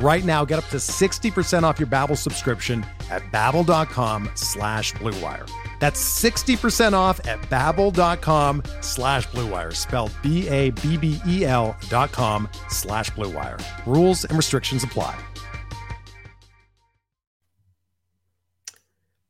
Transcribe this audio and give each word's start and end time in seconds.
Right 0.00 0.24
now, 0.24 0.44
get 0.44 0.58
up 0.58 0.68
to 0.68 0.76
60% 0.76 1.64
off 1.64 1.80
your 1.80 1.88
Babbel 1.88 2.16
subscription 2.16 2.86
at 3.10 3.22
babbel.com 3.32 4.30
slash 4.34 4.92
bluewire. 4.94 5.50
That's 5.80 6.00
60% 6.22 6.92
off 6.92 7.24
at 7.26 7.40
babbel.com 7.42 8.62
slash 8.80 9.26
bluewire, 9.28 9.74
spelled 9.74 10.12
B-A-B-B-E-L 10.22 11.76
dot 11.88 12.12
com 12.12 12.48
slash 12.68 13.10
bluewire. 13.10 13.60
Rules 13.86 14.24
and 14.24 14.36
restrictions 14.36 14.84
apply. 14.84 15.18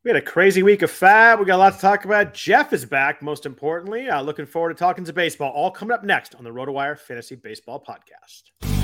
We 0.05 0.11
had 0.11 0.17
a 0.17 0.25
crazy 0.25 0.63
week 0.63 0.81
of 0.83 0.91
FAAB. 0.91 1.39
We 1.39 1.45
got 1.45 1.57
a 1.57 1.59
lot 1.59 1.75
to 1.75 1.81
talk 1.81 2.07
about. 2.07 2.33
Jeff 2.33 2.73
is 2.73 2.87
back, 2.87 3.21
most 3.21 3.45
importantly. 3.45 4.09
Uh, 4.09 4.23
looking 4.23 4.47
forward 4.47 4.71
to 4.71 4.75
talking 4.75 5.05
to 5.05 5.13
baseball. 5.13 5.51
All 5.51 5.71
coming 5.71 5.93
up 5.93 6.03
next 6.03 6.35
on 6.35 6.45
the 6.45 6.51
RotoWire 6.51 6.99
Fantasy 6.99 7.35
Baseball 7.35 7.85
Podcast. 7.87 8.78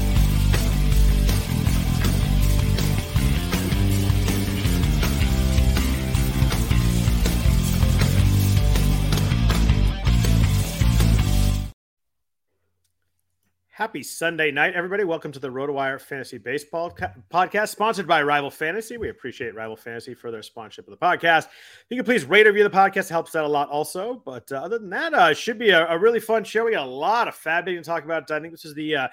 Happy 13.75 14.05
Sunday 14.05 14.53
night, 14.53 14.75
everybody. 14.75 15.03
Welcome 15.03 15.33
to 15.33 15.41
the 15.41 15.49
RotoWire 15.49 16.01
Fantasy 16.01 16.39
Baseball 16.39 16.97
Podcast, 17.29 17.71
sponsored 17.71 18.07
by 18.07 18.23
Rival 18.23 18.49
Fantasy. 18.49 18.99
We 18.99 19.09
appreciate 19.09 19.53
Rival 19.53 19.75
Fantasy 19.75 20.15
for 20.15 20.31
their 20.31 20.45
sponsorship 20.45 20.87
of 20.87 20.93
the 20.93 21.05
podcast. 21.05 21.47
If 21.47 21.87
you 21.91 21.97
can 21.97 22.05
please 22.05 22.25
rate 22.25 22.47
or 22.47 22.51
review 22.51 22.63
the 22.63 22.71
podcast. 22.71 23.07
It 23.07 23.09
helps 23.09 23.35
out 23.35 23.45
a 23.45 23.49
lot 23.49 23.69
also. 23.71 24.23
But 24.25 24.53
uh, 24.53 24.59
other 24.59 24.79
than 24.79 24.91
that, 24.91 25.13
uh, 25.13 25.31
it 25.33 25.37
should 25.37 25.59
be 25.59 25.71
a, 25.71 25.89
a, 25.89 25.99
really 25.99 26.21
fun 26.21 26.45
show. 26.45 26.65
We 26.65 26.71
got 26.71 26.87
a 26.87 26.89
lot 26.89 27.27
of 27.27 27.35
FAAB 27.35 27.65
to 27.65 27.83
talk 27.83 28.05
about. 28.05 28.31
I 28.31 28.39
think 28.39 28.53
this 28.53 28.65
is 28.65 28.75
the 28.75 28.95
uh, 28.95 29.09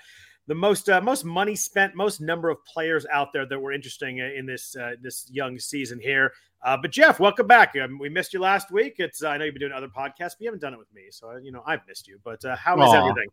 the 0.52 0.56
most 0.56 0.90
uh, 0.90 1.00
most 1.00 1.24
money 1.24 1.56
spent, 1.56 1.96
most 1.96 2.20
number 2.20 2.50
of 2.50 2.58
players 2.66 3.06
out 3.10 3.32
there 3.32 3.46
that 3.46 3.58
were 3.58 3.72
interesting 3.72 4.18
in 4.18 4.46
this 4.46 4.76
uh, 4.76 4.96
this 5.02 5.30
young 5.32 5.58
season 5.58 5.98
here. 5.98 6.34
Uh, 6.62 6.76
but 6.76 6.92
Jeff, 6.92 7.22
welcome 7.22 7.48
back. 7.48 7.74
Um, 7.82 7.98
we 7.98 8.10
missed 8.10 8.34
you 8.34 8.42
last 8.42 8.70
week. 8.70 8.96
It's 8.98 9.24
uh, 9.24 9.30
I 9.30 9.38
know 9.38 9.46
you've 9.46 9.54
been 9.54 9.62
doing 9.62 9.72
other 9.72 9.88
podcasts, 9.88 10.32
but 10.32 10.42
you 10.42 10.48
haven't 10.48 10.60
done 10.60 10.74
it 10.74 10.78
with 10.78 10.94
me, 10.94 11.04
so 11.10 11.38
you 11.38 11.54
know 11.54 11.64
I've 11.66 11.88
missed 11.88 12.06
you. 12.06 12.20
But 12.22 12.44
uh, 12.44 12.58
how 12.58 12.76
is 12.82 12.90
Aww. 12.90 13.10
everything? 13.10 13.30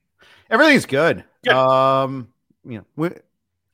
Everything's 0.49 0.87
good. 0.87 1.25
good. 1.43 1.55
Um, 1.55 2.29
you 2.65 2.79
know, 2.79 2.85
we, 2.95 3.11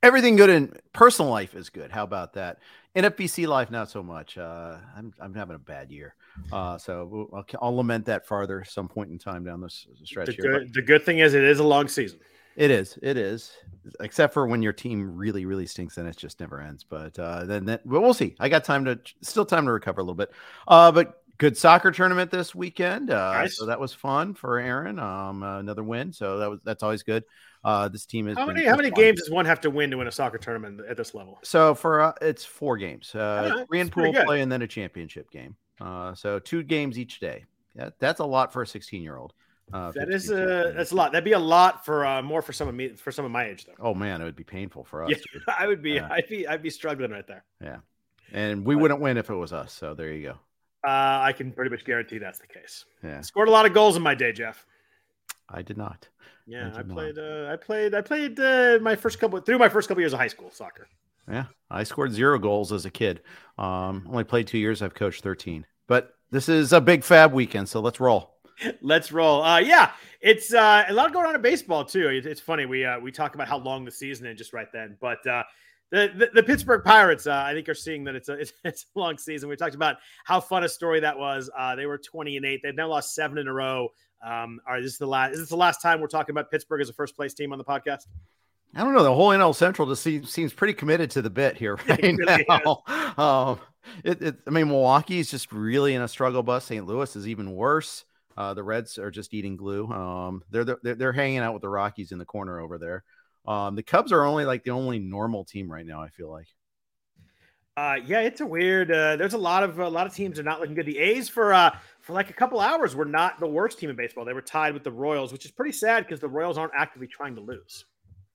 everything 0.03 0.37
good 0.37 0.48
in 0.48 0.72
personal 0.95 1.31
life 1.31 1.55
is 1.55 1.69
good. 1.69 1.91
How 1.91 2.05
about 2.05 2.33
that? 2.33 2.61
NFBC 2.97 3.47
life, 3.47 3.71
not 3.71 3.91
so 3.91 4.03
much. 4.03 4.38
Uh, 4.38 4.78
I'm 4.97 5.12
I'm 5.21 5.34
having 5.34 5.56
a 5.56 5.59
bad 5.59 5.91
year, 5.91 6.15
uh, 6.50 6.78
so 6.78 7.28
I'll, 7.34 7.44
I'll 7.61 7.76
lament 7.76 8.06
that 8.06 8.26
farther 8.26 8.65
some 8.65 8.88
point 8.88 9.11
in 9.11 9.19
time 9.19 9.44
down 9.44 9.61
this 9.61 9.87
stretch. 10.05 10.28
The 10.28 10.32
here, 10.32 10.61
good, 10.61 10.72
the 10.72 10.82
good 10.82 11.05
thing 11.05 11.19
is 11.19 11.34
it 11.34 11.44
is 11.44 11.59
a 11.59 11.65
long 11.65 11.88
season. 11.88 12.21
It 12.56 12.70
is. 12.70 12.98
It 13.03 13.16
is. 13.16 13.53
Except 14.00 14.32
for 14.32 14.47
when 14.47 14.62
your 14.62 14.72
team 14.72 15.16
really, 15.16 15.44
really 15.44 15.66
stinks, 15.66 15.98
and 15.98 16.09
it 16.09 16.16
just 16.16 16.41
never 16.41 16.60
ends. 16.60 16.84
But 16.84 17.19
uh, 17.19 17.44
then, 17.44 17.65
then, 17.65 17.81
but 17.84 18.00
we'll 18.00 18.15
see. 18.15 18.34
I 18.41 18.48
got 18.48 18.65
time 18.65 18.84
to 18.87 18.98
still 19.20 19.44
time 19.44 19.66
to 19.66 19.72
recover 19.72 20.00
a 20.00 20.04
little 20.04 20.15
bit. 20.15 20.31
Uh, 20.66 20.91
but 20.93 21.22
good 21.38 21.56
soccer 21.56 21.91
tournament 21.91 22.31
this 22.31 22.54
weekend. 22.54 23.10
Uh, 23.10 23.32
nice. 23.32 23.59
So 23.59 23.66
that 23.66 23.81
was 23.81 23.93
fun 23.93 24.34
for 24.34 24.59
Aaron. 24.59 24.98
Um, 24.98 25.43
uh, 25.43 25.59
another 25.59 25.82
win. 25.82 26.12
So 26.12 26.38
that 26.38 26.50
was 26.50 26.60
that's 26.64 26.82
always 26.82 27.03
good. 27.03 27.25
Uh, 27.64 27.88
this 27.88 28.06
team 28.06 28.28
is 28.28 28.37
how 28.37 28.47
many 28.47 28.64
how 28.64 28.76
many 28.76 28.91
fun. 28.91 29.00
games 29.00 29.20
does 29.20 29.31
one 29.31 29.47
have 29.47 29.60
to 29.62 29.70
win 29.70 29.91
to 29.91 29.97
win 29.97 30.06
a 30.06 30.12
soccer 30.12 30.38
tournament 30.38 30.81
at 30.88 30.97
this 30.97 31.14
level? 31.14 31.38
So 31.43 31.75
for 31.75 32.00
uh, 32.00 32.12
it's 32.20 32.44
four 32.44 32.76
games, 32.76 33.14
uh, 33.14 33.64
three 33.69 33.81
in 33.81 33.88
pool 33.88 34.12
play, 34.12 34.43
and 34.43 34.53
then 34.53 34.62
a 34.62 34.69
championship 34.69 35.31
game. 35.31 35.56
Uh, 35.81 36.14
so 36.14 36.38
two 36.38 36.62
games 36.62 36.98
each 36.98 37.20
day. 37.20 37.44
Yeah, 37.75 37.91
that's 37.98 38.20
a 38.20 38.25
lot 38.25 38.53
for 38.53 38.62
a 38.62 38.66
16 38.66 39.03
year 39.03 39.16
old. 39.16 39.32
Uh, 39.72 39.91
that 39.92 40.10
is 40.10 40.30
a 40.30 40.72
that's 40.76 40.92
a 40.92 40.94
lot. 40.94 41.12
That'd 41.12 41.25
be 41.25 41.32
a 41.32 41.38
lot 41.38 41.84
for 41.84 42.04
uh, 42.04 42.22
more 42.22 42.42
for 42.42 42.52
some 42.52 42.69
of 42.69 42.75
me 42.75 42.91
for 42.91 43.10
some 43.10 43.25
of 43.25 43.30
my 43.30 43.47
age 43.47 43.64
though. 43.64 43.72
Oh 43.78 43.94
man, 43.94 44.20
it 44.20 44.25
would 44.25 44.36
be 44.36 44.44
painful 44.44 44.84
for 44.84 45.04
us. 45.04 45.10
Yeah, 45.10 45.41
I 45.58 45.66
would 45.66 45.82
be. 45.82 45.92
Yeah. 45.92 46.08
I'd 46.10 46.28
be. 46.28 46.47
I'd 46.47 46.62
be 46.62 46.70
struggling 46.70 47.10
right 47.10 47.26
there. 47.26 47.44
Yeah, 47.62 47.78
and 48.32 48.64
we 48.64 48.75
but, 48.75 48.82
wouldn't 48.82 49.00
win 49.00 49.16
if 49.16 49.30
it 49.30 49.34
was 49.34 49.52
us. 49.52 49.72
So 49.72 49.94
there 49.94 50.12
you 50.12 50.22
go. 50.22 50.32
Uh, 50.86 51.22
I 51.22 51.32
can 51.32 51.50
pretty 51.50 51.70
much 51.70 51.84
guarantee 51.84 52.19
that's 52.19 52.38
the 52.38 52.47
case. 52.47 52.84
Yeah, 53.02 53.22
scored 53.22 53.48
a 53.48 53.50
lot 53.50 53.64
of 53.64 53.72
goals 53.72 53.97
in 53.97 54.02
my 54.02 54.14
day, 54.14 54.32
Jeff. 54.32 54.66
I 55.48 55.62
did 55.62 55.78
not. 55.78 56.08
Yeah, 56.46 56.70
I, 56.75 56.81
I 56.81 56.82
played. 56.82 57.19
Uh, 57.19 57.48
I 57.50 57.56
played. 57.56 57.94
I 57.94 58.00
played 58.02 58.38
uh, 58.38 58.78
my 58.82 58.96
first 58.96 59.19
couple 59.19 59.41
through 59.41 59.58
my 59.58 59.70
first 59.70 59.88
couple 59.88 60.02
years 60.02 60.12
of 60.12 60.19
high 60.19 60.28
school 60.28 60.50
soccer. 60.50 60.88
Yeah, 61.28 61.46
I 61.70 61.84
scored 61.84 62.12
zero 62.12 62.38
goals 62.38 62.70
as 62.70 62.84
a 62.84 62.91
kid. 62.91 63.22
Um, 63.56 64.06
only 64.10 64.25
played 64.25 64.46
two 64.46 64.58
years. 64.58 64.82
I've 64.82 64.94
coached 64.94 65.22
thirteen. 65.22 65.64
But 65.86 66.14
this 66.31 66.48
is 66.48 66.72
a 66.72 66.81
big 66.81 67.00
FAAB 67.00 67.32
weekend, 67.32 67.69
so 67.69 67.81
let's 67.81 68.00
roll. 68.00 68.34
Let's 68.81 69.12
roll. 69.12 69.42
Uh, 69.42 69.59
yeah, 69.59 69.92
it's 70.20 70.54
uh, 70.54 70.84
a 70.88 70.92
lot 70.92 71.12
going 71.12 71.26
on 71.26 71.34
in 71.34 71.42
baseball 71.42 71.84
too. 71.84 72.09
It's, 72.09 72.26
it's 72.26 72.41
funny 72.41 72.66
we 72.66 72.84
uh, 72.84 73.00
we 73.00 73.12
talk 73.12 73.34
about 73.34 73.48
how 73.48 73.59
long 73.59 73.84
the 73.84 73.91
season 73.91 74.26
is 74.26 74.38
just 74.38 74.53
right 74.53 74.69
then, 74.72 74.97
but 75.00 75.26
uh, 75.26 75.42
the, 75.91 76.10
the, 76.16 76.31
the 76.34 76.42
Pittsburgh 76.42 76.82
Pirates, 76.82 77.26
uh, 77.26 77.44
I 77.47 77.53
think, 77.53 77.69
are 77.69 77.75
seeing 77.75 78.04
that 78.04 78.14
it's 78.14 78.28
a 78.28 78.32
it's, 78.41 78.53
it's, 78.64 78.87
a 78.94 78.98
long 78.98 79.19
season. 79.19 79.48
We 79.48 79.56
talked 79.56 79.75
about 79.75 79.97
how 80.25 80.41
fun 80.41 80.64
a 80.64 80.69
story 80.69 81.00
that 81.00 81.19
was. 81.19 81.50
Uh, 81.56 81.76
they 81.76 81.87
were 81.87 81.98
twenty 81.98 82.37
and 82.37 82.47
eight. 82.47 82.60
They've 82.62 82.75
now 82.75 82.88
lost 82.88 83.14
seven 83.14 83.38
in 83.38 83.48
a 83.48 83.53
row. 83.53 83.88
Um, 84.25 84.60
all 84.66 84.75
right, 84.75 84.82
this 84.82 84.93
is 84.93 84.98
the 84.98 85.06
last. 85.06 85.32
Is 85.32 85.41
this 85.41 85.48
the 85.50 85.56
last 85.56 85.82
time 85.82 86.00
we're 86.00 86.06
talking 86.09 86.32
about 86.32 86.50
Pittsburgh 86.50 86.81
as 86.81 86.88
a 86.88 86.94
first 86.94 87.16
place 87.16 87.34
team 87.34 87.53
on 87.53 87.59
the 87.59 87.64
podcast? 87.64 88.06
I 88.76 88.82
don't 88.82 88.94
know. 88.94 89.04
The 89.04 89.14
whole 89.14 89.28
NL 89.28 89.54
Central 89.54 89.87
just 89.88 90.03
seems, 90.03 90.32
seems 90.32 90.53
pretty 90.53 90.75
committed 90.75 91.10
to 91.12 91.22
the 91.22 91.31
bit 91.31 91.56
here 91.56 91.76
right 91.88 92.03
really 92.03 92.47
now. 92.48 92.82
Um, 93.16 93.60
it, 94.03 94.20
it, 94.20 94.37
I 94.47 94.50
mean, 94.50 94.69
Milwaukee 94.69 95.20
is 95.20 95.31
just 95.31 95.53
really 95.53 95.94
in 95.94 96.03
a 96.03 96.09
struggle 96.09 96.43
bus. 96.43 96.64
St. 96.64 96.84
Louis 96.84 97.14
is 97.14 97.28
even 97.28 97.54
worse. 97.54 98.04
Uh, 98.37 98.55
the 98.55 98.62
Reds 98.62 98.99
are 98.99 99.11
just 99.11 99.34
eating 99.34 99.56
glue. 99.56 99.87
Um, 99.89 100.43
they're, 100.50 100.65
they're 100.65 100.95
they're 100.95 101.12
hanging 101.12 101.39
out 101.39 101.53
with 101.53 101.62
the 101.62 101.69
Rockies 101.69 102.12
in 102.12 102.19
the 102.19 102.25
corner 102.25 102.61
over 102.61 102.78
there. 102.78 103.05
Um, 103.47 103.77
the 103.77 103.83
Cubs 103.83 104.12
are 104.12 104.25
only 104.25 104.45
like 104.45 104.65
the 104.65 104.71
only 104.71 104.99
normal 104.99 105.45
team 105.45 105.71
right 105.71 105.87
now. 105.87 106.00
I 106.03 106.09
feel 106.09 106.31
like. 106.31 106.49
Uh, 107.77 107.97
yeah, 108.06 108.21
it's 108.21 108.41
a 108.41 108.47
weird. 108.47 108.91
Uh, 108.93 109.17
there's 109.17 109.34
a 109.34 109.39
lot 109.39 109.65
of 109.65 109.78
a 109.81 109.89
lot 109.89 110.06
of 110.06 110.15
teams 110.15 110.39
are 110.39 110.44
not 110.44 110.61
looking 110.61 110.77
good. 110.77 110.87
The 110.87 110.99
A's 110.99 111.28
for 111.28 111.53
uh 111.53 111.77
for 112.00 112.12
like 112.12 112.31
a 112.31 112.33
couple 112.33 112.61
hours 112.61 112.94
were 112.94 113.05
not 113.05 113.41
the 113.41 113.49
worst 113.49 113.78
team 113.78 113.91
in 113.91 113.97
baseball. 113.97 114.25
They 114.25 114.33
were 114.33 114.43
tied 114.43 114.75
with 114.75 114.84
the 114.84 114.93
Royals, 114.93 115.33
which 115.33 115.44
is 115.44 115.50
pretty 115.50 115.73
sad 115.73 116.05
because 116.05 116.21
the 116.21 116.28
Royals 116.28 116.56
aren't 116.56 116.75
actively 116.77 117.09
trying 117.09 117.34
to 117.34 117.41
lose. 117.41 117.84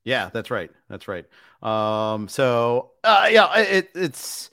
Yeah, 0.04 0.30
that's 0.34 0.52
right. 0.52 0.72
That's 0.90 1.08
right. 1.08 1.26
Um, 1.62 2.28
so 2.28 2.92
uh, 3.04 3.30
yeah, 3.32 3.58
it, 3.60 3.92
it's 3.96 4.50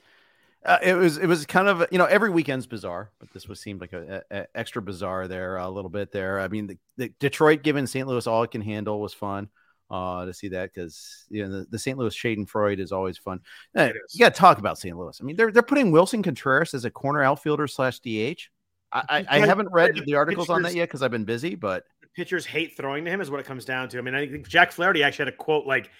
uh, 0.67 0.79
it 0.83 0.95
was 0.95 1.17
it 1.17 1.27
was 1.27 1.47
kind 1.47 1.69
of 1.69 1.87
you 1.93 1.99
know 1.99 2.07
every 2.07 2.31
weekend's 2.31 2.67
bizarre, 2.67 3.11
but 3.21 3.33
this 3.33 3.47
was 3.47 3.61
seemed 3.61 3.81
like 3.81 3.93
a, 3.93 4.23
a 4.31 4.47
extra 4.55 4.83
bizarre 4.83 5.29
there 5.29 5.57
a 5.57 5.71
little 5.71 5.91
bit 5.91 6.11
there. 6.11 6.41
I 6.41 6.49
mean, 6.49 6.67
the, 6.67 6.79
the 6.97 7.13
Detroit 7.21 7.63
giving 7.63 7.87
St. 7.87 8.07
Louis 8.07 8.27
all 8.27 8.43
it 8.43 8.51
can 8.51 8.61
handle 8.61 9.01
was 9.01 9.15
fun 9.15 9.49
uh, 9.91 10.25
to 10.25 10.35
see 10.35 10.49
that 10.49 10.75
because 10.75 11.25
you 11.31 11.47
know 11.47 11.61
the, 11.61 11.67
the 11.71 11.79
St. 11.79 11.97
Louis 11.97 12.15
Schadenfreude 12.15 12.81
is 12.81 12.91
always 12.91 13.17
fun. 13.17 13.41
Uh, 13.77 13.91
you 14.13 14.19
got 14.19 14.35
to 14.35 14.41
talk 14.41 14.59
about 14.59 14.79
St. 14.79 14.97
Louis. 14.97 15.19
I 15.21 15.25
mean, 15.25 15.37
they're 15.37 15.53
they're 15.53 15.63
putting 15.63 15.93
Willson 15.93 16.25
Contreras 16.25 16.75
as 16.75 16.85
a 16.85 16.91
corner 16.91 17.23
outfielder 17.23 17.69
slash 17.69 18.01
DH. 18.01 18.49
I, 18.93 19.03
I, 19.09 19.27
I 19.29 19.47
haven't 19.47 19.71
read 19.73 20.01
the 20.07 20.15
articles 20.15 20.49
on 20.49 20.63
that 20.63 20.75
yet 20.75 20.89
because 20.89 21.03
I've 21.03 21.11
been 21.11 21.25
busy, 21.25 21.55
but 21.55 21.85
pitchers 22.15 22.47
hate 22.47 22.77
throwing 22.77 23.05
to 23.05 23.11
him 23.11 23.21
is 23.21 23.31
what 23.31 23.41
it 23.41 23.47
comes 23.47 23.65
down 23.65 23.89
to. 23.91 23.99
I 23.99 24.01
mean, 24.01 24.15
I 24.15 24.27
think 24.27 24.49
Jack 24.49 24.73
Flaherty 24.73 25.03
actually 25.03 25.27
had 25.27 25.35
a 25.35 25.37
quote 25.37 25.67
like 25.67 25.91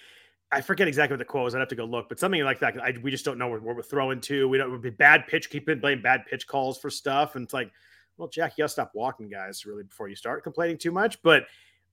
I 0.51 0.61
forget 0.61 0.87
exactly 0.87 1.13
what 1.13 1.19
the 1.19 1.25
quote 1.25 1.43
was. 1.43 1.55
I'd 1.55 1.59
have 1.59 1.67
to 1.69 1.75
go 1.75 1.85
look, 1.85 2.07
but 2.07 2.19
something 2.19 2.41
like 2.43 2.59
that. 2.59 2.81
I, 2.81 2.93
we 3.01 3.11
just 3.11 3.25
don't 3.25 3.37
know 3.37 3.49
where, 3.49 3.59
where 3.59 3.75
we're 3.75 3.81
throwing 3.81 4.21
to. 4.21 4.47
We 4.47 4.57
don't 4.57 4.71
would 4.71 4.81
be 4.81 4.89
bad 4.89 5.27
pitch. 5.27 5.49
Keep 5.49 5.81
blame 5.81 6.01
bad 6.01 6.25
pitch 6.25 6.47
calls 6.47 6.77
for 6.77 6.89
stuff, 6.89 7.35
and 7.35 7.43
it's 7.43 7.53
like, 7.53 7.71
well, 8.17 8.29
Jack, 8.29 8.53
you 8.57 8.63
gotta 8.63 8.69
stop 8.69 8.91
walking 8.93 9.29
guys 9.29 9.65
really 9.65 9.83
before 9.83 10.07
you 10.07 10.15
start 10.15 10.43
complaining 10.43 10.77
too 10.77 10.91
much. 10.91 11.21
But 11.21 11.43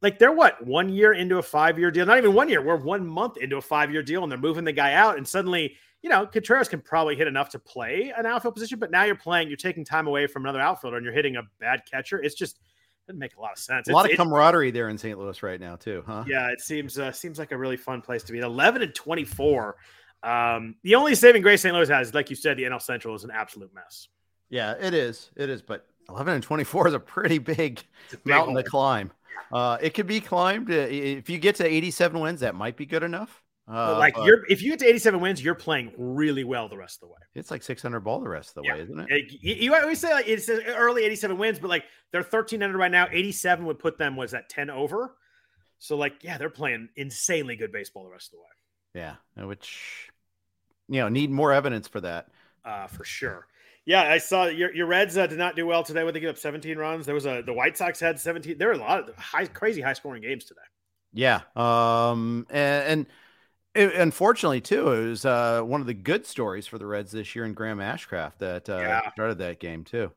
like 0.03 0.19
they're 0.19 0.33
what 0.33 0.65
one 0.65 0.89
year 0.89 1.15
into 1.15 1.39
a 1.39 1.43
five 1.43 1.79
year 1.79 1.91
deal? 1.91 2.07
Not 2.07 2.19
even 2.19 2.33
one 2.33 2.49
year. 2.49 2.63
We're 2.63 2.77
one 2.77 3.07
month 3.07 3.39
into 3.39 3.57
a 3.57 3.63
five 3.63 3.91
year 3.91 4.03
deal, 4.03 4.23
and 4.23 4.31
they're 4.31 4.39
moving 4.39 4.65
the 4.65 4.73
guy 4.73 4.95
out, 4.95 5.17
and 5.17 5.27
suddenly. 5.27 5.77
You 6.03 6.11
know, 6.11 6.27
Contreras 6.27 6.69
can 6.69 6.83
probably 6.83 7.17
hit 7.17 7.27
enough 7.27 7.49
to 7.49 7.59
play 7.59 8.13
an 8.15 8.27
outfield 8.27 8.53
position, 8.53 8.79
but 8.79 8.91
now 8.91 9.05
you're 9.05 9.15
playing, 9.15 9.49
you're 9.49 9.57
taking 9.57 9.87
time 9.87 10.07
away 10.07 10.27
from 10.27 10.45
another 10.45 10.61
outfielder 10.61 10.99
and 10.99 11.05
you're 11.05 11.15
hitting 11.15 11.37
a 11.37 11.43
bad 11.61 11.81
catcher. 11.91 12.23
It's 12.23 12.35
just, 12.35 12.59
Doesn't 13.07 13.19
make 13.19 13.37
a 13.37 13.41
lot 13.41 13.53
of 13.53 13.59
sense. 13.59 13.89
A 13.89 13.93
lot 13.93 14.11
of 14.11 14.17
camaraderie 14.17 14.71
there 14.71 14.89
in 14.89 14.97
St. 14.97 15.19
Louis 15.19 15.43
right 15.43 15.61
now, 15.61 15.77
too, 15.77 16.03
huh? 16.07 16.25
Yeah, 16.27 16.51
it 16.51 16.61
seems 16.61 16.99
uh, 16.99 17.13
seems 17.13 17.39
like 17.39 17.53
a 17.53 17.59
really 17.59 17.77
fun 17.77 18.01
place 18.01 18.23
to 18.25 18.33
be. 18.33 18.39
Eleven 18.39 18.83
and 18.83 18.95
twenty 18.95 19.25
four. 19.25 19.77
Um, 20.23 20.77
the 20.83 20.95
only 20.95 21.15
saving 21.15 21.43
grace 21.43 21.61
St. 21.61 21.75
Louis 21.75 21.89
has, 21.89 22.15
like 22.15 22.31
you 22.31 22.37
said, 22.37 22.57
the 22.57 22.63
NL 22.63 22.81
Central 22.81 23.15
is 23.15 23.25
an 23.25 23.31
absolute 23.31 23.75
mess. 23.75 24.09
Yeah, 24.49 24.73
it 24.81 24.95
is. 24.95 25.31
It 25.37 25.51
is. 25.51 25.61
But 25.61 25.87
11 26.09 26.35
and 26.35 26.43
24 26.43 26.89
is 26.89 26.95
a 26.95 26.99
pretty 27.01 27.39
big, 27.39 27.83
a 28.13 28.17
big 28.17 28.27
mountain 28.27 28.55
hole. 28.55 28.63
to 28.63 28.71
climb. 28.71 29.13
Uh, 29.53 29.77
it 29.83 29.91
could 29.91 30.07
be 30.07 30.21
climbed. 30.21 30.71
Uh, 30.71 30.87
if 30.89 31.29
you 31.29 31.39
get 31.39 31.57
to 31.57 31.67
87 31.67 32.19
wins, 32.19 32.41
that 32.41 32.55
might 32.55 32.77
be 32.77 32.87
good 32.87 33.03
enough. 33.03 33.43
Uh, 33.67 33.97
like 33.99 34.15
you're 34.19 34.45
if 34.51 34.61
you 34.61 34.71
get 34.71 34.79
to 34.81 34.87
87 34.87 35.21
wins, 35.21 35.43
you're 35.43 35.55
playing 35.55 35.93
really 35.97 36.45
well 36.45 36.69
the 36.69 36.77
rest 36.77 36.97
of 36.97 37.09
the 37.09 37.13
way. 37.15 37.19
it's 37.35 37.51
like 37.51 37.63
600 37.63 38.01
ball 38.01 38.21
the 38.21 38.29
rest 38.29 38.51
of 38.51 38.55
the 38.57 38.63
Yeah. 38.69 38.75
way, 38.75 38.81
isn't 38.83 39.01
it? 39.01 39.33
You, 39.41 39.55
you 39.55 39.75
always 39.75 39.99
say 40.01 40.13
like 40.13 40.29
it's 40.29 40.49
early 40.51 41.05
87 41.05 41.39
wins, 41.39 41.59
but 41.59 41.69
like 41.71 41.85
they're 42.13 42.21
1300 42.23 42.77
right 42.77 42.91
now. 42.93 43.09
87 43.11 43.65
would 43.65 43.79
put 43.79 43.97
them 43.97 44.17
was 44.17 44.33
that 44.33 44.51
10 44.51 44.69
over. 44.69 45.17
So 45.79 45.97
like 45.97 46.23
yeah, 46.23 46.37
they're 46.37 46.51
playing 46.51 46.91
insanely 46.97 47.57
good 47.57 47.73
baseball 47.73 48.05
the 48.05 48.11
rest 48.11 48.29
of 48.29 48.33
the 48.33 48.41
way. 48.41 49.03
Yeah, 49.03 49.43
uh, 49.43 49.47
which 49.47 50.11
you 50.89 51.01
know 51.01 51.09
need 51.09 51.31
more 51.31 51.53
evidence 51.53 51.89
for 51.89 52.01
that. 52.03 52.29
uh, 52.67 52.87
for 52.87 53.05
sure. 53.05 53.47
Yeah, 53.87 54.03
I 54.03 54.19
saw 54.19 54.47
your 54.47 54.75
your 54.75 54.87
Reds 54.87 55.17
uh, 55.17 55.27
did 55.27 55.39
not 55.39 55.57
do 55.57 55.67
well 55.67 55.83
today. 55.83 56.05
When 56.05 56.13
they 56.15 56.21
give 56.21 56.31
up 56.31 56.39
17 56.39 56.77
runs, 56.79 57.07
there 57.07 57.15
was 57.15 57.25
a 57.27 57.43
the 57.45 57.53
White 57.55 57.77
Sox 57.79 57.99
had 58.01 58.21
17. 58.21 58.57
There 58.59 58.69
were 58.69 58.75
a 58.75 58.79
lot 58.79 59.09
of 59.09 59.17
high, 59.17 59.47
crazy 59.47 59.81
high 59.81 59.93
scoring 59.95 60.23
games 60.23 60.45
today. 60.45 60.61
Yeah, 61.13 61.41
um, 61.57 62.47
and, 62.51 62.85
and 62.89 63.07
it, 63.75 63.95
unfortunately 63.95 64.61
too, 64.61 64.91
it 64.93 65.09
was 65.09 65.25
uh, 65.25 65.61
one 65.63 65.81
of 65.81 65.87
the 65.87 65.95
good 65.95 66.27
stories 66.27 66.67
for 66.67 66.79
the 66.79 66.87
Reds 66.87 67.13
this 67.13 67.35
year 67.35 67.45
in 67.45 67.55
Graham 67.55 67.79
Ashcraft 67.79 68.39
that 68.39 68.69
uh, 68.69 68.79
Yeah. 68.79 69.11
started 69.13 69.39
that 69.39 69.61
game 69.61 69.85
too. 69.85 70.11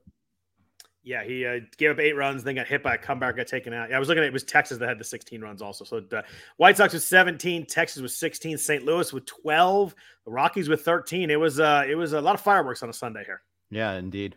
Yeah, 1.03 1.23
he 1.23 1.45
uh, 1.45 1.59
gave 1.77 1.91
up 1.91 1.99
eight 1.99 2.17
runs, 2.17 2.43
then 2.43 2.55
got 2.55 2.67
hit 2.67 2.83
by 2.83 2.95
a 2.95 2.97
comeback, 2.97 3.37
got 3.37 3.47
taken 3.47 3.71
out. 3.73 3.89
Yeah, 3.89 3.95
I 3.95 3.99
was 3.99 4.09
looking 4.09 4.23
at 4.23 4.27
it 4.27 4.33
was 4.33 4.43
Texas 4.43 4.77
that 4.79 4.89
had 4.89 4.99
the 4.99 5.05
16 5.05 5.39
runs 5.39 5.61
also. 5.61 5.85
So 5.85 6.01
the 6.01 6.25
White 6.57 6.75
Sox 6.75 6.91
was 6.91 7.05
17, 7.05 7.65
Texas 7.65 8.01
was 8.01 8.17
16, 8.17 8.57
St. 8.57 8.83
Louis 8.83 9.13
with 9.13 9.25
12, 9.25 9.95
the 10.25 10.31
Rockies 10.31 10.67
with 10.67 10.81
13. 10.81 11.29
It 11.31 11.39
was 11.39 11.61
uh, 11.61 11.85
it 11.87 11.95
was 11.95 12.11
a 12.11 12.19
lot 12.19 12.35
of 12.35 12.41
fireworks 12.41 12.83
on 12.83 12.89
a 12.89 12.93
Sunday 12.93 13.23
here. 13.23 13.41
Yeah, 13.69 13.93
indeed. 13.93 14.35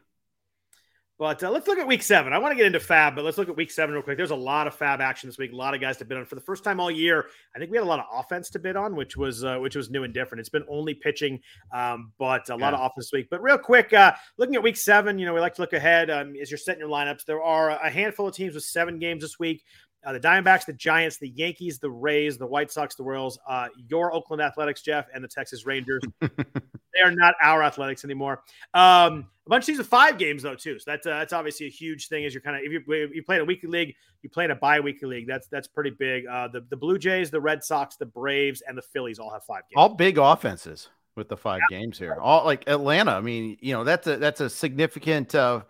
But 1.21 1.45
uh, 1.45 1.51
let's 1.51 1.69
look 1.69 1.79
at 1.79 1.87
week 1.87 2.03
seven. 2.03 2.33
I 2.33 2.39
want 2.39 2.53
to 2.53 2.57
get 2.57 2.65
into 2.65 2.79
FAAB, 2.79 3.15
but 3.15 3.27
let's 3.27 3.37
look 3.37 3.51
at 3.51 3.55
week 3.55 3.71
seven 3.71 3.95
real 3.95 4.03
quick. 4.03 4.17
There's 4.17 4.31
a 4.31 4.35
lot 4.35 4.67
of 4.67 4.75
FAAB 4.75 5.01
action 5.01 5.29
this 5.29 5.37
week. 5.37 5.53
A 5.53 5.55
lot 5.55 5.75
of 5.75 5.81
guys 5.83 5.99
to 5.99 6.07
bid 6.07 6.17
on 6.17 6.25
for 6.25 6.35
the 6.35 6.41
first 6.41 6.65
time 6.65 6.81
all 6.81 6.91
year. 6.91 7.27
I 7.55 7.59
think 7.59 7.71
we 7.71 7.77
had 7.77 7.85
a 7.85 7.87
lot 7.87 7.99
of 7.99 8.07
offense 8.11 8.49
to 8.53 8.59
bid 8.59 8.75
on, 8.75 8.97
which 8.97 9.19
was 9.19 9.45
uh, 9.45 9.59
which 9.59 9.77
was 9.77 9.91
new 9.91 10.05
and 10.05 10.15
different. 10.15 10.41
It's 10.41 10.49
been 10.49 10.65
only 10.71 10.95
pitching, 10.95 11.39
um, 11.75 12.13
but 12.19 12.49
a 12.49 12.57
lot 12.57 12.73
of 12.73 12.81
offense 12.81 13.11
this 13.11 13.13
week. 13.13 13.29
But 13.31 13.43
real 13.43 13.59
quick, 13.59 13.93
uh, 13.93 14.15
looking 14.39 14.55
at 14.55 14.63
week 14.63 14.79
seven, 14.79 15.19
you 15.19 15.27
know 15.27 15.35
we 15.35 15.41
like 15.41 15.53
to 15.57 15.61
look 15.61 15.75
ahead 15.75 16.09
um, 16.09 16.33
as 16.41 16.51
you're 16.51 16.57
setting 16.57 16.81
your 16.81 16.89
lineups. 16.89 17.27
There 17.27 17.43
are 17.43 17.69
a 17.69 17.91
handful 17.91 18.27
of 18.27 18.35
teams 18.35 18.55
with 18.55 18.65
seven 18.65 18.99
games 18.99 19.21
this 19.21 19.39
week. 19.39 19.63
Uh, 20.05 20.13
the 20.13 20.21
Diamondbacks, 20.21 20.65
the 20.65 20.73
Giants, 20.73 21.19
the 21.19 21.29
Yankees, 21.29 21.79
the 21.79 21.91
Rays, 21.91 22.39
the 22.39 22.47
White 22.47 22.73
Sox, 22.73 22.95
the 22.95 23.03
Royals, 23.03 23.39
uh, 23.47 23.69
your 23.89 24.15
Oakland 24.15 24.41
Athletics, 24.41 24.83
Jeff, 24.83 25.07
and 25.15 25.23
the 25.23 25.29
Texas 25.29 25.67
Rangers. 25.67 26.03
they 26.21 27.01
are 27.05 27.11
not 27.11 27.35
our 27.43 27.63
Athletics 27.63 28.05
anymore. 28.05 28.43
Um, 28.75 29.29
a 29.47 29.51
bunch 29.51 29.63
of 29.63 29.67
teams 29.67 29.79
with 29.79 29.89
five 29.89 30.17
games 30.17 30.43
though 30.43 30.55
too, 30.55 30.79
so 30.79 30.91
that's 30.91 31.07
uh, 31.07 31.11
that's 31.11 31.33
obviously 31.33 31.67
a 31.67 31.71
huge 31.71 32.09
thing. 32.09 32.25
As 32.25 32.33
you're 32.33 32.41
kind 32.41 32.57
of 32.57 32.63
if 32.63 32.73
you 32.73 32.83
if 32.89 33.15
you 33.15 33.23
play 33.23 33.37
in 33.37 33.43
a 33.43 33.45
weekly 33.45 33.69
league, 33.69 33.95
you 34.23 34.31
play 34.31 34.45
in 34.45 34.53
a 34.53 34.57
bi-weekly 34.57 35.09
league. 35.09 35.27
That's 35.27 35.49
that's 35.49 35.67
pretty 35.67 35.91
big. 35.91 36.27
Uh, 36.27 36.49
the 36.49 36.65
the 36.71 36.77
Blue 36.77 36.99
Jays, 36.99 37.31
the 37.31 37.41
Red 37.41 37.65
Sox, 37.65 37.97
the 37.97 38.07
Braves, 38.07 38.63
and 38.67 38.79
the 38.79 38.83
Phillies 38.83 39.19
all 39.19 39.31
have 39.33 39.45
five 39.45 39.63
games. 39.69 39.77
all 39.77 39.89
big 39.91 40.19
offenses 40.19 40.89
with 41.17 41.29
the 41.29 41.37
five 41.37 41.61
games 41.69 41.99
here. 41.99 42.17
All 42.21 42.45
like 42.45 42.65
Atlanta. 42.69 43.13
I 43.13 43.21
mean, 43.21 43.59
you 43.61 43.75
know, 43.75 43.85
that's 43.85 44.07
a 44.07 44.17
that's 44.17 44.41
a 44.41 44.49
significant 44.49 45.35
uh 45.35 45.63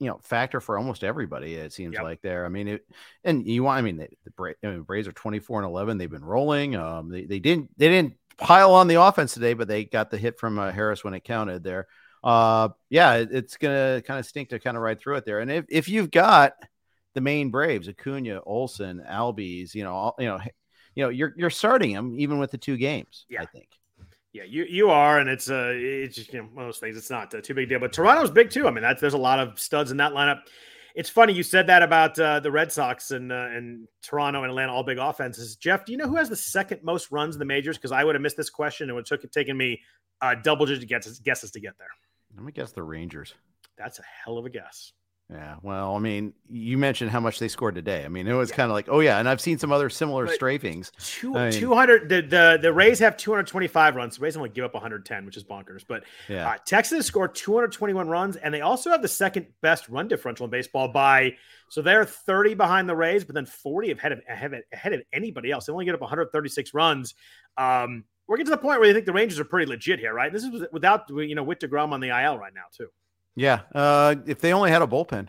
you 0.00 0.08
know 0.08 0.18
factor 0.22 0.60
for 0.60 0.76
almost 0.78 1.04
everybody. 1.04 1.54
It 1.54 1.72
seems 1.72 1.94
Yep. 1.94 2.02
like 2.02 2.22
there. 2.22 2.44
I 2.44 2.48
mean, 2.48 2.66
it 2.66 2.86
and 3.22 3.46
you 3.46 3.62
want. 3.62 3.78
I 3.78 3.82
mean, 3.82 3.98
the, 3.98 4.08
the 4.24 4.30
Bra- 4.32 4.52
I 4.64 4.66
mean, 4.68 4.82
Braves 4.82 5.06
are 5.06 5.12
twenty 5.12 5.38
four 5.38 5.60
and 5.60 5.68
eleven. 5.68 5.98
They've 5.98 6.10
been 6.10 6.24
rolling. 6.24 6.74
Um, 6.74 7.10
they, 7.10 7.24
they 7.26 7.38
didn't 7.38 7.70
they 7.78 7.88
didn't 7.88 8.14
pile 8.38 8.72
on 8.74 8.88
the 8.88 9.00
offense 9.00 9.34
today, 9.34 9.52
but 9.54 9.68
they 9.68 9.84
got 9.84 10.10
the 10.10 10.18
hit 10.18 10.40
from 10.40 10.58
uh, 10.58 10.72
Harris 10.72 11.04
when 11.04 11.14
it 11.14 11.22
counted 11.22 11.62
there. 11.62 11.86
Uh, 12.24 12.70
yeah, 12.88 13.14
it, 13.16 13.28
it's 13.30 13.56
gonna 13.58 14.02
kind 14.04 14.18
of 14.18 14.26
stink 14.26 14.48
to 14.50 14.58
kind 14.58 14.76
of 14.76 14.82
ride 14.82 14.98
through 14.98 15.16
it 15.16 15.24
there. 15.24 15.40
And 15.40 15.50
if 15.50 15.66
if 15.68 15.88
you've 15.88 16.10
got 16.10 16.54
the 17.14 17.20
main 17.20 17.50
Braves, 17.50 17.88
Acuna, 17.88 18.40
Olson, 18.44 19.02
Albies, 19.08 19.74
you 19.74 19.84
know, 19.84 19.92
all, 19.92 20.14
you 20.18 20.26
know, 20.26 20.38
you 20.94 21.04
know, 21.04 21.08
you're 21.10 21.34
you're 21.36 21.50
starting 21.50 21.92
them 21.92 22.14
even 22.18 22.38
with 22.38 22.50
the 22.50 22.58
two 22.58 22.76
games. 22.76 23.26
Yeah. 23.28 23.42
I 23.42 23.46
think. 23.46 23.68
Yeah, 24.32 24.44
you 24.44 24.64
you 24.64 24.90
are, 24.90 25.18
and 25.18 25.28
it's 25.28 25.50
uh 25.50 25.72
it's 25.74 26.14
just 26.14 26.32
you 26.32 26.40
know 26.40 26.48
one 26.52 26.64
of 26.64 26.68
those 26.68 26.78
things. 26.78 26.96
It's 26.96 27.10
not 27.10 27.34
uh, 27.34 27.40
too 27.40 27.54
big 27.54 27.64
a 27.64 27.68
deal, 27.70 27.80
but 27.80 27.92
Toronto's 27.92 28.30
big 28.30 28.50
too. 28.50 28.66
I 28.66 28.70
mean, 28.70 28.82
that's 28.82 29.00
there's 29.00 29.14
a 29.14 29.18
lot 29.18 29.40
of 29.40 29.58
studs 29.58 29.90
in 29.90 29.96
that 29.96 30.12
lineup. 30.12 30.42
It's 30.94 31.10
funny 31.10 31.32
you 31.32 31.42
said 31.42 31.66
that 31.68 31.82
about 31.82 32.18
uh, 32.18 32.40
the 32.40 32.50
Red 32.50 32.70
Sox 32.70 33.10
and 33.10 33.32
uh, 33.32 33.48
and 33.50 33.88
Toronto 34.02 34.42
and 34.42 34.50
Atlanta, 34.50 34.72
all 34.72 34.84
big 34.84 34.98
offenses. 34.98 35.56
Jeff, 35.56 35.84
do 35.84 35.92
you 35.92 35.98
know 35.98 36.06
who 36.06 36.16
has 36.16 36.28
the 36.28 36.36
second 36.36 36.82
most 36.84 37.10
runs 37.10 37.34
in 37.34 37.38
the 37.40 37.44
majors? 37.44 37.76
Because 37.76 37.92
I 37.92 38.04
would 38.04 38.14
have 38.14 38.22
missed 38.22 38.36
this 38.36 38.50
question. 38.50 38.88
It 38.88 38.92
would 38.92 39.08
have 39.08 39.20
took 39.20 39.32
taken 39.32 39.56
me 39.56 39.80
uh, 40.20 40.36
double 40.36 40.66
digit 40.66 40.88
guesses 40.88 41.18
guesses 41.18 41.50
to 41.52 41.60
get 41.60 41.76
there. 41.78 41.88
Let 42.36 42.44
me 42.44 42.52
guess 42.52 42.70
the 42.72 42.82
Rangers. 42.82 43.34
That's 43.76 43.98
a 43.98 44.04
hell 44.24 44.38
of 44.38 44.46
a 44.46 44.50
guess. 44.50 44.92
Yeah. 45.30 45.56
Well, 45.62 45.94
I 45.94 46.00
mean, 46.00 46.32
you 46.48 46.76
mentioned 46.76 47.12
how 47.12 47.20
much 47.20 47.38
they 47.38 47.46
scored 47.46 47.76
today. 47.76 48.04
I 48.04 48.08
mean, 48.08 48.26
it 48.26 48.32
was 48.32 48.50
Yeah. 48.50 48.56
kind 48.56 48.70
of 48.70 48.74
like, 48.74 48.88
oh 48.88 48.98
yeah, 48.98 49.20
and 49.20 49.28
I've 49.28 49.40
seen 49.40 49.58
some 49.58 49.70
other 49.70 49.88
similar 49.88 50.26
But- 50.26 50.38
strafings. 50.40 50.90
Two, 50.98 51.36
I 51.36 51.50
mean- 51.50 51.52
200 51.60 52.08
the, 52.08 52.20
the 52.22 52.58
the 52.60 52.72
Rays 52.72 52.98
have 52.98 53.16
225 53.16 53.94
runs. 53.94 54.16
The 54.16 54.22
Rays 54.22 54.36
only 54.36 54.48
give 54.48 54.64
up 54.64 54.74
110, 54.74 55.24
which 55.24 55.36
is 55.36 55.44
bonkers. 55.44 55.84
But 55.86 56.02
Yeah. 56.28 56.48
Uh, 56.50 56.56
Texas 56.66 57.06
scored 57.06 57.34
221 57.36 58.08
runs, 58.08 58.36
and 58.36 58.52
they 58.52 58.60
also 58.60 58.90
have 58.90 59.02
the 59.02 59.08
second 59.08 59.46
best 59.60 59.88
run 59.88 60.08
differential 60.08 60.44
in 60.46 60.50
baseball 60.50 60.88
by 60.88 61.36
so 61.68 61.80
they're 61.80 62.04
30 62.04 62.54
behind 62.54 62.88
the 62.88 62.96
Rays, 62.96 63.24
but 63.24 63.36
then 63.36 63.46
40 63.46 63.92
ahead 63.92 64.10
of 64.10 64.20
ahead 64.28 64.52
of, 64.52 64.60
ahead 64.72 64.92
of 64.94 65.02
anybody 65.12 65.52
else. 65.52 65.66
They 65.66 65.72
only 65.72 65.84
get 65.84 65.94
up 65.94 66.00
136 66.00 66.74
runs. 66.74 67.14
Um, 67.56 68.02
we're 68.26 68.36
getting 68.36 68.46
to 68.46 68.56
the 68.56 68.62
point 68.62 68.80
where 68.80 68.88
you 68.88 68.94
think 68.94 69.06
the 69.06 69.12
Rangers 69.12 69.38
are 69.38 69.44
pretty 69.44 69.70
legit 69.70 70.00
here, 70.00 70.12
right? 70.12 70.32
This 70.32 70.42
is 70.42 70.64
without 70.72 71.08
you 71.08 71.36
know 71.36 71.44
with 71.44 71.60
deGrom 71.60 71.92
on 71.92 72.00
the 72.00 72.08
IL 72.08 72.36
right 72.38 72.52
now 72.54 72.62
too. 72.76 72.88
Yeah. 73.40 73.60
Uh, 73.74 74.16
if 74.26 74.40
they 74.40 74.52
only 74.52 74.70
had 74.70 74.82
a 74.82 74.86
bullpen, 74.86 75.28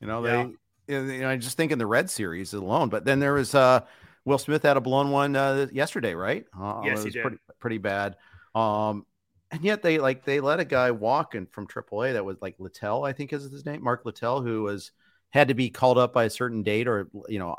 you 0.00 0.06
know, 0.06 0.24
Yeah. 0.26 0.48
they, 0.88 0.94
you 0.94 1.20
know, 1.22 1.30
I 1.30 1.36
just 1.36 1.56
think 1.56 1.72
in 1.72 1.78
the 1.78 1.86
Red 1.86 2.10
series 2.10 2.52
alone. 2.52 2.88
But 2.88 3.04
then 3.04 3.20
there 3.20 3.34
was 3.34 3.54
uh, 3.54 3.80
Will 4.24 4.38
Smith 4.38 4.62
had 4.64 4.76
a 4.76 4.80
blown 4.80 5.10
one 5.10 5.36
uh, 5.36 5.68
yesterday, 5.72 6.14
right? 6.14 6.44
Uh, 6.58 6.82
Yes, 6.84 7.00
it 7.00 7.04
he 7.04 7.10
did. 7.10 7.22
Pretty, 7.22 7.38
pretty 7.60 7.78
bad. 7.78 8.16
Um, 8.54 9.06
and 9.50 9.62
yet 9.64 9.82
they 9.82 9.98
like 9.98 10.24
they 10.24 10.40
let 10.40 10.58
a 10.58 10.64
guy 10.64 10.90
walk 10.90 11.34
in 11.36 11.46
from 11.46 11.68
AAA 11.68 12.14
that 12.14 12.24
was 12.24 12.36
like 12.42 12.56
Littell, 12.58 13.04
I 13.04 13.12
think 13.12 13.32
is 13.32 13.44
his 13.44 13.64
name, 13.64 13.84
Mark 13.84 14.04
Littell, 14.04 14.42
who 14.42 14.62
was 14.64 14.90
had 15.30 15.48
to 15.48 15.54
be 15.54 15.70
called 15.70 15.96
up 15.98 16.12
by 16.12 16.24
a 16.24 16.30
certain 16.30 16.62
date 16.64 16.88
or 16.88 17.08
you 17.28 17.38
know 17.38 17.56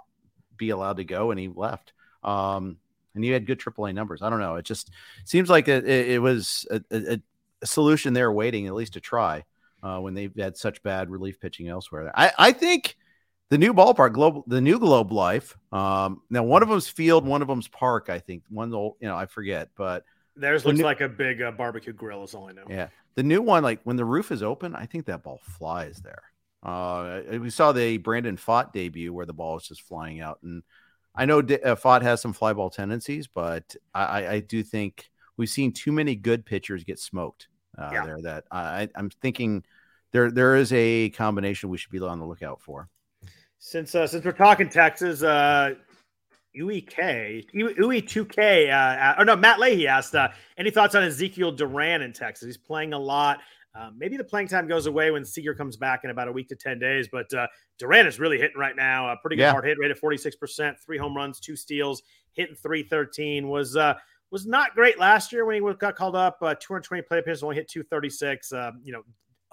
be 0.57 0.71
allowed 0.71 0.97
to 0.97 1.05
go, 1.05 1.31
and 1.31 1.39
he 1.39 1.47
left. 1.47 1.93
Um, 2.23 2.77
and 3.13 3.23
he 3.23 3.29
had 3.29 3.45
good 3.45 3.59
AAA 3.59 3.93
numbers. 3.93 4.21
I 4.21 4.29
don't 4.29 4.41
know. 4.41 4.55
It 4.55 4.65
just 4.65 4.91
seems 5.23 5.49
like 5.49 5.69
it, 5.69 5.85
it, 5.87 6.11
it 6.11 6.19
was 6.19 6.67
a, 6.69 6.81
a, 6.91 7.21
a 7.61 7.65
solution 7.65 8.13
they're 8.13 8.31
waiting 8.31 8.67
at 8.67 8.73
least 8.73 8.93
to 8.93 8.99
try 8.99 9.45
uh, 9.85 9.99
when 9.99 10.13
they've 10.15 10.33
had 10.35 10.57
such 10.57 10.81
bad 10.83 11.09
relief 11.09 11.39
pitching 11.39 11.67
elsewhere. 11.69 12.11
I, 12.15 12.31
I 12.37 12.51
think 12.51 12.97
the 13.49 13.57
new 13.59 13.73
ballpark, 13.73 14.13
global, 14.13 14.43
the 14.47 14.59
new 14.61 14.79
Globe 14.79 15.11
Life. 15.11 15.55
Um, 15.71 16.21
now 16.29 16.43
one 16.43 16.63
of 16.63 16.69
them's 16.69 16.87
field, 16.89 17.25
one 17.27 17.41
of 17.43 17.47
them's 17.47 17.67
park. 17.67 18.09
I 18.09 18.19
think 18.19 18.43
one's 18.49 18.73
old, 18.73 18.95
you 18.99 19.07
know, 19.07 19.15
I 19.15 19.27
forget, 19.27 19.69
but 19.77 20.03
Theirs 20.35 20.63
The 20.63 20.69
looks 20.69 20.79
new- 20.79 20.85
like 20.85 21.01
a 21.01 21.07
big 21.07 21.41
uh, 21.41 21.51
barbecue 21.51 21.93
grill. 21.93 22.23
Is 22.23 22.33
all 22.33 22.49
I 22.49 22.53
know. 22.53 22.65
yeah, 22.69 22.87
the 23.13 23.23
new 23.23 23.41
one, 23.41 23.63
like 23.63 23.79
when 23.83 23.95
the 23.95 24.03
roof 24.03 24.31
is 24.31 24.41
open, 24.43 24.75
I 24.75 24.85
think 24.87 25.05
that 25.05 25.23
ball 25.23 25.39
flies 25.43 26.01
there. 26.01 26.23
Uh, 26.63 27.21
we 27.39 27.49
saw 27.51 27.71
the 27.71 27.97
Brandon 27.97 28.35
Pfaadt 28.37 28.73
debut 28.73 29.13
where 29.13 29.25
the 29.27 29.33
ball 29.33 29.53
was 29.53 29.67
just 29.67 29.83
flying 29.83 30.19
out, 30.19 30.39
and 30.43 30.63
I 31.15 31.25
know 31.25 31.41
D- 31.41 31.61
uh, 31.61 31.75
Pfaadt 31.75 32.01
has 32.01 32.21
some 32.21 32.33
fly 32.33 32.51
ball 32.53 32.69
tendencies, 32.69 33.27
but 33.27 33.75
I, 33.93 34.03
I, 34.03 34.31
I 34.33 34.39
do 34.39 34.63
think 34.63 35.09
we've 35.37 35.49
seen 35.49 35.71
too 35.71 35.91
many 35.91 36.15
good 36.15 36.45
pitchers 36.45 36.83
get 36.83 36.99
smoked 36.99 37.47
uh, 37.77 37.91
Yeah. 37.93 38.05
there. 38.05 38.21
That 38.23 38.43
I, 38.51 38.89
I'm 38.95 39.09
thinking 39.11 39.63
there 40.15 40.31
there 40.31 40.55
is 40.55 40.71
a 40.71 41.09
combination 41.09 41.67
we 41.69 41.77
should 41.77 41.91
be 41.91 41.99
on 41.99 42.19
the 42.19 42.25
lookout 42.25 42.61
for. 42.61 42.87
Since 43.59 43.95
uh, 43.95 44.07
since 44.07 44.23
we're 44.23 44.31
talking 44.31 44.69
Texas, 44.69 45.21
uh, 45.23 45.73
UEK, 46.57 47.51
UE2K, 47.53 48.71
uh, 48.71 49.21
or 49.21 49.25
no, 49.25 49.35
Matt 49.35 49.59
Leahy 49.59 49.87
asked, 49.87 50.15
uh, 50.15 50.29
any 50.57 50.71
thoughts 50.71 50.95
on 50.95 51.03
Ezekiel 51.03 51.51
Duran 51.51 52.01
in 52.01 52.13
Texas? 52.13 52.45
He's 52.45 52.57
playing 52.57 52.93
a 52.93 52.99
lot. 52.99 53.39
Uh, 53.77 53.89
maybe 53.97 54.15
the 54.15 54.23
playing 54.23 54.47
time 54.47 54.69
goes 54.69 54.85
away 54.85 55.11
when 55.11 55.25
Seager 55.25 55.53
comes 55.53 55.75
back 55.75 56.05
in 56.05 56.09
about 56.09 56.29
a 56.29 56.31
week 56.31 56.47
to 56.47 56.55
10 56.55 56.79
days, 56.79 57.09
but 57.11 57.33
uh, 57.33 57.45
Duran 57.77 58.07
is 58.07 58.21
really 58.21 58.37
hitting 58.37 58.57
right 58.57 58.73
now. 58.77 59.11
A 59.11 59.17
pretty 59.17 59.35
good 59.35 59.41
Yeah. 59.41 59.51
hard 59.51 59.65
hit 59.65 59.77
rate 59.77 59.91
of 59.91 59.99
46%, 59.99 60.79
three 60.79 60.97
home 60.97 61.13
runs, 61.13 61.41
two 61.41 61.57
steals, 61.57 62.01
hitting 62.31 62.55
313. 62.55 63.49
Was 63.49 63.75
uh, 63.75 63.95
was 64.31 64.45
not 64.45 64.75
great 64.75 64.97
last 64.97 65.33
year 65.33 65.43
when 65.45 65.55
he 65.61 65.73
got 65.77 65.95
called 65.97 66.15
up. 66.15 66.37
Uh, 66.41 66.55
220 66.55 67.01
play 67.01 67.19
appearances, 67.19 67.43
only 67.43 67.57
hit 67.57 67.67
236. 67.67 68.53
Uh, 68.53 68.71
you 68.81 68.93
know, 68.93 69.03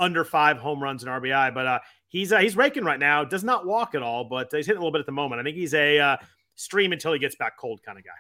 under 0.03 0.25
five 0.25 0.59
home 0.59 0.83
runs 0.83 1.05
and 1.05 1.11
RBI, 1.11 1.55
but 1.55 1.67
uh, 1.67 1.79
he's 2.09 2.33
uh, 2.33 2.39
he's 2.39 2.57
raking 2.57 2.85
right 2.85 2.99
now. 2.99 3.25
Does 3.25 3.45
not 3.45 3.65
walk 3.65 3.95
at 3.95 4.03
all, 4.03 4.25
but 4.25 4.49
he's 4.53 4.67
hitting 4.67 4.79
a 4.79 4.81
little 4.81 4.93
bit 4.93 5.01
at 5.01 5.07
the 5.07 5.13
moment. 5.13 5.41
I 5.41 5.45
think 5.45 5.57
he's 5.57 5.75
a 5.75 5.99
uh, 5.99 6.17
stream 6.57 6.93
until 6.93 7.13
he 7.13 7.19
gets 7.19 7.37
back 7.37 7.57
cold 7.57 7.81
kind 7.85 7.99
of 7.99 8.05
guy. 8.05 8.11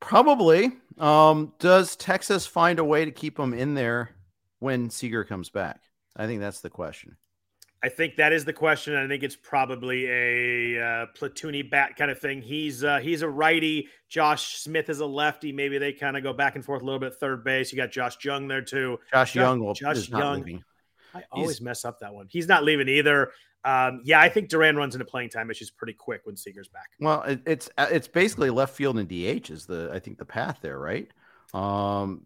Probably. 0.00 0.72
Um, 0.98 1.52
does 1.58 1.96
Texas 1.96 2.46
find 2.46 2.78
a 2.78 2.84
way 2.84 3.04
to 3.04 3.10
keep 3.10 3.38
him 3.38 3.54
in 3.54 3.74
there 3.74 4.10
when 4.58 4.90
Seager 4.90 5.24
comes 5.24 5.50
back? 5.50 5.80
I 6.14 6.26
think 6.26 6.40
that's 6.40 6.60
the 6.60 6.70
question. 6.70 7.16
I 7.82 7.88
think 7.88 8.16
that 8.16 8.32
is 8.32 8.44
the 8.44 8.52
question. 8.52 8.96
I 8.96 9.06
think 9.06 9.22
it's 9.22 9.36
probably 9.36 10.06
a 10.06 10.82
uh, 10.82 11.06
platoony 11.16 11.68
bat 11.68 11.94
kind 11.96 12.10
of 12.10 12.18
thing. 12.18 12.42
He's 12.42 12.82
uh, 12.82 12.98
he's 12.98 13.22
a 13.22 13.28
righty. 13.28 13.88
Josh 14.08 14.56
Smith 14.58 14.88
is 14.88 14.98
a 14.98 15.06
lefty. 15.06 15.52
Maybe 15.52 15.78
they 15.78 15.92
kind 15.92 16.16
of 16.16 16.24
go 16.24 16.32
back 16.32 16.56
and 16.56 16.64
forth 16.64 16.82
a 16.82 16.84
little 16.84 16.98
bit. 16.98 17.14
Third 17.14 17.44
base. 17.44 17.70
You 17.70 17.76
got 17.76 17.92
Josh 17.92 18.16
Jung 18.24 18.48
there 18.48 18.62
too. 18.62 18.98
Josh, 19.12 19.32
Josh 19.32 19.36
Young 19.36 19.60
will 19.60 19.74
Josh 19.74 20.08
Young. 20.08 20.42
Leaving. 20.42 20.64
I 21.14 21.24
always 21.32 21.60
mess 21.60 21.84
up 21.84 22.00
that 22.00 22.12
one. 22.12 22.26
He's 22.30 22.48
not 22.48 22.64
leaving 22.64 22.88
either. 22.88 23.32
Um, 23.64 24.00
yeah, 24.04 24.20
I 24.20 24.28
think 24.28 24.48
Duran 24.48 24.76
runs 24.76 24.94
into 24.94 25.04
playing 25.04 25.30
time 25.30 25.50
issues 25.50 25.70
pretty 25.70 25.92
quick 25.92 26.22
when 26.24 26.36
Seager's 26.36 26.68
back. 26.68 26.90
Well, 27.00 27.22
it, 27.22 27.40
it's 27.46 27.68
uh, 27.76 27.88
it's 27.90 28.08
basically 28.08 28.50
left 28.50 28.74
field 28.74 28.98
and 28.98 29.08
DH 29.08 29.50
is 29.50 29.66
the 29.66 29.90
I 29.92 29.98
think 29.98 30.18
the 30.18 30.24
path 30.24 30.58
there, 30.62 30.78
right? 30.78 31.08
Um, 31.52 32.22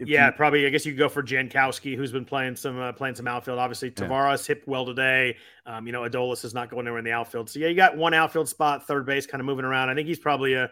yeah, 0.00 0.26
you, 0.26 0.32
probably. 0.32 0.66
I 0.66 0.70
guess 0.70 0.84
you 0.84 0.92
could 0.92 0.98
go 0.98 1.08
for 1.08 1.22
Jankowski, 1.22 1.96
who's 1.96 2.12
been 2.12 2.24
playing 2.24 2.56
some 2.56 2.80
uh, 2.80 2.92
playing 2.92 3.14
some 3.14 3.28
outfield. 3.28 3.58
Obviously, 3.58 3.90
Taveras 3.90 4.48
yeah. 4.48 4.54
hit 4.54 4.66
well 4.66 4.86
today. 4.86 5.36
Um, 5.66 5.86
you 5.86 5.92
know, 5.92 6.02
Adolis 6.02 6.44
is 6.44 6.54
not 6.54 6.70
going 6.70 6.86
anywhere 6.86 6.98
in 6.98 7.04
the 7.04 7.12
outfield. 7.12 7.50
So 7.50 7.58
yeah, 7.58 7.68
you 7.68 7.76
got 7.76 7.96
one 7.96 8.14
outfield 8.14 8.48
spot, 8.48 8.86
third 8.86 9.06
base, 9.06 9.26
kind 9.26 9.40
of 9.40 9.46
moving 9.46 9.64
around. 9.64 9.90
I 9.90 9.94
think 9.94 10.08
he's 10.08 10.18
probably 10.18 10.54
a 10.54 10.70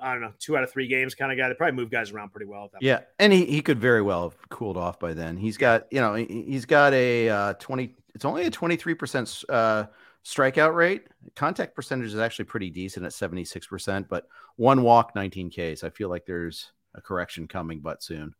I 0.00 0.12
don't 0.12 0.22
know, 0.22 0.32
two 0.38 0.56
out 0.56 0.62
of 0.62 0.70
three 0.70 0.86
games 0.86 1.14
kind 1.14 1.32
of 1.32 1.38
guy. 1.38 1.48
They 1.48 1.54
probably 1.54 1.76
move 1.76 1.90
guys 1.90 2.10
around 2.10 2.30
pretty 2.30 2.46
well. 2.46 2.70
yeah, 2.80 2.96
point. 2.96 3.08
and 3.18 3.32
he, 3.32 3.44
he 3.46 3.60
could 3.60 3.80
very 3.80 4.02
well 4.02 4.30
have 4.30 4.48
cooled 4.48 4.76
off 4.76 4.98
by 5.00 5.12
then. 5.12 5.36
He's 5.36 5.56
got 5.56 5.86
you 5.90 6.00
know 6.00 6.14
he's 6.14 6.66
got 6.66 6.92
a 6.94 7.28
uh, 7.28 7.52
twenty. 7.54 7.94
It's 8.14 8.24
only 8.24 8.44
a 8.44 8.50
twenty 8.50 8.76
three 8.76 8.94
percent 8.94 9.44
uh, 9.48 9.84
strikeout 10.24 10.74
rate. 10.74 11.06
Contact 11.34 11.74
percentage 11.74 12.08
is 12.08 12.18
actually 12.18 12.46
pretty 12.46 12.70
decent 12.70 13.04
at 13.04 13.12
seventy 13.12 13.44
six 13.44 13.66
percent, 13.66 14.08
but 14.08 14.28
one 14.56 14.82
walk, 14.82 15.14
nineteen 15.14 15.50
Ks. 15.50 15.82
I 15.82 15.90
feel 15.90 16.08
like 16.08 16.26
there's 16.26 16.72
a 16.94 17.00
correction 17.00 17.48
coming, 17.48 17.80
but 17.80 18.02
soon. 18.02 18.34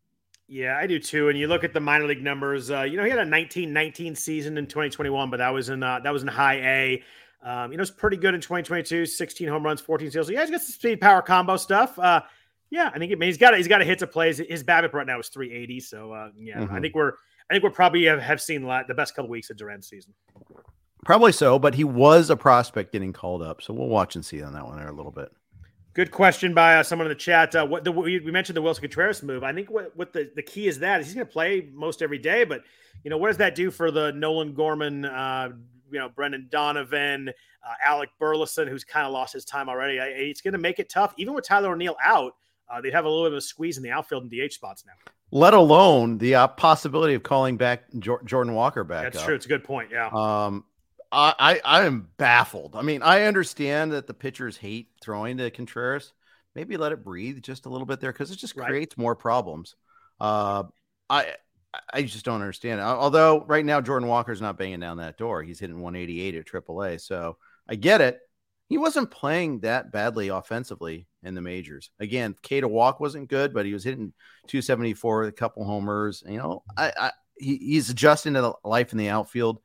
Yeah, 0.50 0.78
I 0.78 0.86
do 0.86 0.98
too. 0.98 1.28
And 1.28 1.38
you 1.38 1.46
look 1.46 1.62
at 1.62 1.74
the 1.74 1.80
minor 1.80 2.06
league 2.06 2.22
numbers. 2.22 2.70
Uh, 2.70 2.82
you 2.82 2.96
know, 2.96 3.04
he 3.04 3.10
had 3.10 3.18
a 3.18 3.24
19-19 3.26 4.16
season 4.16 4.56
in 4.56 4.66
2021, 4.66 5.28
but 5.28 5.36
that 5.36 5.50
was 5.50 5.68
in 5.68 5.82
uh, 5.82 6.00
that 6.00 6.10
was 6.10 6.22
in 6.22 6.28
high 6.28 6.56
A. 6.56 7.02
Um, 7.42 7.70
you 7.70 7.78
know, 7.78 7.82
it's 7.82 7.90
pretty 7.90 8.16
good 8.16 8.34
in 8.34 8.40
2022. 8.40 9.06
16 9.06 9.48
home 9.48 9.64
runs, 9.64 9.80
14 9.80 10.10
steals. 10.10 10.26
So 10.26 10.32
yeah, 10.32 10.40
he's 10.42 10.50
got 10.50 10.60
some 10.60 10.72
speed 10.72 11.00
power 11.00 11.22
combo 11.22 11.56
stuff. 11.56 11.98
Uh, 11.98 12.22
yeah, 12.70 12.90
I 12.92 12.98
think 12.98 13.12
it, 13.12 13.22
he's 13.22 13.38
got 13.38 13.56
he's 13.56 13.68
got 13.68 13.80
a 13.80 13.84
hit 13.84 14.00
to 14.00 14.06
plays. 14.06 14.38
His 14.38 14.62
BABIP 14.62 14.92
right 14.92 15.06
now 15.06 15.18
is 15.20 15.28
380. 15.28 15.80
So 15.80 16.12
uh, 16.12 16.30
yeah, 16.36 16.58
mm-hmm. 16.58 16.74
I 16.74 16.80
think 16.80 16.94
we're 16.94 17.12
I 17.48 17.54
think 17.54 17.64
we're 17.64 17.70
probably 17.70 18.04
have, 18.04 18.20
have 18.20 18.40
seen 18.40 18.62
the 18.62 18.94
best 18.94 19.14
couple 19.14 19.30
weeks 19.30 19.50
of 19.50 19.56
Duran's 19.56 19.88
season. 19.88 20.12
Probably 21.04 21.32
so, 21.32 21.58
but 21.58 21.74
he 21.74 21.84
was 21.84 22.28
a 22.28 22.36
prospect 22.36 22.92
getting 22.92 23.12
called 23.12 23.40
up, 23.40 23.62
so 23.62 23.72
we'll 23.72 23.88
watch 23.88 24.16
and 24.16 24.24
see 24.24 24.42
on 24.42 24.52
that 24.52 24.66
one 24.66 24.76
there 24.76 24.88
a 24.88 24.92
little 24.92 25.12
bit. 25.12 25.32
Good 25.94 26.10
question 26.10 26.54
by 26.54 26.76
uh, 26.76 26.82
someone 26.82 27.06
in 27.06 27.08
the 27.08 27.14
chat. 27.14 27.54
Uh, 27.54 27.66
what 27.66 27.84
the, 27.84 27.90
we, 27.90 28.20
mentioned 28.20 28.56
the 28.56 28.62
Willson 28.62 28.82
Contreras 28.82 29.22
move. 29.22 29.42
I 29.42 29.52
think 29.52 29.70
what, 29.70 29.96
what 29.96 30.12
the, 30.12 30.30
the 30.36 30.42
key 30.42 30.68
is 30.68 30.80
that 30.80 31.00
is 31.00 31.06
he's 31.06 31.14
going 31.14 31.26
to 31.26 31.32
play 31.32 31.68
most 31.72 32.02
every 32.02 32.18
day, 32.18 32.44
but 32.44 32.62
you 33.04 33.10
know 33.10 33.16
what 33.16 33.28
does 33.28 33.38
that 33.38 33.54
do 33.54 33.70
for 33.70 33.90
the 33.90 34.12
Nolan 34.12 34.52
Gorman, 34.52 35.04
uh, 35.04 35.50
you 35.90 35.98
know 35.98 36.08
Brendan 36.08 36.48
Donovan, 36.50 37.28
uh, 37.28 37.74
Alec 37.84 38.10
Burleson, 38.18 38.68
who's 38.68 38.84
kind 38.84 39.06
of 39.06 39.12
lost 39.12 39.32
his 39.32 39.44
time 39.44 39.68
already? 39.68 40.00
I, 40.00 40.06
it's 40.06 40.40
going 40.40 40.52
to 40.52 40.58
make 40.58 40.78
it 40.78 40.88
tough, 40.88 41.14
even 41.16 41.34
with 41.34 41.46
Tyler 41.46 41.72
O'Neill 41.72 41.96
out. 42.02 42.34
Uh, 42.70 42.80
they 42.80 42.90
have 42.90 43.04
a 43.04 43.08
little 43.08 43.24
bit 43.24 43.32
of 43.32 43.38
a 43.38 43.40
squeeze 43.40 43.78
in 43.78 43.82
the 43.82 43.90
outfield 43.90 44.24
and 44.24 44.30
DH 44.30 44.52
spots 44.52 44.84
now. 44.86 44.92
Let 45.30 45.54
alone 45.54 46.18
the 46.18 46.34
uh, 46.34 46.48
possibility 46.48 47.14
of 47.14 47.22
calling 47.22 47.56
back 47.56 47.84
Jordan 47.98 48.54
Walker 48.54 48.84
back. 48.84 49.04
That's 49.04 49.18
up. 49.18 49.24
true. 49.24 49.34
It's 49.34 49.46
a 49.46 49.48
good 49.48 49.64
point. 49.64 49.90
Yeah. 49.90 50.08
Um, 50.08 50.64
I, 51.10 51.60
I 51.64 51.86
am 51.86 52.08
baffled. 52.18 52.76
I 52.76 52.82
mean, 52.82 53.02
I 53.02 53.22
understand 53.22 53.92
that 53.92 54.06
the 54.06 54.14
pitchers 54.14 54.56
hate 54.56 54.90
throwing 55.00 55.38
to 55.38 55.50
Contreras. 55.50 56.12
Maybe 56.54 56.76
let 56.76 56.92
it 56.92 57.04
breathe 57.04 57.42
just 57.42 57.66
a 57.66 57.68
little 57.68 57.86
bit 57.86 58.00
there 58.00 58.12
because 58.12 58.30
it 58.30 58.36
just 58.36 58.56
right. 58.56 58.68
creates 58.68 58.98
more 58.98 59.14
problems. 59.14 59.76
Uh, 60.20 60.64
I 61.08 61.34
I 61.92 62.02
just 62.02 62.24
don't 62.24 62.40
understand. 62.40 62.80
Although 62.80 63.44
right 63.46 63.64
now 63.64 63.80
Jordan 63.80 64.08
Walker's 64.08 64.40
not 64.40 64.58
banging 64.58 64.80
down 64.80 64.98
that 64.98 65.18
door. 65.18 65.42
He's 65.42 65.60
hitting 65.60 65.80
188 65.80 66.34
at 66.34 66.46
AAA, 66.46 67.00
so 67.00 67.36
I 67.68 67.74
get 67.74 68.00
it. 68.00 68.20
He 68.68 68.76
wasn't 68.76 69.10
playing 69.10 69.60
that 69.60 69.92
badly 69.92 70.28
offensively 70.28 71.06
in 71.22 71.34
the 71.34 71.40
majors. 71.40 71.90
Again, 72.00 72.36
K 72.42 72.60
to 72.60 72.68
walk 72.68 73.00
wasn't 73.00 73.30
good, 73.30 73.54
but 73.54 73.64
he 73.64 73.72
was 73.72 73.84
hitting 73.84 74.12
274 74.46 75.20
with 75.20 75.28
a 75.30 75.32
couple 75.32 75.64
homers. 75.64 76.22
You 76.26 76.36
know, 76.36 76.62
I, 76.76 76.92
I 76.98 77.12
he, 77.38 77.56
he's 77.56 77.88
adjusting 77.88 78.34
to 78.34 78.42
the 78.42 78.52
life 78.64 78.92
in 78.92 78.98
the 78.98 79.08
outfield. 79.08 79.60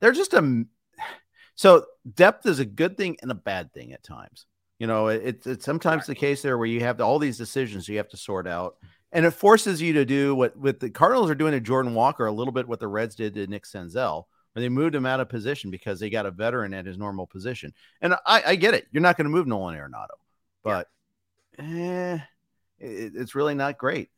They're 0.00 0.12
just 0.12 0.34
a 0.34 0.64
so 1.54 1.86
depth 2.12 2.46
is 2.46 2.58
a 2.58 2.64
good 2.64 2.96
thing 2.96 3.16
and 3.22 3.30
a 3.30 3.36
bad 3.36 3.72
thing 3.72 3.92
at 3.92 4.02
times. 4.02 4.46
You 4.78 4.86
know, 4.86 5.08
it, 5.08 5.44
it's 5.44 5.64
sometimes 5.64 6.06
the 6.06 6.14
case 6.14 6.42
there 6.42 6.56
where 6.56 6.66
you 6.66 6.80
have 6.80 7.00
all 7.00 7.18
these 7.18 7.38
decisions 7.38 7.88
you 7.88 7.96
have 7.96 8.08
to 8.10 8.16
sort 8.16 8.46
out, 8.46 8.76
and 9.12 9.24
it 9.24 9.30
forces 9.30 9.80
you 9.80 9.94
to 9.94 10.04
do 10.04 10.34
what 10.34 10.56
what 10.56 10.80
the 10.80 10.90
Cardinals 10.90 11.30
are 11.30 11.34
doing 11.34 11.52
to 11.52 11.60
Jordan 11.60 11.94
Walker 11.94 12.26
a 12.26 12.32
little 12.32 12.52
bit 12.52 12.68
what 12.68 12.80
the 12.80 12.88
Reds 12.88 13.14
did 13.14 13.34
to 13.34 13.46
Nick 13.46 13.64
Senzel, 13.64 14.24
where 14.52 14.60
they 14.60 14.68
moved 14.68 14.94
him 14.94 15.06
out 15.06 15.20
of 15.20 15.28
position 15.28 15.70
because 15.70 16.00
they 16.00 16.10
got 16.10 16.26
a 16.26 16.30
veteran 16.30 16.74
at 16.74 16.86
his 16.86 16.98
normal 16.98 17.26
position. 17.26 17.72
And 18.00 18.14
I, 18.26 18.42
I 18.46 18.56
get 18.56 18.74
it, 18.74 18.86
you're 18.92 19.02
not 19.02 19.16
going 19.16 19.26
to 19.26 19.30
move 19.30 19.46
Nolan 19.46 19.76
Arenado, 19.76 20.16
but 20.62 20.88
yeah. 21.58 22.20
eh, 22.80 22.86
it, 22.86 23.12
it's 23.14 23.34
really 23.34 23.54
not 23.54 23.78
great. 23.78 24.10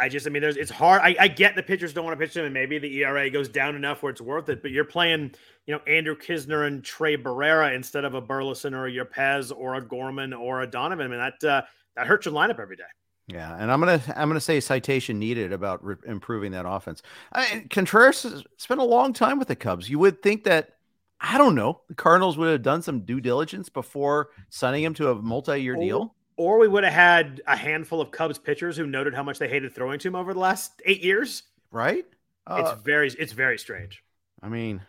I 0.00 0.08
just, 0.08 0.26
I 0.26 0.30
mean, 0.30 0.40
there's, 0.40 0.56
it's 0.56 0.70
hard. 0.70 1.02
I, 1.04 1.14
I, 1.20 1.28
get 1.28 1.54
the 1.56 1.62
pitchers 1.62 1.92
don't 1.92 2.06
want 2.06 2.18
to 2.18 2.24
pitch 2.24 2.32
them, 2.32 2.46
and 2.46 2.54
maybe 2.54 2.78
the 2.78 3.02
ERA 3.02 3.28
goes 3.28 3.50
down 3.50 3.76
enough 3.76 4.02
where 4.02 4.10
it's 4.10 4.20
worth 4.20 4.48
it. 4.48 4.62
But 4.62 4.70
you're 4.70 4.86
playing, 4.86 5.34
you 5.66 5.74
know, 5.74 5.80
Andrew 5.86 6.16
Knizner 6.16 6.66
and 6.66 6.82
Tres 6.82 7.18
Barrera 7.18 7.74
instead 7.74 8.06
of 8.06 8.14
a 8.14 8.20
Burleson 8.20 8.72
or 8.72 8.86
a 8.86 8.90
Yepez 8.90 9.52
or 9.54 9.74
a 9.74 9.82
Gorman 9.82 10.32
or 10.32 10.62
a 10.62 10.66
Donovan. 10.66 11.04
I 11.04 11.08
mean, 11.08 11.18
that 11.18 11.46
uh, 11.46 11.62
that 11.96 12.06
hurts 12.06 12.24
your 12.24 12.34
lineup 12.34 12.58
every 12.58 12.76
day. 12.76 12.84
Yeah, 13.32 13.56
and 13.58 13.70
I'm 13.70 13.80
gonna 13.80 14.02
I'm 14.16 14.28
gonna 14.28 14.40
say 14.40 14.60
citation 14.60 15.18
needed 15.18 15.52
about 15.52 15.84
re- 15.84 15.96
improving 16.06 16.52
that 16.52 16.66
offense. 16.66 17.02
I, 17.32 17.66
Contreras 17.70 18.44
spent 18.56 18.80
a 18.80 18.84
long 18.84 19.12
time 19.12 19.38
with 19.38 19.48
the 19.48 19.56
Cubs. 19.56 19.88
You 19.88 19.98
would 19.98 20.22
think 20.22 20.44
that 20.44 20.76
I 21.20 21.38
don't 21.38 21.54
know 21.54 21.82
the 21.88 21.94
Cardinals 21.94 22.36
would 22.38 22.50
have 22.50 22.62
done 22.62 22.82
some 22.82 23.00
due 23.00 23.20
diligence 23.20 23.68
before 23.68 24.30
signing 24.48 24.82
him 24.82 24.94
to 24.94 25.10
a 25.10 25.14
multi-year 25.14 25.76
oh, 25.76 25.80
deal 25.80 26.14
or 26.40 26.58
we 26.58 26.66
would 26.66 26.84
have 26.84 26.94
had 26.94 27.42
a 27.46 27.54
handful 27.54 28.00
of 28.00 28.10
Cubs 28.12 28.38
pitchers 28.38 28.74
who 28.74 28.86
noted 28.86 29.14
how 29.14 29.22
much 29.22 29.38
they 29.38 29.46
hated 29.46 29.74
throwing 29.74 29.98
to 29.98 30.08
him 30.08 30.14
over 30.14 30.32
the 30.32 30.40
last 30.40 30.80
eight 30.86 31.02
years. 31.02 31.42
Right? 31.70 32.06
Uh, 32.46 32.62
it's 32.64 32.82
very 32.82 33.08
it's 33.08 33.32
very 33.32 33.58
strange. 33.58 34.02
I 34.42 34.48
mean, 34.48 34.80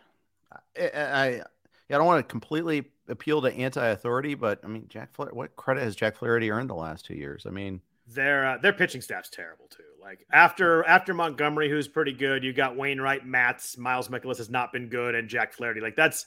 I, 0.50 0.86
I, 0.94 1.26
I 1.40 1.42
don't 1.90 2.06
want 2.06 2.26
to 2.26 2.30
completely 2.30 2.84
appeal 3.06 3.42
to 3.42 3.52
anti-authority, 3.52 4.34
but 4.34 4.60
I 4.64 4.68
mean, 4.68 4.86
Jack 4.88 5.12
Flaherty, 5.12 5.36
what 5.36 5.54
credit 5.54 5.82
has 5.82 5.94
Jack 5.94 6.16
Flaherty 6.16 6.50
earned 6.50 6.70
the 6.70 6.74
last 6.74 7.04
two 7.04 7.14
years? 7.14 7.44
I 7.46 7.50
mean, 7.50 7.82
their 8.12 8.46
uh, 8.46 8.58
their 8.58 8.72
pitching 8.72 9.00
staff's 9.00 9.30
terrible 9.30 9.66
too. 9.68 9.82
Like 10.00 10.26
after 10.32 10.84
after 10.84 11.14
Montgomery, 11.14 11.68
who's 11.68 11.88
pretty 11.88 12.12
good, 12.12 12.44
you 12.44 12.52
got 12.52 12.76
Wainwright, 12.76 13.26
Matz, 13.26 13.76
Miles 13.78 14.08
Mikolas 14.08 14.38
has 14.38 14.50
not 14.50 14.72
been 14.72 14.88
good, 14.88 15.14
and 15.14 15.28
Jack 15.28 15.52
Flaherty. 15.52 15.80
Like 15.80 15.96
that's 15.96 16.26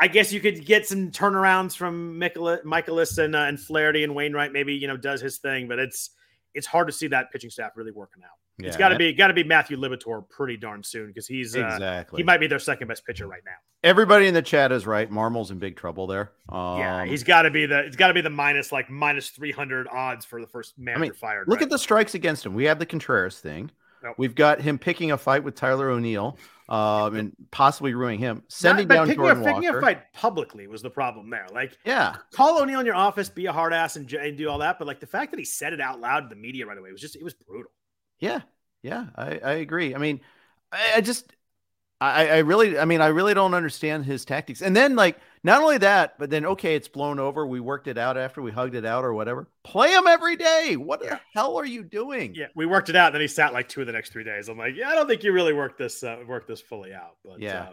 I 0.00 0.08
guess 0.08 0.32
you 0.32 0.40
could 0.40 0.64
get 0.64 0.86
some 0.86 1.10
turnarounds 1.10 1.76
from 1.76 2.20
Mikolas 2.20 3.18
and, 3.18 3.34
uh, 3.34 3.38
and 3.40 3.58
Flaherty 3.58 4.04
and 4.04 4.14
Wainwright. 4.14 4.52
Maybe 4.52 4.74
you 4.74 4.86
know 4.86 4.96
does 4.96 5.20
his 5.20 5.38
thing, 5.38 5.68
but 5.68 5.78
it's 5.78 6.10
it's 6.54 6.66
hard 6.66 6.86
to 6.88 6.92
see 6.92 7.08
that 7.08 7.30
pitching 7.32 7.50
staff 7.50 7.72
really 7.76 7.92
working 7.92 8.22
out. 8.22 8.38
Yeah, 8.58 8.68
it's 8.68 8.76
got 8.76 8.88
to 8.88 8.96
be 8.96 9.12
got 9.12 9.28
to 9.28 9.34
be 9.34 9.44
Matthew 9.44 9.76
Liberatore 9.76 10.28
pretty 10.28 10.56
darn 10.56 10.82
soon 10.82 11.06
because 11.06 11.28
he's 11.28 11.56
uh, 11.56 11.60
exactly 11.60 12.18
he 12.18 12.24
might 12.24 12.38
be 12.38 12.48
their 12.48 12.58
second 12.58 12.88
best 12.88 13.06
pitcher 13.06 13.28
right 13.28 13.42
now. 13.44 13.52
Everybody 13.84 14.26
in 14.26 14.34
the 14.34 14.42
chat 14.42 14.72
is 14.72 14.84
right. 14.84 15.08
Marmol's 15.08 15.52
in 15.52 15.60
big 15.60 15.76
trouble 15.76 16.08
there. 16.08 16.32
Um, 16.48 16.78
yeah, 16.78 17.04
he's 17.04 17.22
got 17.22 17.42
to 17.42 17.50
be 17.50 17.66
the 17.66 17.78
it's 17.80 17.96
got 17.96 18.08
to 18.08 18.14
be 18.14 18.20
the 18.20 18.30
minus 18.30 18.72
like 18.72 18.90
minus 18.90 19.30
three 19.30 19.52
hundred 19.52 19.86
odds 19.86 20.24
for 20.24 20.40
the 20.40 20.46
first 20.48 20.76
manager 20.76 20.98
I 20.98 21.08
mean, 21.08 21.12
fired. 21.12 21.48
Look 21.48 21.60
right? 21.60 21.64
at 21.64 21.70
the 21.70 21.78
strikes 21.78 22.14
against 22.14 22.44
him. 22.44 22.54
We 22.54 22.64
have 22.64 22.80
the 22.80 22.86
Contreras 22.86 23.38
thing. 23.38 23.70
Nope. 24.02 24.14
We've 24.16 24.34
got 24.34 24.60
him 24.60 24.78
picking 24.78 25.12
a 25.12 25.18
fight 25.18 25.42
with 25.42 25.54
Tyler 25.54 25.90
O'Neill 25.90 26.38
um, 26.68 27.16
and 27.16 27.32
possibly 27.50 27.94
ruining 27.94 28.20
him. 28.20 28.42
Sending 28.48 28.86
Not, 28.86 28.94
down 28.94 29.06
picking 29.06 29.22
Jordan 29.22 29.42
a, 29.42 29.46
Walker. 29.46 29.60
Picking 29.60 29.76
a 29.76 29.80
fight 29.80 30.12
publicly 30.12 30.66
was 30.66 30.82
the 30.82 30.90
problem 30.90 31.30
there. 31.30 31.46
Like, 31.52 31.78
yeah, 31.84 32.16
call 32.32 32.60
O'Neill 32.60 32.80
in 32.80 32.86
your 32.86 32.94
office, 32.94 33.28
be 33.28 33.46
a 33.46 33.52
hard 33.52 33.72
ass, 33.72 33.96
and, 33.96 34.12
and 34.12 34.36
do 34.36 34.48
all 34.48 34.58
that. 34.58 34.78
But 34.78 34.86
like 34.86 35.00
the 35.00 35.06
fact 35.06 35.30
that 35.32 35.38
he 35.38 35.44
said 35.44 35.72
it 35.72 35.80
out 35.80 36.00
loud 36.00 36.20
to 36.22 36.28
the 36.28 36.40
media 36.40 36.66
right 36.66 36.78
away 36.78 36.92
was 36.92 37.00
just 37.00 37.16
it 37.16 37.24
was 37.24 37.34
brutal. 37.34 37.70
Yeah, 38.18 38.40
yeah, 38.82 39.06
I, 39.14 39.38
I 39.38 39.52
agree. 39.54 39.94
I 39.94 39.98
mean, 39.98 40.20
I, 40.72 40.94
I 40.96 41.00
just 41.00 41.32
I, 42.00 42.28
I 42.28 42.38
really, 42.38 42.78
I 42.78 42.84
mean, 42.84 43.00
I 43.00 43.08
really 43.08 43.34
don't 43.34 43.54
understand 43.54 44.04
his 44.04 44.24
tactics. 44.24 44.62
And 44.62 44.74
then, 44.76 44.94
like, 44.94 45.18
not 45.42 45.62
only 45.62 45.78
that, 45.78 46.16
but 46.16 46.30
then, 46.30 46.46
okay, 46.46 46.76
it's 46.76 46.86
blown 46.86 47.18
over. 47.18 47.44
We 47.44 47.58
worked 47.58 47.88
it 47.88 47.98
out 47.98 48.16
after 48.16 48.40
we 48.40 48.52
hugged 48.52 48.76
it 48.76 48.84
out 48.84 49.04
or 49.04 49.12
whatever. 49.14 49.48
Play 49.64 49.92
him 49.92 50.06
every 50.06 50.36
day. 50.36 50.76
What 50.76 51.02
yeah. 51.02 51.16
the 51.16 51.20
hell 51.34 51.56
are 51.56 51.66
you 51.66 51.82
doing? 51.82 52.36
Yeah, 52.36 52.46
we 52.54 52.66
worked 52.66 52.88
it 52.88 52.94
out. 52.94 53.08
And 53.08 53.16
Then 53.16 53.22
he 53.22 53.26
sat 53.26 53.52
like 53.52 53.68
two 53.68 53.80
of 53.80 53.88
the 53.88 53.92
next 53.92 54.12
three 54.12 54.22
days. 54.22 54.48
I'm 54.48 54.56
like, 54.56 54.76
yeah, 54.76 54.90
I 54.90 54.94
don't 54.94 55.08
think 55.08 55.24
you 55.24 55.32
really 55.32 55.52
worked 55.52 55.76
this, 55.76 56.04
uh, 56.04 56.18
worked 56.24 56.46
this 56.46 56.60
fully 56.60 56.94
out. 56.94 57.16
But 57.24 57.40
yeah, 57.40 57.62
uh, 57.62 57.72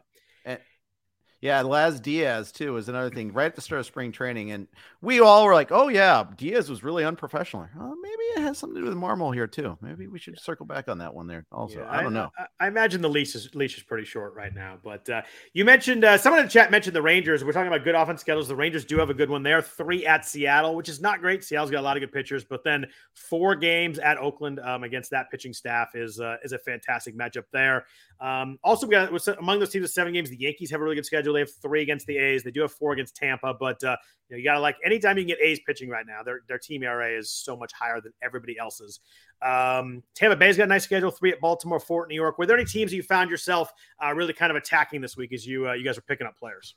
Yeah, 1.46 1.62
Laz 1.62 2.00
Diaz 2.00 2.52
too 2.52 2.74
was 2.74 2.90
another 2.90 3.12
thing 3.12 3.32
right 3.32 3.46
at 3.46 3.54
the 3.54 3.62
start 3.62 3.80
of 3.80 3.86
spring 3.86 4.12
training, 4.12 4.50
and 4.50 4.68
we 5.04 5.20
all 5.20 5.46
were 5.46 5.54
like, 5.54 5.72
"Oh 5.72 5.90
yeah, 5.90 6.24
Diaz 6.36 6.72
was 6.72 6.84
really 6.84 7.06
unprofessional." 7.06 7.68
Oh, 7.80 7.96
maybe 8.02 8.24
it 8.36 8.42
has 8.42 8.58
something 8.58 8.74
to 8.74 8.82
do 8.82 8.88
with 8.88 8.98
Marmol 8.98 9.32
here 9.32 9.46
too. 9.46 9.78
Maybe 9.80 10.08
we 10.08 10.18
should 10.18 10.40
circle 10.40 10.66
back 10.66 10.88
on 10.88 10.98
that 10.98 11.14
one 11.14 11.28
there. 11.28 11.46
Also, 11.52 11.82
yeah, 11.82 11.88
I 11.88 12.02
don't 12.02 12.14
know. 12.14 12.32
I, 12.36 12.66
I, 12.66 12.68
imagine 12.68 13.00
the 13.00 13.10
leash 13.10 13.36
is 13.36 13.54
leash 13.54 13.78
is 13.78 13.84
pretty 13.84 14.06
short 14.06 14.34
right 14.34 14.56
now. 14.56 14.80
But 14.84 15.08
uh, 15.08 15.22
you 15.54 15.66
mentioned 15.66 16.04
uh, 16.04 16.18
someone 16.18 16.40
in 16.40 16.48
the 16.48 16.52
chat 16.52 16.72
mentioned 16.72 16.96
the 16.96 17.02
Rangers. 17.04 17.44
We're 17.44 17.52
talking 17.52 17.68
about 17.68 17.84
good 17.84 17.94
offense 17.94 18.22
schedules. 18.22 18.48
The 18.48 18.56
Rangers 18.56 18.84
do 18.84 18.98
have 18.98 19.12
a 19.12 19.14
good 19.14 19.30
one 19.30 19.44
there. 19.44 19.62
Three 19.62 20.04
at 20.08 20.26
Seattle, 20.26 20.76
which 20.76 20.90
is 20.90 21.00
not 21.00 21.22
great. 21.22 21.44
Seattle's 21.44 21.70
got 21.70 21.82
a 21.82 21.86
lot 21.86 21.96
of 21.96 22.02
good 22.02 22.12
pitchers, 22.12 22.44
but 22.44 22.64
then 22.64 22.88
four 23.14 23.56
games 23.56 24.00
at 24.00 24.18
Oakland 24.18 24.60
um, 24.62 24.84
against 24.84 25.12
that 25.12 25.30
pitching 25.30 25.54
staff 25.54 25.94
is 25.94 26.20
uh, 26.20 26.38
is 26.44 26.54
a 26.54 26.58
fantastic 26.58 27.16
matchup 27.16 27.46
there. 27.54 27.86
Um, 28.20 28.58
also, 28.64 28.88
we 28.88 28.92
got 28.92 29.12
among 29.38 29.60
those 29.60 29.70
teams 29.70 29.84
with 29.84 29.92
seven 29.92 30.12
games, 30.12 30.32
the 30.32 30.38
Yankees 30.38 30.72
have 30.72 30.82
a 30.82 30.84
really 30.84 30.96
good 30.96 31.06
schedule. 31.06 31.35
They 31.36 31.42
have 31.42 31.54
three 31.62 31.82
against 31.82 32.08
the 32.08 32.18
A's. 32.18 32.44
They 32.44 32.52
do 32.52 32.62
have 32.62 32.72
four 32.72 32.94
against 32.94 33.16
Tampa, 33.16 33.54
but 33.54 33.84
uh, 33.84 33.98
you, 34.30 34.36
know, 34.36 34.38
you 34.38 34.44
got 34.44 34.56
to 34.56 34.60
like 34.60 34.78
anytime 34.84 35.18
you 35.18 35.24
can 35.24 35.30
get 35.30 35.40
A's 35.42 35.60
pitching 35.66 35.90
right 35.90 36.06
now, 36.08 36.24
their 36.24 36.42
their 36.48 36.58
team 36.58 36.84
ERA 36.84 37.18
is 37.18 37.32
so 37.32 37.56
much 37.56 37.72
higher 37.74 38.02
than 38.02 38.14
everybody 38.24 38.58
else's. 38.58 39.00
Um, 39.42 40.04
Tampa 40.16 40.36
Bay's 40.36 40.58
got 40.58 40.64
a 40.64 40.68
nice 40.68 40.84
schedule: 40.84 41.12
three 41.12 41.32
at 41.32 41.40
Baltimore, 41.40 41.80
four 41.80 42.04
at 42.04 42.10
New 42.10 42.16
York. 42.16 42.38
Were 42.38 42.46
there 42.46 42.58
any 42.58 42.66
teams 42.66 42.92
that 42.92 42.98
you 42.98 43.04
found 43.04 43.30
yourself 43.30 43.72
uh, 44.04 44.14
really 44.14 44.34
kind 44.34 44.52
of 44.52 44.56
attacking 44.56 45.02
this 45.02 45.16
week 45.16 45.34
as 45.34 45.46
you 45.46 45.70
uh, 45.70 45.74
you 45.74 45.84
guys 45.84 45.98
are 45.98 46.02
picking 46.02 46.28
up 46.28 46.38
players? 46.38 46.76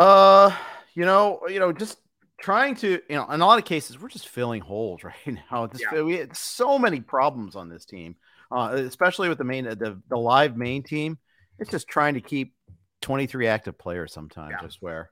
Uh, 0.00 0.54
you 0.94 1.04
know, 1.04 1.40
you 1.48 1.58
know, 1.58 1.72
just 1.72 1.98
trying 2.40 2.74
to, 2.74 3.00
you 3.08 3.16
know, 3.16 3.30
in 3.30 3.40
a 3.40 3.46
lot 3.46 3.58
of 3.58 3.64
cases, 3.64 4.00
we're 4.00 4.08
just 4.08 4.28
filling 4.28 4.60
holes 4.60 5.04
right 5.04 5.38
now. 5.50 5.66
Just, 5.66 5.84
yeah. 5.92 6.02
We 6.02 6.18
had 6.18 6.36
so 6.36 6.78
many 6.78 7.00
problems 7.00 7.56
on 7.56 7.68
this 7.68 7.84
team 7.84 8.16
uh, 8.52 8.74
especially 8.74 9.28
with 9.28 9.38
the 9.38 9.44
main 9.44 9.64
the, 9.64 10.00
the 10.08 10.16
live 10.16 10.56
main 10.56 10.82
team. 10.82 11.18
It's 11.58 11.70
just 11.70 11.88
trying 11.88 12.14
to 12.14 12.20
keep 12.20 12.54
23 13.02 13.46
active 13.46 13.78
players 13.78 14.12
sometimes. 14.12 14.54
Yeah. 14.58 14.66
I 14.66 14.68
swear. 14.70 15.10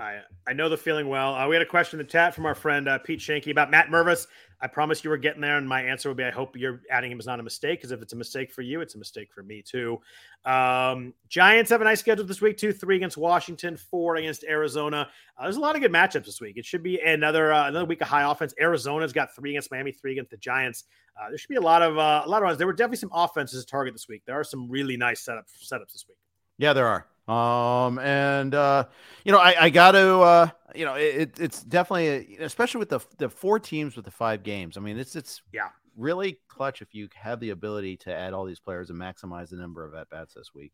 I, 0.00 0.20
I 0.46 0.52
know 0.52 0.68
the 0.68 0.76
feeling 0.76 1.08
well. 1.08 1.34
Uh, 1.34 1.48
we 1.48 1.54
had 1.54 1.62
a 1.62 1.66
question 1.66 2.00
in 2.00 2.06
the 2.06 2.10
chat 2.10 2.34
from 2.34 2.46
our 2.46 2.54
friend 2.54 2.88
uh, 2.88 2.98
Pete 2.98 3.20
Shanky 3.20 3.50
about 3.50 3.70
Matt 3.70 3.88
Mervis. 3.88 4.26
I 4.60 4.68
promised 4.68 5.04
you 5.04 5.10
were 5.10 5.18
getting 5.18 5.42
there, 5.42 5.58
and 5.58 5.68
my 5.68 5.82
answer 5.82 6.08
would 6.08 6.16
be 6.16 6.24
I 6.24 6.30
hope 6.30 6.56
you're 6.56 6.80
adding 6.90 7.12
him 7.12 7.20
is 7.20 7.26
not 7.26 7.40
a 7.40 7.42
mistake 7.42 7.80
because 7.80 7.92
if 7.92 8.00
it's 8.00 8.14
a 8.14 8.16
mistake 8.16 8.52
for 8.52 8.62
you, 8.62 8.80
it's 8.80 8.94
a 8.94 8.98
mistake 8.98 9.28
for 9.32 9.42
me 9.42 9.62
too. 9.62 10.00
Um, 10.44 11.12
Giants 11.28 11.70
have 11.70 11.82
a 11.82 11.84
nice 11.84 12.00
schedule 12.00 12.24
this 12.24 12.40
week 12.40 12.56
two, 12.56 12.72
three 12.72 12.96
against 12.96 13.16
Washington, 13.16 13.76
four 13.76 14.16
against 14.16 14.44
Arizona. 14.44 15.08
Uh, 15.38 15.42
there's 15.42 15.56
a 15.56 15.60
lot 15.60 15.76
of 15.76 15.82
good 15.82 15.92
matchups 15.92 16.24
this 16.24 16.40
week. 16.40 16.56
It 16.56 16.64
should 16.64 16.82
be 16.82 16.98
another 17.00 17.52
uh, 17.52 17.68
another 17.68 17.84
week 17.84 18.00
of 18.00 18.08
high 18.08 18.28
offense. 18.28 18.54
Arizona's 18.58 19.12
got 19.12 19.34
three 19.34 19.50
against 19.50 19.70
Miami, 19.70 19.92
three 19.92 20.12
against 20.12 20.30
the 20.30 20.38
Giants. 20.38 20.84
Uh, 21.20 21.28
there 21.28 21.38
should 21.38 21.48
be 21.48 21.56
a 21.56 21.60
lot 21.60 21.82
of 21.82 21.98
uh, 21.98 22.22
a 22.24 22.28
lot 22.28 22.38
of 22.38 22.44
runs. 22.44 22.58
There 22.58 22.66
were 22.66 22.72
definitely 22.72 22.98
some 22.98 23.12
offenses 23.12 23.64
to 23.64 23.70
target 23.70 23.94
this 23.94 24.08
week. 24.08 24.22
There 24.26 24.38
are 24.38 24.44
some 24.44 24.68
really 24.70 24.96
nice 24.96 25.24
setups 25.24 25.70
setups 25.70 25.92
this 25.92 26.06
week. 26.08 26.16
Yeah, 26.58 26.72
there 26.72 26.86
are. 26.86 27.06
Um, 27.28 27.98
and 27.98 28.54
uh, 28.54 28.84
you 29.24 29.32
know, 29.32 29.38
I, 29.38 29.64
I 29.64 29.70
got 29.70 29.92
to, 29.92 30.18
uh, 30.20 30.48
you 30.74 30.84
know, 30.84 30.94
it, 30.94 31.38
it's 31.40 31.62
definitely, 31.62 32.36
especially 32.40 32.78
with 32.78 32.90
the 32.90 33.00
the 33.18 33.28
four 33.28 33.58
teams 33.58 33.96
with 33.96 34.04
the 34.04 34.10
five 34.10 34.42
games. 34.42 34.76
I 34.76 34.80
mean, 34.80 34.98
it's 34.98 35.16
it's 35.16 35.42
yeah, 35.52 35.70
really 35.96 36.38
clutch 36.48 36.82
if 36.82 36.94
you 36.94 37.08
have 37.14 37.40
the 37.40 37.50
ability 37.50 37.96
to 37.98 38.14
add 38.14 38.32
all 38.32 38.44
these 38.44 38.60
players 38.60 38.90
and 38.90 39.00
maximize 39.00 39.50
the 39.50 39.56
number 39.56 39.84
of 39.84 39.94
at 39.94 40.08
bats 40.08 40.34
this 40.34 40.54
week. 40.54 40.72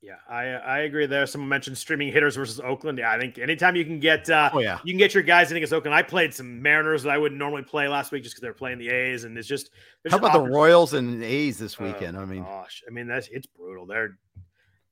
Yeah, 0.00 0.16
I 0.28 0.46
I 0.46 0.78
agree 0.80 1.06
there. 1.06 1.26
Someone 1.26 1.48
mentioned 1.48 1.78
streaming 1.78 2.10
hitters 2.10 2.34
versus 2.34 2.58
Oakland. 2.58 2.98
Yeah, 2.98 3.12
I 3.12 3.20
think 3.20 3.38
anytime 3.38 3.76
you 3.76 3.84
can 3.84 4.00
get 4.00 4.28
uh 4.28 4.50
oh, 4.52 4.58
yeah. 4.58 4.80
you 4.82 4.92
can 4.92 4.98
get 4.98 5.14
your 5.14 5.22
guys 5.22 5.52
in 5.52 5.56
against 5.56 5.72
Oakland. 5.72 5.94
I 5.94 6.02
played 6.02 6.34
some 6.34 6.60
Mariners 6.60 7.04
that 7.04 7.10
I 7.10 7.18
wouldn't 7.18 7.38
normally 7.38 7.62
play 7.62 7.86
last 7.86 8.10
week 8.10 8.24
just 8.24 8.34
because 8.34 8.42
they're 8.42 8.52
playing 8.52 8.78
the 8.78 8.88
A's 8.88 9.22
and 9.22 9.38
it's 9.38 9.46
just 9.46 9.70
how 10.10 10.16
about 10.16 10.32
the 10.32 10.40
Royals 10.40 10.94
and 10.94 11.22
A's 11.22 11.56
this 11.56 11.78
weekend? 11.78 12.16
Oh, 12.16 12.22
I 12.22 12.24
mean 12.24 12.42
gosh, 12.42 12.82
I 12.88 12.90
mean 12.90 13.06
that's 13.06 13.28
it's 13.28 13.46
brutal. 13.46 13.86
They're 13.86 14.18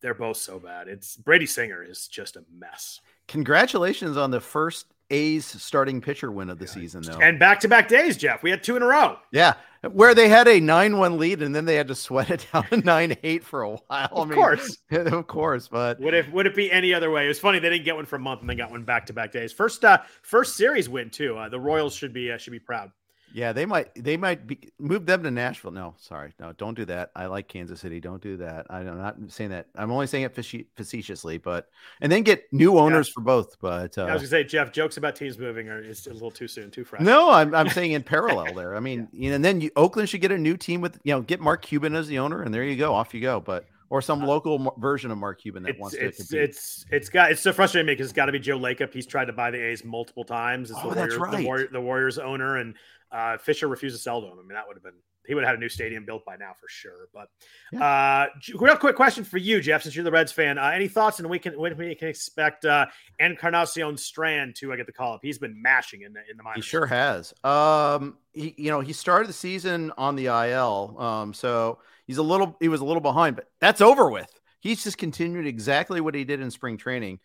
they're 0.00 0.14
both 0.14 0.37
so 0.37 0.59
bad. 0.59 0.88
It's 0.88 1.16
Brady 1.16 1.47
Singer 1.47 1.83
is 1.83 2.09
just 2.09 2.37
a 2.37 2.45
mess. 2.52 3.00
Congratulations 3.28 4.16
on 4.16 4.30
the 4.30 4.40
first 4.40 4.87
A's 5.11 5.45
starting 5.45 6.00
pitcher 6.00 6.30
win 6.30 6.50
of 6.50 6.59
the 6.59 6.64
yeah. 6.66 6.71
season, 6.71 7.02
though. 7.02 7.19
And 7.19 7.38
back 7.38 7.61
to 7.61 7.69
back 7.69 7.88
days, 7.88 8.16
Jeff. 8.16 8.42
We 8.42 8.50
had 8.50 8.62
two 8.62 8.76
in 8.76 8.83
a 8.83 8.87
row. 8.87 9.19
Yeah. 9.33 9.54
Where 9.92 10.14
they 10.14 10.28
had 10.28 10.47
a 10.47 10.61
9 10.61 10.99
1 10.99 11.19
lead 11.19 11.42
and 11.42 11.54
then 11.54 11.64
they 11.64 11.75
had 11.75 11.88
to 11.88 11.95
sweat 11.95 12.30
it 12.30 12.47
down 12.52 12.64
to 12.64 12.76
9 12.76 13.16
8 13.23 13.45
for 13.45 13.62
a 13.62 13.71
while. 13.71 14.09
Of 14.12 14.26
I 14.26 14.30
mean, 14.30 14.35
course. 14.35 14.78
of 14.90 15.26
course. 15.26 15.69
But 15.69 16.00
would 16.00 16.14
it, 16.14 16.30
would 16.33 16.47
it 16.47 16.54
be 16.54 16.71
any 16.71 16.92
other 16.95 17.11
way? 17.11 17.25
It 17.25 17.28
was 17.28 17.40
funny. 17.40 17.59
They 17.59 17.71
didn't 17.71 17.85
get 17.85 17.97
one 17.97 18.07
for 18.07 18.16
a 18.16 18.21
month 18.21 18.40
and 18.42 18.50
they 18.50 18.54
got 18.54 18.71
one 18.71 18.85
back 18.85 19.07
to 19.07 19.12
back 19.12 19.33
days. 19.33 19.52
First, 19.52 19.85
uh, 19.85 19.99
first 20.23 20.57
series 20.57 20.88
win, 20.88 21.11
too. 21.11 21.37
Uh, 21.37 21.49
the 21.49 21.61
Royals 21.61 21.95
should 21.95 22.12
be, 22.12 22.30
uh, 22.30 22.37
should 22.37 22.52
be 22.52 22.61
proud. 22.61 22.92
Yeah, 23.32 23.52
they 23.52 23.66
might 23.66 23.94
they 23.94 24.16
might 24.16 24.46
be, 24.46 24.58
move 24.78 25.06
them 25.06 25.22
to 25.22 25.30
Nashville. 25.30 25.70
No, 25.70 25.94
sorry, 25.99 26.32
no, 26.40 26.52
don't 26.52 26.75
do 26.75 26.84
that. 26.87 27.10
I 27.14 27.26
like 27.26 27.49
Kansas 27.49 27.80
City. 27.80 28.00
Don't 28.00 28.22
do 28.22 28.37
that. 28.38 28.66
I'm 28.70 28.99
not 28.99 29.16
saying 29.28 29.50
that. 29.50 29.68
I'm 29.76 29.90
only 29.90 30.06
saying 30.06 30.25
it 30.25 30.34
facetiously, 30.34 31.38
but 31.38 31.68
and 32.00 32.10
then 32.10 32.22
get 32.22 32.52
new 32.52 32.78
owners 32.78 33.08
yeah. 33.08 33.12
for 33.14 33.20
both. 33.20 33.56
But 33.60 33.96
uh, 33.99 34.02
I 34.02 34.12
was 34.12 34.22
gonna 34.22 34.28
say, 34.28 34.44
Jeff, 34.44 34.72
jokes 34.72 34.96
about 34.96 35.16
teams 35.16 35.38
moving 35.38 35.68
are 35.68 35.78
it's 35.78 36.06
a 36.06 36.12
little 36.12 36.30
too 36.30 36.49
soon, 36.49 36.70
too 36.70 36.84
fresh. 36.84 37.02
No, 37.02 37.30
I'm 37.30 37.54
I'm 37.54 37.68
saying 37.68 37.92
in 37.92 38.02
parallel 38.02 38.54
there. 38.56 38.75
I 38.75 38.80
mean, 38.80 39.08
yeah. 39.12 39.25
you 39.25 39.28
know, 39.30 39.36
and 39.36 39.45
then 39.45 39.60
you, 39.60 39.71
Oakland 39.76 40.08
should 40.08 40.21
get 40.21 40.32
a 40.32 40.38
new 40.38 40.56
team 40.56 40.80
with 40.80 40.99
you 41.04 41.14
know 41.14 41.23
get 41.23 41.40
Mark 41.40 41.62
Cuban 41.62 41.95
as 41.95 42.08
the 42.08 42.19
owner, 42.19 42.43
and 42.43 42.52
there 42.52 42.64
you 42.64 42.76
go, 42.76 42.95
off 42.95 43.14
you 43.14 43.21
go. 43.21 43.40
But 43.40 43.64
or 43.90 44.00
some 44.00 44.23
uh, 44.23 44.26
local 44.26 44.75
version 44.78 45.10
of 45.10 45.19
Mark 45.19 45.40
Cuban 45.40 45.64
that 45.64 45.71
it's, 45.71 45.80
wants 45.80 45.97
it's, 45.97 46.16
to 46.16 46.23
compete. 46.23 46.49
It's 46.49 46.86
it's 46.90 47.08
got 47.08 47.32
it's 47.32 47.40
so 47.40 47.52
frustrating 47.52 47.86
me 47.86 47.93
because 47.93 48.06
it's 48.06 48.16
got 48.16 48.26
to 48.26 48.32
be 48.32 48.38
Joe 48.38 48.58
Lacob. 48.58 48.95
He's 48.95 49.06
tried 49.06 49.26
to 49.26 49.32
buy 49.32 49.50
the 49.50 49.58
A's 49.58 49.84
multiple 49.84 50.25
times. 50.25 50.71
It's 50.71 50.78
oh, 50.82 50.90
the 50.90 50.97
Warriors, 50.97 51.19
right. 51.19 51.47
The, 51.47 51.69
the 51.73 51.80
Warriors 51.80 52.19
owner, 52.19 52.56
and 52.56 52.75
uh, 53.12 53.38
Fisher 53.38 53.68
refused 53.68 53.96
to 53.96 54.02
sell 54.02 54.20
to 54.20 54.26
him. 54.26 54.34
I 54.34 54.42
mean, 54.42 54.54
that 54.54 54.66
would 54.66 54.76
have 54.76 54.82
been 54.82 54.94
he 55.26 55.34
would 55.34 55.44
have 55.44 55.50
had 55.50 55.58
a 55.58 55.60
new 55.60 55.68
stadium 55.68 56.04
built 56.04 56.25
by 56.25 56.36
now 56.36 56.52
for 56.58 56.66
sure. 56.68 57.08
But 57.12 57.28
yeah. 57.73 57.84
uh, 57.84 58.26
real 58.58 58.76
quick 58.76 58.96
question 58.96 59.23
for 59.23 59.38
you, 59.38 59.60
Jeff, 59.60 59.82
since 59.82 59.94
you're 59.94 60.04
the 60.04 60.10
Reds 60.10 60.32
fan. 60.32 60.58
Uh, 60.58 60.73
any 60.75 60.88
thoughts 60.88 61.20
on 61.20 61.25
when 61.25 61.30
we 61.30 61.38
can 61.38 61.58
when 61.58 61.76
we 61.76 61.94
can 61.94 62.08
expect 62.08 62.64
uh, 62.64 62.86
Encarnacion 63.18 63.96
Strand 63.96 64.56
to 64.56 64.73
uh, 64.73 64.76
get 64.76 64.86
the 64.86 64.92
call 64.92 65.14
up? 65.14 65.20
He's 65.23 65.38
been 65.38 65.60
mashing 65.60 66.02
in 66.02 66.12
the 66.12 66.20
in 66.30 66.36
the 66.36 66.42
minors. 66.42 66.64
He 66.64 66.68
sure 66.68 66.86
has. 66.86 67.34
Um, 67.44 68.16
he 68.32 68.54
you 68.56 68.70
know 68.70 68.80
he 68.80 68.92
started 68.92 69.28
the 69.28 69.34
season 69.34 69.92
on 69.96 70.16
the 70.16 70.26
IL, 70.26 70.96
um, 70.99 71.34
so 71.34 71.78
he's 72.06 72.18
a 72.18 72.23
little 72.23 72.56
he 72.60 72.68
was 72.68 72.80
a 72.80 72.84
little 72.84 73.00
behind, 73.00 73.36
but 73.36 73.49
that's 73.60 73.80
over 73.80 74.10
with. 74.10 74.30
He's 74.60 74.82
just 74.82 74.99
continued 74.99 75.46
exactly 75.46 76.00
what 76.00 76.14
he 76.14 76.25
did 76.25 76.40
in 76.40 76.50
spring 76.50 76.76
training 76.76 77.20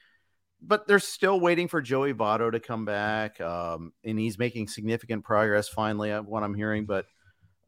but 0.62 0.88
they're 0.88 1.00
still 1.00 1.40
waiting 1.40 1.68
for 1.68 1.82
Joey 1.82 2.14
Votto 2.14 2.52
to 2.52 2.60
come 2.60 2.86
back, 2.86 3.40
um, 3.42 3.94
and 4.04 4.20
he's 4.20 4.38
making 4.38 4.68
significant 4.68 5.24
progress 5.24 5.68
finally. 5.68 6.12
Uh, 6.12 6.22
what 6.22 6.44
I'm 6.44 6.54
hearing, 6.54 6.86
but 6.86 7.06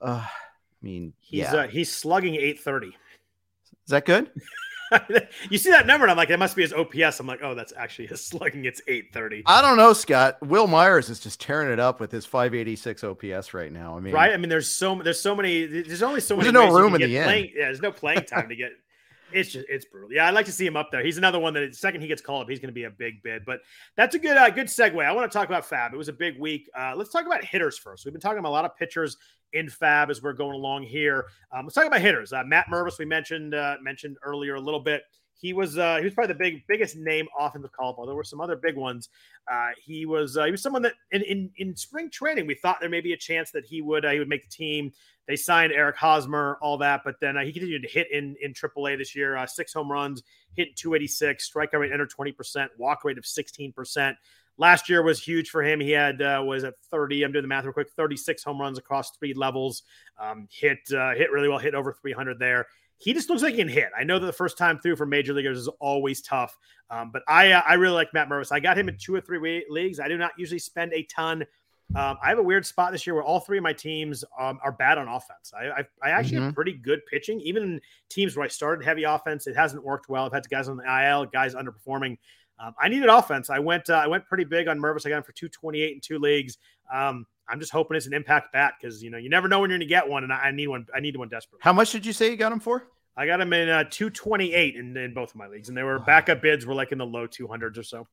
uh, 0.01 0.25
I 0.25 0.29
mean, 0.81 1.13
he's 1.19 1.39
yeah. 1.41 1.55
uh, 1.55 1.67
he's 1.67 1.93
slugging 1.93 2.35
830. 2.35 2.87
Is 2.87 2.95
that 3.87 4.05
good? 4.05 4.31
you 5.49 5.57
see 5.57 5.69
that 5.69 5.85
number, 5.85 6.05
and 6.05 6.11
I'm 6.11 6.17
like, 6.17 6.29
that 6.29 6.39
must 6.39 6.55
be 6.55 6.61
his 6.61 6.73
OPS. 6.73 7.19
I'm 7.19 7.27
like, 7.27 7.39
oh, 7.43 7.55
that's 7.55 7.73
actually 7.75 8.07
his 8.07 8.23
slugging. 8.23 8.65
It's 8.65 8.81
830. 8.87 9.43
I 9.45 9.61
don't 9.61 9.77
know, 9.77 9.93
Scott. 9.93 10.37
Wil 10.45 10.67
Myers 10.67 11.09
is 11.09 11.19
just 11.19 11.41
tearing 11.41 11.71
it 11.71 11.79
up 11.79 11.99
with 11.99 12.11
his 12.11 12.25
586 12.25 13.03
OPS 13.03 13.53
right 13.53 13.71
now. 13.71 13.97
I 13.97 13.99
mean, 13.99 14.13
right? 14.13 14.31
I 14.31 14.37
mean, 14.37 14.49
there's 14.49 14.69
so 14.69 14.95
there's 14.95 15.19
so 15.19 15.35
many. 15.35 15.65
There's 15.65 16.03
only 16.03 16.21
so 16.21 16.35
many. 16.35 16.51
There's 16.51 16.53
no 16.53 16.73
room 16.73 16.95
in 16.95 17.01
the 17.01 17.07
playing, 17.07 17.45
end. 17.45 17.53
Yeah, 17.55 17.65
there's 17.65 17.81
no 17.81 17.91
playing 17.91 18.23
time 18.25 18.49
to 18.49 18.55
get 18.55 18.71
it's 19.31 19.51
just 19.51 19.65
it's 19.69 19.85
brutal. 19.85 20.11
Yeah, 20.11 20.27
I'd 20.27 20.33
like 20.33 20.45
to 20.45 20.51
see 20.51 20.65
him 20.65 20.77
up 20.77 20.89
there. 20.91 21.03
He's 21.03 21.17
another 21.17 21.39
one 21.39 21.53
that 21.53 21.71
the 21.71 21.75
second 21.75 22.01
he 22.01 22.07
gets 22.07 22.21
called 22.21 22.43
up, 22.43 22.49
he's 22.49 22.59
going 22.59 22.69
to 22.69 22.73
be 22.73 22.85
a 22.85 22.89
big 22.89 23.21
bid. 23.23 23.43
But 23.45 23.59
that's 23.95 24.15
a 24.15 24.19
good 24.19 24.37
uh, 24.37 24.49
good 24.49 24.67
segue. 24.67 25.03
I 25.03 25.11
want 25.11 25.31
to 25.31 25.37
talk 25.37 25.47
about 25.47 25.67
FAAB. 25.67 25.93
It 25.93 25.97
was 25.97 26.07
a 26.07 26.13
big 26.13 26.39
week. 26.39 26.69
Uh, 26.77 26.93
let's 26.95 27.11
talk 27.11 27.25
about 27.25 27.43
hitters 27.43 27.77
first. 27.77 28.05
We've 28.05 28.13
been 28.13 28.21
talking 28.21 28.39
about 28.39 28.49
a 28.49 28.51
lot 28.51 28.65
of 28.65 28.75
pitchers 28.77 29.17
in 29.53 29.67
FAAB 29.67 30.09
as 30.09 30.21
we're 30.21 30.33
going 30.33 30.55
along 30.55 30.83
here. 30.83 31.25
Um, 31.51 31.65
let's 31.65 31.75
talk 31.75 31.85
about 31.85 32.01
hitters. 32.01 32.33
Uh, 32.33 32.43
Matt 32.45 32.67
Mervis, 32.67 32.99
we 32.99 33.05
mentioned 33.05 33.53
uh, 33.53 33.75
mentioned 33.81 34.17
earlier 34.23 34.55
a 34.55 34.61
little 34.61 34.81
bit. 34.81 35.03
He 35.39 35.53
was 35.53 35.77
uh, 35.77 35.97
he 35.97 36.03
was 36.03 36.13
probably 36.13 36.33
the 36.33 36.39
big 36.39 36.63
biggest 36.67 36.95
name 36.95 37.27
offensive 37.37 37.71
call 37.71 37.93
ball. 37.93 38.05
There 38.05 38.15
were 38.15 38.23
some 38.23 38.41
other 38.41 38.55
big 38.55 38.75
ones. 38.75 39.09
Uh, 39.51 39.69
he 39.83 40.05
was 40.05 40.35
he 40.35 40.51
was 40.51 40.61
someone 40.61 40.81
that 40.83 40.93
in, 41.11 41.21
in 41.23 41.51
in 41.57 41.75
spring 41.75 42.09
training 42.09 42.47
we 42.47 42.55
thought 42.55 42.77
there 42.79 42.89
may 42.89 43.01
be 43.01 43.13
a 43.13 43.17
chance 43.17 43.51
that 43.51 43.65
he 43.65 43.81
would 43.81 44.03
he 44.05 44.19
would 44.19 44.29
make 44.29 44.43
the 44.43 44.49
team. 44.49 44.91
They 45.27 45.35
signed 45.35 45.73
Eric 45.73 45.97
Hosmer, 45.97 46.57
all 46.61 46.77
that, 46.79 47.01
but 47.03 47.15
then 47.19 47.37
uh, 47.37 47.43
he 47.43 47.51
continued 47.51 47.83
to 47.83 47.89
hit 47.89 48.11
in 48.11 48.35
in 48.41 48.53
AAA 48.53 48.97
this 48.97 49.15
year. 49.15 49.35
Uh, 49.35 49.45
six 49.45 49.73
home 49.73 49.91
runs, 49.91 50.23
hit 50.55 50.75
286, 50.75 51.49
strikeout 51.49 51.79
rate 51.79 51.91
under 51.91 52.07
20 52.07 52.31
percent, 52.31 52.71
walk 52.77 53.03
rate 53.03 53.17
of 53.17 53.25
16 53.25 53.73
percent. 53.73 54.17
Last 54.59 54.89
year 54.89 55.03
was 55.03 55.21
huge 55.21 55.49
for 55.49 55.61
him. 55.61 55.79
He 55.79 55.91
had 55.91 56.21
uh, 56.21 56.41
was 56.45 56.63
at 56.63 56.73
30. 56.89 57.23
I'm 57.23 57.31
doing 57.31 57.43
the 57.43 57.47
math 57.47 57.65
real 57.65 57.73
quick. 57.73 57.91
36 57.91 58.43
home 58.43 58.59
runs 58.59 58.77
across 58.77 59.11
three 59.11 59.33
levels. 59.33 59.83
Um, 60.19 60.47
hit 60.51 60.79
uh, 60.91 61.13
hit 61.13 61.31
really 61.31 61.47
well. 61.47 61.59
Hit 61.59 61.75
over 61.75 61.93
300 61.93 62.39
there 62.39 62.67
he 62.97 63.13
just 63.13 63.29
looks 63.29 63.43
like 63.43 63.53
he 63.53 63.59
can 63.59 63.67
hit. 63.67 63.89
I 63.97 64.03
know 64.03 64.17
that 64.17 64.25
the 64.25 64.33
first 64.33 64.57
time 64.57 64.79
through 64.79 64.95
for 64.95 65.05
major 65.05 65.33
leaguers 65.33 65.59
is 65.59 65.67
always 65.79 66.21
tough, 66.21 66.57
um, 66.89 67.11
but 67.11 67.21
I 67.27 67.51
uh, 67.51 67.61
I 67.67 67.75
really 67.75 67.93
like 67.93 68.13
Matt 68.13 68.27
Mervis. 68.27 68.51
I 68.51 68.59
got 68.59 68.77
him 68.77 68.89
in 68.89 68.97
two 68.97 69.13
or 69.13 69.21
three 69.21 69.65
leagues. 69.69 69.99
I 69.99 70.07
do 70.07 70.17
not 70.17 70.31
usually 70.37 70.59
spend 70.59 70.93
a 70.93 71.03
ton. 71.03 71.45
Um, 71.95 72.17
I 72.21 72.29
have 72.29 72.37
a 72.37 72.43
weird 72.43 72.65
spot 72.65 72.91
this 72.91 73.07
year 73.07 73.13
where 73.15 73.23
all 73.23 73.39
three 73.39 73.57
of 73.57 73.63
my 73.63 73.73
teams 73.73 74.23
um, 74.39 74.59
are 74.63 74.71
bad 74.71 74.97
on 74.97 75.07
offense. 75.07 75.53
I 75.57 75.67
I, 75.67 75.85
I 76.03 76.09
actually 76.09 76.37
mm-hmm. 76.37 76.45
have 76.45 76.55
pretty 76.55 76.73
good 76.73 77.05
pitching, 77.05 77.39
even 77.41 77.63
in 77.63 77.81
teams 78.09 78.35
where 78.35 78.43
I 78.43 78.49
started 78.49 78.85
heavy 78.85 79.03
offense. 79.03 79.47
It 79.47 79.55
hasn't 79.55 79.83
worked 79.83 80.09
well. 80.09 80.25
I've 80.25 80.33
had 80.33 80.47
guys 80.49 80.67
on 80.67 80.77
the 80.77 80.83
IL, 80.83 81.25
guys 81.25 81.55
underperforming. 81.55 82.17
Um, 82.59 82.73
I 82.79 82.89
needed 82.89 83.07
offense. 83.07 83.49
I 83.49 83.59
went 83.59 83.89
uh, 83.89 83.95
I 83.95 84.07
went 84.07 84.25
pretty 84.25 84.43
big 84.43 84.67
on 84.67 84.79
Mervis. 84.79 85.05
I 85.05 85.09
got 85.09 85.17
him 85.17 85.23
for 85.23 85.31
228 85.31 85.93
in 85.93 86.01
two 86.01 86.19
leagues. 86.19 86.57
Um, 86.93 87.25
I'm 87.49 87.59
just 87.59 87.71
hoping 87.71 87.95
it's 87.95 88.07
an 88.07 88.13
impact 88.13 88.51
bat 88.51 88.73
because 88.79 89.01
you 89.01 89.09
know 89.09 89.17
you 89.17 89.29
never 89.29 89.47
know 89.47 89.59
when 89.59 89.69
you're 89.69 89.79
going 89.79 89.87
to 89.87 89.93
get 89.93 90.07
one, 90.07 90.23
and 90.23 90.33
I, 90.33 90.37
I, 90.37 90.51
need 90.51 90.67
one. 90.67 90.85
I 90.93 90.99
need 90.99 91.15
one 91.15 91.29
desperately. 91.29 91.61
How 91.63 91.73
much 91.73 91.91
did 91.91 92.05
you 92.05 92.13
say 92.13 92.29
you 92.29 92.37
got 92.37 92.51
him 92.51 92.59
for? 92.59 92.87
I 93.15 93.25
got 93.25 93.41
him 93.41 93.51
in 93.53 93.69
uh, 93.69 93.83
228 93.89 94.75
in, 94.75 94.95
in 94.95 95.13
both 95.13 95.31
of 95.31 95.37
my 95.37 95.47
leagues, 95.47 95.69
and 95.69 95.77
they 95.77 95.83
were 95.83 95.97
backup 95.97 96.41
bids 96.41 96.65
were 96.65 96.75
like 96.75 96.91
in 96.91 96.99
the 96.99 97.05
low 97.05 97.27
200s 97.27 97.77
or 97.77 97.83
so. 97.83 98.07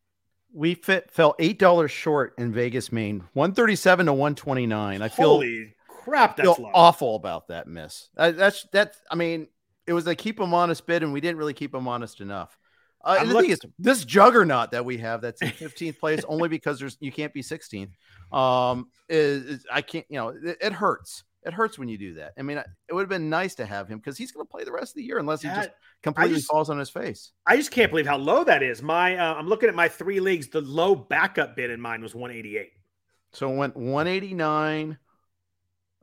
We 0.54 0.74
fit 0.74 1.10
fell 1.10 1.34
eight 1.38 1.58
dollars 1.58 1.90
short 1.90 2.34
in 2.38 2.52
Vegas, 2.52 2.92
main, 2.92 3.24
one 3.32 3.52
thirty 3.52 3.74
seven 3.76 4.06
to 4.06 4.12
one 4.12 4.34
twenty 4.34 4.66
nine. 4.66 5.02
I 5.02 5.08
feel 5.08 5.30
Holy 5.30 5.74
crap, 5.88 6.36
that's 6.36 6.56
feel 6.56 6.70
awful 6.72 7.16
about 7.16 7.48
that 7.48 7.66
miss. 7.66 8.08
That's 8.14 8.64
that's. 8.72 8.96
I 9.10 9.16
mean, 9.16 9.48
it 9.86 9.92
was 9.92 10.06
a 10.06 10.14
keep 10.14 10.38
them 10.38 10.54
honest 10.54 10.86
bid, 10.86 11.02
and 11.02 11.12
we 11.12 11.20
didn't 11.20 11.38
really 11.38 11.54
keep 11.54 11.72
them 11.72 11.88
honest 11.88 12.20
enough. 12.20 12.56
Uh, 13.02 13.22
the 13.24 13.32
look- 13.34 13.42
thing 13.42 13.50
is, 13.50 13.60
this 13.78 14.04
juggernaut 14.04 14.70
that 14.70 14.84
we 14.84 14.96
have 14.98 15.20
that's 15.20 15.42
in 15.42 15.48
15th 15.50 15.98
place 15.98 16.24
only 16.26 16.48
because 16.48 16.78
there's 16.78 16.96
you 17.00 17.12
can't 17.12 17.34
be 17.34 17.42
16th. 17.42 17.90
Um, 18.32 18.88
is, 19.08 19.44
is- 19.44 19.66
I 19.70 19.82
can't. 19.82 20.06
You 20.08 20.18
know, 20.18 20.28
it, 20.28 20.56
it 20.60 20.72
hurts. 20.72 21.24
It 21.44 21.52
hurts 21.52 21.78
when 21.78 21.88
you 21.88 21.98
do 21.98 22.14
that. 22.14 22.32
I 22.38 22.42
mean, 22.42 22.56
it 22.56 22.94
would 22.94 23.02
have 23.02 23.10
been 23.10 23.28
nice 23.28 23.56
to 23.56 23.66
have 23.66 23.86
him 23.88 23.98
because 23.98 24.16
he's 24.16 24.32
going 24.32 24.46
to 24.46 24.50
play 24.50 24.64
the 24.64 24.72
rest 24.72 24.92
of 24.92 24.96
the 24.96 25.02
year 25.02 25.18
unless 25.18 25.42
he 25.42 25.48
just 25.48 25.60
That- 25.62 25.74
completely 26.04 26.36
just- 26.36 26.46
falls 26.48 26.70
on 26.70 26.78
his 26.78 26.90
face. 26.90 27.32
I 27.46 27.56
just 27.56 27.72
can't 27.72 27.90
believe 27.90 28.06
how 28.06 28.18
low 28.18 28.44
that 28.44 28.62
is. 28.62 28.80
My 28.82 29.16
uh, 29.16 29.34
I'm 29.34 29.48
looking 29.48 29.68
at 29.68 29.74
my 29.74 29.88
three 29.88 30.20
leagues. 30.20 30.46
The 30.48 30.60
low 30.60 30.94
backup 30.94 31.56
bid 31.56 31.70
in 31.70 31.80
mine 31.80 32.00
was 32.02 32.14
188. 32.14 32.70
So 33.32 33.52
it 33.52 33.56
went 33.56 33.76
189. 33.76 34.96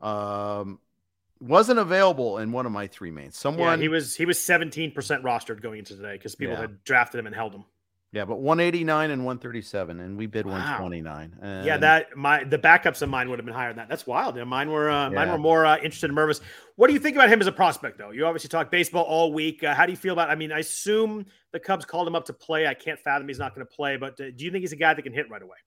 Um, 0.01 0.79
wasn't 1.39 1.79
available 1.79 2.39
in 2.39 2.51
one 2.51 2.65
of 2.65 2.71
my 2.71 2.87
three 2.87 3.11
mains. 3.11 3.35
Yeah, 3.37 3.41
Someone, 3.41 3.81
he 3.81 3.87
was 3.87 4.15
he 4.15 4.25
was 4.25 4.37
17% 4.37 4.93
rostered 4.93 5.61
going 5.61 5.79
into 5.79 5.95
today 5.95 6.13
because 6.13 6.35
people 6.35 6.55
Yeah. 6.55 6.61
had 6.61 6.83
drafted 6.83 7.19
him 7.19 7.27
and 7.27 7.35
held 7.35 7.53
him. 7.53 7.63
Yeah, 8.13 8.25
but 8.25 8.39
189 8.39 9.09
and 9.11 9.23
137, 9.25 9.99
and 10.01 10.17
we 10.17 10.25
bid 10.25 10.45
Wow. 10.45 10.53
129. 10.53 11.63
yeah, 11.65 11.77
that 11.77 12.17
my 12.17 12.43
the 12.43 12.57
backups 12.57 13.01
of 13.01 13.07
mine 13.09 13.29
would 13.29 13.39
have 13.39 13.45
been 13.45 13.55
higher 13.55 13.69
than 13.69 13.77
that. 13.77 13.89
That's 13.89 14.05
wild. 14.05 14.35
Yeah, 14.35 14.43
mine 14.43 14.69
were 14.69 14.89
uh, 14.89 15.09
mine 15.09 15.29
were 15.29 15.37
more 15.37 15.65
uh, 15.65 15.77
interested 15.77 16.09
in 16.09 16.15
Mervis. 16.15 16.41
What 16.75 16.87
do 16.87 16.93
you 16.93 16.99
think 16.99 17.15
about 17.15 17.29
him 17.29 17.39
as 17.39 17.47
a 17.47 17.51
prospect, 17.53 17.97
though? 17.97 18.11
You 18.11 18.25
obviously 18.25 18.49
talk 18.49 18.69
baseball 18.69 19.03
all 19.03 19.31
week. 19.31 19.63
Uh, 19.63 19.73
how 19.73 19.85
do 19.85 19.91
you 19.93 19.97
feel 19.97 20.13
about? 20.13 20.29
I 20.29 20.35
mean, 20.35 20.51
I 20.51 20.59
assume 20.59 21.25
the 21.53 21.59
Cubs 21.59 21.85
called 21.85 22.07
him 22.07 22.15
up 22.15 22.25
to 22.25 22.33
play. 22.33 22.67
I 22.67 22.73
can't 22.73 22.99
fathom 22.99 23.27
he's 23.27 23.39
not 23.39 23.55
going 23.55 23.65
to 23.65 23.73
play. 23.73 23.95
But 23.97 24.19
uh, 24.19 24.31
do 24.35 24.43
you 24.43 24.51
think 24.51 24.61
he's 24.63 24.73
a 24.73 24.77
guy 24.77 24.93
that 24.93 25.01
can 25.01 25.13
hit 25.13 25.29
right 25.29 25.41
away? 25.41 25.57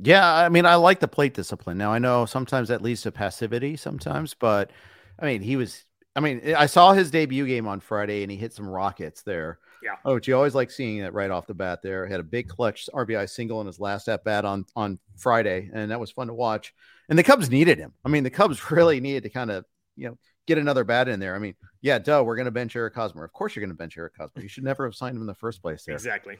Yeah, 0.00 0.26
I 0.26 0.48
mean, 0.48 0.64
I 0.64 0.76
like 0.76 1.00
the 1.00 1.08
plate 1.08 1.34
discipline. 1.34 1.76
Now 1.76 1.92
I 1.92 1.98
know 1.98 2.24
sometimes 2.24 2.68
that 2.68 2.82
leads 2.82 3.02
to 3.02 3.12
passivity 3.12 3.76
sometimes, 3.76 4.34
but 4.34 4.70
I 5.18 5.26
mean, 5.26 5.42
he 5.42 5.56
was. 5.56 5.84
I 6.14 6.20
mean, 6.20 6.54
I 6.54 6.66
saw 6.66 6.92
his 6.92 7.10
debut 7.10 7.46
game 7.46 7.66
on 7.66 7.80
Friday, 7.80 8.22
and 8.22 8.30
he 8.30 8.36
hit 8.36 8.52
some 8.52 8.68
rockets 8.68 9.22
there. 9.22 9.58
Yeah. 9.82 9.96
Oh, 10.04 10.14
but 10.14 10.26
you 10.26 10.36
always 10.36 10.54
like 10.54 10.70
seeing 10.70 11.00
that 11.00 11.14
right 11.14 11.30
off 11.30 11.46
the 11.46 11.54
bat. 11.54 11.80
There 11.82 12.06
had 12.06 12.20
a 12.20 12.24
big 12.24 12.48
clutch 12.48 12.88
RBI 12.92 13.28
single 13.28 13.60
in 13.60 13.66
his 13.66 13.80
last 13.80 14.08
at 14.08 14.24
bat 14.24 14.44
on 14.44 14.64
on 14.76 14.98
Friday, 15.16 15.70
and 15.72 15.90
that 15.90 16.00
was 16.00 16.10
fun 16.10 16.28
to 16.28 16.34
watch. 16.34 16.72
And 17.08 17.18
the 17.18 17.22
Cubs 17.22 17.50
needed 17.50 17.78
him. 17.78 17.92
I 18.04 18.08
mean, 18.08 18.24
the 18.24 18.30
Cubs 18.30 18.70
really 18.70 19.00
needed 19.00 19.24
to 19.24 19.30
kind 19.30 19.50
of 19.50 19.64
you 19.96 20.08
know 20.08 20.18
get 20.46 20.58
another 20.58 20.84
bat 20.84 21.08
in 21.08 21.20
there. 21.20 21.34
I 21.34 21.38
mean, 21.38 21.54
yeah, 21.80 21.98
duh, 21.98 22.22
we're 22.24 22.36
going 22.36 22.46
to 22.46 22.52
bench 22.52 22.74
Eric 22.74 22.94
Hosmer. 22.94 23.24
Of 23.24 23.32
course, 23.32 23.54
you're 23.54 23.60
going 23.60 23.74
to 23.74 23.76
bench 23.76 23.96
Eric 23.96 24.14
Hosmer. 24.18 24.42
You 24.42 24.48
should 24.48 24.64
never 24.64 24.84
have 24.84 24.94
signed 24.94 25.16
him 25.16 25.22
in 25.22 25.26
the 25.26 25.34
first 25.34 25.62
place. 25.62 25.84
There, 25.84 25.94
Exactly. 25.94 26.38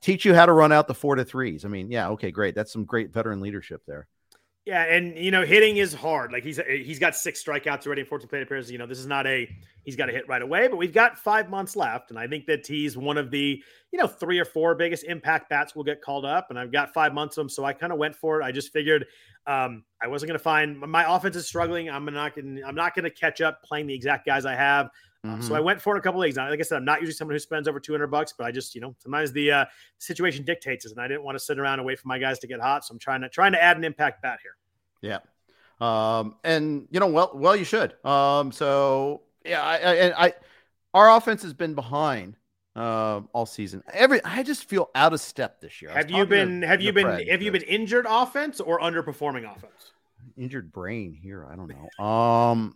Teach 0.00 0.24
you 0.24 0.34
how 0.34 0.46
to 0.46 0.52
run 0.52 0.72
out 0.72 0.88
the 0.88 0.94
four 0.94 1.14
to 1.16 1.24
threes. 1.24 1.64
I 1.64 1.68
mean, 1.68 1.90
yeah, 1.90 2.08
okay, 2.10 2.30
great. 2.30 2.54
That's 2.54 2.72
some 2.72 2.84
great 2.84 3.12
veteran 3.12 3.40
leadership 3.40 3.82
there. 3.86 4.06
Yeah, 4.66 4.82
and 4.84 5.14
you 5.18 5.30
know, 5.30 5.44
hitting 5.44 5.76
is 5.76 5.92
hard. 5.92 6.32
Like 6.32 6.42
he's 6.42 6.58
he's 6.66 6.98
got 6.98 7.14
six 7.14 7.44
strikeouts 7.44 7.86
already 7.86 8.00
in 8.00 8.06
14 8.06 8.28
plate 8.28 8.42
appearances. 8.42 8.72
You 8.72 8.78
know, 8.78 8.86
this 8.86 8.98
is 8.98 9.06
not 9.06 9.26
a 9.26 9.46
he's 9.82 9.94
got 9.94 10.06
to 10.06 10.12
hit 10.12 10.26
right 10.26 10.40
away, 10.40 10.68
but 10.68 10.78
we've 10.78 10.92
got 10.92 11.18
five 11.18 11.50
months 11.50 11.76
left, 11.76 12.08
and 12.08 12.18
I 12.18 12.26
think 12.26 12.46
that 12.46 12.66
he's 12.66 12.96
one 12.96 13.18
of 13.18 13.30
the 13.30 13.62
you 13.92 13.98
know 13.98 14.06
three 14.06 14.38
or 14.38 14.46
four 14.46 14.74
biggest 14.74 15.04
impact 15.04 15.50
bats 15.50 15.76
will 15.76 15.84
get 15.84 16.00
called 16.00 16.24
up, 16.24 16.46
and 16.48 16.58
I've 16.58 16.72
got 16.72 16.94
five 16.94 17.12
months 17.12 17.36
of 17.36 17.42
them, 17.42 17.50
so 17.50 17.62
I 17.66 17.74
kind 17.74 17.92
of 17.92 17.98
went 17.98 18.16
for 18.16 18.40
it. 18.40 18.44
I 18.44 18.52
just 18.52 18.72
figured 18.72 19.04
um, 19.46 19.84
I 20.02 20.06
wasn't 20.06 20.28
going 20.28 20.38
to 20.38 20.42
find 20.42 20.78
my 20.80 21.14
offense 21.14 21.36
is 21.36 21.46
struggling. 21.46 21.90
I'm 21.90 22.06
not 22.06 22.34
going 22.34 22.62
I'm 22.66 22.74
not 22.74 22.94
going 22.94 23.04
to 23.04 23.10
catch 23.10 23.42
up 23.42 23.62
playing 23.62 23.86
the 23.86 23.94
exact 23.94 24.24
guys 24.24 24.46
I 24.46 24.54
have. 24.54 24.88
Um, 25.24 25.40
so 25.42 25.52
Mhm. 25.52 25.56
I 25.56 25.60
went 25.60 25.80
for 25.80 25.96
it 25.96 25.98
a 25.98 26.02
couple 26.02 26.20
leagues. 26.20 26.36
Now, 26.36 26.48
Like 26.50 26.60
I 26.60 26.62
said, 26.62 26.76
I'm 26.76 26.84
not 26.84 27.00
usually 27.00 27.14
someone 27.14 27.34
who 27.34 27.38
spends 27.38 27.66
over 27.66 27.80
200 27.80 28.08
bucks, 28.08 28.34
but 28.36 28.44
I 28.46 28.50
just, 28.52 28.74
you 28.74 28.80
know, 28.82 28.94
sometimes 28.98 29.32
the 29.32 29.50
uh, 29.50 29.64
situation 29.98 30.44
dictates 30.44 30.84
it, 30.84 30.92
and 30.92 31.00
I 31.00 31.08
didn't 31.08 31.24
want 31.24 31.34
to 31.36 31.40
sit 31.44 31.58
around 31.58 31.78
and 31.78 31.86
wait 31.86 31.98
for 31.98 32.08
my 32.08 32.18
guys 32.18 32.38
to 32.40 32.46
get 32.46 32.60
hot. 32.60 32.84
So 32.84 32.92
I'm 32.92 32.98
trying 32.98 33.22
to 33.22 33.28
trying 33.30 33.52
to 33.52 33.62
add 33.62 33.76
an 33.78 33.84
impact 33.84 34.20
bat 34.22 34.38
here. 34.42 34.56
Yeah. 35.00 35.18
Um, 35.80 36.36
and 36.44 36.86
you 36.90 37.00
know, 37.00 37.08
well, 37.08 37.30
well, 37.34 37.56
you 37.56 37.64
should. 37.64 37.94
Um, 38.04 38.52
so 38.52 39.22
yeah, 39.44 39.62
I, 39.62 39.72
I, 39.76 39.94
and 39.94 40.14
I, 40.14 40.32
our 40.92 41.10
offense 41.16 41.42
has 41.42 41.52
been 41.54 41.74
behind 41.74 42.36
uh, 42.76 43.20
all 43.32 43.46
season. 43.46 43.82
Every, 43.92 44.22
I 44.24 44.42
just 44.42 44.64
feel 44.68 44.90
out 44.94 45.12
of 45.12 45.20
step 45.20 45.60
this 45.60 45.80
year. 45.82 45.90
Have 45.90 46.10
you 46.10 46.16
talking 46.18 46.30
to- 46.30 46.36
been 46.36 46.62
have 46.62 46.80
you 46.80 46.92
been 46.92 47.26
have 47.28 47.40
you 47.42 47.50
been 47.50 47.62
injured 47.62 48.06
offense 48.08 48.60
or 48.60 48.78
underperforming 48.80 49.50
offense? 49.50 49.92
injured 50.36 50.72
brain 50.72 51.12
here? 51.14 51.46
I 51.50 51.54
don't 51.56 51.68
know. 51.70 52.04
Um, 52.04 52.74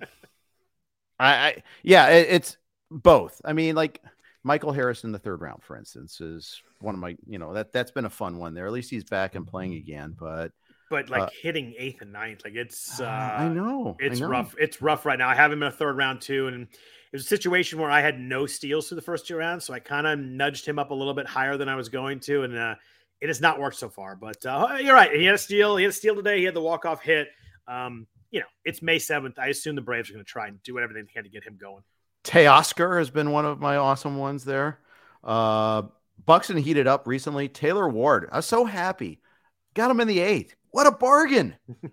I, 1.18 1.34
I 1.34 1.62
yeah, 1.82 2.08
it, 2.08 2.28
it's 2.30 2.56
both. 2.90 3.40
I 3.44 3.52
mean, 3.52 3.74
like 3.74 4.02
Michael 4.44 4.72
Harris 4.72 5.04
in 5.04 5.12
the 5.12 5.18
third 5.18 5.40
round, 5.40 5.62
for 5.62 5.76
instance, 5.76 6.20
is 6.20 6.62
one 6.80 6.94
of 6.94 7.00
my, 7.00 7.16
you 7.26 7.38
know, 7.38 7.54
that 7.54 7.72
that's 7.72 7.90
been 7.90 8.04
a 8.04 8.10
fun 8.10 8.38
one 8.38 8.54
there. 8.54 8.66
At 8.66 8.72
least 8.72 8.90
he's 8.90 9.04
back 9.04 9.34
and 9.34 9.46
playing 9.46 9.74
again, 9.74 10.16
but 10.18 10.52
But 10.90 11.10
like 11.10 11.22
Uh, 11.22 11.28
hitting 11.42 11.74
eighth 11.78 12.00
and 12.02 12.12
ninth, 12.12 12.42
like 12.44 12.54
it's 12.54 13.00
uh, 13.00 13.04
I 13.04 13.48
know 13.48 13.96
I 14.00 14.04
it's 14.04 14.20
know. 14.20 14.28
rough. 14.28 14.54
It's 14.58 14.80
rough 14.80 15.04
right 15.04 15.18
now. 15.18 15.28
I 15.28 15.34
have 15.34 15.52
him 15.52 15.62
in 15.62 15.68
a 15.68 15.72
third 15.72 15.96
round 15.96 16.20
too, 16.22 16.46
and 16.46 16.62
it 16.62 16.68
was 17.12 17.24
a 17.24 17.28
situation 17.28 17.78
where 17.78 17.90
I 17.90 18.00
had 18.00 18.18
no 18.18 18.46
steals 18.46 18.88
through 18.88 18.96
the 18.96 19.02
first 19.02 19.26
two 19.26 19.36
rounds, 19.36 19.64
so 19.64 19.74
I 19.74 19.80
kind 19.80 20.06
of 20.06 20.18
nudged 20.18 20.66
him 20.66 20.78
up 20.78 20.90
a 20.90 20.94
little 20.94 21.14
bit 21.14 21.26
higher 21.26 21.56
than 21.56 21.68
I 21.68 21.74
was 21.74 21.88
going 21.88 22.20
to, 22.20 22.42
and 22.42 22.56
uh, 22.56 22.74
it 23.20 23.28
has 23.28 23.40
not 23.40 23.58
worked 23.58 23.76
so 23.76 23.88
far. 23.90 24.16
But 24.16 24.46
uh, 24.46 24.76
you're 24.80 24.94
right. 24.94 25.12
He 25.12 25.24
had 25.24 25.34
a 25.34 25.38
steal. 25.38 25.76
He 25.76 25.84
had 25.84 25.90
a 25.90 25.94
steal 25.94 26.14
today. 26.14 26.38
He 26.38 26.44
had 26.44 26.54
the 26.54 26.62
walk 26.62 26.86
off 26.86 27.02
hit. 27.02 27.28
Um, 27.66 28.06
you 28.30 28.40
know, 28.40 28.46
it's 28.64 28.82
May 28.82 28.98
seventh. 28.98 29.38
I 29.38 29.46
assume 29.48 29.74
the 29.76 29.82
Braves 29.82 30.10
are 30.10 30.12
going 30.14 30.24
to 30.24 30.30
try 30.30 30.48
and 30.48 30.62
do 30.62 30.74
whatever 30.74 30.92
they 30.92 31.02
can 31.02 31.24
to 31.24 31.30
get 31.30 31.44
him 31.44 31.56
going. 31.60 31.82
Teoscar 32.24 32.98
has 32.98 33.10
been 33.10 33.30
one 33.30 33.44
of 33.46 33.58
my 33.60 33.76
awesome 33.76 34.16
ones 34.18 34.44
there. 34.44 34.80
Uh, 35.24 35.82
Buxton 36.24 36.56
heated 36.58 36.86
up 36.86 37.06
recently. 37.06 37.48
Taylor 37.48 37.88
Ward, 37.88 38.28
I 38.32 38.36
was 38.36 38.46
so 38.46 38.64
happy. 38.64 39.20
Got 39.74 39.90
him 39.90 40.00
in 40.00 40.08
the 40.08 40.20
eighth. 40.20 40.54
What 40.70 40.86
a 40.86 40.92
bargain! 40.92 41.56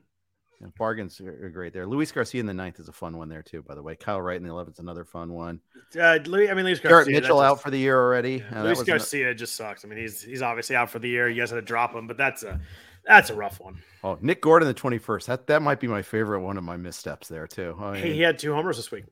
Yeah, 0.62 0.68
bargains 0.78 1.20
are 1.20 1.50
great 1.50 1.74
there. 1.74 1.86
Luis 1.86 2.14
Garcia 2.14 2.40
in 2.40 2.46
the 2.46 2.54
ninth 2.54 2.80
is 2.80 2.88
a 2.88 2.94
fun 2.94 3.18
one 3.18 3.28
there 3.28 3.44
too. 3.44 3.62
By 3.62 3.76
the 3.76 3.84
way, 3.84 3.98
Kyle 3.98 4.22
Wright 4.22 4.38
in 4.38 4.44
the 4.44 4.50
eleventh 4.50 4.78
is 4.78 4.80
another 4.80 5.04
fun 5.04 5.34
one. 5.34 5.60
Uh, 6.00 6.18
Louis, 6.26 6.50
I 6.50 6.54
mean, 6.54 6.64
Luis 6.64 6.80
Garcia. 6.80 6.90
Garrett 6.90 7.08
Mitchell 7.24 7.42
out 7.42 7.56
just- 7.56 7.64
for 7.64 7.72
the 7.72 7.78
year 7.78 8.00
already. 8.00 8.38
Yeah, 8.50 8.62
Uh, 8.62 8.64
Luis 8.64 8.82
Garcia 8.84 9.36
just 9.36 9.58
sucks. 9.58 9.84
I 9.84 9.90
mean, 9.90 10.00
he's 10.00 10.22
he's 10.22 10.42
obviously 10.42 10.78
out 10.78 10.90
for 10.90 11.00
the 11.00 11.10
year. 11.10 11.28
You 11.28 11.42
guys 11.42 11.50
had 11.50 11.58
to 11.58 11.62
drop 11.62 11.94
him, 11.94 12.08
but 12.08 12.16
that's 12.16 12.44
a 12.44 12.62
that's 13.06 13.30
a 13.30 13.36
rough 13.36 13.60
one. 13.60 13.78
oh, 14.04 14.18
Nick 14.22 14.42
Gordon 14.42 14.68
the 14.68 14.74
twenty 14.74 14.98
first. 14.98 15.28
That 15.28 15.48
that 15.48 15.62
might 15.62 15.80
be 15.80 15.88
my 15.88 16.02
favorite 16.02 16.42
one 16.42 16.58
of 16.58 16.64
my 16.64 16.78
missteps 16.78 17.28
there 17.28 17.48
too. 17.48 17.76
I 17.80 17.98
Hey, 17.98 18.14
he 18.14 18.22
had 18.22 18.38
two 18.40 18.54
homers 18.54 18.78
this 18.78 18.92
week. 18.92 19.06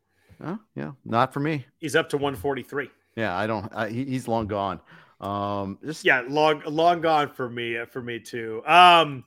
oh, 0.44 0.60
yeah, 0.76 0.92
not 1.06 1.34
for 1.34 1.40
me. 1.40 1.66
He's 1.80 1.96
up 1.96 2.10
to 2.10 2.18
143. 2.18 2.90
Yeah, 3.16 3.36
I 3.38 3.46
don't. 3.48 3.72
I, 3.76 3.90
he, 3.90 4.06
he's 4.06 4.28
long 4.28 4.48
gone. 4.48 4.80
Um, 5.22 5.78
just 5.86 6.04
Yeah, 6.04 6.24
long 6.28 6.62
long 6.66 7.02
gone 7.02 7.30
for 7.30 7.50
me 7.50 7.78
for 7.92 8.02
me 8.02 8.20
too. 8.20 8.62
Um, 8.66 9.24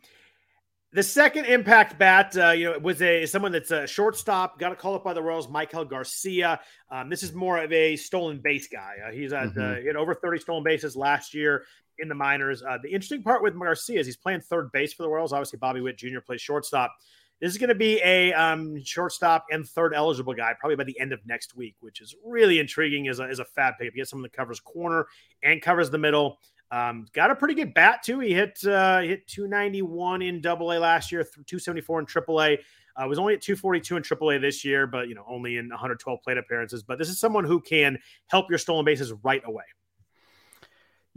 the 0.93 1.03
second 1.03 1.45
impact 1.47 1.99
bat, 1.99 2.37
uh, 2.39 2.51
you 2.51 2.73
know, 2.73 2.79
was 2.79 3.03
a 3.03 3.27
someone 3.27 3.53
that's 3.53 3.71
a 3.71 3.87
shortstop. 3.87 4.59
Got 4.59 4.73
a 4.73 4.77
call 4.77 4.95
up 4.95 5.05
by 5.05 5.13
the 5.15 5.23
Royals, 5.23 5.47
Maikel 5.47 5.89
Garcia. 5.89 6.61
Um, 6.91 7.11
this 7.11 7.23
is 7.23 7.33
more 7.33 7.59
of 7.59 7.71
a 7.73 7.97
stolen 7.97 8.41
base 8.43 8.67
guy. 8.69 8.95
Uh, 9.07 9.13
he's 9.13 9.33
at 9.33 9.49
uh, 9.49 9.51
Mhm. 9.51 9.81
he 9.83 9.87
had 9.87 9.97
over 9.97 10.15
30 10.15 10.41
stolen 10.41 10.65
bases 10.65 10.97
last 10.97 11.35
year 11.35 11.65
in 11.99 12.09
the 12.09 12.15
minors. 12.15 12.63
Uh, 12.63 12.79
the 12.83 12.89
interesting 12.89 13.23
part 13.23 13.43
with 13.43 13.59
Garcia 13.59 14.01
is 14.01 14.07
he's 14.07 14.17
playing 14.17 14.41
third 14.41 14.71
base 14.73 14.93
for 14.93 15.03
the 15.03 15.09
Royals. 15.09 15.33
Obviously, 15.33 15.59
Bobby 15.59 15.81
Witt 15.81 15.97
Jr. 15.97 16.21
plays 16.25 16.41
shortstop. 16.41 16.95
This 17.41 17.53
is 17.53 17.59
going 17.59 17.69
to 17.69 17.75
be 17.75 18.01
a 18.03 18.33
um, 18.33 18.83
shortstop 18.83 19.45
and 19.51 19.67
third 19.67 19.93
eligible 19.95 20.33
guy 20.33 20.55
probably 20.59 20.77
by 20.77 20.85
the 20.85 20.99
end 20.99 21.13
of 21.13 21.21
next 21.27 21.55
week, 21.55 21.77
which 21.81 22.01
is 22.01 22.15
really 22.25 22.59
intriguing 22.59 23.09
as 23.09 23.21
a, 23.21 23.25
as 23.25 23.41
a 23.41 23.45
FAAB 23.45 23.79
pick. 23.79 23.85
You 23.95 24.01
get 24.01 24.09
someone 24.09 24.23
that 24.23 24.33
covers 24.33 24.59
corner 24.59 25.07
and 25.43 25.61
covers 25.61 25.91
the 25.91 25.99
middle. 25.99 26.39
Um, 26.71 27.07
got 27.13 27.31
a 27.31 27.37
pretty 27.37 27.55
good 27.55 27.75
bat 27.75 28.03
too. 28.03 28.21
He 28.21 28.33
hit 28.33 28.59
uh, 28.67 29.01
hit 29.01 29.27
291 29.29 30.23
in 30.23 30.41
Double 30.41 30.73
A 30.73 30.79
last 30.79 31.13
year, 31.13 31.23
274 31.23 32.01
in 32.01 32.07
Triple 32.07 32.43
A. 32.43 32.59
Uh, 32.97 33.07
was 33.07 33.19
only 33.19 33.35
at 33.35 33.43
242 33.43 33.97
in 33.99 34.03
Triple 34.03 34.31
A 34.31 34.39
this 34.39 34.65
year, 34.65 34.87
but 34.87 35.09
you 35.09 35.15
know 35.15 35.25
only 35.29 35.59
in 35.59 35.69
112 35.69 36.19
plate 36.25 36.39
appearances. 36.39 36.83
But 36.83 36.99
this 36.99 37.09
is 37.09 37.21
someone 37.21 37.45
who 37.45 37.61
can 37.61 37.99
help 38.29 38.49
your 38.49 38.59
stolen 38.59 38.85
bases 38.85 39.13
right 39.23 39.43
away. 39.45 39.65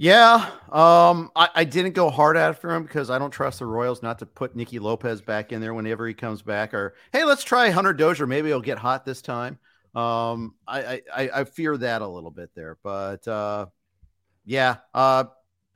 Yeah, 0.01 0.49
um, 0.71 1.29
I, 1.35 1.49
I 1.55 1.63
didn't 1.65 1.91
go 1.91 2.09
hard 2.09 2.37
after 2.37 2.71
him 2.71 2.83
because 2.83 3.09
I 3.09 3.19
don't 3.19 3.31
trust 3.31 3.59
the 3.59 3.65
Royals 3.65 4.01
not 4.01 4.19
to 4.19 4.25
put 4.25 4.55
Nicky 4.55 4.79
Lopez 4.79 5.21
back 5.21 5.51
in 5.51 5.59
there 5.59 5.73
whenever 5.73 6.07
he 6.07 6.13
comes 6.13 6.41
back. 6.41 6.73
Or 6.73 6.93
hey, 7.11 7.25
let's 7.25 7.43
try 7.43 7.69
Hunter 7.69 7.91
Dozier. 7.91 8.25
Maybe 8.25 8.47
he'll 8.47 8.61
get 8.61 8.77
hot 8.77 9.03
this 9.03 9.21
time. 9.21 9.59
Um, 9.93 10.55
I 10.65 11.01
I, 11.13 11.29
I- 11.33 11.43
fear 11.43 11.75
that 11.75 12.01
a 12.01 12.07
little 12.07 12.31
bit 12.31 12.51
there, 12.55 12.77
but 12.81 13.27
uh, 13.27 13.65
yeah, 14.45 14.77
uh, 14.93 15.25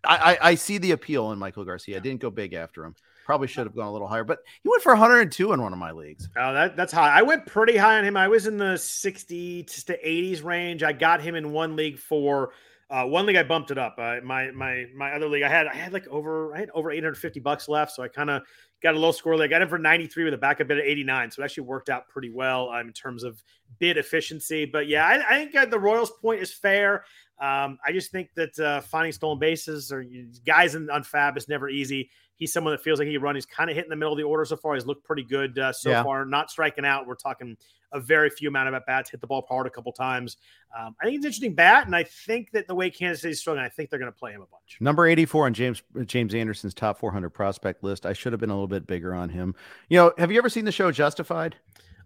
I, 0.06 0.38
I 0.42 0.56
see 0.56 0.78
the 0.78 0.92
appeal 0.92 1.34
in 1.34 1.40
Maikel 1.40 1.66
Garcia. 1.66 1.98
I 1.98 2.00
didn't 2.00 2.22
go 2.22 2.30
big 2.30 2.54
after 2.54 2.86
him. 2.86 2.96
Probably 3.26 3.48
should 3.48 3.68
have 3.68 3.76
gone 3.76 3.88
a 3.88 3.92
little 3.92 4.08
higher, 4.08 4.24
but 4.24 4.40
he 4.64 4.70
went 4.70 4.84
for 4.84 4.94
102 4.94 5.52
in 5.52 5.62
one 5.62 5.74
of 5.74 5.80
my 5.80 5.92
leagues. 5.92 6.30
Oh, 6.38 6.54
that, 6.54 6.78
that's 6.78 6.94
high. 6.94 7.10
I 7.10 7.24
went 7.24 7.46
pretty 7.46 7.76
high 7.76 7.98
on 7.98 8.06
him. 8.06 8.16
I 8.16 8.30
was 8.30 8.48
in 8.48 8.58
the 8.58 8.76
60s 8.76 9.84
to 9.86 9.98
80s 9.98 10.44
range. 10.46 10.82
I 10.82 10.94
got 10.94 11.22
him 11.22 11.36
in 11.36 11.52
one 11.52 11.76
league 11.76 12.00
for 12.00 12.52
Uh, 12.94 13.04
one 13.04 13.26
league 13.26 13.38
I 13.38 13.42
bumped 13.42 13.72
it 13.72 13.80
up. 13.80 13.96
Uh, 13.98 14.18
my 14.24 14.52
my 14.52 14.86
my 14.96 15.14
other 15.14 15.28
league 15.28 15.42
I 15.42 15.50
had 15.50 15.66
I 15.66 15.74
had 15.74 15.94
like 15.94 16.08
over 16.10 16.54
I 16.54 16.60
had 16.60 16.70
over 16.76 16.92
850 16.92 17.40
bucks 17.40 17.68
left, 17.68 17.92
so 17.92 18.04
I 18.04 18.08
kind 18.08 18.30
of 18.30 18.44
got 18.84 18.94
a 18.94 19.00
low 19.00 19.12
score 19.12 19.36
league. 19.36 19.48
I 19.52 19.56
got 19.56 19.64
him 19.64 19.68
for 19.68 19.80
93 19.80 20.26
with 20.26 20.36
a 20.36 20.38
backup 20.38 20.68
bid 20.68 20.78
at 20.78 20.86
89, 20.86 21.32
so 21.32 21.42
it 21.42 21.46
actually 21.46 21.64
worked 21.64 21.90
out 21.90 22.08
pretty 22.08 22.30
well 22.30 22.70
um, 22.70 22.86
in 22.86 22.94
terms 22.94 23.24
of 23.24 23.42
bid 23.80 23.98
efficiency. 23.98 24.66
But 24.66 24.88
yeah, 24.88 25.08
I, 25.08 25.26
I 25.28 25.40
think 25.40 25.56
uh, 25.56 25.66
the 25.66 25.80
Royals 25.80 26.12
point 26.22 26.40
is 26.40 26.54
fair. 26.54 27.04
Um, 27.42 27.80
I 27.84 27.92
just 27.92 28.12
think 28.12 28.30
that 28.36 28.60
uh, 28.60 28.82
finding 28.82 29.12
stolen 29.12 29.40
bases 29.40 29.92
or 29.92 30.06
guys 30.46 30.76
in, 30.76 30.88
on 30.92 31.02
FAAB 31.02 31.36
is 31.36 31.50
never 31.50 31.70
easy. 31.70 32.12
He's 32.36 32.54
someone 32.54 32.74
that 32.74 32.84
feels 32.84 33.00
like 33.00 33.08
he 33.08 33.18
run. 33.18 33.34
He's 33.34 33.48
kind 33.48 33.72
of 33.72 33.76
hitting 33.76 33.90
the 33.90 33.96
middle 33.96 34.14
of 34.14 34.18
the 34.18 34.24
order 34.24 34.46
so 34.46 34.56
far. 34.56 34.76
He's 34.76 34.86
looked 34.86 35.04
pretty 35.04 35.24
good 35.24 35.58
uh, 35.58 35.74
so 35.74 35.90
yeah. 35.90 36.04
far, 36.04 36.26
not 36.26 36.52
striking 36.52 36.86
out. 36.86 37.08
We're 37.08 37.16
talking 37.16 37.58
a 37.94 38.00
very 38.00 38.30
few 38.30 38.50
amount 38.50 38.68
of 38.68 38.74
at 38.74 38.86
bats, 38.86 39.10
hit 39.10 39.22
the 39.22 39.28
ball 39.28 39.46
hard 39.48 39.68
a 39.68 39.70
couple 39.70 39.92
times. 39.92 40.38
Um, 40.78 40.96
I 41.00 41.06
think 41.06 41.16
it's 41.16 41.26
an 41.26 41.30
interesting 41.30 41.56
bat, 41.56 41.86
and 41.86 41.96
I 41.96 42.04
think 42.04 42.52
that 42.52 42.68
the 42.68 42.76
way 42.76 42.90
Kansas 42.90 43.22
City's 43.22 43.40
struggling, 43.40 43.66
I 43.66 43.70
think 43.70 43.90
they're 43.90 44.00
going 44.00 44.12
to 44.12 44.18
play 44.18 44.32
him 44.32 44.42
a 44.42 44.48
bunch. 44.48 44.78
Number 44.80 45.08
84 45.08 45.46
on 45.46 45.54
James 45.54 45.84
James 46.06 46.36
Anderson's 46.36 46.74
top 46.74 47.00
400 47.00 47.30
prospect 47.30 47.84
list. 47.84 48.06
I 48.06 48.14
should 48.14 48.34
have 48.34 48.40
been 48.40 48.50
a 48.50 48.54
little 48.54 48.68
bit 48.68 48.88
bigger 48.88 49.14
on 49.14 49.30
him. 49.30 49.56
You 49.90 49.98
know, 49.98 50.14
have 50.18 50.32
you 50.32 50.38
ever 50.38 50.50
seen 50.50 50.66
the 50.66 50.72
show 50.72 50.92
Justified? 50.92 51.56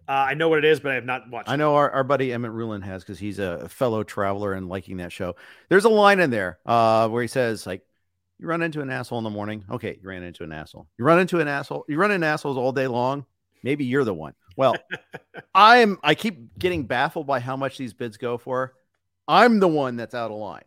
Uh, 0.10 0.28
I 0.30 0.34
know 0.36 0.47
what 0.47 0.60
it 0.60 0.65
is, 0.65 0.80
but 0.80 0.93
I 0.93 0.95
have 0.95 1.06
not 1.06 1.30
watched. 1.30 1.50
I 1.50 1.58
know 1.58 1.76
our, 1.76 1.91
our 1.91 2.04
buddy 2.04 2.32
Emmett 2.32 2.52
Rulin 2.52 2.82
has 2.82 3.04
because 3.04 3.19
he's 3.19 3.39
a 3.39 3.67
fellow 3.67 4.04
traveler 4.04 4.54
and 4.54 4.69
liking 4.69 4.97
that 4.97 5.12
show. 5.12 5.36
There's 5.67 5.84
a 5.84 5.89
line 5.89 6.21
in 6.21 6.30
there 6.30 6.60
uh, 6.65 7.10
where 7.10 7.21
he 7.21 7.28
says, 7.28 7.67
like, 7.67 7.82
you 8.39 8.47
run 8.47 8.62
into 8.62 8.82
an 8.82 8.89
asshole 8.89 9.17
in 9.17 9.23
the 9.23 9.30
morning. 9.30 9.65
Okay, 9.69 10.00
you 10.02 10.08
ran 10.08 10.23
into 10.23 10.43
an 10.43 10.52
asshole. 10.52 10.88
You 10.97 11.04
run 11.04 11.19
into 11.19 11.39
an 11.39 11.47
asshole. 11.47 11.84
You 11.89 11.97
run 11.97 12.12
into 12.12 12.26
assholes 12.26 12.56
all 12.56 12.71
day 12.71 12.88
long. 12.88 13.26
Maybe 13.63 13.84
you're 13.84 14.04
the 14.06 14.13
one. 14.13 14.34
Well, 14.58 14.76
I'm 15.56 16.00
I 16.04 16.15
keep 16.15 16.58
getting 16.60 16.84
baffled 16.84 17.28
by 17.28 17.39
how 17.39 17.56
much 17.56 17.78
these 17.78 17.93
bids 17.93 18.17
go 18.17 18.38
for. 18.38 18.74
I'm 19.28 19.60
the 19.60 19.67
one 19.67 19.96
that's 19.96 20.15
out 20.15 20.32
of 20.32 20.38
line. 20.38 20.63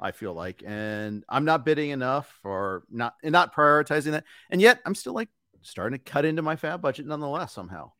I 0.00 0.10
feel 0.10 0.32
like, 0.34 0.62
and 0.66 1.24
I'm 1.28 1.44
not 1.44 1.64
bidding 1.64 1.90
enough 1.90 2.40
or 2.42 2.84
not 2.90 3.14
and 3.22 3.32
not 3.32 3.54
prioritizing 3.54 4.12
that. 4.12 4.24
And 4.50 4.60
yet 4.60 4.80
I'm 4.84 4.94
still 4.94 5.12
like 5.12 5.28
starting 5.62 5.98
to 5.98 6.04
cut 6.04 6.24
into 6.24 6.42
my 6.42 6.56
FAAB 6.56 6.80
budget 6.80 7.06
nonetheless 7.06 7.52
somehow. 7.52 7.92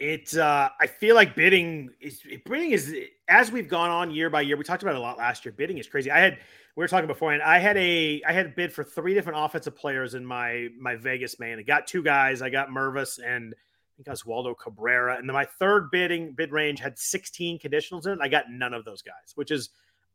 It's 0.00 0.36
uh 0.36 0.68
I 0.80 0.86
feel 0.86 1.14
like 1.14 1.34
bidding 1.34 1.90
is 2.00 2.22
bidding 2.44 2.70
is 2.70 2.94
as 3.28 3.52
we've 3.52 3.68
gone 3.68 3.90
on 3.90 4.10
year 4.10 4.30
by 4.30 4.40
year. 4.40 4.56
We 4.56 4.64
talked 4.64 4.82
about 4.82 4.94
it 4.94 4.98
a 4.98 5.02
lot 5.02 5.18
last 5.18 5.44
year. 5.44 5.52
Bidding 5.52 5.78
is 5.78 5.86
crazy. 5.86 6.10
I 6.10 6.18
had 6.18 6.38
we 6.76 6.84
were 6.84 6.88
talking 6.88 7.08
beforehand. 7.08 7.42
I 7.42 7.58
had 7.58 7.76
a 7.76 8.22
I 8.26 8.32
had 8.32 8.46
a 8.46 8.50
bid 8.50 8.72
for 8.72 8.84
three 8.84 9.12
different 9.12 9.38
offensive 9.40 9.76
players 9.76 10.14
in 10.14 10.24
my 10.24 10.68
my 10.78 10.96
Vegas 10.96 11.40
man. 11.40 11.58
I 11.58 11.62
got 11.62 11.86
two 11.86 12.02
guys. 12.02 12.40
I 12.40 12.48
got 12.48 12.68
Mervis 12.68 13.18
and 13.22 13.54
think 14.02 14.16
Oswaldo 14.16 14.54
Cabrera. 14.58 15.16
And 15.16 15.28
then 15.28 15.34
my 15.34 15.44
third 15.44 15.90
bidding 15.90 16.32
bid 16.32 16.52
range 16.52 16.80
had 16.80 16.98
16 16.98 17.58
conditionals 17.58 18.06
in 18.06 18.12
it. 18.12 18.18
I 18.20 18.28
got 18.28 18.50
none 18.50 18.74
of 18.74 18.84
those 18.84 19.02
guys, 19.02 19.32
which 19.34 19.50
is 19.50 19.70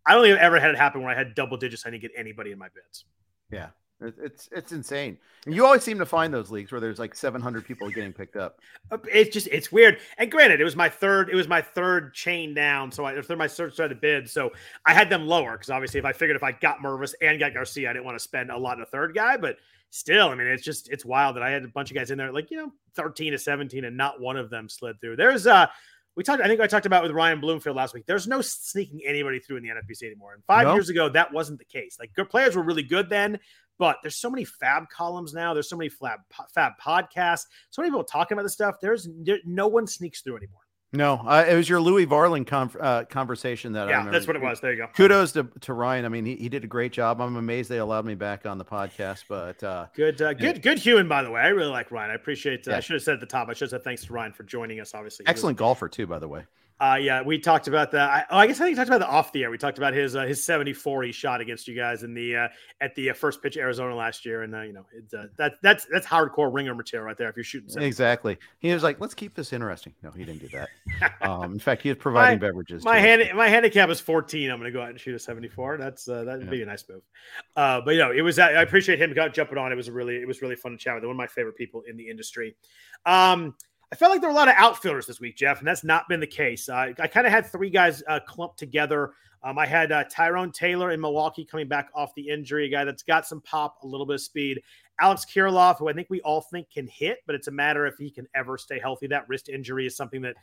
I 0.06 0.14
don't 0.14 0.26
I've 0.26 0.38
ever 0.38 0.60
had 0.60 0.72
it 0.72 0.78
happen 0.78 1.02
where 1.02 1.12
I 1.12 1.18
had 1.18 1.36
double 1.36 1.58
digits. 1.58 1.86
I 1.86 1.90
didn't 1.90 2.02
get 2.02 2.12
anybody 2.16 2.52
in 2.52 2.60
my 2.60 2.70
bids. 2.74 3.06
Yeah. 3.52 3.68
It's 4.02 4.50
it's 4.52 4.72
insane. 4.72 5.18
And 5.46 5.56
you 5.56 5.66
always 5.66 5.84
seem 5.84 5.98
to 6.00 6.06
find 6.06 6.34
those 6.34 6.52
leagues 6.52 6.72
where 6.72 6.82
there's 6.82 7.00
like 7.00 7.16
700 7.16 7.66
people 7.66 7.90
getting 7.90 8.12
picked 8.12 8.36
up. 8.36 8.60
Uh, 8.92 8.98
it's 9.12 9.34
just 9.34 9.48
it's 9.48 9.72
weird. 9.72 10.00
And 10.18 10.30
granted, 10.30 10.60
it 10.60 10.64
was 10.64 10.76
my 10.76 10.90
third 10.90 11.30
it 11.30 11.36
was 11.36 11.48
my 11.48 11.62
third 11.62 12.14
chain 12.14 12.54
down, 12.54 12.92
so 12.92 13.06
I 13.06 13.20
they're 13.22 13.38
my 13.38 13.48
third 13.48 13.74
set 13.74 13.92
of 13.92 14.02
bids, 14.02 14.32
so 14.32 14.52
I 14.86 14.94
had 14.94 15.10
them 15.10 15.26
lower 15.26 15.54
because 15.54 15.70
obviously 15.70 16.00
if 16.00 16.06
I 16.06 16.12
figured 16.12 16.36
if 16.36 16.44
I 16.44 16.52
got 16.52 16.80
Mervis 16.80 17.14
and 17.22 17.40
got 17.40 17.54
Garcia, 17.54 17.90
I 17.90 17.94
didn't 17.94 18.06
want 18.06 18.18
to 18.18 18.24
spend 18.24 18.52
a 18.52 18.58
lot 18.58 18.78
on 18.78 18.84
a 18.84 18.88
third 18.88 19.16
guy. 19.16 19.38
But 19.38 19.58
still, 19.94 20.30
I 20.30 20.36
mean, 20.36 20.48
it's 20.48 20.64
just 20.64 20.90
it's 20.90 21.06
wild 21.06 21.36
that 21.36 21.44
I 21.44 21.52
had 21.52 21.64
a 21.64 21.68
bunch 21.68 21.92
of 21.92 21.96
guys 21.96 22.12
in 22.12 22.18
there 22.18 22.32
like 22.32 22.50
you 22.52 22.58
know 22.58 22.72
13 22.96 23.32
to 23.32 23.38
17, 23.38 23.86
and 23.86 23.96
not 23.96 24.20
one 24.20 24.38
of 24.38 24.50
them 24.50 24.68
slid 24.68 25.00
through. 25.00 25.16
There's 25.16 25.48
uh 25.48 25.68
we 26.16 26.24
talked. 26.24 26.44
I 26.44 26.48
think 26.48 26.60
I 26.60 26.68
talked 26.68 26.86
about 26.86 27.04
with 27.04 27.12
Ryan 27.12 27.40
Bloomfield 27.40 27.76
last 27.76 27.94
week. 27.94 28.06
There's 28.06 28.28
no 28.28 28.42
sneaking 28.42 29.02
anybody 29.06 29.40
through 29.40 29.58
in 29.58 29.64
the 29.64 29.70
NFBC 29.70 30.04
anymore. 30.04 30.34
And 30.34 30.44
five 30.46 30.68
no. 30.68 30.74
years 30.74 30.90
ago, 30.90 31.10
that 31.10 31.32
wasn't 31.32 31.60
the 31.60 31.66
case. 31.66 31.98
Like 32.00 32.14
good 32.16 32.30
players 32.30 32.56
were 32.56 32.64
really 32.64 32.84
good 32.84 33.10
then, 33.10 33.40
but 33.80 33.98
there's 34.04 34.18
so 34.18 34.30
many 34.30 34.46
FAAB 34.46 34.90
columns 34.90 35.34
now. 35.34 35.54
There's 35.54 35.70
so 35.70 35.78
many 35.78 35.90
fab 35.90 36.20
FAAB 36.56 36.74
podcasts. 36.84 37.46
So 37.72 37.82
many 37.82 37.90
people 37.90 38.04
talking 38.04 38.36
about 38.36 38.44
this 38.44 38.54
stuff. 38.54 38.76
There's 38.82 39.08
there, 39.22 39.40
no 39.46 39.68
one 39.68 39.88
sneaks 39.88 40.22
through 40.22 40.38
anymore. 40.38 40.62
No, 40.94 41.16
uh, 41.26 41.44
it 41.50 41.56
was 41.56 41.68
your 41.68 41.82
Louie 41.82 42.06
Varland 42.06 42.46
con- 42.46 42.70
uh, 42.80 43.04
conversation 43.06 43.74
that 43.74 43.90
yeah, 43.90 44.08
that's 44.12 44.28
what 44.28 44.36
it 44.36 44.42
was. 44.44 44.62
There 44.62 44.72
you 44.72 44.78
go. 44.78 44.88
Kudos 44.96 45.32
to, 45.32 45.48
to 45.62 45.74
Ryan. 45.74 46.06
I 46.06 46.10
mean, 46.10 46.24
he, 46.24 46.36
he 46.36 46.50
did 46.50 46.64
a 46.64 46.68
great 46.68 46.92
job. 46.92 47.20
I'm 47.20 47.36
amazed 47.36 47.70
they 47.70 47.80
allowed 47.80 48.06
me 48.06 48.14
back 48.14 48.46
on 48.46 48.60
the 48.60 48.66
podcast, 48.66 49.24
but 49.28 49.64
uh, 49.64 49.88
good, 49.96 50.22
uh, 50.22 50.34
good, 50.34 50.62
good 50.62 50.78
human, 50.78 51.08
by 51.08 51.24
the 51.24 51.32
way. 51.32 51.42
I 51.42 51.48
really 51.48 51.72
like 51.72 51.90
Ryan. 51.90 52.12
I 52.12 52.14
appreciate. 52.14 52.68
Uh, 52.68 52.72
yeah. 52.72 52.78
I 52.78 52.80
should 52.80 52.94
have 52.94 53.02
said 53.02 53.16
at 53.16 53.20
the 53.22 53.26
top. 53.26 53.50
I 53.50 53.54
should 53.54 53.66
have 53.66 53.70
said 53.72 53.84
thanks 53.84 54.06
to 54.06 54.14
Ryan 54.14 54.34
for 54.34 54.44
joining 54.44 54.80
us. 54.80 54.94
Obviously, 54.94 55.26
excellent 55.26 55.58
golfer 55.58 55.90
too, 55.90 56.06
by 56.06 56.20
the 56.20 56.28
way. 56.28 56.46
Uh, 56.80 56.98
yeah, 57.00 57.22
we 57.22 57.40
talked 57.40 57.68
about 57.68 57.92
that. 57.92 58.10
I, 58.10 58.26
oh, 58.30 58.38
I 58.38 58.48
guess 58.48 58.58
I 58.60 58.66
think 58.66 58.72
we 58.72 58.76
talked 58.76 58.90
about 58.90 59.00
the 59.00 59.08
off 59.08 59.32
the 59.32 59.44
air. 59.44 59.52
We 59.52 59.58
talked 59.58 59.78
about 59.78 59.94
his 59.94 60.16
uh, 60.16 60.24
his 60.26 60.44
74 60.44 61.04
he 61.04 61.12
shot 61.12 61.40
against 61.40 61.68
you 61.68 61.76
guys 61.76 62.04
in 62.04 62.14
the 62.14 62.36
uh, 62.36 62.48
at 62.82 62.94
the 62.96 63.12
uh, 63.12 63.14
first 63.14 63.42
pitch 63.42 63.58
Arizona 63.58 63.96
last 63.96 64.26
year, 64.26 64.44
and 64.44 64.54
uh, 64.54 64.62
you 64.62 64.74
know 64.74 64.86
it's, 64.94 65.14
uh, 65.14 65.28
that 65.38 65.54
that's 65.62 65.86
that's 65.92 66.06
hardcore 66.06 66.54
ringer 66.54 66.76
material 66.76 67.06
right 67.06 67.18
there. 67.18 67.30
If 67.30 67.38
you're 67.38 67.44
shooting 67.44 67.70
74. 67.70 67.88
exactly, 67.88 68.38
he 68.60 68.74
was 68.74 68.84
like, 68.84 69.00
"Let's 69.00 69.14
keep 69.14 69.36
this 69.36 69.54
interesting." 69.54 69.94
No, 70.02 70.12
he 70.12 70.26
didn't 70.26 70.42
do 70.42 70.50
that. 70.50 71.22
um, 71.22 71.54
in 71.54 71.60
fact, 71.60 71.84
he 71.84 71.90
was 71.90 71.98
providing 72.00 72.40
my, 72.40 72.48
beverages. 72.48 72.84
My 72.84 73.00
hand, 73.00 73.24
my 73.36 73.48
handicap 73.48 73.90
is 73.90 74.00
14. 74.00 74.50
I'm 74.50 74.60
going 74.60 74.72
to 74.72 74.78
go 74.78 74.82
out 74.82 74.90
and 74.90 75.00
shoot 75.00 75.16
a 75.16 75.20
74. 75.20 75.78
That's 75.78 76.08
uh, 76.08 76.24
that'd 76.24 76.44
yeah. 76.44 76.50
be 76.50 76.62
a 76.64 76.66
nice 76.66 76.84
move. 76.90 77.04
Uh, 77.56 77.82
but 77.82 77.92
you 77.92 78.00
know, 78.00 78.12
it 78.12 78.22
was 78.22 78.40
I 78.40 78.62
appreciate 78.62 79.00
him 79.00 79.14
jumping 79.32 79.58
on. 79.58 79.72
It 79.72 79.76
was 79.76 79.88
a 79.88 79.94
really 79.94 80.16
it 80.16 80.28
was 80.28 80.42
really 80.42 80.56
fun 80.56 80.72
to 80.74 80.78
chat 80.78 80.96
with. 80.96 81.04
One 81.04 81.12
of 81.12 81.18
my 81.18 81.28
favorite 81.28 81.56
people 81.56 81.84
in 81.88 81.98
the 81.98 82.10
industry. 82.10 82.56
Um, 83.06 83.56
I 83.94 83.96
felt 83.96 84.10
like 84.10 84.22
there 84.22 84.30
were 84.32 84.34
a 84.34 84.36
lot 84.36 84.48
of 84.48 84.56
outfielders 84.58 85.06
this 85.06 85.20
week, 85.20 85.38
Jeff, 85.38 85.60
and 85.60 85.68
that's 85.68 85.84
not 85.84 86.10
been 86.10 86.20
the 86.20 86.26
case. 86.26 86.68
Uh, 86.68 86.94
I 87.00 87.06
kind 87.06 87.28
of 87.28 87.32
had 87.32 87.46
three 87.46 87.70
guys 87.70 88.02
uh, 88.08 88.20
clumped 88.22 88.58
together. 88.58 89.12
Um, 89.44 89.60
I 89.60 89.68
had 89.68 89.92
uh, 89.92 90.06
Tyrone 90.10 90.52
Taylor 90.52 90.90
in 90.90 91.00
Milwaukee 91.00 91.46
coming 91.46 91.68
back 91.68 91.90
off 91.94 92.12
the 92.16 92.28
injury, 92.28 92.66
a 92.66 92.70
guy 92.70 92.86
that's 92.86 93.04
got 93.04 93.28
some 93.28 93.40
pop, 93.42 93.78
a 93.84 93.86
little 93.86 94.08
bit 94.08 94.16
of 94.16 94.22
speed. 94.22 94.64
Alex 95.00 95.28
Kirilloff, 95.32 95.78
who 95.78 95.90
I 95.90 95.94
think 95.94 96.10
we 96.10 96.22
all 96.22 96.42
think 96.42 96.72
can 96.72 96.88
hit, 96.88 97.20
but 97.28 97.36
it's 97.36 97.50
a 97.50 97.52
matter 97.52 97.86
if 97.86 97.94
he 98.00 98.10
can 98.10 98.28
ever 98.34 98.58
stay 98.58 98.80
healthy. 98.80 99.06
That 99.06 99.30
wrist 99.30 99.48
injury 99.48 99.86
is 99.86 99.96
something 99.96 100.24
that 100.24 100.38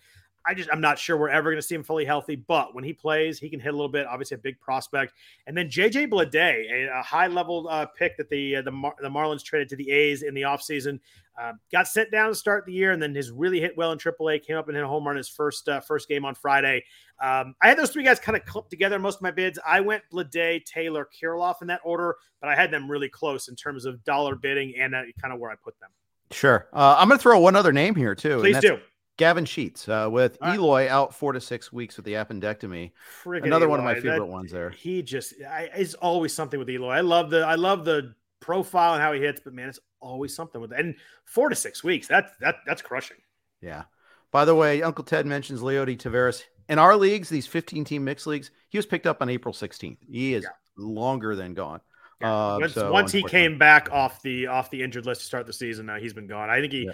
I 0.47 0.55
just 0.55 0.71
I'm 0.73 0.81
not 0.81 0.99
sure 0.99 1.17
we're 1.17 1.29
ever 1.29 1.51
going 1.51 1.61
to 1.61 1.67
see 1.67 1.75
him 1.75 1.83
fully 1.83 2.05
healthy, 2.05 2.37
but 2.37 2.75
when 2.75 2.85
he 2.85 2.93
plays, 2.93 3.39
he 3.39 3.51
can 3.51 3.61
hit 3.61 3.71
a 3.71 3.77
little 3.77 3.89
bit. 3.89 4.07
Obviously, 4.07 4.37
a 4.37 4.39
big 4.39 4.59
prospect. 4.61 5.13
And 5.47 5.57
then 5.57 5.69
JJ 5.69 6.09
Bleday, 6.09 6.89
a, 6.89 7.01
a 7.01 7.03
high 7.03 7.27
level 7.27 7.69
uh, 7.69 7.87
pick 7.87 8.17
that 8.17 8.31
the 8.31 8.57
uh, 8.57 8.63
the, 8.63 8.71
Mar- 8.71 8.97
the 9.01 9.09
Marlins 9.09 9.43
traded 9.43 9.69
to 9.71 9.77
the 9.77 9.91
A's 9.91 10.23
in 10.23 10.35
the 10.35 10.43
offseason, 10.43 10.99
uh, 11.41 11.53
got 11.73 11.89
sent 11.89 12.11
down 12.11 12.29
to 12.29 12.35
start 12.35 12.67
the 12.67 12.73
year, 12.73 12.93
and 12.93 13.03
then 13.03 13.15
has 13.15 13.31
really 13.31 13.61
hit 13.61 13.77
well 13.77 13.93
in 13.93 13.99
AAA. 13.99 14.45
Came 14.45 14.57
up 14.57 14.69
and 14.69 14.77
hit 14.77 14.85
a 14.85 14.89
home 14.89 15.07
run 15.07 15.17
his 15.17 15.29
first 15.29 15.69
uh, 15.69 15.81
first 15.81 16.09
game 16.09 16.25
on 16.25 16.35
Friday. 16.35 16.85
Um, 17.23 17.55
I 17.63 17.69
had 17.69 17.79
those 17.79 17.91
three 17.91 18.05
guys 18.05 18.21
kind 18.21 18.37
of 18.37 18.45
clumped 18.45 18.71
together 18.71 18.99
most 18.99 19.17
of 19.17 19.23
my 19.23 19.31
bids. 19.31 19.59
I 19.67 19.81
went 19.81 20.03
Bleday, 20.13 20.65
Taylor, 20.65 21.09
Kirilloff 21.21 21.63
in 21.63 21.69
that 21.69 21.81
order, 21.85 22.17
but 22.41 22.49
I 22.49 22.55
had 22.55 22.71
them 22.71 22.91
really 22.91 23.09
close 23.09 23.49
in 23.49 23.57
terms 23.57 23.85
of 23.85 24.03
dollar 24.05 24.37
bidding 24.37 24.75
and 24.79 24.95
uh, 24.95 25.03
kind 25.21 25.33
of 25.33 25.41
where 25.41 25.51
I 25.51 25.55
put 25.55 25.79
them. 25.81 25.91
Sure. 26.31 26.69
Uh, 26.73 26.97
I'm 26.99 27.09
going 27.09 27.19
to 27.19 27.23
throw 27.23 27.39
one 27.41 27.57
other 27.57 27.73
name 27.73 27.95
here 27.95 28.15
too. 28.15 28.39
Please 28.39 28.61
do. 28.61 28.79
Gavin 29.21 29.45
Sheets 29.45 29.87
uh, 29.87 30.09
with 30.11 30.39
right. 30.41 30.55
Eloy 30.55 30.89
out 30.89 31.15
four 31.15 31.33
to 31.33 31.41
six 31.43 31.71
weeks 31.71 31.97
with 31.97 32.07
the 32.07 32.15
appendectomy. 32.15 32.93
Friggin 33.23 33.45
Another 33.45 33.67
Eloy. 33.67 33.71
one 33.71 33.79
of 33.81 33.85
my 33.85 33.95
favorite 33.95 34.21
that, 34.21 34.25
ones 34.25 34.51
there. 34.51 34.71
He 34.71 35.03
just 35.03 35.35
I, 35.43 35.69
is 35.77 35.95
always 35.95 36.33
something 36.33 36.59
with 36.59 36.71
Eloy. 36.71 36.89
I 36.89 37.03
love 37.03 37.29
the 37.29 37.41
I 37.41 37.57
love 37.57 37.85
the 37.85 38.15
profile 38.41 38.95
and 38.95 39.03
how 39.03 39.13
he 39.13 39.21
hits, 39.21 39.41
but 39.43 39.55
man, 39.55 39.69
it's 39.69 39.79
always 40.01 40.35
something 40.35 40.61
with 40.61 40.73
it. 40.73 40.81
And 40.81 40.95
four 41.25 41.49
to 41.49 41.55
six 41.55 41.85
weeks. 41.85 42.09
That's 42.09 42.33
that 42.41 42.57
that's 42.67 42.83
crushing. 42.83 43.19
Yeah. 43.61 43.85
By 44.33 44.45
the 44.45 44.55
way, 44.55 44.83
Uncle 44.83 45.05
Ted 45.05 45.27
mentions 45.27 45.61
Leody 45.61 45.99
Taveras. 45.99 46.43
In 46.69 46.79
our 46.79 46.97
leagues, 46.97 47.29
these 47.29 47.49
15 47.49 47.85
team 47.85 48.05
mixed 48.05 48.29
leagues, 48.29 48.53
he 48.69 48.79
was 48.79 48.87
picked 48.87 49.07
up 49.07 49.21
on 49.21 49.29
April 49.29 49.53
16th. 49.53 49.99
He 50.09 50.35
is 50.35 50.45
yeah. 50.45 50.51
longer 50.77 51.35
than 51.35 51.53
gone. 51.53 51.81
Yeah. 52.21 52.33
Uh, 52.33 52.59
once, 52.61 52.75
so 52.75 52.93
once 52.93 53.13
he 53.13 53.25
came 53.25 53.59
back 53.59 53.91
off 53.91 54.23
the 54.23 54.47
off 54.47 54.71
the 54.71 54.83
injured 54.83 55.07
list 55.07 55.23
to 55.23 55.27
start 55.27 55.47
the 55.47 55.53
season, 55.53 55.91
uh, 55.91 55.97
he's 55.97 56.13
been 56.13 56.27
gone. 56.27 56.49
I 56.49 56.61
think 56.61 56.73
he 56.73 56.85
yeah. 56.85 56.93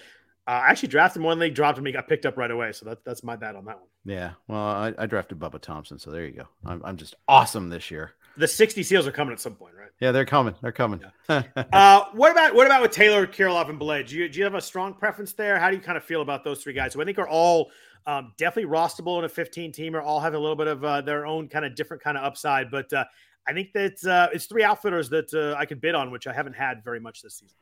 Uh, 0.49 0.63
I 0.65 0.71
actually 0.71 0.91
drafted 0.91 1.21
him 1.21 1.25
one 1.25 1.41
league, 1.41 1.55
dropped 1.55 1.77
him, 1.77 1.85
he 1.85 1.93
got 1.93 2.07
picked 2.07 2.25
up 2.25 2.37
right 2.37 2.51
away. 2.51 2.71
So 2.71 2.87
that, 2.87 3.05
that's 3.05 3.25
my 3.25 3.35
bad 3.35 3.57
on 3.57 3.65
that 3.65 3.81
one. 3.81 3.89
Yeah. 4.05 4.33
Well, 4.47 4.61
I, 4.61 4.95
I 4.97 5.07
drafted 5.07 5.41
Bubba 5.41 5.61
Thompson. 5.61 5.99
So 5.99 6.13
there 6.13 6.25
you 6.25 6.33
go. 6.33 6.49
I'm, 6.65 6.81
I'm 6.85 6.97
just 6.97 7.17
awesome 7.27 7.69
this 7.69 7.91
year. 7.91 8.13
The 8.37 8.49
60 8.49 8.83
seals 8.83 9.07
are 9.07 9.13
coming 9.13 9.33
at 9.33 9.41
some 9.41 9.55
point, 9.55 9.75
right? 9.79 9.91
Yeah, 10.01 10.13
they're 10.13 10.27
coming. 10.27 10.55
They're 10.63 10.73
coming. 10.73 11.01
Yeah. 11.29 11.43
uh, 11.73 12.05
what 12.13 12.31
about 12.31 12.55
what 12.55 12.67
about 12.67 12.83
with 12.83 12.91
Taylor, 12.91 13.27
Kirilloff, 13.27 13.71
and 13.71 13.81
Bleday? 13.81 14.07
Do 14.07 14.17
you, 14.17 14.29
do 14.29 14.39
you 14.39 14.45
have 14.45 14.55
a 14.55 14.61
strong 14.61 14.93
preference 14.93 15.33
there? 15.33 15.59
How 15.59 15.71
do 15.71 15.77
you 15.77 15.83
kind 15.83 15.97
of 15.97 16.05
feel 16.05 16.21
about 16.21 16.45
those 16.45 16.63
three 16.63 16.75
guys 16.75 16.93
who 16.95 17.01
I 17.01 17.05
think 17.05 17.19
are 17.19 17.29
all 17.29 17.71
um, 18.07 18.33
definitely 18.37 18.71
rostable 18.71 19.19
in 19.19 19.25
a 19.25 19.29
15 19.29 19.73
teamer, 19.73 20.03
all 20.03 20.21
have 20.21 20.35
a 20.35 20.39
little 20.39 20.57
bit 20.57 20.69
of 20.69 20.85
uh, 20.85 21.01
their 21.01 21.27
own 21.27 21.49
kind 21.49 21.65
of 21.65 21.75
different 21.75 22.03
kind 22.03 22.17
of 22.17 22.25
upside. 22.25 22.71
But 22.71 22.93
uh, 22.93 23.05
I 23.49 23.53
think 23.53 23.73
that 23.73 24.05
uh, 24.05 24.29
it's 24.33 24.47
three 24.47 24.63
outfitters 24.63 25.09
that 25.11 25.33
uh, 25.35 25.59
I 25.59 25.67
could 25.67 25.81
bid 25.81 25.95
on, 25.95 26.11
which 26.11 26.27
I 26.27 26.33
haven't 26.33 26.55
had 26.55 26.85
very 26.85 27.01
much 27.01 27.23
this 27.23 27.39
season. 27.39 27.57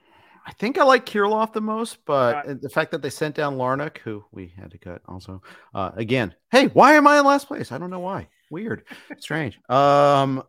I 0.47 0.53
think 0.53 0.77
I 0.77 0.85
like 0.85 1.07
Kirilloff 1.07 1.55
the 1.55 1.63
most, 1.63 2.05
but 2.05 2.61
the 2.61 2.69
fact 2.69 2.91
that 2.91 3.01
they 3.01 3.09
sent 3.09 3.35
down 3.35 3.57
Larnach, 3.57 3.97
who 3.99 4.23
we 4.31 4.53
had 4.59 4.71
to 4.73 4.79
cut 4.79 5.01
also, 5.09 5.41
uh, 5.75 5.93
again, 5.97 6.35
hey, 6.51 6.67
why 6.67 6.93
am 6.95 7.07
I 7.07 7.19
in 7.19 7.25
last 7.25 7.49
place? 7.49 7.73
I 7.73 7.79
don't 7.79 7.89
know 7.89 8.01
why. 8.01 8.29
Weird, 8.51 8.85
strange. 9.19 9.59
Um, 9.71 10.43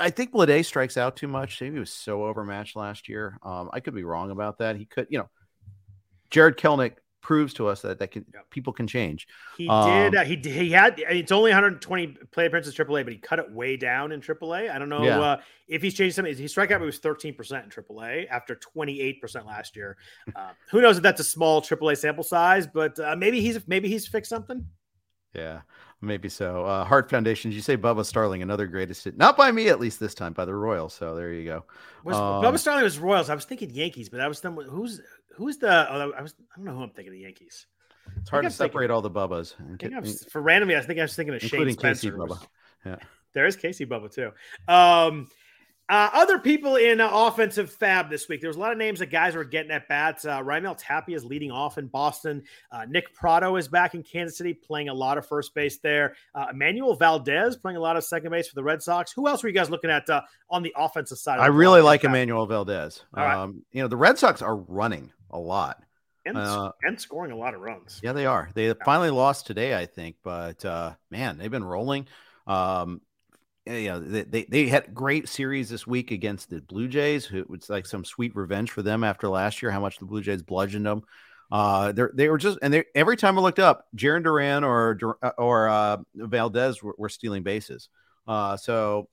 I 0.00 0.10
think 0.10 0.32
Bleday 0.32 0.64
strikes 0.64 0.96
out 0.96 1.16
too 1.16 1.28
much. 1.28 1.60
Maybe 1.60 1.74
he 1.74 1.80
was 1.80 1.90
so 1.92 2.24
overmatched 2.24 2.76
last 2.76 3.08
year. 3.08 3.38
Um, 3.42 3.70
I 3.72 3.80
could 3.80 3.94
be 3.94 4.04
wrong 4.04 4.30
about 4.30 4.58
that. 4.58 4.76
He 4.76 4.84
could, 4.86 5.06
you 5.10 5.18
know, 5.18 5.28
Jarred 6.30 6.56
Kelenic 6.58 6.94
proves 7.22 7.52
to 7.52 7.68
us 7.68 7.82
that 7.82 7.98
that 7.98 8.10
can 8.12 8.24
people 8.50 8.72
can 8.72 8.86
change. 8.86 9.26
He 9.58 9.68
Um, 9.68 9.90
did. 9.90 10.14
Uh, 10.16 10.24
he 10.24 10.36
he 10.36 10.70
had. 10.70 10.94
It's 10.98 11.32
only 11.32 11.50
120 11.50 12.06
play 12.32 12.46
appearances 12.46 12.78
in 12.78 12.86
AAA, 12.86 13.04
but 13.04 13.12
he 13.12 13.18
cut 13.18 13.38
it 13.38 13.52
way 13.52 13.76
down 13.76 14.10
in 14.12 14.20
AAA. 14.22 14.70
I 14.70 14.78
don't 14.78 14.88
know 14.88 15.04
Yeah. 15.04 15.20
uh, 15.20 15.40
if 15.68 15.82
he's 15.82 15.92
changed 15.94 16.16
something. 16.16 16.34
His 16.34 16.54
strikeout 16.54 16.80
rate 16.80 16.86
was 16.86 16.98
13 16.98 17.34
percent 17.34 17.64
in 17.66 17.70
AAA 17.70 18.26
after 18.30 18.54
28 18.54 19.20
percent 19.20 19.46
last 19.46 19.76
year. 19.76 19.98
Uh, 20.34 20.52
who 20.70 20.80
knows 20.80 20.96
if 20.96 21.02
that's 21.02 21.20
a 21.20 21.24
small 21.24 21.60
AAA 21.60 21.94
sample 21.98 22.24
size, 22.24 22.66
but 22.66 22.98
uh, 22.98 23.14
maybe 23.16 23.40
he's 23.42 23.58
maybe 23.68 23.88
he's 23.88 24.08
fixed 24.08 24.30
something. 24.30 24.64
Yeah, 25.34 25.60
maybe 26.00 26.28
so. 26.28 26.64
Uh, 26.64 26.84
Heart 26.84 27.10
Foundation, 27.10 27.52
you 27.52 27.60
say 27.60 27.76
Bubba 27.76 28.04
Starling, 28.04 28.42
another 28.42 28.66
greatest 28.66 29.04
hit, 29.04 29.16
not 29.16 29.36
by 29.36 29.50
me 29.52 29.68
at 29.68 29.80
least 29.80 30.00
this 30.00 30.14
time, 30.14 30.32
by 30.32 30.44
the 30.44 30.54
Royals. 30.54 30.94
So 30.94 31.14
there 31.14 31.32
you 31.32 31.44
go. 31.44 31.64
Was 32.04 32.16
Um, 32.16 32.42
Bubba 32.42 32.58
Starling 32.58 32.84
was 32.84 32.98
Royals? 32.98 33.30
I 33.30 33.34
was 33.34 33.44
thinking 33.44 33.70
Yankees, 33.70 34.08
but 34.08 34.20
I 34.20 34.28
was 34.28 34.40
thinking 34.40 34.64
who's 34.68 35.00
who's 35.36 35.58
the? 35.58 35.90
Oh, 35.92 36.12
I 36.16 36.22
was. 36.22 36.34
I 36.52 36.56
don't 36.56 36.64
know 36.66 36.76
who 36.76 36.82
I'm 36.82 36.90
thinking 36.90 37.14
of 37.14 37.20
Yankees. 37.20 37.66
It's 38.18 38.28
hard 38.30 38.42
to 38.42 38.46
I'm 38.46 38.50
thinking- 38.52 38.72
separate 38.72 38.90
all 38.90 39.02
the 39.02 39.10
Bubbas. 39.10 39.54
I 39.60 39.76
think 39.76 39.94
I 39.94 40.00
was, 40.00 40.24
for 40.24 40.40
randomly, 40.42 40.76
I 40.76 40.80
think 40.80 40.98
I 40.98 41.02
was 41.02 41.14
thinking 41.14 41.34
of 41.34 41.40
Shane 41.40 41.60
Including 41.60 41.76
Casey 41.76 42.08
Spencer. 42.08 42.16
Bubba. 42.16 42.46
Yeah. 42.84 42.96
There 43.32 43.46
is 43.46 43.54
Casey 43.56 43.86
Bubba 43.86 44.12
too. 44.12 44.32
Um, 44.66 45.28
uh, 45.90 46.08
other 46.12 46.38
people 46.38 46.76
in 46.76 47.00
uh, 47.00 47.10
offensive 47.12 47.76
FAAB 47.76 48.08
this 48.08 48.28
week. 48.28 48.40
There 48.40 48.48
was 48.48 48.56
a 48.56 48.60
lot 48.60 48.70
of 48.70 48.78
names 48.78 49.00
of 49.00 49.10
guys 49.10 49.34
who 49.34 49.40
are 49.40 49.44
getting 49.44 49.72
at 49.72 49.88
bats. 49.88 50.24
Uh, 50.24 50.40
Raimel 50.40 50.76
Tapia 50.78 51.16
is 51.16 51.24
leading 51.24 51.50
off 51.50 51.78
in 51.78 51.88
Boston. 51.88 52.44
Uh, 52.70 52.86
Nick 52.88 53.12
Pratto 53.12 53.56
is 53.56 53.66
back 53.66 53.94
in 53.94 54.04
Kansas 54.04 54.38
City, 54.38 54.54
playing 54.54 54.88
a 54.88 54.94
lot 54.94 55.18
of 55.18 55.26
first 55.26 55.52
base 55.52 55.78
there. 55.78 56.14
Uh, 56.32 56.46
Enmanuel 56.54 56.96
Valdez 56.96 57.56
playing 57.56 57.76
a 57.76 57.80
lot 57.80 57.96
of 57.96 58.04
second 58.04 58.30
base 58.30 58.48
for 58.48 58.54
the 58.54 58.62
Red 58.62 58.80
Sox. 58.80 59.10
Who 59.12 59.26
else 59.26 59.42
were 59.42 59.48
you 59.48 59.54
guys 59.54 59.68
looking 59.68 59.90
at 59.90 60.08
uh, 60.08 60.22
on 60.48 60.62
the 60.62 60.72
offensive 60.76 61.18
side? 61.18 61.38
of 61.38 61.42
I 61.42 61.48
really 61.48 61.80
like 61.80 62.02
Enmanuel 62.02 62.48
Valdez. 62.48 63.02
Right. 63.12 63.34
Um, 63.34 63.64
you 63.72 63.82
know, 63.82 63.88
the 63.88 63.96
Red 63.96 64.16
Sox 64.16 64.42
are 64.42 64.56
running 64.56 65.10
a 65.30 65.38
lot. 65.40 65.82
and, 66.24 66.38
uh, 66.38 66.70
and 66.82 67.00
scoring 67.00 67.32
a 67.32 67.36
lot 67.36 67.54
of 67.54 67.62
runs. 67.62 67.98
Yeah, 68.00 68.12
they 68.12 68.26
are. 68.26 68.50
They 68.54 68.72
finally 68.84 69.10
lost 69.10 69.46
today, 69.48 69.76
I 69.76 69.86
think, 69.86 70.16
but 70.22 70.64
uh, 70.64 70.92
man, 71.10 71.38
they've 71.38 71.50
been 71.50 71.64
rolling. 71.64 72.06
Um, 72.46 73.00
you 73.70 73.88
know, 73.88 74.00
they, 74.00 74.22
they 74.22 74.44
they 74.44 74.68
had 74.68 74.94
great 74.94 75.28
series 75.28 75.68
this 75.68 75.86
week 75.86 76.10
against 76.10 76.50
the 76.50 76.60
Blue 76.60 76.88
Jays, 76.88 77.24
who 77.24 77.44
it's 77.52 77.70
like 77.70 77.86
some 77.86 78.04
sweet 78.04 78.34
revenge 78.34 78.70
for 78.70 78.82
them 78.82 79.04
after 79.04 79.28
last 79.28 79.62
year, 79.62 79.70
how 79.70 79.80
much 79.80 79.98
the 79.98 80.04
Blue 80.04 80.22
Jays 80.22 80.42
bludgeoned 80.42 80.86
them. 80.86 81.02
Uh, 81.50 81.92
they 81.92 82.02
they 82.14 82.28
were 82.28 82.38
just 82.38 82.58
and 82.62 82.72
they 82.72 82.84
every 82.94 83.16
time 83.16 83.38
I 83.38 83.42
looked 83.42 83.58
up, 83.58 83.86
Jarren 83.96 84.22
Duran 84.22 84.64
or 84.64 84.98
or 85.36 85.68
uh, 85.68 85.96
Valdez 86.14 86.82
were, 86.82 86.94
were 86.96 87.08
stealing 87.08 87.42
bases. 87.42 87.88
Uh, 88.26 88.56
so 88.56 89.08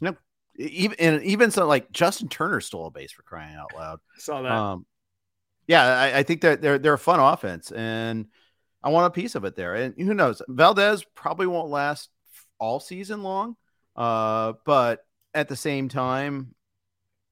you 0.00 0.10
know, 0.10 0.16
even 0.58 0.96
and 1.00 1.22
even 1.22 1.50
so, 1.50 1.66
like 1.66 1.90
Justin 1.92 2.28
Turner 2.28 2.60
stole 2.60 2.86
a 2.86 2.90
base 2.90 3.12
for 3.12 3.22
crying 3.22 3.56
out 3.56 3.74
loud. 3.74 4.00
Saw 4.18 4.42
that. 4.42 4.52
Um, 4.52 4.86
yeah, 5.66 5.84
I, 5.84 6.18
I 6.18 6.22
think 6.24 6.42
that 6.42 6.60
they're 6.60 6.78
they're 6.78 6.94
a 6.94 6.98
fun 6.98 7.20
offense, 7.20 7.70
and 7.70 8.26
I 8.82 8.90
want 8.90 9.06
a 9.06 9.10
piece 9.10 9.34
of 9.34 9.44
it 9.44 9.56
there. 9.56 9.74
And 9.74 9.94
who 9.96 10.14
knows, 10.14 10.42
Valdez 10.48 11.04
probably 11.14 11.46
won't 11.46 11.70
last 11.70 12.10
all 12.58 12.80
season 12.80 13.22
long, 13.22 13.56
uh, 13.98 14.54
but 14.64 15.04
at 15.34 15.48
the 15.48 15.56
same 15.56 15.88
time, 15.88 16.54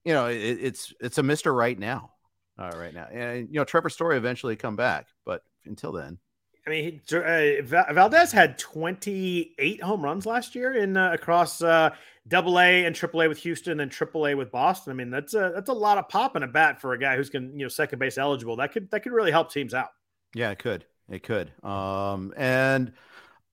you 0.05 0.12
know, 0.12 0.26
it, 0.26 0.37
it's 0.37 0.92
it's 1.00 1.18
a 1.18 1.22
Mister 1.22 1.55
right 1.55 1.79
now, 1.79 2.11
uh, 2.59 2.72
right 2.76 2.92
now, 2.92 3.07
and 3.11 3.48
you 3.48 3.55
know, 3.55 3.64
Trevor 3.64 3.88
Story 3.88 4.16
eventually 4.16 4.57
come 4.57 4.76
back, 4.76 5.07
but 5.24 5.42
until 5.64 5.92
then, 5.92 6.18
I 6.66 6.70
mean, 6.70 7.00
he, 7.09 7.16
uh, 7.16 7.92
Valdez 7.92 8.33
had 8.33 8.59
28 8.59 9.81
home 9.81 10.02
runs 10.02 10.26
last 10.26 10.57
year 10.57 10.74
in 10.74 10.96
uh, 10.96 11.12
across 11.12 11.62
uh, 11.62 11.90
Double 12.26 12.59
A 12.59 12.85
and 12.85 12.94
Triple 12.94 13.22
A 13.22 13.29
with 13.29 13.38
Houston 13.38 13.79
and 13.79 13.90
Triple 13.90 14.26
A 14.26 14.35
with 14.35 14.50
Boston. 14.50 14.90
I 14.90 14.94
mean, 14.94 15.11
that's 15.11 15.35
a 15.35 15.52
that's 15.55 15.68
a 15.68 15.74
lot 15.74 15.96
of 15.96 16.09
pop 16.09 16.35
in 16.35 16.42
a 16.42 16.48
bat 16.48 16.81
for 16.81 16.92
a 16.92 16.98
guy 16.98 17.16
who's 17.16 17.31
can 17.31 17.57
you 17.57 17.64
know 17.64 17.68
second 17.68 18.00
base 18.00 18.18
eligible. 18.18 18.57
That 18.57 18.72
could 18.72 18.90
that 18.90 19.05
could 19.05 19.12
really 19.12 19.31
help 19.31 19.52
teams 19.52 19.74
out. 19.74 19.90
Yeah, 20.35 20.50
it 20.50 20.59
could. 20.59 20.85
It 21.09 21.22
could. 21.22 21.52
Um, 21.64 22.35
and 22.37 22.92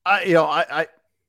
I, 0.04 0.24
you 0.24 0.34
know, 0.34 0.46
I, 0.46 0.66
I, 0.82 0.88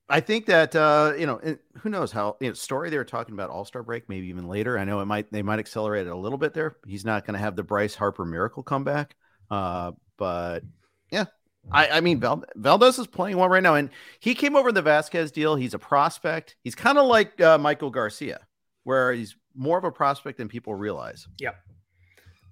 I 0.08 0.20
think 0.20 0.46
that 0.46 0.76
uh, 0.76 1.14
you 1.18 1.26
know, 1.26 1.40
who 1.78 1.88
knows 1.88 2.12
how 2.12 2.36
you 2.40 2.48
know, 2.48 2.54
story 2.54 2.90
they 2.90 2.98
were 2.98 3.04
talking 3.04 3.34
about 3.34 3.50
All 3.50 3.64
Star 3.64 3.82
break, 3.82 4.08
maybe 4.08 4.26
even 4.28 4.48
later. 4.48 4.78
I 4.78 4.84
know 4.84 5.00
it 5.00 5.06
might 5.06 5.32
they 5.32 5.42
might 5.42 5.58
accelerate 5.58 6.06
it 6.06 6.10
a 6.10 6.16
little 6.16 6.38
bit 6.38 6.52
there. 6.52 6.76
He's 6.86 7.04
not 7.04 7.26
going 7.26 7.34
to 7.34 7.40
have 7.40 7.56
the 7.56 7.62
Bryce 7.62 7.94
Harper 7.94 8.24
miracle 8.24 8.62
comeback, 8.62 9.16
uh, 9.50 9.92
but 10.16 10.62
yeah. 11.10 11.26
I, 11.72 11.88
I 11.88 12.00
mean, 12.02 12.20
Val, 12.20 12.44
Valdez 12.56 12.98
is 12.98 13.06
playing 13.06 13.38
well 13.38 13.48
right 13.48 13.62
now, 13.62 13.74
and 13.74 13.88
he 14.20 14.34
came 14.34 14.54
over 14.54 14.70
the 14.70 14.82
Vasquez 14.82 15.32
deal. 15.32 15.56
He's 15.56 15.72
a 15.72 15.78
prospect. 15.78 16.56
He's 16.62 16.74
kind 16.74 16.98
of 16.98 17.06
like 17.06 17.40
uh, 17.40 17.56
Maikel 17.56 17.90
Garcia, 17.90 18.40
where 18.82 19.14
he's 19.14 19.34
more 19.54 19.78
of 19.78 19.84
a 19.84 19.90
prospect 19.90 20.36
than 20.36 20.48
people 20.48 20.74
realize. 20.74 21.26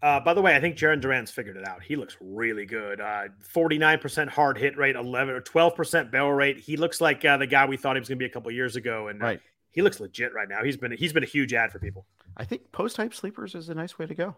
Uh, 0.02 0.18
by 0.18 0.34
the 0.34 0.42
way, 0.42 0.56
I 0.56 0.60
think 0.60 0.76
Jarren 0.76 1.00
Duran's 1.00 1.30
figured 1.30 1.56
it 1.56 1.66
out. 1.66 1.82
He 1.82 1.94
looks 1.94 2.16
really 2.20 2.66
good. 2.66 3.00
Uh, 3.00 3.28
49% 3.54 4.28
hard 4.28 4.58
hit 4.58 4.76
rate, 4.76 4.96
11 4.96 5.32
or 5.34 5.40
12% 5.40 6.10
barrel 6.10 6.32
rate. 6.32 6.58
He 6.58 6.76
looks 6.76 7.00
like 7.00 7.24
uh, 7.24 7.36
the 7.36 7.46
guy 7.46 7.66
we 7.66 7.76
thought 7.76 7.94
he 7.94 8.00
was 8.00 8.08
going 8.08 8.18
to 8.18 8.22
be 8.22 8.26
a 8.26 8.32
couple 8.32 8.50
years 8.50 8.74
ago, 8.74 9.06
and 9.08 9.22
uh, 9.22 9.26
Right. 9.26 9.40
he 9.70 9.80
looks 9.80 10.00
legit 10.00 10.34
right 10.34 10.48
now. 10.48 10.64
He's 10.64 10.76
been 10.76 10.90
he's 10.92 11.12
been 11.12 11.22
a 11.22 11.26
huge 11.26 11.54
ad 11.54 11.70
for 11.70 11.78
people. 11.78 12.04
I 12.36 12.44
think 12.44 12.72
post 12.72 12.96
type 12.96 13.14
sleepers 13.14 13.54
is 13.54 13.68
a 13.68 13.74
nice 13.74 13.96
way 13.98 14.06
to 14.06 14.14
go. 14.14 14.36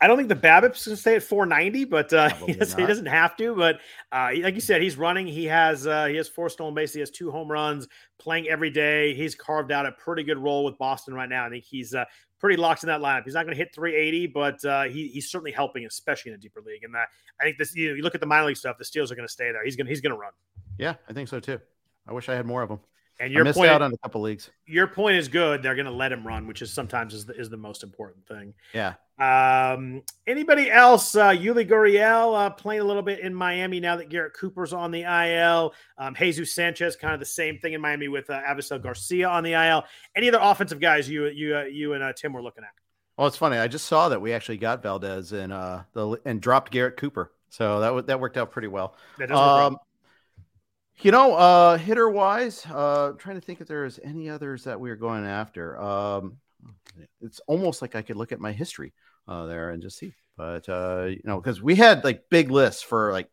I 0.00 0.06
don't 0.06 0.16
think 0.18 0.28
the 0.28 0.34
BABIP's 0.36 0.84
going 0.84 0.96
to 0.96 0.96
stay 0.96 1.16
at 1.16 1.22
490, 1.22 1.86
but 1.86 2.12
uh, 2.12 2.28
he, 2.46 2.52
doesn't, 2.52 2.78
he 2.78 2.86
doesn't 2.86 3.06
have 3.06 3.36
to. 3.38 3.54
But 3.54 3.76
uh, 4.12 4.30
like 4.42 4.54
you 4.54 4.60
said, 4.60 4.82
he's 4.82 4.96
running. 4.98 5.26
He 5.26 5.44
has 5.46 5.86
uh, 5.86 6.06
he 6.06 6.16
has 6.16 6.28
four 6.28 6.48
stolen 6.50 6.74
bases. 6.74 6.94
He 6.94 7.00
has 7.00 7.10
two 7.10 7.30
home 7.30 7.50
runs. 7.50 7.88
Playing 8.18 8.48
every 8.48 8.70
day. 8.70 9.14
He's 9.14 9.34
carved 9.34 9.70
out 9.72 9.86
a 9.86 9.92
pretty 9.92 10.24
good 10.24 10.38
role 10.38 10.64
with 10.64 10.76
Boston 10.78 11.14
right 11.14 11.28
now. 11.28 11.46
I 11.46 11.50
think 11.50 11.64
he's 11.64 11.94
uh, 11.94 12.04
pretty 12.38 12.56
locked 12.56 12.82
in 12.82 12.88
that 12.88 13.00
lineup. 13.00 13.24
He's 13.24 13.34
not 13.34 13.44
going 13.44 13.56
to 13.56 13.58
hit 13.58 13.74
380, 13.74 14.26
but 14.28 14.64
uh, 14.64 14.84
he, 14.84 15.08
he's 15.08 15.30
certainly 15.30 15.52
helping, 15.52 15.84
especially 15.86 16.32
in 16.32 16.34
a 16.36 16.40
deeper 16.40 16.60
league. 16.60 16.84
And 16.84 16.94
that 16.94 17.08
I 17.40 17.44
think 17.44 17.58
this 17.58 17.74
you, 17.74 17.90
know, 17.90 17.94
you 17.94 18.02
look 18.02 18.14
at 18.14 18.20
the 18.20 18.26
minor 18.26 18.46
league 18.46 18.56
stuff. 18.56 18.76
The 18.78 18.84
Steals 18.84 19.10
are 19.10 19.14
going 19.16 19.26
to 19.26 19.32
stay 19.32 19.52
there. 19.52 19.64
He's 19.64 19.76
going 19.76 19.86
to 19.86 19.90
he's 19.90 20.00
going 20.00 20.14
to 20.14 20.18
run. 20.18 20.32
Yeah, 20.78 20.94
I 21.08 21.12
think 21.12 21.28
so 21.28 21.40
too. 21.40 21.60
I 22.06 22.12
wish 22.12 22.28
I 22.28 22.34
had 22.34 22.46
more 22.46 22.62
of 22.62 22.68
them. 22.68 22.80
And 23.18 23.32
your 23.32 23.50
point 23.52 23.70
out 23.70 23.80
on 23.80 23.92
a 23.92 23.98
couple 23.98 24.20
leagues. 24.20 24.50
your 24.66 24.86
point 24.86 25.16
is 25.16 25.28
good. 25.28 25.62
They're 25.62 25.74
going 25.74 25.86
to 25.86 25.92
let 25.92 26.12
him 26.12 26.26
run, 26.26 26.46
which 26.46 26.60
is 26.60 26.70
sometimes 26.72 27.14
is 27.14 27.24
the, 27.24 27.32
is 27.34 27.48
the 27.48 27.56
most 27.56 27.82
important 27.82 28.26
thing. 28.26 28.52
Yeah. 28.74 28.94
Um, 29.18 30.02
anybody 30.26 30.70
else? 30.70 31.16
Uh, 31.16 31.30
Yuli 31.30 31.66
Gurriel 31.66 32.38
uh, 32.38 32.50
playing 32.50 32.82
a 32.82 32.84
little 32.84 33.02
bit 33.02 33.20
in 33.20 33.34
Miami 33.34 33.80
now 33.80 33.96
that 33.96 34.10
Garrett 34.10 34.34
Cooper's 34.34 34.74
on 34.74 34.90
the 34.90 35.02
IL. 35.02 35.72
Um, 35.96 36.14
Jesus 36.14 36.52
Sanchez, 36.52 36.94
kind 36.96 37.14
of 37.14 37.20
the 37.20 37.24
same 37.26 37.58
thing 37.58 37.72
in 37.72 37.80
Miami 37.80 38.08
with 38.08 38.28
uh, 38.28 38.42
Avisail 38.42 38.82
Garcia 38.82 39.28
on 39.28 39.42
the 39.42 39.52
IL. 39.52 39.84
Any 40.14 40.28
other 40.28 40.40
offensive 40.40 40.80
guys 40.80 41.08
you 41.08 41.26
you 41.28 41.56
uh, 41.56 41.62
you 41.64 41.94
and 41.94 42.02
uh, 42.02 42.12
Tim 42.12 42.34
were 42.34 42.42
looking 42.42 42.64
at? 42.64 42.70
Well, 43.16 43.26
it's 43.26 43.38
funny. 43.38 43.56
I 43.56 43.66
just 43.66 43.86
saw 43.86 44.10
that 44.10 44.20
we 44.20 44.34
actually 44.34 44.58
got 44.58 44.82
Valdez 44.82 45.32
and 45.32 45.50
uh 45.54 45.84
the 45.94 46.20
and 46.26 46.38
dropped 46.38 46.70
Garrett 46.70 46.98
Cooper, 46.98 47.32
so 47.48 47.80
that 47.80 47.86
w- 47.86 48.04
that 48.04 48.20
worked 48.20 48.36
out 48.36 48.50
pretty 48.50 48.68
well. 48.68 48.94
That 49.16 49.30
work 49.30 49.38
Um, 49.38 49.78
you 51.00 51.10
know, 51.10 51.34
uh, 51.34 51.76
hitter 51.78 52.08
wise, 52.08 52.64
uh, 52.66 53.12
trying 53.18 53.36
to 53.36 53.40
think 53.40 53.60
if 53.60 53.68
there's 53.68 54.00
any 54.02 54.28
others 54.28 54.64
that 54.64 54.80
we 54.80 54.90
are 54.90 54.96
going 54.96 55.26
after. 55.26 55.80
Um, 55.80 56.38
it's 57.20 57.40
almost 57.46 57.82
like 57.82 57.94
I 57.94 58.02
could 58.02 58.16
look 58.16 58.32
at 58.32 58.40
my 58.40 58.52
history 58.52 58.92
uh, 59.28 59.46
there 59.46 59.70
and 59.70 59.82
just 59.82 59.98
see, 59.98 60.14
but 60.36 60.68
uh, 60.68 61.06
you 61.08 61.20
know, 61.24 61.40
because 61.40 61.60
we 61.62 61.74
had 61.74 62.04
like 62.04 62.24
big 62.30 62.50
lists 62.50 62.82
for 62.82 63.12
like 63.12 63.28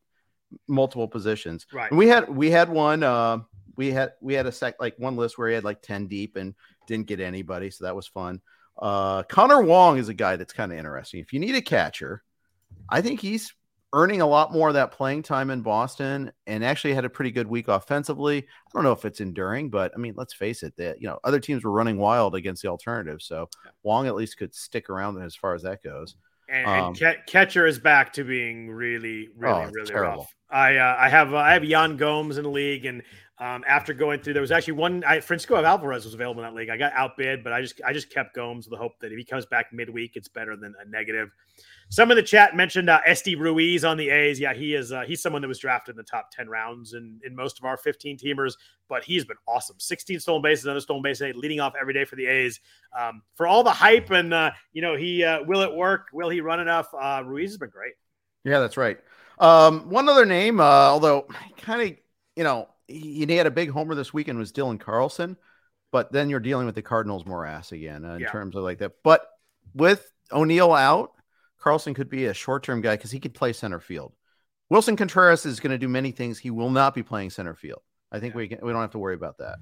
multiple 0.68 1.08
positions. 1.08 1.66
Right. 1.72 1.90
And 1.90 1.98
we 1.98 2.08
had 2.08 2.30
we 2.30 2.52
had 2.52 2.70
one. 2.70 3.04
Uh, 3.04 3.40
we 3.76 3.92
had 3.92 4.14
we 4.22 4.34
had 4.34 4.46
a 4.46 4.52
sec 4.52 4.76
like 4.80 5.00
one 5.00 5.16
list 5.16 5.38
where 5.38 5.50
he 5.50 5.56
had 5.56 5.64
like 5.64 5.82
ten 5.82 6.08
deep 6.08 6.36
and 6.36 6.54
didn't 6.88 7.08
get 7.08 7.20
anybody, 7.20 7.70
so 7.70 7.86
that 7.86 7.96
was 7.96 8.08
fun. 8.08 8.42
Uh, 8.78 9.24
Connor 9.24 9.62
Wong 9.62 9.98
is 9.98 10.10
a 10.10 10.14
guy 10.14 10.36
that's 10.36 10.54
kind 10.54 10.72
of 10.72 10.78
interesting. 10.78 11.20
If 11.20 11.34
you 11.34 11.40
need 11.40 11.56
a 11.56 11.62
catcher, 11.62 12.24
I 12.90 13.02
think 13.02 13.20
he's 13.20 13.54
earning 13.94 14.22
a 14.22 14.26
lot 14.28 14.52
more 14.52 14.68
of 14.70 14.74
that 14.74 14.92
playing 14.92 15.22
time 15.24 15.52
in 15.52 15.62
Boston 15.62 16.32
and 16.48 16.66
actually 16.66 16.94
had 16.94 17.06
a 17.06 17.10
pretty 17.10 17.32
good 17.32 17.48
week 17.48 17.68
offensively. 17.68 18.40
I 18.40 18.70
don't 18.74 18.84
know 18.84 18.92
if 18.92 19.06
it's 19.06 19.22
enduring, 19.22 19.70
but 19.70 19.92
I 19.96 19.98
mean, 20.00 20.16
let's 20.18 20.34
face 20.34 20.64
it, 20.64 20.76
that 20.78 21.00
you 21.00 21.08
know, 21.08 21.20
other 21.24 21.40
teams 21.40 21.64
were 21.64 21.72
running 21.72 21.98
wild 21.98 22.36
against 22.36 22.64
the 22.64 22.70
alternative. 22.70 23.22
So 23.22 23.50
Wong 23.84 24.08
at 24.08 24.16
least 24.16 24.38
could 24.38 24.54
stick 24.54 24.90
around 24.90 25.22
as 25.22 25.36
far 25.36 25.54
as 25.54 25.62
that 25.62 25.84
goes. 25.84 26.16
And, 26.50 26.66
Um, 26.68 26.88
and 26.88 27.00
Ca- 27.00 27.22
catcher 27.28 27.66
is 27.68 27.80
back 27.80 28.12
to 28.14 28.24
being 28.24 28.70
really, 28.70 29.30
really, 29.38 29.64
Oh, 29.64 29.70
really 29.72 29.88
terrible. 29.88 30.18
rough. 30.24 30.36
I 30.50 30.78
uh, 30.78 30.98
I 31.00 31.10
have 31.10 31.34
uh, 31.34 31.38
I 31.38 31.54
have 31.54 31.64
Yan 31.64 31.96
Gomes 31.98 32.38
in 32.38 32.44
the 32.44 32.50
league, 32.50 32.86
and 32.86 33.02
um, 33.44 33.62
after 33.68 33.94
going 33.94 34.22
through, 34.22 34.32
there 34.32 34.42
was 34.42 34.54
actually 34.54 34.74
one. 34.74 35.04
I, 35.04 35.20
Francisco 35.20 35.62
Alvarez 35.62 36.06
was 36.06 36.14
available 36.14 36.42
in 36.42 36.50
that 36.50 36.56
league. 36.58 36.70
I 36.70 36.78
got 36.78 36.94
outbid, 36.94 37.44
but 37.44 37.52
I 37.52 37.62
just 37.62 37.82
I 37.86 37.92
just 37.92 38.10
kept 38.10 38.34
Gomes 38.34 38.66
with 38.66 38.72
the 38.72 38.82
hope 38.82 38.94
that 39.02 39.12
if 39.12 39.18
he 39.18 39.26
comes 39.26 39.46
back 39.46 39.74
midweek, 39.74 40.16
it's 40.16 40.30
better 40.30 40.56
than 40.56 40.74
a 40.82 40.88
negative. 40.90 41.30
Some 41.90 42.10
of 42.10 42.16
the 42.16 42.24
chat 42.24 42.56
mentioned 42.56 42.90
uh, 42.90 43.02
Ruiz 43.38 43.84
on 43.84 43.98
the 43.98 44.10
A's. 44.10 44.40
Yeah, 44.40 44.54
he 44.54 44.76
is. 44.76 44.94
Uh, 44.94 45.02
he's 45.02 45.22
someone 45.22 45.42
that 45.42 45.50
was 45.50 45.60
drafted 45.60 45.94
in 45.94 45.98
the 45.98 46.04
top 46.04 46.32
ten 46.32 46.48
rounds 46.48 46.94
in 46.94 47.20
in 47.26 47.36
most 47.36 47.60
of 47.60 47.66
our 47.66 47.76
fifteen 47.76 48.18
teamers, 48.18 48.54
but 48.88 49.04
he's 49.04 49.26
been 49.26 49.36
awesome. 49.46 49.76
Sixteen 49.78 50.22
stolen 50.22 50.42
bases, 50.42 50.64
another 50.64 50.80
stolen 50.80 51.04
base, 51.04 51.20
leading 51.20 51.60
off 51.60 51.74
every 51.80 51.94
day 51.94 52.06
for 52.06 52.16
the 52.16 52.26
A's. 52.26 52.62
Um, 52.98 53.24
for 53.36 53.46
all 53.46 53.62
the 53.62 53.72
hype 53.72 54.10
and 54.12 54.34
uh, 54.34 54.52
you 54.72 54.82
know, 54.82 54.96
he 54.96 55.22
uh, 55.22 55.44
will 55.44 55.64
it 55.64 55.76
work? 55.76 56.08
Will 56.14 56.30
he 56.30 56.40
run 56.40 56.62
enough? 56.62 56.88
Uh, 56.94 57.22
Ruiz 57.26 57.52
has 57.52 57.58
been 57.58 57.72
great. 57.72 57.96
Yeah, 58.46 58.60
that's 58.60 58.78
right. 58.78 59.00
Um, 59.38 59.90
one 59.90 60.08
other 60.08 60.26
name, 60.26 60.62
uh, 60.62 60.64
although 60.64 61.28
kind 61.58 61.82
of, 61.82 61.98
you 62.38 62.46
know, 62.46 62.70
he, 62.88 63.26
he 63.26 63.36
had 63.36 63.48
a 63.48 63.52
big 63.52 63.70
homer 63.70 63.96
this 63.96 64.14
weekend 64.14 64.38
was 64.40 64.52
Dylan 64.52 64.80
Carlson, 64.80 65.38
but 65.92 66.12
then 66.12 66.30
you're 66.30 66.40
dealing 66.40 66.66
with 66.66 66.76
the 66.76 66.82
Cardinals 66.82 67.26
morass 67.26 67.72
again 67.72 68.06
uh, 68.06 68.16
in 68.16 68.22
Yeah. 68.22 68.32
terms 68.32 68.56
of 68.56 68.64
like 68.64 68.80
that. 68.80 68.94
But 69.04 69.26
with 69.74 70.12
O'Neill 70.32 70.74
out, 70.74 71.12
Carlson 71.60 71.94
could 71.94 72.10
be 72.10 72.26
a 72.26 72.34
short 72.34 72.64
term 72.64 72.82
guy 72.82 72.96
because 72.96 73.12
he 73.12 73.20
could 73.20 73.34
play 73.34 73.54
center 73.54 73.80
field. 73.80 74.14
Willson 74.72 74.98
Contreras 74.98 75.46
is 75.46 75.60
going 75.60 75.72
to 75.72 75.78
do 75.78 75.88
many 75.88 76.12
things. 76.12 76.40
He 76.40 76.50
will 76.50 76.70
not 76.70 76.96
be 76.96 77.04
playing 77.04 77.30
center 77.30 77.54
field. 77.54 77.82
I 78.12 78.20
think 78.20 78.34
yeah. 78.34 78.38
we 78.38 78.48
can, 78.48 78.60
we 78.62 78.72
don't 78.72 78.82
have 78.82 78.92
to 78.92 79.00
worry 79.00 79.16
about 79.16 79.38
that. 79.38 79.58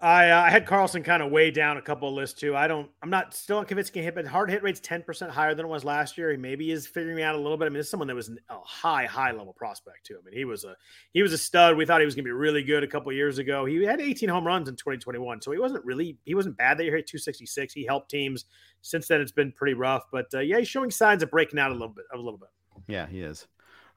I, 0.00 0.30
uh, 0.30 0.42
I 0.42 0.50
had 0.50 0.64
Carlson 0.64 1.02
kind 1.02 1.22
of 1.22 1.32
way 1.32 1.50
down 1.50 1.76
a 1.76 1.82
couple 1.82 2.08
of 2.08 2.14
lists 2.14 2.40
too. 2.40 2.54
I 2.54 2.68
don't, 2.68 2.88
I'm 3.02 3.10
not 3.10 3.34
still 3.34 3.64
convinced 3.64 3.90
he 3.92 3.94
can 3.94 4.04
hit, 4.04 4.14
but 4.14 4.26
hard 4.26 4.48
hit 4.48 4.62
rate's 4.62 4.80
10% 4.80 5.28
higher 5.28 5.54
than 5.54 5.66
it 5.66 5.68
was 5.68 5.84
last 5.84 6.16
year. 6.16 6.30
He 6.30 6.36
maybe 6.36 6.70
is 6.70 6.86
figuring 6.86 7.22
out 7.22 7.34
a 7.34 7.38
little 7.38 7.56
bit. 7.56 7.66
I 7.66 7.68
mean, 7.68 7.80
it's 7.80 7.90
someone 7.90 8.06
that 8.06 8.14
was 8.14 8.30
a 8.30 8.58
high, 8.60 9.06
high 9.06 9.32
level 9.32 9.52
prospect 9.52 10.06
too. 10.06 10.16
I 10.20 10.24
mean, 10.24 10.36
he 10.36 10.44
was 10.44 10.62
a, 10.62 10.76
he 11.12 11.22
was 11.22 11.32
a 11.32 11.38
stud. 11.38 11.76
We 11.76 11.84
thought 11.84 12.00
he 12.00 12.04
was 12.04 12.14
going 12.14 12.24
to 12.24 12.28
be 12.28 12.32
really 12.32 12.62
good 12.62 12.84
a 12.84 12.86
couple 12.86 13.12
years 13.12 13.38
ago. 13.38 13.64
He 13.64 13.82
had 13.82 14.00
18 14.00 14.28
home 14.28 14.46
runs 14.46 14.68
in 14.68 14.76
2021. 14.76 15.42
So 15.42 15.50
he 15.50 15.58
wasn't 15.58 15.84
really, 15.84 16.16
he 16.24 16.34
wasn't 16.34 16.56
bad 16.56 16.78
that. 16.78 16.84
He 16.84 16.90
hit 16.90 17.06
266. 17.06 17.74
He 17.74 17.84
helped 17.84 18.10
teams. 18.10 18.46
Since 18.80 19.08
then, 19.08 19.20
it's 19.20 19.32
been 19.32 19.52
pretty 19.52 19.74
rough, 19.74 20.04
but 20.10 20.26
uh, 20.32 20.40
yeah, 20.40 20.58
he's 20.58 20.68
showing 20.68 20.90
signs 20.90 21.22
of 21.22 21.30
breaking 21.30 21.58
out 21.58 21.70
a 21.70 21.74
little 21.74 21.88
bit, 21.88 22.04
a 22.14 22.16
little 22.16 22.38
bit. 22.38 22.48
Yeah, 22.86 23.06
he 23.06 23.20
is. 23.20 23.46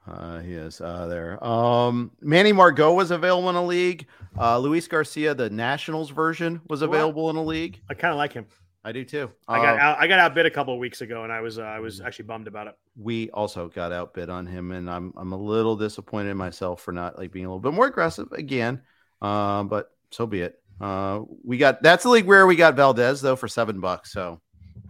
Uh, 0.06 0.40
he 0.40 0.54
is 0.54 0.80
uh, 0.80 1.06
there. 1.06 1.42
Um, 1.44 2.10
Manny 2.20 2.52
Margot 2.52 2.92
was 2.92 3.10
available 3.10 3.50
in 3.50 3.56
a 3.56 3.64
league. 3.64 4.06
Uh, 4.38 4.58
Luis 4.58 4.88
Garcia, 4.88 5.34
the 5.34 5.48
Nationals 5.48 6.10
version, 6.10 6.60
was 6.68 6.82
available 6.82 7.30
in 7.30 7.36
a 7.36 7.42
league. 7.42 7.80
I 7.88 7.94
kind 7.94 8.10
of 8.10 8.18
like 8.18 8.32
him. 8.32 8.46
I 8.84 8.90
do 8.90 9.04
too. 9.04 9.30
I 9.46 9.58
got 9.58 9.76
uh, 9.76 9.80
out, 9.82 10.00
I 10.00 10.08
got 10.08 10.18
outbid 10.18 10.46
a 10.46 10.50
couple 10.50 10.74
of 10.74 10.80
weeks 10.80 11.02
ago, 11.02 11.22
and 11.22 11.32
I 11.32 11.40
was 11.40 11.58
uh, 11.58 11.62
I 11.62 11.78
was 11.78 12.00
actually 12.00 12.24
bummed 12.24 12.48
about 12.48 12.66
it. 12.66 12.76
We 12.96 13.30
also 13.30 13.68
got 13.68 13.92
outbid 13.92 14.28
on 14.28 14.44
him, 14.44 14.72
and 14.72 14.90
I'm 14.90 15.12
I'm 15.16 15.32
a 15.32 15.36
little 15.36 15.76
disappointed 15.76 16.30
in 16.30 16.36
myself 16.36 16.82
for 16.82 16.90
not 16.90 17.16
like 17.16 17.30
being 17.30 17.44
a 17.44 17.48
little 17.48 17.60
bit 17.60 17.72
more 17.72 17.86
aggressive 17.86 18.32
again. 18.32 18.82
Uh, 19.20 19.62
but 19.62 19.92
so 20.10 20.26
be 20.26 20.40
it. 20.40 20.60
Uh, 20.80 21.20
we 21.44 21.58
got 21.58 21.80
that's 21.80 22.02
the 22.02 22.08
league 22.08 22.26
where 22.26 22.44
we 22.44 22.56
got 22.56 22.74
Valdez 22.74 23.20
though 23.20 23.36
for 23.36 23.46
seven 23.46 23.78
bucks. 23.78 24.12
So 24.12 24.40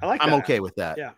I 0.00 0.06
like. 0.06 0.22
I'm 0.22 0.30
that. 0.30 0.44
okay 0.44 0.60
with 0.60 0.74
that. 0.76 0.96
Yeah. 0.96 1.10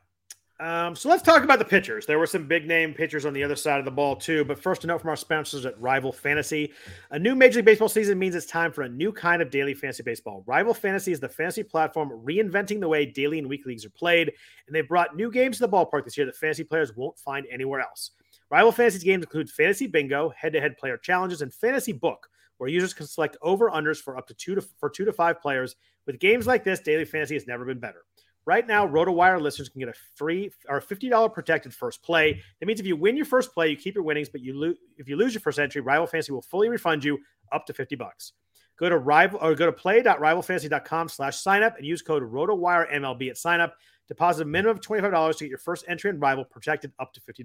Um, 0.61 0.95
so 0.95 1.09
let's 1.09 1.23
talk 1.23 1.43
about 1.43 1.59
the 1.59 1.65
pitchers. 1.65 2.07
There 2.07 2.19
were 2.19 2.29
some 2.29 2.47
big 2.47 2.67
name 2.67 2.95
pitchers 2.95 3.27
on 3.27 3.33
the 3.33 3.43
other 3.43 3.57
side 3.57 3.81
of 3.81 3.85
the 3.85 3.91
ball 3.91 4.15
too. 4.15 4.45
But 4.45 4.63
first, 4.63 4.85
a 4.85 4.87
note 4.87 5.01
from 5.01 5.11
our 5.11 5.17
sponsors 5.17 5.67
at 5.67 5.81
Rival 5.81 6.13
Fantasy: 6.13 6.73
a 7.11 7.19
new 7.19 7.35
Major 7.35 7.59
League 7.59 7.65
Baseball 7.65 7.89
season 7.89 8.21
means 8.21 8.37
it's 8.37 8.47
time 8.47 8.71
for 8.71 8.83
a 8.83 8.89
new 8.89 9.11
kind 9.11 9.43
of 9.43 9.51
daily 9.51 9.75
fantasy 9.75 10.05
baseball. 10.05 10.45
Rival 10.47 10.73
Fantasy 10.73 11.11
is 11.11 11.19
the 11.19 11.29
fantasy 11.29 11.65
platform 11.65 12.11
reinventing 12.25 12.79
the 12.79 12.89
way 12.89 13.05
daily 13.05 13.41
and 13.41 13.49
weekly 13.49 13.73
leagues 13.73 13.85
are 13.85 13.91
played, 13.91 14.33
and 14.69 14.77
they've 14.77 14.89
brought 14.89 15.17
new 15.17 15.29
games 15.29 15.59
to 15.59 15.67
the 15.67 15.69
ballpark 15.69 16.05
this 16.05 16.17
year 16.17 16.27
that 16.27 16.37
fantasy 16.37 16.63
players 16.63 16.95
won't 16.95 17.19
find 17.19 17.47
anywhere 17.51 17.81
else. 17.81 18.13
Rival 18.49 18.71
Fantasy's 18.71 19.03
games 19.03 19.25
include 19.25 19.51
Fantasy 19.51 19.89
Bingo, 19.89 20.33
head-to-head 20.37 20.77
player 20.79 20.97
challenges, 20.97 21.43
and 21.43 21.53
Fantasy 21.53 21.93
Book, 21.93 22.29
where 22.59 22.71
users 22.71 22.95
can 22.95 23.09
select 23.09 23.37
over/unders 23.43 24.01
for 24.01 24.17
up 24.17 24.29
to 24.29 24.35
two 24.35 24.55
to 24.55 24.61
for 24.79 24.89
two 24.89 25.05
to 25.05 25.13
five 25.13 25.41
players. 25.41 25.75
With 26.07 26.21
games 26.21 26.47
like 26.47 26.63
this, 26.63 26.79
daily 26.79 27.05
fantasy 27.05 27.35
has 27.35 27.49
never 27.49 27.65
been 27.65 27.81
better. 27.81 28.03
Right 28.47 28.67
now, 28.67 28.87
RotoWire 28.87 29.41
listeners 29.41 29.71
can 29.71 29.81
get 29.81 29.89
a 29.89 29.95
free 30.17 30.51
or 30.69 30.81
$50 30.81 31.33
protected 31.33 31.73
first 31.73 32.03
play. 32.03 32.43
That 32.61 32.67
means 32.67 32.79
if 32.79 32.87
you 32.87 32.95
win 32.95 33.17
your 33.17 33.25
first 33.25 33.55
play, 33.55 33.71
you 33.71 33.77
keep 33.77 33.95
your 33.95 34.05
winnings, 34.05 34.29
but 34.29 34.43
you 34.43 34.59
lose 34.59 34.77
if 34.99 35.09
you 35.09 35.17
lose 35.17 35.33
your 35.33 35.41
first 35.41 35.59
entry, 35.59 35.81
Rival 35.81 36.07
Fantasy 36.07 36.33
will 36.33 36.43
fully 36.43 36.69
refund 36.69 37.05
you 37.05 37.19
up 37.53 37.65
to 37.67 37.73
50 37.73 37.97
bucks. 37.97 38.33
Go 38.77 38.89
to 38.89 38.99
rival 38.99 39.39
or 39.41 39.55
go 39.55 39.67
to 39.67 39.73
play.rivalfantasy.com 39.73 41.09
slash 41.09 41.37
sign 41.39 41.63
up 41.63 41.77
and 41.79 41.87
use 41.87 42.03
code 42.03 42.23
RotoWire 42.23 42.93
MLB 42.93 43.31
at 43.31 43.39
sign 43.39 43.61
up. 43.61 43.77
Deposit 44.09 44.43
a 44.43 44.45
minimum 44.45 44.77
of 44.77 44.83
$25 44.83 45.39
to 45.39 45.45
get 45.45 45.49
your 45.49 45.59
first 45.59 45.85
entry 45.89 46.11
in 46.11 46.21
Rival 46.21 46.45
protected 46.45 46.93
up 46.99 47.15
to 47.15 47.21
$50. 47.23 47.45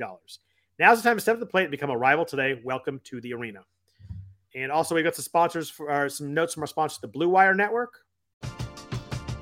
Now's 0.78 1.02
the 1.02 1.08
time 1.08 1.18
to 1.18 1.22
step 1.22 1.36
up 1.36 1.40
the 1.40 1.46
plate 1.46 1.64
and 1.64 1.72
become 1.72 1.90
a 1.90 1.98
rival 1.98 2.26
today. 2.26 2.60
Welcome 2.64 3.00
to 3.06 3.22
the 3.22 3.34
arena. 3.34 3.62
And 4.56 4.72
also, 4.72 4.96
we've 4.96 5.04
got 5.04 5.16
some 5.16 5.24
sponsors 5.24 5.70
for 5.70 5.90
uh, 5.90 6.10
some 6.10 6.34
notes 6.34 6.56
from 6.56 6.64
our 6.64 6.68
sponsors, 6.68 7.00
the 7.00 7.08
Blue 7.08 7.30
Wire 7.30 7.54
Network. 7.54 7.94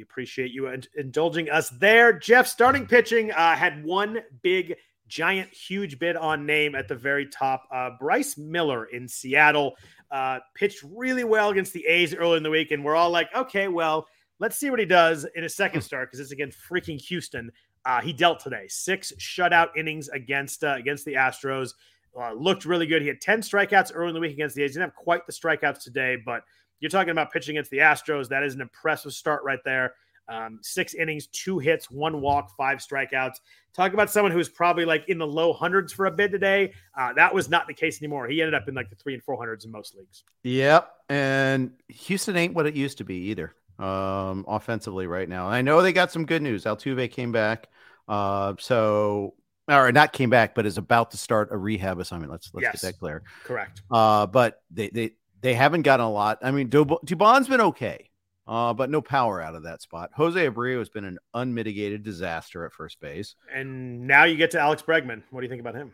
We 0.00 0.04
appreciate 0.04 0.50
you 0.50 0.72
indulging 0.96 1.50
us 1.50 1.68
there. 1.68 2.10
Jeff, 2.10 2.46
starting 2.46 2.86
pitching, 2.86 3.32
uh, 3.32 3.54
had 3.54 3.84
one 3.84 4.20
big, 4.40 4.76
giant, 5.08 5.52
huge 5.52 5.98
bid 5.98 6.16
on 6.16 6.46
name 6.46 6.74
at 6.74 6.88
the 6.88 6.94
very 6.94 7.26
top. 7.26 7.68
Uh, 7.70 7.90
Bryce 8.00 8.38
Miller 8.38 8.86
in 8.86 9.06
Seattle 9.06 9.76
uh, 10.10 10.38
pitched 10.54 10.82
really 10.96 11.24
well 11.24 11.50
against 11.50 11.74
the 11.74 11.84
A's 11.86 12.14
early 12.14 12.38
in 12.38 12.42
the 12.42 12.48
week, 12.48 12.70
and 12.70 12.82
we're 12.82 12.96
all 12.96 13.10
like, 13.10 13.28
okay, 13.36 13.68
well, 13.68 14.06
let's 14.38 14.56
see 14.56 14.70
what 14.70 14.78
he 14.78 14.86
does 14.86 15.26
in 15.34 15.42
his 15.42 15.54
second 15.54 15.82
start 15.82 16.08
because 16.08 16.18
it's 16.18 16.32
against 16.32 16.56
freaking 16.58 16.98
Houston. 16.98 17.52
Uh, 17.84 18.00
he 18.00 18.14
dealt 18.14 18.40
today, 18.40 18.64
six 18.68 19.12
shutout 19.18 19.68
innings 19.76 20.08
against 20.08 20.64
uh, 20.64 20.76
against 20.78 21.04
the 21.04 21.12
Astros. 21.12 21.74
Uh, 22.18 22.32
looked 22.32 22.64
really 22.64 22.86
good. 22.86 23.02
He 23.02 23.08
had 23.08 23.20
ten 23.20 23.42
strikeouts 23.42 23.92
early 23.94 24.08
in 24.08 24.14
the 24.14 24.20
week 24.20 24.32
against 24.32 24.56
the 24.56 24.62
A's. 24.62 24.72
Didn't 24.72 24.84
have 24.84 24.94
quite 24.94 25.26
the 25.26 25.32
strikeouts 25.34 25.82
today, 25.82 26.16
but 26.24 26.42
you're 26.80 26.90
talking 26.90 27.10
about 27.10 27.32
pitching 27.32 27.56
against 27.56 27.70
the 27.70 27.78
Astros. 27.78 28.28
That 28.28 28.42
is 28.42 28.54
an 28.54 28.60
impressive 28.60 29.12
start 29.12 29.42
right 29.44 29.60
there. 29.64 29.94
Um, 30.28 30.60
six 30.62 30.94
innings, 30.94 31.26
two 31.26 31.58
hits, 31.58 31.90
one 31.90 32.20
walk, 32.20 32.56
five 32.56 32.78
strikeouts. 32.78 33.34
Talk 33.74 33.94
about 33.94 34.10
someone 34.10 34.30
who's 34.30 34.48
probably 34.48 34.84
like 34.84 35.08
in 35.08 35.18
the 35.18 35.26
low 35.26 35.52
hundreds 35.52 35.92
for 35.92 36.06
a 36.06 36.10
bid 36.10 36.30
today. 36.30 36.72
Uh, 36.96 37.12
that 37.14 37.34
was 37.34 37.48
not 37.48 37.66
the 37.66 37.74
case 37.74 38.00
anymore. 38.00 38.28
He 38.28 38.40
ended 38.40 38.54
up 38.54 38.68
in 38.68 38.74
like 38.74 38.90
the 38.90 38.96
three 38.96 39.14
and 39.14 39.22
four 39.22 39.36
hundreds 39.36 39.64
in 39.64 39.72
most 39.72 39.96
leagues. 39.96 40.22
Yep. 40.44 40.88
And 41.08 41.72
Houston 41.88 42.36
ain't 42.36 42.54
what 42.54 42.66
it 42.66 42.74
used 42.74 42.98
to 42.98 43.04
be 43.04 43.16
either 43.30 43.54
um, 43.80 44.44
offensively 44.46 45.08
right 45.08 45.28
now. 45.28 45.48
I 45.48 45.62
know 45.62 45.82
they 45.82 45.92
got 45.92 46.12
some 46.12 46.26
good 46.26 46.42
news. 46.42 46.64
Altuve 46.64 47.10
came 47.10 47.32
back. 47.32 47.68
Uh, 48.06 48.54
so 48.58 49.34
or 49.68 49.92
not 49.92 50.12
came 50.12 50.30
back, 50.30 50.54
but 50.54 50.66
is 50.66 50.78
about 50.78 51.12
to 51.12 51.16
start 51.16 51.48
a 51.52 51.56
rehab 51.56 51.98
assignment. 52.00 52.30
Let's 52.32 52.50
let's 52.54 52.62
Yes. 52.64 52.72
get 52.72 52.82
that 52.82 52.98
clear. 52.98 53.22
Correct. 53.44 53.82
Uh, 53.90 54.26
but 54.26 54.62
they 54.70 54.88
they 54.90 55.12
they 55.40 55.54
haven't 55.54 55.82
gotten 55.82 56.04
a 56.06 56.10
lot. 56.10 56.38
I 56.42 56.50
mean, 56.50 56.68
Dubon's 56.68 57.48
been 57.48 57.60
okay, 57.60 58.10
uh, 58.46 58.74
but 58.74 58.90
no 58.90 59.00
power 59.00 59.40
out 59.40 59.54
of 59.54 59.62
that 59.64 59.82
spot. 59.82 60.10
Jose 60.14 60.48
Abreu 60.48 60.78
has 60.78 60.88
been 60.88 61.04
an 61.04 61.18
unmitigated 61.34 62.02
disaster 62.02 62.64
at 62.66 62.72
first 62.72 63.00
base. 63.00 63.34
And 63.54 64.06
now 64.06 64.24
you 64.24 64.36
get 64.36 64.50
to 64.52 64.60
Alex 64.60 64.82
Bregman. 64.82 65.22
What 65.30 65.40
do 65.40 65.44
you 65.46 65.50
think 65.50 65.60
about 65.60 65.74
him? 65.74 65.92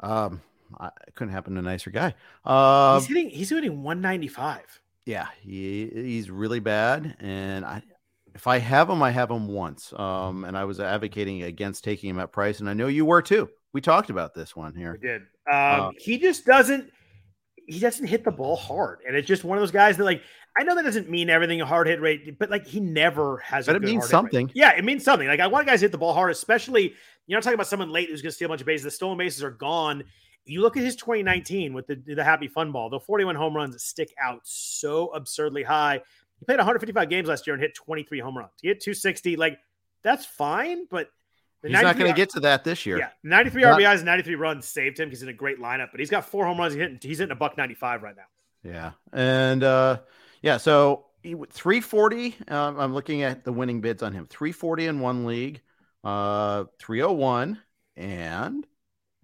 Um, 0.00 0.42
I, 0.78 0.88
it 1.06 1.14
couldn't 1.14 1.32
happen 1.32 1.54
to 1.54 1.60
a 1.60 1.62
nicer 1.62 1.90
guy. 1.90 2.14
Uh, 2.44 2.98
he's 2.98 3.08
hitting. 3.08 3.30
He's 3.30 3.48
hitting 3.50 3.82
195. 3.82 4.80
yeah, 5.06 5.28
he 5.40 5.88
he's 5.92 6.30
really 6.30 6.60
bad, 6.60 7.16
and 7.20 7.64
I. 7.64 7.82
If 8.34 8.46
I 8.46 8.58
have 8.58 8.90
him, 8.90 9.02
I 9.02 9.10
have 9.12 9.30
him 9.30 9.48
once. 9.48 9.94
Um, 9.96 10.44
and 10.44 10.58
I 10.58 10.64
was 10.66 10.78
advocating 10.78 11.44
against 11.44 11.82
taking 11.84 12.10
him 12.10 12.18
at 12.18 12.32
price, 12.32 12.60
and 12.60 12.68
I 12.68 12.74
know 12.74 12.86
you 12.86 13.06
were 13.06 13.22
too. 13.22 13.48
We 13.72 13.80
talked 13.80 14.10
about 14.10 14.34
this 14.34 14.54
one 14.54 14.74
We 14.74 14.80
here. 14.80 14.98
did. 14.98 15.22
Um, 15.50 15.80
Uh, 15.80 15.90
he 15.96 16.18
just 16.18 16.44
doesn't. 16.44 16.90
He 17.66 17.80
doesn't 17.80 18.06
hit 18.06 18.24
the 18.24 18.30
ball 18.30 18.56
hard, 18.56 19.00
and 19.06 19.16
it's 19.16 19.26
just 19.26 19.44
one 19.44 19.58
of 19.58 19.62
those 19.62 19.72
guys 19.72 19.96
that, 19.96 20.04
like, 20.04 20.22
I 20.58 20.62
know 20.62 20.74
that 20.74 20.84
doesn't 20.84 21.10
mean 21.10 21.28
everything 21.28 21.60
a 21.60 21.66
hard 21.66 21.86
hit 21.86 22.00
rate, 22.00 22.38
but 22.38 22.50
like 22.50 22.66
he 22.66 22.80
never 22.80 23.38
has. 23.38 23.68
a 23.68 23.72
But 23.72 23.82
it 23.82 23.86
means 23.86 24.08
something. 24.08 24.50
Yeah, 24.54 24.72
it 24.72 24.84
means 24.84 25.04
something. 25.04 25.28
Like 25.28 25.40
I 25.40 25.46
want 25.46 25.66
guys 25.66 25.80
to 25.80 25.84
hit 25.84 25.92
the 25.92 25.98
ball 25.98 26.14
hard, 26.14 26.30
especially 26.30 26.94
you're 27.26 27.36
not 27.36 27.42
talking 27.42 27.54
about 27.54 27.66
someone 27.66 27.90
late 27.90 28.08
who's 28.08 28.22
going 28.22 28.30
to 28.30 28.34
steal 28.34 28.46
a 28.46 28.48
bunch 28.50 28.62
of 28.62 28.66
bases. 28.66 28.84
The 28.84 28.90
stolen 28.90 29.18
bases 29.18 29.42
are 29.42 29.50
gone. 29.50 30.04
You 30.46 30.62
look 30.62 30.76
at 30.76 30.82
his 30.82 30.96
2019 30.96 31.74
with 31.74 31.86
the 31.86 31.96
the 31.96 32.24
happy 32.24 32.48
fun 32.48 32.72
ball, 32.72 32.88
the 32.88 33.00
41 33.00 33.36
home 33.36 33.54
runs 33.54 33.82
stick 33.82 34.14
out 34.22 34.40
so 34.44 35.08
absurdly 35.08 35.62
high. 35.62 36.00
He 36.38 36.44
played 36.46 36.58
155 36.58 37.08
games 37.08 37.28
last 37.28 37.46
year 37.46 37.54
and 37.54 37.62
hit 37.62 37.74
23 37.74 38.18
home 38.20 38.38
runs. 38.38 38.52
He 38.62 38.68
hit 38.68 38.80
260. 38.80 39.36
Like 39.36 39.58
that's 40.02 40.24
fine, 40.24 40.86
but 40.90 41.10
the 41.70 41.76
He's 41.78 41.82
not 41.82 41.98
going 41.98 42.10
to 42.10 42.16
get 42.16 42.30
to 42.30 42.40
that 42.40 42.64
this 42.64 42.86
year. 42.86 42.98
yeah, 42.98 43.10
93 43.22 43.62
Not- 43.62 43.80
RBIs 43.80 43.96
and 43.96 44.04
93 44.06 44.34
runs 44.36 44.66
saved 44.66 44.98
him. 45.00 45.08
He's 45.10 45.22
in 45.22 45.28
a 45.28 45.32
great 45.32 45.58
lineup, 45.60 45.88
but 45.90 46.00
he's 46.00 46.10
got 46.10 46.26
four 46.28 46.44
home 46.46 46.58
runs. 46.58 46.74
He's 46.74 46.80
hitting, 46.82 46.98
he's 47.02 47.18
hitting 47.18 47.32
a 47.32 47.36
buck 47.36 47.56
95 47.56 48.02
right 48.02 48.16
now. 48.16 48.22
Yeah. 48.62 48.92
And 49.12 49.62
uh 49.62 50.00
yeah, 50.42 50.56
so 50.58 51.06
he, 51.22 51.34
340 51.34 52.36
um, 52.48 52.78
I'm 52.78 52.94
looking 52.94 53.22
at 53.22 53.44
the 53.44 53.52
winning 53.52 53.80
bids 53.80 54.02
on 54.02 54.12
him. 54.12 54.26
340 54.26 54.86
in 54.86 55.00
one 55.00 55.26
league, 55.26 55.60
uh 56.04 56.64
301 56.80 57.58
and 57.96 58.66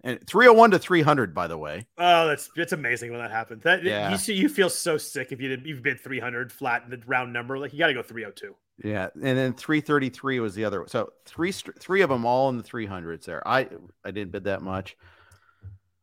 and 0.05 0.19
301 0.27 0.71
to 0.71 0.79
300 0.79 1.33
by 1.33 1.47
the 1.47 1.57
way. 1.57 1.85
Oh, 1.97 2.27
that's 2.27 2.49
it's 2.57 2.73
amazing 2.73 3.11
when 3.11 3.21
that 3.21 3.31
happens. 3.31 3.63
That 3.63 3.83
Yeah. 3.83 4.11
you 4.11 4.17
see, 4.17 4.33
you 4.33 4.49
feel 4.49 4.69
so 4.69 4.97
sick 4.97 5.31
if 5.31 5.39
you 5.41 5.49
did 5.49 5.65
you've 5.65 5.81
bid 5.83 5.99
300 6.01 6.51
flat 6.51 6.83
in 6.83 6.89
the 6.89 7.01
round 7.05 7.31
number. 7.33 7.57
Like 7.57 7.71
you 7.73 7.79
got 7.79 7.87
to 7.87 7.93
go 7.93 8.01
302. 8.03 8.55
Yeah, 8.83 9.09
and 9.13 9.37
then 9.37 9.53
333 9.53 10.39
was 10.39 10.55
the 10.55 10.65
other. 10.65 10.85
So 10.87 11.13
three 11.25 11.51
three 11.51 12.01
of 12.01 12.09
them 12.09 12.25
all 12.25 12.49
in 12.49 12.57
the 12.57 12.63
300s 12.63 13.25
there. 13.25 13.45
I 13.47 13.67
I 14.03 14.11
didn't 14.11 14.31
bid 14.31 14.45
that 14.45 14.61
much. 14.61 14.97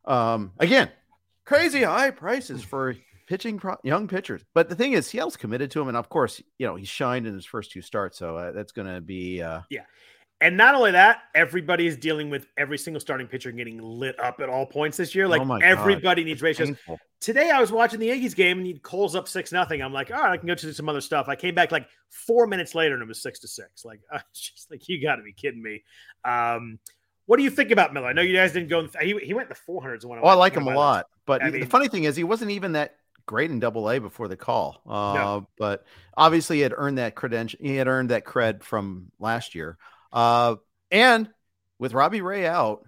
Um 0.05 0.51
again, 0.59 0.89
crazy 1.45 1.83
high 1.83 2.11
prices 2.11 2.63
for 2.63 2.95
pitching 3.27 3.59
pro- 3.59 3.77
young 3.83 4.07
pitchers. 4.07 4.43
But 4.53 4.69
the 4.69 4.75
thing 4.75 4.93
is 4.93 5.07
Seattle's 5.07 5.37
committed 5.37 5.71
to 5.71 5.81
him 5.81 5.89
and 5.89 5.97
of 5.97 6.09
course, 6.09 6.41
you 6.57 6.65
know, 6.65 6.75
he 6.75 6.85
shined 6.85 7.27
in 7.27 7.33
his 7.33 7.45
first 7.45 7.71
two 7.71 7.81
starts, 7.81 8.17
so 8.17 8.37
uh, 8.37 8.51
that's 8.51 8.71
going 8.71 8.93
to 8.93 9.01
be 9.01 9.41
uh 9.41 9.61
And 10.41 10.57
not 10.57 10.73
only 10.73 10.91
that, 10.91 11.19
everybody 11.35 11.85
is 11.85 11.95
dealing 11.95 12.31
with 12.31 12.47
every 12.57 12.79
single 12.79 12.99
starting 12.99 13.27
pitcher 13.27 13.51
getting 13.51 13.77
lit 13.79 14.19
up 14.19 14.39
at 14.41 14.49
all 14.49 14.65
points 14.65 14.97
this 14.97 15.13
year. 15.13 15.27
Like 15.27 15.41
Oh 15.41 15.45
my 15.45 15.59
God. 15.59 15.65
everybody 15.67 16.23
needs 16.23 16.41
ratios. 16.41 16.69
painful. 16.69 16.97
Today 17.19 17.51
I 17.51 17.61
was 17.61 17.71
watching 17.71 17.99
the 17.99 18.07
Yankees 18.07 18.33
game 18.33 18.57
and 18.57 18.65
he 18.65 18.73
Cole's 18.79 19.15
up 19.15 19.27
six 19.27 19.51
nothing. 19.51 19.83
I'm 19.83 19.93
like, 19.93 20.09
all 20.09 20.17
right, 20.19 20.31
I 20.31 20.37
can 20.37 20.47
go 20.47 20.55
to 20.55 20.73
some 20.73 20.89
other 20.89 20.99
stuff. 21.01 21.27
I 21.27 21.35
came 21.35 21.53
back 21.53 21.71
like 21.71 21.87
four 22.09 22.47
minutes 22.47 22.73
later 22.73 22.95
and 22.95 23.03
it 23.03 23.07
was 23.07 23.21
six 23.21 23.39
to 23.41 23.47
six. 23.47 23.85
Like, 23.85 23.99
I 24.11 24.15
was 24.15 24.23
just 24.33 24.71
like, 24.71 24.89
you 24.89 24.99
got 24.99 25.17
to 25.17 25.23
be 25.23 25.31
kidding 25.31 25.61
me. 25.61 25.83
Um, 26.25 26.79
what 27.27 27.37
do 27.37 27.43
you 27.43 27.51
think 27.51 27.69
about 27.69 27.93
Miller? 27.93 28.07
I 28.07 28.13
know 28.13 28.23
you 28.23 28.35
guys 28.35 28.51
didn't 28.51 28.69
go. 28.69 28.79
In, 28.79 28.89
he, 28.99 29.17
he 29.19 29.33
went 29.35 29.49
in 29.49 29.55
the 29.55 29.71
400s. 29.71 30.03
When 30.05 30.19
Oh, 30.19 30.27
I 30.27 30.33
like 30.33 30.55
him 30.55 30.67
a 30.67 30.73
lot. 30.73 31.05
But 31.27 31.43
I 31.43 31.51
the 31.51 31.65
funny 31.65 31.87
thing 31.87 32.05
is, 32.05 32.15
he 32.15 32.23
wasn't 32.23 32.49
even 32.51 32.71
that 32.71 32.95
great 33.27 33.51
in 33.51 33.59
Double 33.59 33.89
A 33.91 33.99
before 33.99 34.27
the 34.27 34.35
call. 34.35 34.81
Uh, 34.87 35.13
No. 35.13 35.47
But 35.57 35.85
obviously, 36.17 36.57
he 36.57 36.61
had 36.63 36.73
earned 36.75 36.97
that 36.97 37.13
credential. 37.13 37.59
He 37.61 37.75
had 37.75 37.87
earned 37.87 38.09
that 38.09 38.25
cred 38.25 38.63
from 38.63 39.11
last 39.19 39.53
year. 39.53 39.77
Uh, 40.11 40.55
and 40.91 41.29
with 41.79 41.93
Robbie 41.93 42.21
Ray 42.21 42.45
out, 42.45 42.85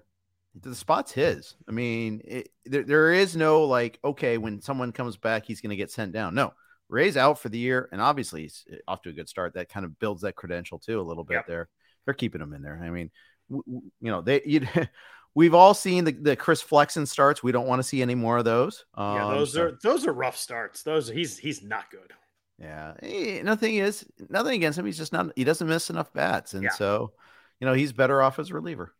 the 0.59 0.75
spot's 0.75 1.11
his. 1.11 1.55
I 1.67 1.71
mean, 1.71 2.21
it, 2.25 2.49
there, 2.65 2.83
there 2.83 3.11
is 3.13 3.35
no 3.35 3.63
like, 3.63 3.99
okay, 4.03 4.37
when 4.37 4.61
someone 4.61 4.91
comes 4.91 5.17
back, 5.17 5.45
he's 5.45 5.61
going 5.61 5.71
to 5.71 5.75
get 5.75 5.89
sent 5.91 6.11
down. 6.11 6.35
No, 6.35 6.53
Ray's 6.89 7.17
out 7.17 7.39
for 7.39 7.49
the 7.49 7.57
year, 7.57 7.89
and 7.91 7.99
obviously 8.01 8.43
he's 8.43 8.65
uh, 8.71 8.75
off 8.87 9.01
to 9.03 9.09
a 9.09 9.13
good 9.13 9.29
start. 9.29 9.55
That 9.55 9.69
kind 9.69 9.85
of 9.85 9.97
builds 9.99 10.21
that 10.21 10.35
credential 10.35 10.77
too 10.79 10.99
a 10.99 11.01
little 11.01 11.23
bit 11.23 11.35
Yep. 11.35 11.47
there. 11.47 11.69
They're 12.05 12.13
keeping 12.13 12.41
him 12.41 12.53
in 12.53 12.61
there. 12.61 12.79
I 12.83 12.89
mean, 12.89 13.09
w- 13.49 13.63
w- 13.65 13.91
you 14.01 14.11
know, 14.11 14.21
they 14.21 14.41
you 14.45 14.67
we've 15.35 15.55
all 15.55 15.73
seen 15.73 16.03
the, 16.03 16.11
the 16.11 16.35
Chris 16.35 16.61
Flexen 16.61 17.05
starts. 17.07 17.41
We 17.41 17.51
don't 17.51 17.65
want 17.65 17.79
to 17.79 17.87
see 17.87 18.01
any 18.03 18.13
more 18.13 18.37
of 18.37 18.45
those. 18.45 18.85
Yeah, 18.97 19.25
Um, 19.25 19.33
those 19.33 19.53
so- 19.53 19.63
are 19.63 19.79
those 19.81 20.05
are 20.05 20.13
rough 20.13 20.37
starts. 20.37 20.83
Those 20.83 21.07
he's 21.07 21.37
he's 21.39 21.63
not 21.63 21.89
good. 21.89 22.11
Yeah. 22.59 22.93
Eh, 23.01 23.41
Nothing 23.43 23.75
is 23.75 24.05
nothing 24.29 24.53
against 24.55 24.77
him. 24.79 24.85
He's 24.85 24.97
just 24.97 25.13
not. 25.13 25.31
He 25.35 25.43
doesn't 25.43 25.67
miss 25.67 25.89
enough 25.89 26.13
bats, 26.13 26.53
and 26.53 26.63
Yeah. 26.63 26.71
so 26.71 27.13
you 27.59 27.67
know 27.67 27.73
he's 27.73 27.93
better 27.93 28.21
off 28.21 28.39
as 28.39 28.49
a 28.51 28.53
reliever. 28.53 28.93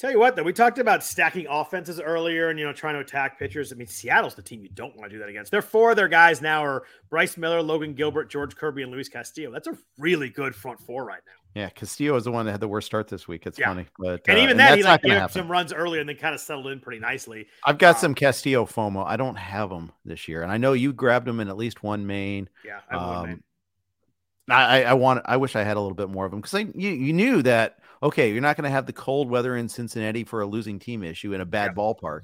Tell 0.00 0.10
you 0.10 0.18
what, 0.18 0.34
though, 0.34 0.42
we 0.42 0.54
talked 0.54 0.78
about 0.78 1.04
stacking 1.04 1.46
offenses 1.46 2.00
earlier 2.00 2.48
and 2.48 2.58
you 2.58 2.64
know 2.64 2.72
trying 2.72 2.94
to 2.94 3.00
attack 3.00 3.38
pitchers. 3.38 3.70
I 3.70 3.76
mean, 3.76 3.86
Seattle's 3.86 4.34
the 4.34 4.40
team 4.40 4.62
you 4.62 4.70
don't 4.72 4.96
want 4.96 5.10
to 5.10 5.14
do 5.14 5.18
that 5.20 5.28
against. 5.28 5.50
Their 5.50 5.60
four 5.60 5.90
of 5.90 5.96
their 5.96 6.08
guys 6.08 6.40
now 6.40 6.64
are 6.64 6.84
Bryce 7.10 7.36
Miller, 7.36 7.60
Logan 7.60 7.92
Gilbert, 7.92 8.30
George 8.30 8.56
Kirby, 8.56 8.82
and 8.82 8.90
Luis 8.90 9.10
Castillo. 9.10 9.52
That's 9.52 9.66
a 9.68 9.76
really 9.98 10.30
good 10.30 10.54
front 10.54 10.80
four 10.80 11.04
right 11.04 11.20
now. 11.26 11.60
Yeah, 11.60 11.68
Castillo 11.68 12.16
is 12.16 12.24
the 12.24 12.32
one 12.32 12.46
that 12.46 12.52
had 12.52 12.60
the 12.62 12.68
worst 12.68 12.86
start 12.86 13.08
this 13.08 13.28
week. 13.28 13.44
It's 13.44 13.58
Yeah. 13.58 13.66
funny, 13.68 13.88
but 13.98 14.22
And 14.26 14.38
uh, 14.38 14.42
even 14.42 14.56
that, 14.56 14.76
he 14.78 14.82
that's 14.82 15.04
like 15.04 15.20
gave 15.20 15.30
some 15.32 15.50
runs 15.50 15.70
earlier 15.70 16.00
and 16.00 16.08
then 16.08 16.16
kind 16.16 16.34
of 16.34 16.40
settled 16.40 16.68
in 16.68 16.80
pretty 16.80 17.00
nicely. 17.00 17.46
I've 17.66 17.76
got 17.76 17.96
um, 17.96 18.00
some 18.00 18.14
Castillo 18.14 18.64
FOMO. 18.64 19.04
I 19.04 19.18
don't 19.18 19.36
have 19.36 19.68
them 19.68 19.92
this 20.06 20.28
year, 20.28 20.42
and 20.42 20.50
I 20.50 20.56
know 20.56 20.72
you 20.72 20.94
grabbed 20.94 21.26
them 21.26 21.40
in 21.40 21.48
at 21.48 21.58
least 21.58 21.82
one 21.82 22.06
main. 22.06 22.48
Yeah, 22.64 22.80
I 22.88 22.96
one 22.96 23.16
Um, 23.16 23.26
man. 23.26 23.42
I, 24.48 24.62
I 24.82 24.90
I 24.90 24.92
want. 24.94 25.22
I 25.26 25.36
wish 25.36 25.56
I 25.56 25.62
had 25.62 25.76
a 25.76 25.80
little 25.80 25.94
bit 25.94 26.08
more 26.08 26.24
of 26.24 26.30
them 26.30 26.40
because 26.40 26.58
you 26.74 26.90
you 26.90 27.12
knew 27.12 27.42
that 27.42 27.79
okay, 28.02 28.32
you're 28.32 28.40
not 28.40 28.56
going 28.56 28.64
to 28.64 28.70
have 28.70 28.86
the 28.86 28.92
cold 28.92 29.28
weather 29.30 29.56
in 29.56 29.68
Cincinnati 29.68 30.24
for 30.24 30.40
a 30.40 30.46
losing 30.46 30.78
team 30.78 31.02
issue 31.02 31.32
in 31.32 31.40
a 31.40 31.46
bad 31.46 31.72
Yeah. 31.76 31.82
ballpark. 31.82 32.22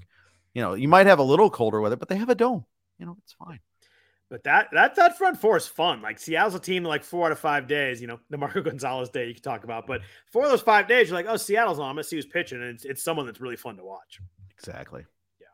You 0.54 0.62
know, 0.62 0.74
you 0.74 0.88
might 0.88 1.06
have 1.06 1.18
a 1.18 1.22
little 1.22 1.50
colder 1.50 1.80
weather, 1.80 1.96
but 1.96 2.08
they 2.08 2.16
have 2.16 2.30
a 2.30 2.34
dome. 2.34 2.64
You 2.98 3.06
know, 3.06 3.16
it's 3.22 3.34
fine. 3.34 3.60
But 4.28 4.42
that 4.42 4.68
that 4.72 4.96
that 4.96 5.16
front 5.16 5.38
four 5.40 5.56
is 5.56 5.68
fun. 5.68 6.02
Like 6.02 6.18
Seattle's 6.18 6.56
a 6.56 6.58
team 6.58 6.82
like 6.82 7.04
four 7.04 7.26
out 7.26 7.32
of 7.32 7.38
five 7.38 7.68
days. 7.68 8.00
You 8.00 8.08
know, 8.08 8.18
the 8.28 8.36
Marco 8.36 8.60
Gonzalez 8.62 9.08
day 9.10 9.28
you 9.28 9.34
can 9.34 9.42
talk 9.42 9.62
about, 9.62 9.86
but 9.86 10.00
four 10.32 10.42
of 10.44 10.50
those 10.50 10.62
five 10.62 10.88
days, 10.88 11.08
you're 11.08 11.16
like, 11.16 11.26
oh, 11.28 11.36
Seattle's 11.36 11.78
on. 11.78 11.90
I'm 11.90 11.94
gonna 11.94 12.02
see 12.04 12.16
who's 12.16 12.26
pitching, 12.26 12.60
and 12.60 12.70
it's, 12.70 12.84
it's 12.84 13.04
someone 13.04 13.26
that's 13.26 13.40
really 13.40 13.54
fun 13.54 13.76
to 13.76 13.84
watch. 13.84 14.18
Exactly. 14.58 15.04
Yeah. 15.40 15.46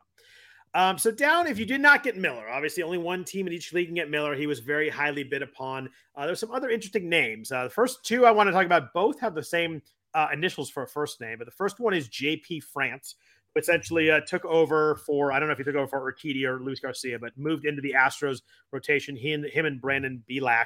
Um, 0.89 0.97
so 0.97 1.11
down, 1.11 1.45
if 1.45 1.59
you 1.59 1.65
did 1.67 1.81
not 1.81 2.01
get 2.01 2.17
Miller, 2.17 2.49
obviously 2.49 2.81
only 2.81 2.97
one 2.97 3.23
team 3.23 3.45
in 3.45 3.53
each 3.53 3.73
league 3.73 3.87
can 3.89 3.95
get 3.95 4.09
Miller. 4.09 4.33
He 4.33 4.47
was 4.47 4.59
very 4.59 4.89
highly 4.89 5.23
bid 5.23 5.43
upon. 5.43 5.89
Uh, 6.15 6.25
there's 6.25 6.39
some 6.39 6.49
other 6.51 6.69
interesting 6.71 7.07
names. 7.09 7.51
Uh, 7.51 7.65
the 7.65 7.69
first 7.69 8.03
two 8.03 8.25
I 8.25 8.31
want 8.31 8.47
to 8.47 8.53
talk 8.53 8.65
about 8.65 8.91
both 8.91 9.19
have 9.19 9.35
the 9.35 9.43
same 9.43 9.83
uh, 10.13 10.27
initials 10.33 10.69
for 10.69 10.83
a 10.83 10.87
first 10.87 11.19
name, 11.21 11.37
but 11.37 11.45
the 11.45 11.51
first 11.51 11.79
one 11.79 11.93
is 11.93 12.07
JP 12.09 12.63
France, 12.63 13.15
who 13.53 13.59
essentially 13.59 14.11
uh, 14.11 14.21
took 14.21 14.45
over 14.45 14.95
for 14.95 15.31
I 15.31 15.39
don't 15.39 15.47
know 15.47 15.53
if 15.53 15.57
he 15.57 15.63
took 15.63 15.75
over 15.75 15.87
for 15.87 16.11
Urquidy 16.11 16.43
or 16.45 16.59
Luis 16.59 16.79
Garcia, 16.79 17.19
but 17.19 17.37
moved 17.37 17.65
into 17.65 17.81
the 17.81 17.93
Astros 17.93 18.41
rotation. 18.71 19.15
He 19.15 19.33
and 19.33 19.45
him 19.45 19.65
and 19.65 19.81
Brandon 19.81 20.23
Bielak 20.29 20.65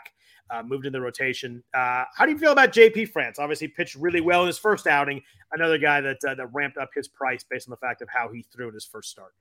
uh, 0.49 0.63
moved 0.63 0.85
in 0.85 0.93
the 0.93 1.01
rotation. 1.01 1.63
Uh, 1.73 2.03
how 2.15 2.25
do 2.25 2.31
you 2.31 2.37
feel 2.37 2.51
about 2.51 2.71
JP 2.71 3.09
France? 3.09 3.39
Obviously, 3.39 3.67
pitched 3.67 3.95
really 3.95 4.21
well 4.21 4.41
in 4.41 4.47
his 4.47 4.57
first 4.57 4.87
outing. 4.87 5.21
Another 5.51 5.77
guy 5.77 6.01
that 6.01 6.17
uh, 6.27 6.35
that 6.35 6.47
ramped 6.53 6.77
up 6.77 6.89
his 6.93 7.07
price 7.07 7.43
based 7.49 7.67
on 7.67 7.71
the 7.71 7.77
fact 7.77 8.01
of 8.01 8.09
how 8.09 8.29
he 8.29 8.45
threw 8.53 8.67
in 8.67 8.73
his 8.73 8.85
first 8.85 9.09
start. 9.09 9.33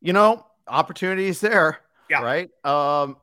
You 0.00 0.12
know, 0.12 0.46
opportunities 0.68 1.40
there. 1.40 1.80
Yeah. 2.08 2.22
Right. 2.22 2.50
Um. 2.64 3.16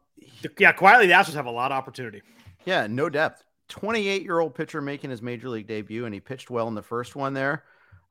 Yeah, 0.59 0.71
quietly, 0.71 1.07
the 1.07 1.13
Astros 1.13 1.33
have 1.33 1.47
a 1.47 1.51
lot 1.51 1.71
of 1.71 1.77
opportunity. 1.77 2.21
Yeah. 2.65 2.85
No 2.87 3.09
depth. 3.09 3.43
28 3.71 4.21
year 4.21 4.39
old 4.39 4.53
pitcher 4.53 4.81
making 4.81 5.09
his 5.09 5.21
major 5.21 5.49
league 5.49 5.67
debut, 5.67 6.05
and 6.05 6.13
he 6.13 6.19
pitched 6.19 6.51
well 6.51 6.67
in 6.67 6.75
the 6.75 6.83
first 6.83 7.15
one 7.15 7.33
there. 7.33 7.63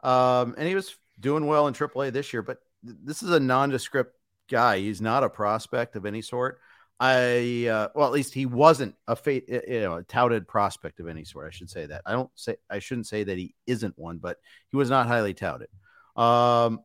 Um. 0.02 0.54
And 0.58 0.66
he 0.66 0.74
was 0.74 0.96
doing 1.20 1.46
well 1.46 1.68
in 1.68 1.74
AAA 1.74 2.12
this 2.12 2.32
year, 2.32 2.42
but 2.42 2.58
th- 2.84 2.96
this 3.04 3.22
is 3.22 3.30
a 3.30 3.40
nondescript 3.40 4.16
guy. 4.50 4.78
He's 4.78 5.00
not 5.00 5.22
a 5.22 5.28
prospect 5.30 5.94
of 5.96 6.06
any 6.06 6.22
sort. 6.22 6.58
I 6.98 7.66
uh, 7.66 7.88
well, 7.94 8.06
at 8.06 8.12
least 8.12 8.34
he 8.34 8.44
wasn't 8.44 8.94
a 9.08 9.16
fa- 9.16 9.40
you 9.48 9.80
know 9.80 9.96
a 9.96 10.02
touted 10.02 10.46
prospect 10.46 11.00
of 11.00 11.08
any 11.08 11.24
sort. 11.24 11.46
I 11.46 11.50
should 11.50 11.70
say 11.70 11.86
that. 11.86 12.02
I 12.04 12.12
don't 12.12 12.30
say 12.34 12.56
I 12.68 12.78
shouldn't 12.78 13.06
say 13.06 13.24
that 13.24 13.38
he 13.38 13.54
isn't 13.66 13.98
one, 13.98 14.18
but 14.18 14.36
he 14.68 14.76
was 14.76 14.90
not 14.90 15.06
highly 15.06 15.32
touted. 15.32 15.68
Um, 16.14 16.80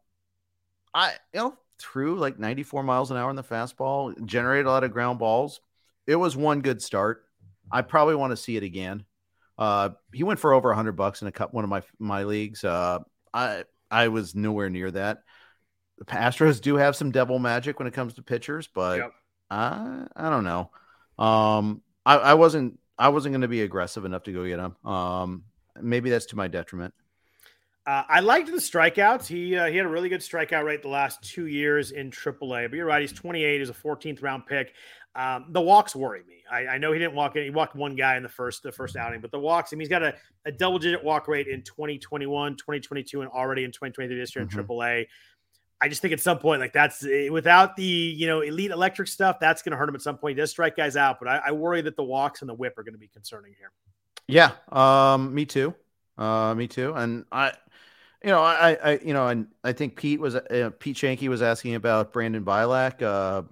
I 0.93 1.11
you 1.34 1.39
know 1.41 1.57
threw 1.80 2.17
like 2.17 2.39
94 2.39 2.84
miles 2.84 3.11
an 3.11 3.17
hour 3.17 3.30
in 3.30 3.36
the 3.36 3.43
fastball, 3.43 4.26
generated 4.26 4.67
a 4.67 4.69
lot 4.69 4.86
of 4.86 4.93
ground 4.93 5.19
balls. 5.19 5.59
It 6.07 6.15
was 6.15 6.38
one 6.38 6.61
good 6.61 6.82
start. 6.82 7.24
I 7.72 7.82
probably 7.82 8.16
want 8.16 8.32
to 8.32 8.38
see 8.38 8.57
it 8.57 8.63
again. 8.63 9.05
Uh, 9.57 9.89
he 10.13 10.24
went 10.24 10.39
for 10.39 10.53
over 10.53 10.70
100 10.70 10.93
bucks 10.93 11.22
in 11.22 11.28
a 11.28 11.32
cup 11.32 11.53
one 11.53 11.63
of 11.63 11.70
my 11.70 11.82
my 11.99 12.24
leagues. 12.24 12.63
Uh, 12.63 12.99
I 13.34 13.63
I 13.89 14.09
was 14.09 14.36
nowhere 14.36 14.70
near 14.70 14.91
that. 14.91 15.20
The 15.97 16.05
Astros 16.05 16.59
do 16.59 16.76
have 16.76 16.95
some 16.95 17.11
devil 17.11 17.39
magic 17.39 17.80
when 17.80 17.88
it 17.88 17.93
comes 17.93 18.16
to 18.16 18.22
pitchers, 18.22 18.68
but 18.68 18.97
Yep. 18.99 19.13
I 19.49 20.05
I 20.16 20.30
don't 20.30 20.43
know. 20.43 20.72
Um, 21.18 21.82
I, 22.05 22.18
I 22.18 22.34
wasn't 22.34 22.80
I 22.97 23.09
wasn't 23.09 23.34
going 23.34 23.41
to 23.41 23.47
be 23.47 23.61
aggressive 23.61 24.05
enough 24.05 24.24
to 24.24 24.34
go 24.34 24.45
get 24.45 24.59
him. 24.59 24.76
Um, 24.89 25.43
maybe 25.82 26.09
that's 26.09 26.28
to 26.28 26.36
my 26.36 26.47
detriment. 26.47 26.93
Uh, 27.88 28.03
I 28.09 28.20
liked 28.22 28.47
the 28.47 28.57
strikeouts. 28.57 29.28
He 29.28 29.55
uh, 29.55 29.68
he 29.68 29.78
had 29.78 29.86
a 29.86 29.89
really 29.89 30.09
good 30.09 30.22
strikeout 30.22 30.66
rate 30.66 30.82
the 30.82 30.89
last 30.89 31.22
two 31.22 31.45
years 31.45 31.91
in 31.91 32.09
AAA. 32.09 32.70
But 32.70 32.74
you're 32.74 32.86
right, 32.86 33.01
he's 33.01 33.13
28. 33.13 33.59
He's 33.59 33.70
a 33.70 33.74
14th 33.74 34.24
round 34.24 34.47
pick. 34.47 34.74
Um, 35.16 35.45
the 35.49 35.61
walks 35.61 35.95
worry 35.95 36.22
me. 36.28 36.43
I, 36.51 36.68
I, 36.68 36.78
know 36.78 36.91
he 36.91 36.99
didn't 36.99 37.16
walk 37.16 37.38
in. 37.38 37.43
He 37.43 37.49
walked 37.49 37.74
one 37.74 37.95
guy 37.95 38.18
in 38.18 38.24
the 38.24 38.30
first 38.30 38.63
the 38.63 38.72
first 38.72 38.97
outing, 38.97 39.22
but 39.22 39.32
the 39.32 39.39
walks. 39.39 39.72
I 39.72 39.76
mean, 39.76 39.82
he's 39.82 39.89
got 39.89 40.03
a, 40.03 40.13
a 40.45 40.51
double 40.51 40.78
digit 40.78 41.03
walk 41.03 41.30
rate 41.30 41.47
in 41.47 41.61
2021, 41.61 42.57
2022, 42.57 43.22
and 43.22 43.32
already 43.32 43.63
in 43.63 43.72
2023 43.72 44.18
this 44.18 44.36
year 44.36 44.45
mm-hmm. 44.45 44.59
in 44.59 44.66
AAA. 44.66 45.07
I 45.82 45.88
just 45.88 46.01
think 46.01 46.13
at 46.13 46.20
some 46.20 46.39
point, 46.39 46.59
like 46.59 46.74
that's 46.74 47.05
eh, 47.05 47.30
without 47.30 47.78
the 47.78 47.84
you 47.84 48.28
know 48.28 48.41
elite 48.41 48.72
electric 48.72 49.07
stuff, 49.07 49.38
that's 49.39 49.61
going 49.61 49.72
to 49.72 49.78
hurt 49.78 49.88
him 49.88 49.95
at 49.95 50.01
some 50.01 50.18
point. 50.18 50.36
He 50.36 50.41
does 50.41 50.51
strike 50.51 50.76
guys 50.76 50.97
out, 50.97 51.18
but 51.20 51.30
I, 51.30 51.41
I 51.47 51.51
worry 51.53 51.82
that 51.82 51.95
the 51.95 52.03
walks 52.03 52.41
and 52.41 52.49
the 52.49 52.53
whip 52.53 52.78
are 52.78 52.84
going 52.84 52.93
to 52.93 52.99
be 52.99 53.07
concerning 53.07 53.55
here. 53.57 53.72
Yeah, 54.28 54.51
um, 54.72 55.34
me 55.34 55.45
too. 55.45 55.76
Uh, 56.18 56.53
me 56.55 56.68
too. 56.68 56.93
And 56.93 57.26
I, 57.32 57.53
you 58.24 58.32
know, 58.32 58.41
I, 58.41 58.78
I, 58.84 58.99
you 59.03 59.13
know, 59.13 59.28
and 59.28 59.47
I 59.63 59.74
think 59.74 59.95
Pete 59.95 60.20
was 60.20 60.36
uh, 60.36 60.72
Pete 60.80 60.97
Schoenke 60.97 61.28
was 61.30 61.41
asking 61.41 61.76
about 61.76 62.11
Brandon 62.11 62.43
Bielak. 62.43 63.01
Uh, 63.01 63.43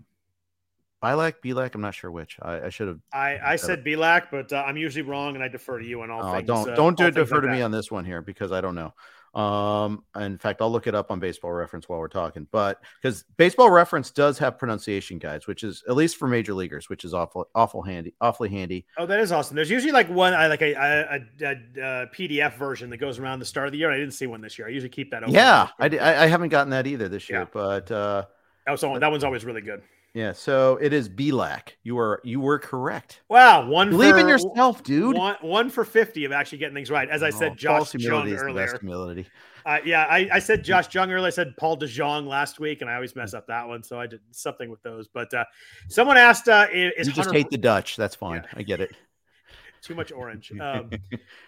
Bielak, 1.04 1.34
Bielak, 1.44 1.76
I'm 1.76 1.82
not 1.82 1.94
sure 1.94 2.10
which. 2.12 2.38
I, 2.42 2.62
I 2.62 2.70
should 2.70 2.88
have. 2.88 3.00
I, 3.14 3.38
I 3.44 3.56
said 3.58 3.84
Bielak, 3.84 4.28
but 4.32 4.54
uh, 4.54 4.64
I'm 4.66 4.78
usually 4.78 5.04
wrong, 5.04 5.36
and 5.36 5.44
I 5.44 5.48
defer 5.50 5.80
to 5.80 5.86
you 5.86 6.02
on 6.02 6.10
all 6.10 6.24
oh, 6.24 6.34
things. 6.34 6.48
Don't 6.48 6.76
don't 6.76 6.98
do 6.98 7.12
defer 7.12 7.36
like 7.36 7.42
to 7.42 7.48
that. 7.48 7.54
me 7.54 7.62
on 7.62 7.72
this 7.72 7.92
one 7.92 8.06
here 8.06 8.22
because 8.22 8.52
I 8.52 8.62
don't 8.62 8.76
know. 8.76 8.94
Um, 9.34 10.04
in 10.16 10.38
fact, 10.38 10.62
I'll 10.62 10.72
look 10.72 10.86
it 10.86 10.94
up 10.94 11.10
on 11.10 11.20
Baseball 11.20 11.52
Reference 11.52 11.90
while 11.90 11.98
we're 11.98 12.08
talking. 12.08 12.48
But 12.52 12.82
because 13.02 13.24
Baseball 13.36 13.72
Reference 13.72 14.12
does 14.12 14.38
have 14.38 14.60
pronunciation 14.60 15.18
guides, 15.18 15.48
which 15.48 15.64
is 15.64 15.84
at 15.90 15.96
least 15.96 16.18
for 16.18 16.28
major 16.28 16.54
leaguers, 16.54 16.88
which 16.88 17.04
is 17.04 17.14
awful, 17.16 17.48
awful 17.56 17.82
handy, 17.82 18.14
awfully 18.22 18.50
handy. 18.50 18.86
Oh, 18.98 19.08
that 19.08 19.20
is 19.20 19.32
awesome. 19.32 19.56
There's 19.56 19.72
usually 19.72 19.92
like 19.92 20.08
one, 20.08 20.34
I 20.36 20.48
like 20.48 20.62
a, 20.62 20.74
a, 20.74 21.20
a, 21.42 21.52
a 21.52 22.08
PDF 22.16 22.58
version 22.58 22.92
that 22.92 22.98
goes 22.98 23.18
around 23.18 23.40
the 23.40 23.46
start 23.46 23.68
of 23.68 23.72
the 23.72 23.80
year. 23.80 23.92
I 23.92 23.98
didn't 23.98 24.14
see 24.14 24.28
one 24.28 24.42
this 24.42 24.60
year. 24.60 24.68
I 24.68 24.72
usually 24.72 24.90
keep 24.90 25.10
that 25.12 25.24
open. 25.24 25.34
Yeah, 25.34 25.70
I, 25.80 25.88
I 25.88 26.28
haven't 26.28 26.50
gotten 26.50 26.70
that 26.70 26.86
either 26.86 27.10
this 27.10 27.28
year, 27.28 27.40
yeah. 27.40 27.46
but 27.52 27.92
uh, 27.92 28.26
that 28.68 28.72
was 28.72 28.82
that 28.82 29.12
one's 29.12 29.24
always 29.24 29.46
really 29.46 29.62
good. 29.62 29.82
Yeah, 30.14 30.32
so 30.32 30.78
it 30.80 30.94
is 30.94 31.10
Bielak. 31.10 31.70
You 31.82 31.96
were 31.96 32.22
you 32.24 32.40
were 32.40 32.60
correct. 32.60 33.24
Wow, 33.30 33.68
one 33.68 33.90
believe 33.90 34.14
for, 34.14 34.20
in 34.20 34.28
yourself, 34.28 34.84
dude. 34.84 35.18
One, 35.18 35.36
one 35.42 35.70
for 35.72 35.84
fifty 35.84 36.24
of 36.24 36.32
actually 36.32 36.60
getting 36.60 36.76
things 36.76 36.92
right. 36.92 37.10
As 37.10 37.24
I 37.24 37.30
oh, 37.30 37.32
said, 37.32 37.58
Josh 37.58 37.96
Jung 37.96 38.32
earlier. 38.32 38.78
humility. 38.80 39.26
Uh, 39.66 39.80
yeah, 39.84 40.04
I, 40.04 40.30
I, 40.34 40.40
said 40.40 40.64
Josh 40.66 40.94
Jung 40.94 41.12
earlier. 41.12 41.28
I 41.28 41.32
said 41.32 41.56
Paul 41.58 41.78
DeJong 41.78 42.28
last 42.28 42.60
week, 42.60 42.82
and 42.82 42.90
I 42.90 42.96
always 42.96 43.16
mess 43.16 43.34
up 43.34 43.48
that 43.48 43.68
one. 43.68 43.82
So 43.82 44.00
I 44.00 44.06
did 44.06 44.20
something 44.32 44.70
with 44.70 44.84
those. 44.84 45.08
But 45.08 45.34
uh, 45.34 45.46
someone 45.90 46.18
asked, 46.18 46.48
uh, 46.48 46.68
"Is 46.72 47.08
you 47.08 47.14
just 47.14 47.28
Hunter... 47.28 47.34
hate 47.34 47.50
the 47.50 47.58
Dutch? 47.58 47.96
That's 47.96 48.16
fine. 48.16 48.44
Yeah. 48.44 48.60
I 48.60 48.62
get 48.62 48.82
it. 48.82 48.96
Too 49.82 49.96
much 49.96 50.12
orange." 50.12 50.52
Um, 50.62 50.92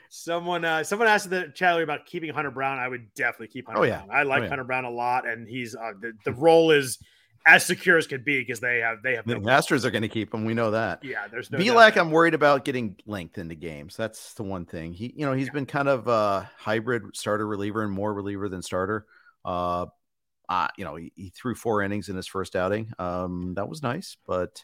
someone 0.10 0.66
uh, 0.66 0.84
someone 0.84 1.08
asked 1.08 1.30
the 1.30 1.52
chat 1.54 1.80
about 1.80 2.08
keeping 2.08 2.34
Hunter 2.34 2.52
Brown. 2.52 2.80
I 2.80 2.88
would 2.88 3.14
definitely 3.14 3.50
keep 3.50 3.68
Hunter. 3.68 3.82
Oh 3.82 3.84
yeah, 3.84 4.06
Brown. 4.06 4.18
I 4.18 4.24
like 4.24 4.40
oh, 4.40 4.44
yeah. 4.44 4.50
Hunter 4.50 4.64
Brown 4.64 4.86
a 4.86 4.90
lot, 4.90 5.28
and 5.28 5.48
he's 5.48 5.76
uh, 5.76 5.92
the 6.00 6.14
the 6.24 6.34
role 6.34 6.72
is 6.72 6.98
as 7.46 7.66
secure 7.66 7.98
as 7.98 8.08
could 8.08 8.26
be 8.26 8.40
because 8.40 8.60
they 8.60 8.80
have 8.80 9.04
they 9.04 9.16
have 9.16 9.26
the 9.26 9.36
no 9.36 9.40
Masters 9.40 9.86
are 9.86 9.92
going 9.92 10.02
to 10.02 10.10
keep 10.10 10.34
him. 10.34 10.46
We 10.46 10.54
know 10.54 10.72
that. 10.72 11.04
Yeah, 11.04 11.28
there's 11.30 11.52
no. 11.52 11.60
Bielak, 11.60 11.98
I'm 11.98 12.12
worried 12.12 12.34
about 12.34 12.66
getting 12.66 12.96
length 13.06 13.38
into 13.38 13.56
games. 13.56 13.96
That's 13.96 14.34
the 14.34 14.44
one 14.44 14.66
thing. 14.66 14.94
He, 14.94 15.14
you 15.16 15.26
know, 15.26 15.34
he's 15.34 15.48
yeah. 15.48 15.54
been 15.54 15.66
kind 15.66 15.88
of 15.88 16.08
a 16.08 16.50
hybrid 16.58 17.16
starter 17.16 17.46
reliever 17.46 17.84
and 17.84 17.92
more 17.92 18.14
reliever 18.14 18.50
than 18.50 18.62
starter. 18.62 19.06
Uh, 19.44 19.86
uh 20.50 20.68
you 20.78 20.86
know, 20.86 20.96
he, 20.96 21.12
he 21.16 21.30
threw 21.30 21.56
four 21.56 21.82
innings 21.82 22.10
in 22.10 22.16
his 22.16 22.28
first 22.28 22.56
outing. 22.56 22.92
Um, 22.98 23.54
that 23.56 23.70
was 23.70 23.84
nice, 23.84 24.18
but 24.26 24.64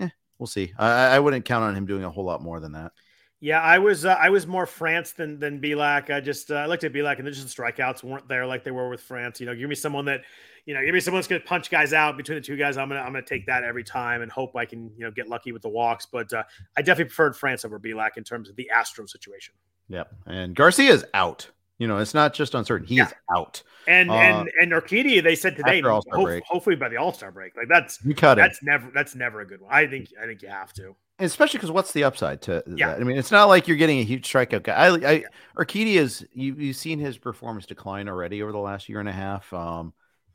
eh, 0.00 0.08
we'll 0.38 0.48
see. 0.48 0.72
I, 0.76 1.16
I 1.16 1.18
wouldn't 1.20 1.44
count 1.44 1.64
on 1.64 1.76
him 1.76 1.86
doing 1.86 2.04
a 2.04 2.10
whole 2.10 2.24
lot 2.24 2.42
more 2.42 2.58
than 2.58 2.72
that. 2.72 2.92
Yeah, 3.40 3.60
I 3.60 3.78
was 3.78 4.04
uh, 4.04 4.14
I 4.20 4.30
was 4.30 4.46
more 4.46 4.66
France 4.66 5.12
than 5.12 5.38
than 5.38 5.60
Bielak. 5.60 6.12
I 6.12 6.20
just 6.20 6.50
uh, 6.50 6.56
I 6.56 6.66
looked 6.66 6.82
at 6.82 6.92
Bielak 6.92 7.18
and 7.18 7.26
the 7.26 7.30
just 7.30 7.54
the 7.54 7.62
strikeouts 7.62 8.02
weren't 8.02 8.26
there 8.26 8.44
like 8.46 8.64
they 8.64 8.72
were 8.72 8.88
with 8.88 9.00
France. 9.00 9.38
You 9.38 9.46
know, 9.46 9.54
give 9.54 9.68
me 9.68 9.76
someone 9.76 10.04
that 10.06 10.22
you 10.66 10.74
know, 10.74 10.84
give 10.84 10.92
me 10.92 11.00
someone 11.00 11.18
that's 11.18 11.28
going 11.28 11.40
to 11.40 11.46
punch 11.46 11.70
guys 11.70 11.94
out 11.94 12.18
between 12.18 12.36
the 12.36 12.42
two 12.42 12.56
guys. 12.56 12.76
I'm 12.76 12.88
gonna 12.88 13.00
I'm 13.00 13.12
gonna 13.12 13.22
take 13.22 13.46
that 13.46 13.62
every 13.62 13.84
time 13.84 14.22
and 14.22 14.30
hope 14.30 14.56
I 14.56 14.66
can 14.66 14.90
you 14.98 15.04
know 15.04 15.10
get 15.10 15.28
lucky 15.28 15.52
with 15.52 15.62
the 15.62 15.68
walks. 15.68 16.04
But 16.04 16.32
uh, 16.32 16.42
I 16.76 16.82
definitely 16.82 17.06
preferred 17.06 17.36
France 17.36 17.64
over 17.64 17.78
Bielak 17.78 18.16
in 18.16 18.24
terms 18.24 18.48
of 18.50 18.56
the 18.56 18.68
Astro 18.70 19.06
situation. 19.06 19.54
Yep, 19.88 20.12
and 20.26 20.54
Garcia 20.54 20.92
is 20.92 21.06
out. 21.14 21.48
You 21.78 21.86
know, 21.86 21.98
it's 21.98 22.12
not 22.12 22.34
just 22.34 22.54
uncertain; 22.54 22.86
he 22.86 22.96
yeah. 22.96 23.06
is 23.06 23.14
out. 23.34 23.62
And 23.86 24.10
uh, 24.10 24.14
and 24.14 24.50
and 24.60 24.72
Urquidy, 24.72 25.22
they 25.22 25.36
said 25.36 25.56
today, 25.56 25.80
hope, 25.80 26.04
hopefully 26.44 26.76
by 26.76 26.88
the 26.88 26.96
All 26.96 27.14
Star 27.14 27.30
break. 27.30 27.56
Like 27.56 27.68
that's 27.68 28.04
you 28.04 28.14
cut 28.14 28.34
that's 28.34 28.58
it. 28.58 28.64
never 28.64 28.90
that's 28.92 29.14
never 29.14 29.40
a 29.40 29.46
good 29.46 29.62
one. 29.62 29.72
I 29.72 29.86
think 29.86 30.08
I 30.20 30.26
think 30.26 30.42
you 30.42 30.48
have 30.48 30.72
to. 30.74 30.96
Especially 31.18 31.58
because 31.58 31.70
what's 31.70 31.92
the 31.92 32.04
upside 32.04 32.42
to 32.42 32.62
yeah. 32.66 32.88
that? 32.88 33.00
I 33.00 33.04
mean, 33.04 33.16
it's 33.16 33.30
not 33.30 33.46
like 33.46 33.68
you're 33.68 33.76
getting 33.76 33.98
a 33.98 34.04
huge 34.04 34.30
strikeout 34.30 34.62
guy. 34.62 34.74
I, 34.74 35.24
I 35.56 35.64
is 35.74 36.26
you 36.32 36.54
you've 36.54 36.76
seen 36.76 36.98
his 36.98 37.18
performance 37.18 37.66
decline 37.66 38.08
already 38.08 38.42
over 38.42 38.52
the 38.52 38.58
last 38.58 38.88
year 38.88 39.00
and 39.00 39.08
a 39.08 39.12
half. 39.12 39.52
Um, 39.52 39.92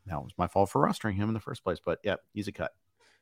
that 0.08 0.22
was 0.22 0.32
my 0.38 0.48
fault 0.48 0.70
for 0.70 0.86
rostering 0.86 1.16
him 1.16 1.30
in 1.30 1.34
the 1.34 1.40
first 1.40 1.64
place. 1.64 1.80
But 1.84 2.00
yeah, 2.04 2.16
he's 2.34 2.48
a 2.48 2.52
cut. 2.52 2.72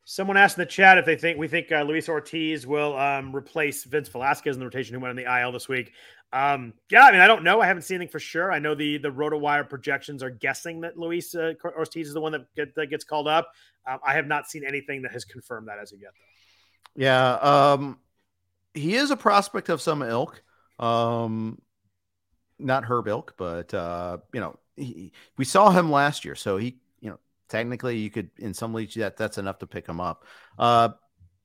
Someone 0.03 0.35
asked 0.35 0.57
in 0.57 0.63
the 0.63 0.69
chat 0.69 0.97
if 0.97 1.05
they 1.05 1.15
think 1.15 1.37
we 1.37 1.47
think 1.47 1.71
uh, 1.71 1.83
Luis 1.83 2.09
Ortiz 2.09 2.65
will 2.65 2.97
um, 2.97 3.35
replace 3.35 3.83
Vince 3.83 4.09
Velasquez 4.09 4.55
in 4.55 4.59
the 4.59 4.65
rotation 4.65 4.95
who 4.95 4.99
went 4.99 5.11
on 5.11 5.15
the 5.15 5.41
IL 5.41 5.51
this 5.51 5.69
week. 5.69 5.93
Um, 6.33 6.73
yeah, 6.89 7.03
I 7.03 7.11
mean, 7.11 7.21
I 7.21 7.27
don't 7.27 7.43
know. 7.43 7.61
I 7.61 7.67
haven't 7.67 7.83
seen 7.83 7.95
anything 7.95 8.11
for 8.11 8.19
sure. 8.19 8.51
I 8.51 8.57
know 8.57 8.73
the 8.73 8.97
the 8.97 9.11
RotoWire 9.11 9.69
projections 9.69 10.23
are 10.23 10.31
guessing 10.31 10.81
that 10.81 10.97
Luis 10.97 11.35
uh, 11.35 11.53
Ortiz 11.63 12.07
is 12.07 12.13
the 12.13 12.21
one 12.21 12.31
that, 12.31 12.53
get, 12.55 12.73
that 12.75 12.87
gets 12.87 13.03
called 13.03 13.27
up. 13.27 13.51
Um, 13.87 13.99
I 14.05 14.13
have 14.13 14.25
not 14.25 14.49
seen 14.49 14.63
anything 14.65 15.03
that 15.03 15.11
has 15.11 15.23
confirmed 15.23 15.67
that 15.67 15.77
as 15.79 15.91
of 15.91 15.99
yet. 16.01 16.11
Though. 16.17 16.31
Yeah, 16.95 17.33
um, 17.33 17.99
he 18.73 18.95
is 18.95 19.11
a 19.11 19.17
prospect 19.17 19.69
of 19.69 19.81
some 19.81 20.01
ilk. 20.01 20.41
Um, 20.79 21.61
not 22.59 22.83
Herb 22.83 23.07
ilk, 23.07 23.35
but 23.37 23.73
uh, 23.73 24.17
you 24.33 24.39
know, 24.39 24.57
he, 24.75 25.11
we 25.37 25.45
saw 25.45 25.71
him 25.71 25.91
last 25.91 26.25
year, 26.25 26.35
so 26.35 26.57
he, 26.57 26.77
you 26.99 27.09
know, 27.09 27.19
technically 27.49 27.97
you 27.97 28.09
could 28.09 28.29
in 28.37 28.53
some 28.53 28.73
leagues 28.73 28.95
that 28.95 29.17
that's 29.17 29.37
enough 29.37 29.59
to 29.59 29.67
pick 29.67 29.87
him 29.87 29.99
up. 29.99 30.25
Uh, 30.57 30.89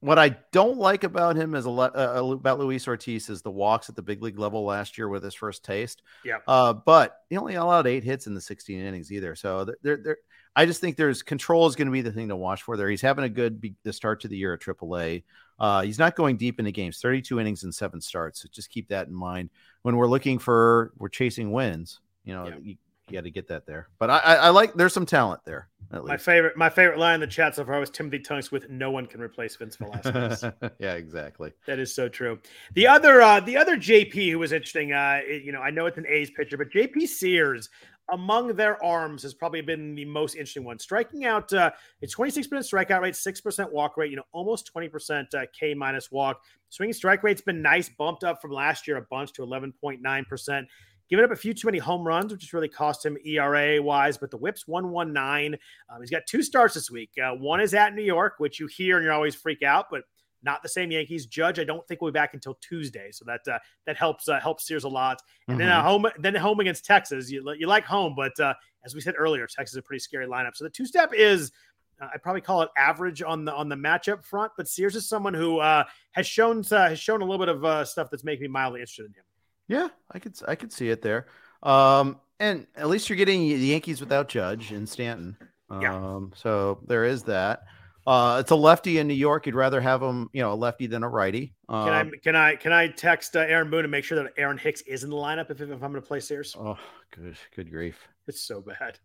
what 0.00 0.18
I 0.18 0.36
don't 0.52 0.78
like 0.78 1.04
about 1.04 1.36
him 1.36 1.54
is 1.54 1.64
a 1.64 1.70
lot 1.70 1.96
uh, 1.96 2.24
about 2.24 2.58
Luis 2.58 2.86
Ortiz 2.86 3.30
is 3.30 3.42
the 3.42 3.50
walks 3.50 3.88
at 3.88 3.96
the 3.96 4.02
big 4.02 4.22
league 4.22 4.38
level 4.38 4.64
last 4.64 4.98
year 4.98 5.08
with 5.08 5.24
his 5.24 5.34
first 5.34 5.64
taste. 5.64 6.02
Yeah. 6.24 6.38
Uh, 6.46 6.74
but 6.74 7.22
he 7.30 7.36
only 7.36 7.54
allowed 7.54 7.86
eight 7.86 8.04
hits 8.04 8.26
in 8.26 8.34
the 8.34 8.40
16 8.40 8.78
innings 8.78 9.10
either. 9.10 9.34
So 9.34 9.64
there, 9.82 9.96
there, 9.96 10.18
I 10.56 10.64
just 10.64 10.80
think 10.80 10.96
there's 10.96 11.22
control 11.22 11.66
is 11.66 11.76
going 11.76 11.86
to 11.86 11.92
be 11.92 12.00
the 12.00 12.10
thing 12.10 12.28
to 12.28 12.36
watch 12.36 12.62
for 12.62 12.78
there. 12.78 12.88
He's 12.88 13.02
having 13.02 13.24
a 13.24 13.28
good 13.28 13.60
be, 13.60 13.74
the 13.82 13.92
start 13.92 14.20
to 14.22 14.28
the 14.28 14.36
year 14.38 14.54
at 14.54 14.60
AAA. 14.60 15.22
Uh, 15.60 15.82
he's 15.82 15.98
not 15.98 16.16
going 16.16 16.38
deep 16.38 16.58
into 16.58 16.72
games, 16.72 16.98
32 16.98 17.38
innings 17.38 17.62
and 17.62 17.74
seven 17.74 18.00
starts. 18.00 18.42
So 18.42 18.48
just 18.50 18.70
keep 18.70 18.88
that 18.88 19.06
in 19.06 19.14
mind 19.14 19.50
when 19.82 19.96
we're 19.96 20.06
looking 20.06 20.38
for 20.38 20.92
we're 20.96 21.10
chasing 21.10 21.52
wins. 21.52 22.00
You 22.24 22.34
know, 22.34 22.48
yeah. 22.48 22.54
you, 22.62 22.76
you 23.08 23.14
got 23.14 23.24
to 23.24 23.30
get 23.30 23.48
that 23.48 23.66
there. 23.66 23.88
But 23.98 24.10
I, 24.10 24.18
I, 24.18 24.34
I, 24.34 24.48
like 24.48 24.74
there's 24.74 24.92
some 24.92 25.06
talent 25.06 25.42
there. 25.44 25.68
My 25.92 26.16
favorite 26.16 26.56
my 26.56 26.68
favorite 26.68 26.98
line 26.98 27.14
in 27.14 27.20
the 27.20 27.28
chat 27.28 27.54
so 27.54 27.64
far 27.64 27.78
was 27.78 27.90
Timothy 27.90 28.18
Tunks 28.18 28.50
with 28.50 28.68
"No 28.68 28.90
one 28.90 29.06
can 29.06 29.20
replace 29.20 29.54
Vince 29.54 29.76
Velasquez." 29.76 30.42
yeah, 30.80 30.94
exactly. 30.94 31.52
That 31.66 31.78
is 31.78 31.94
so 31.94 32.08
true. 32.08 32.40
The 32.74 32.88
other 32.88 33.22
uh, 33.22 33.38
the 33.38 33.56
other 33.56 33.76
JP 33.76 34.32
who 34.32 34.40
was 34.40 34.50
interesting. 34.50 34.92
Uh, 34.92 35.20
you 35.28 35.52
know, 35.52 35.60
I 35.60 35.70
know 35.70 35.86
it's 35.86 35.98
an 35.98 36.06
A's 36.08 36.30
pitcher, 36.30 36.56
but 36.56 36.70
JP 36.70 37.06
Sears 37.06 37.70
among 38.10 38.54
their 38.54 38.82
arms 38.84 39.22
has 39.22 39.34
probably 39.34 39.60
been 39.60 39.94
the 39.94 40.04
most 40.04 40.34
interesting 40.34 40.64
one. 40.64 40.78
Striking 40.78 41.24
out 41.24 41.52
uh, 41.52 41.70
a 42.02 42.06
26% 42.06 42.48
strikeout 42.48 43.00
rate, 43.00 43.14
6% 43.14 43.72
walk 43.72 43.96
rate, 43.96 44.10
you 44.10 44.16
know, 44.16 44.26
almost 44.32 44.70
20% 44.74 45.34
uh, 45.34 45.46
K 45.58 45.74
minus 45.74 46.10
walk. 46.10 46.40
Swinging 46.68 46.92
strike 46.92 47.22
rate's 47.22 47.40
been 47.40 47.62
nice, 47.62 47.88
bumped 47.88 48.24
up 48.24 48.40
from 48.40 48.52
last 48.52 48.86
year 48.86 48.96
a 48.96 49.02
bunch 49.02 49.32
to 49.34 49.42
11.9%. 49.42 50.66
Giving 51.08 51.24
up 51.24 51.30
a 51.30 51.36
few 51.36 51.54
too 51.54 51.68
many 51.68 51.78
home 51.78 52.04
runs, 52.04 52.32
which 52.32 52.42
has 52.42 52.52
really 52.52 52.68
cost 52.68 53.06
him 53.06 53.16
ERA 53.24 53.80
wise, 53.80 54.18
but 54.18 54.30
the 54.30 54.36
whip's 54.36 54.66
119. 54.66 55.58
Um, 55.88 56.00
he's 56.00 56.10
got 56.10 56.22
two 56.26 56.42
starts 56.42 56.74
this 56.74 56.90
week. 56.90 57.10
Uh, 57.22 57.32
one 57.36 57.60
is 57.60 57.74
at 57.74 57.94
New 57.94 58.02
York, 58.02 58.34
which 58.38 58.58
you 58.58 58.66
hear 58.66 58.96
and 58.96 59.04
you're 59.04 59.12
always 59.12 59.36
freak 59.36 59.62
out, 59.62 59.86
but 59.88 60.02
not 60.46 60.62
the 60.62 60.68
same 60.68 60.90
Yankees. 60.90 61.26
Judge, 61.26 61.58
I 61.58 61.64
don't 61.64 61.86
think 61.86 62.00
will 62.00 62.08
be 62.08 62.12
back 62.12 62.32
until 62.32 62.54
Tuesday, 62.62 63.10
so 63.10 63.26
that 63.26 63.46
uh, 63.52 63.58
that 63.84 63.98
helps 63.98 64.28
uh, 64.28 64.40
helps 64.40 64.66
Sears 64.66 64.84
a 64.84 64.88
lot. 64.88 65.20
And 65.48 65.58
mm-hmm. 65.58 65.68
then 65.68 65.82
home 65.82 66.06
then 66.18 66.34
home 66.36 66.60
against 66.60 66.86
Texas. 66.86 67.30
You, 67.30 67.54
you 67.58 67.66
like 67.66 67.84
home, 67.84 68.14
but 68.16 68.38
uh, 68.40 68.54
as 68.84 68.94
we 68.94 69.02
said 69.02 69.14
earlier, 69.18 69.46
Texas 69.46 69.74
is 69.74 69.78
a 69.78 69.82
pretty 69.82 70.00
scary 70.00 70.26
lineup. 70.26 70.56
So 70.56 70.64
the 70.64 70.70
two 70.70 70.86
step 70.86 71.12
is. 71.12 71.52
Uh, 71.98 72.08
I 72.12 72.18
probably 72.18 72.42
call 72.42 72.60
it 72.60 72.68
average 72.76 73.22
on 73.22 73.46
the 73.46 73.54
on 73.54 73.68
the 73.70 73.76
matchup 73.76 74.22
front, 74.22 74.52
but 74.56 74.68
Sears 74.68 74.96
is 74.96 75.08
someone 75.08 75.32
who 75.32 75.58
uh, 75.60 75.84
has 76.12 76.26
shown 76.26 76.62
uh, 76.70 76.90
has 76.90 77.00
shown 77.00 77.22
a 77.22 77.24
little 77.24 77.44
bit 77.44 77.54
of 77.54 77.88
stuff 77.88 78.08
that's 78.10 78.24
making 78.24 78.42
me 78.42 78.48
mildly 78.48 78.80
interested 78.80 79.06
in 79.06 79.12
him. 79.12 79.24
Yeah, 79.66 79.88
I 80.12 80.18
could 80.18 80.38
I 80.46 80.54
could 80.54 80.72
see 80.72 80.90
it 80.90 81.02
there. 81.02 81.26
Um, 81.62 82.20
and 82.38 82.66
at 82.76 82.88
least 82.88 83.08
you're 83.08 83.16
getting 83.16 83.48
the 83.48 83.56
Yankees 83.56 84.00
without 84.00 84.28
Judge 84.28 84.72
and 84.72 84.86
Stanton. 84.86 85.36
Um, 85.70 85.80
yeah. 85.80 86.20
so 86.36 86.80
there 86.86 87.04
is 87.04 87.22
that. 87.24 87.64
Uh, 88.06 88.38
it's 88.40 88.52
a 88.52 88.56
lefty 88.56 88.98
in 88.98 89.08
New 89.08 89.14
York. 89.14 89.46
You'd 89.46 89.56
rather 89.56 89.80
have 89.80 90.00
him, 90.00 90.30
you 90.32 90.40
know, 90.40 90.52
a 90.52 90.54
lefty 90.54 90.86
than 90.86 91.02
a 91.02 91.08
righty. 91.08 91.54
Um, 91.68 91.84
can 91.84 91.92
I 91.92 92.00
um, 92.00 92.12
can 92.22 92.36
I 92.36 92.56
can 92.56 92.72
I 92.72 92.88
text 92.88 93.36
uh, 93.36 93.40
Aaron 93.40 93.68
Boone 93.68 93.84
and 93.84 93.90
make 93.90 94.04
sure 94.04 94.22
that 94.22 94.32
Aaron 94.38 94.58
Hicks 94.58 94.82
is 94.82 95.02
in 95.02 95.10
the 95.10 95.16
lineup 95.16 95.50
if, 95.50 95.60
if 95.60 95.70
I'm 95.70 95.78
going 95.78 95.94
to 95.94 96.00
play 96.02 96.20
Sears? 96.20 96.54
Oh, 96.58 96.78
good, 97.10 97.36
good 97.54 97.70
grief! 97.70 98.06
It's 98.28 98.40
so 98.40 98.60
bad. 98.60 98.98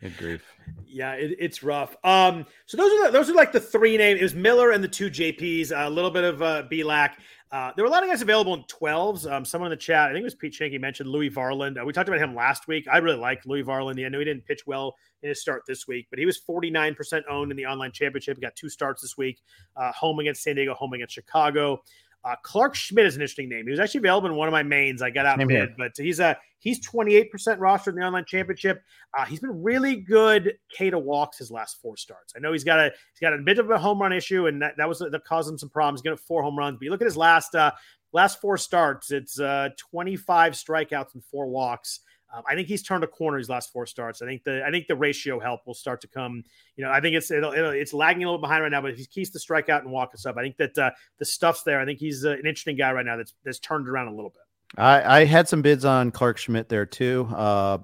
Good 0.00 0.16
grief. 0.18 0.42
Yeah, 0.86 1.12
it, 1.12 1.36
it's 1.38 1.62
rough. 1.62 1.96
Um, 2.04 2.46
so 2.66 2.76
those 2.76 2.92
are 2.92 3.06
the, 3.06 3.12
those 3.12 3.30
are 3.30 3.34
like 3.34 3.52
the 3.52 3.60
three 3.60 3.96
names. 3.96 4.20
It 4.20 4.22
was 4.22 4.34
Miller 4.34 4.72
and 4.72 4.84
the 4.84 4.88
two 4.88 5.10
JPs. 5.10 5.72
A 5.74 5.88
little 5.88 6.10
bit 6.10 6.24
of 6.24 6.42
uh, 6.42 6.64
Bielak. 6.70 7.12
Uh, 7.52 7.70
there 7.74 7.84
were 7.84 7.88
a 7.88 7.92
lot 7.92 8.02
of 8.02 8.08
guys 8.10 8.22
available 8.22 8.54
in 8.54 8.62
12s. 8.64 9.30
Um, 9.30 9.44
someone 9.44 9.70
in 9.70 9.78
the 9.78 9.80
chat, 9.80 10.10
I 10.10 10.12
think 10.12 10.22
it 10.22 10.24
was 10.24 10.34
Pete 10.34 10.52
Schoenke, 10.52 10.80
mentioned 10.80 11.08
Louie 11.08 11.30
Varland. 11.30 11.80
Uh, 11.80 11.84
we 11.84 11.92
talked 11.92 12.08
about 12.08 12.20
him 12.20 12.34
last 12.34 12.66
week. 12.66 12.86
I 12.90 12.98
really 12.98 13.18
liked 13.18 13.46
Louie 13.46 13.62
Varland. 13.62 14.04
I 14.04 14.08
know 14.08 14.18
he 14.18 14.24
didn't 14.24 14.44
pitch 14.44 14.66
well 14.66 14.96
in 15.22 15.28
his 15.28 15.40
start 15.40 15.62
this 15.66 15.86
week, 15.86 16.08
but 16.10 16.18
he 16.18 16.26
was 16.26 16.40
49% 16.40 17.22
owned 17.30 17.52
in 17.52 17.56
the 17.56 17.64
online 17.64 17.92
championship. 17.92 18.36
He 18.36 18.40
got 18.40 18.56
two 18.56 18.68
starts 18.68 19.00
this 19.00 19.16
week, 19.16 19.42
uh, 19.76 19.92
home 19.92 20.18
against 20.18 20.42
San 20.42 20.56
Diego, 20.56 20.74
home 20.74 20.92
against 20.92 21.14
Chicago. 21.14 21.82
Uh, 22.26 22.34
Clarke 22.42 22.74
Schmidt 22.74 23.06
is 23.06 23.14
an 23.14 23.20
interesting 23.20 23.48
name. 23.48 23.66
He 23.66 23.70
was 23.70 23.78
actually 23.78 23.98
available 23.98 24.28
in 24.28 24.34
one 24.34 24.48
of 24.48 24.52
my 24.52 24.64
mains. 24.64 25.00
I 25.00 25.10
got 25.10 25.26
outbid, 25.26 25.74
but 25.78 25.92
he's 25.96 26.18
a 26.18 26.36
he's 26.58 26.84
28% 26.84 27.30
rostered 27.30 27.88
in 27.88 27.94
the 27.96 28.02
online 28.02 28.24
championship. 28.24 28.82
Uh, 29.16 29.24
he's 29.24 29.38
been 29.38 29.62
really 29.62 29.94
good 29.94 30.54
K 30.68 30.90
to 30.90 30.98
walks 30.98 31.38
his 31.38 31.52
last 31.52 31.80
four 31.80 31.96
starts. 31.96 32.32
I 32.36 32.40
know 32.40 32.50
he's 32.52 32.64
got 32.64 32.80
a 32.80 32.90
he's 33.12 33.20
got 33.20 33.32
a 33.32 33.38
bit 33.38 33.60
of 33.60 33.70
a 33.70 33.78
home 33.78 34.02
run 34.02 34.12
issue, 34.12 34.48
and 34.48 34.60
that, 34.60 34.74
that 34.76 34.88
was 34.88 34.98
that 34.98 35.24
caused 35.24 35.48
him 35.48 35.56
some 35.56 35.68
problems. 35.68 36.00
He's 36.00 36.10
got 36.10 36.18
four 36.18 36.42
home 36.42 36.58
runs, 36.58 36.78
but 36.78 36.84
you 36.84 36.90
look 36.90 37.00
at 37.00 37.06
his 37.06 37.16
last 37.16 37.54
uh, 37.54 37.70
last 38.12 38.40
four 38.40 38.56
starts, 38.56 39.12
it's 39.12 39.38
uh, 39.38 39.68
25 39.76 40.54
strikeouts 40.54 41.14
and 41.14 41.24
four 41.24 41.46
walks. 41.46 42.00
Um, 42.34 42.42
I 42.48 42.54
think 42.54 42.68
he's 42.68 42.82
turned 42.82 43.04
a 43.04 43.06
corner 43.06 43.38
his 43.38 43.48
last 43.48 43.72
four 43.72 43.86
starts. 43.86 44.20
I 44.22 44.26
think 44.26 44.44
the 44.44 44.64
I 44.66 44.70
think 44.70 44.86
the 44.86 44.96
ratio 44.96 45.38
help 45.38 45.66
will 45.66 45.74
start 45.74 46.00
to 46.02 46.08
come. 46.08 46.44
You 46.76 46.84
know, 46.84 46.90
I 46.90 47.00
think 47.00 47.14
it's 47.14 47.30
it'll, 47.30 47.52
it'll, 47.52 47.70
it's 47.70 47.92
lagging 47.92 48.24
a 48.24 48.26
little 48.26 48.40
behind 48.40 48.62
right 48.62 48.72
now, 48.72 48.80
but 48.80 48.90
if 48.90 48.98
he 48.98 49.06
keeps 49.06 49.30
the 49.30 49.38
strikeout 49.38 49.82
and 49.82 49.90
walk 49.90 50.12
us 50.14 50.26
up, 50.26 50.36
I 50.36 50.42
think 50.42 50.56
that 50.56 50.76
uh, 50.78 50.90
the 51.18 51.24
stuff's 51.24 51.62
there. 51.62 51.80
I 51.80 51.84
think 51.84 51.98
he's 51.98 52.24
uh, 52.24 52.30
an 52.30 52.38
interesting 52.38 52.76
guy 52.76 52.92
right 52.92 53.06
now 53.06 53.16
that's 53.16 53.34
that's 53.44 53.58
turned 53.58 53.88
around 53.88 54.08
a 54.08 54.14
little 54.14 54.30
bit. 54.30 54.42
I, 54.76 55.20
I 55.20 55.24
had 55.24 55.48
some 55.48 55.62
bids 55.62 55.84
on 55.84 56.10
Clarke 56.10 56.38
Schmidt 56.38 56.68
there 56.68 56.86
too. 56.86 57.28
Uh, 57.32 57.78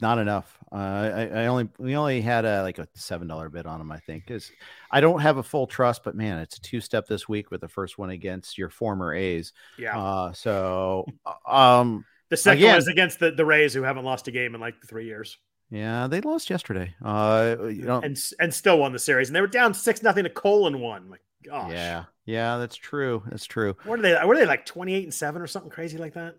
not 0.00 0.18
enough. 0.18 0.58
Uh, 0.72 0.74
I, 0.74 1.26
I 1.26 1.46
only 1.46 1.68
we 1.78 1.96
only 1.96 2.20
had 2.22 2.44
a 2.44 2.62
like 2.62 2.78
a 2.78 2.88
seven 2.94 3.28
dollar 3.28 3.48
bid 3.48 3.66
on 3.66 3.80
him. 3.80 3.92
I 3.92 3.98
think 3.98 4.26
because 4.26 4.50
I 4.90 5.00
don't 5.00 5.20
have 5.20 5.36
a 5.36 5.42
full 5.42 5.66
trust, 5.66 6.02
but 6.02 6.16
man, 6.16 6.38
it's 6.38 6.56
a 6.56 6.60
two 6.60 6.80
step 6.80 7.06
this 7.06 7.28
week 7.28 7.50
with 7.50 7.60
the 7.60 7.68
first 7.68 7.98
one 7.98 8.10
against 8.10 8.58
your 8.58 8.70
former 8.70 9.14
A's. 9.14 9.52
Yeah. 9.78 9.96
Uh, 9.96 10.32
so 10.32 11.06
um, 11.46 12.04
the 12.32 12.36
second 12.38 12.62
Again, 12.62 12.72
one 12.72 12.78
is 12.78 12.88
against 12.88 13.18
the, 13.20 13.30
the 13.30 13.44
Rays, 13.44 13.74
who 13.74 13.82
haven't 13.82 14.04
lost 14.04 14.26
a 14.26 14.30
game 14.30 14.54
in 14.54 14.60
like 14.60 14.74
three 14.86 15.04
years. 15.04 15.36
Yeah, 15.70 16.06
they 16.06 16.22
lost 16.22 16.48
yesterday. 16.48 16.94
Uh, 17.04 17.56
you 17.60 17.82
know, 17.82 18.00
and 18.00 18.18
and 18.40 18.52
still 18.52 18.78
won 18.78 18.92
the 18.92 18.98
series, 18.98 19.28
and 19.28 19.36
they 19.36 19.42
were 19.42 19.46
down 19.46 19.74
six 19.74 20.02
nothing 20.02 20.24
to 20.24 20.30
Colon 20.30 20.80
one. 20.80 21.10
My 21.10 21.18
gosh. 21.44 21.72
Yeah, 21.72 22.04
yeah, 22.24 22.56
that's 22.56 22.76
true. 22.76 23.22
That's 23.26 23.44
true. 23.44 23.76
What 23.84 23.98
are 23.98 24.02
they? 24.02 24.18
Were 24.24 24.34
they 24.34 24.46
like 24.46 24.64
twenty 24.64 24.94
eight 24.94 25.04
and 25.04 25.12
seven 25.12 25.42
or 25.42 25.46
something 25.46 25.70
crazy 25.70 25.98
like 25.98 26.14
that? 26.14 26.36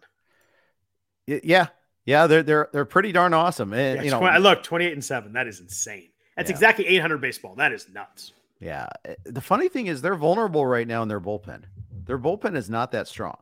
Yeah, 1.28 1.68
yeah, 2.06 2.26
they're 2.26 2.42
they're 2.42 2.70
they're 2.74 2.86
pretty 2.86 3.12
darn 3.12 3.36
awesome. 3.36 3.72
And, 3.72 3.98
yeah, 3.98 4.04
you 4.04 4.10
know, 4.10 4.20
20, 4.20 4.40
look, 4.40 4.64
twenty 4.64 4.86
eight 4.86 4.94
and 4.94 5.06
seven. 5.06 5.34
That 5.34 5.46
is 5.46 5.60
insane. 5.60 6.10
That's 6.36 6.50
yeah. 6.50 6.56
exactly 6.56 6.88
eight 6.88 7.02
hundred 7.02 7.22
baseball. 7.22 7.54
That 7.56 7.72
is 7.72 7.88
nuts. 7.88 8.34
Yeah. 8.60 8.88
The 9.26 9.42
funny 9.42 9.68
thing 9.68 9.88
is, 9.88 10.02
they're 10.02 10.16
vulnerable 10.16 10.66
right 10.66 10.88
now 10.88 11.04
in 11.04 11.08
their 11.08 11.22
bullpen. 11.22 11.64
Their 12.06 12.18
bullpen 12.18 12.56
is 12.56 12.70
not 12.70 12.92
that 12.94 13.08
strong. 13.08 13.38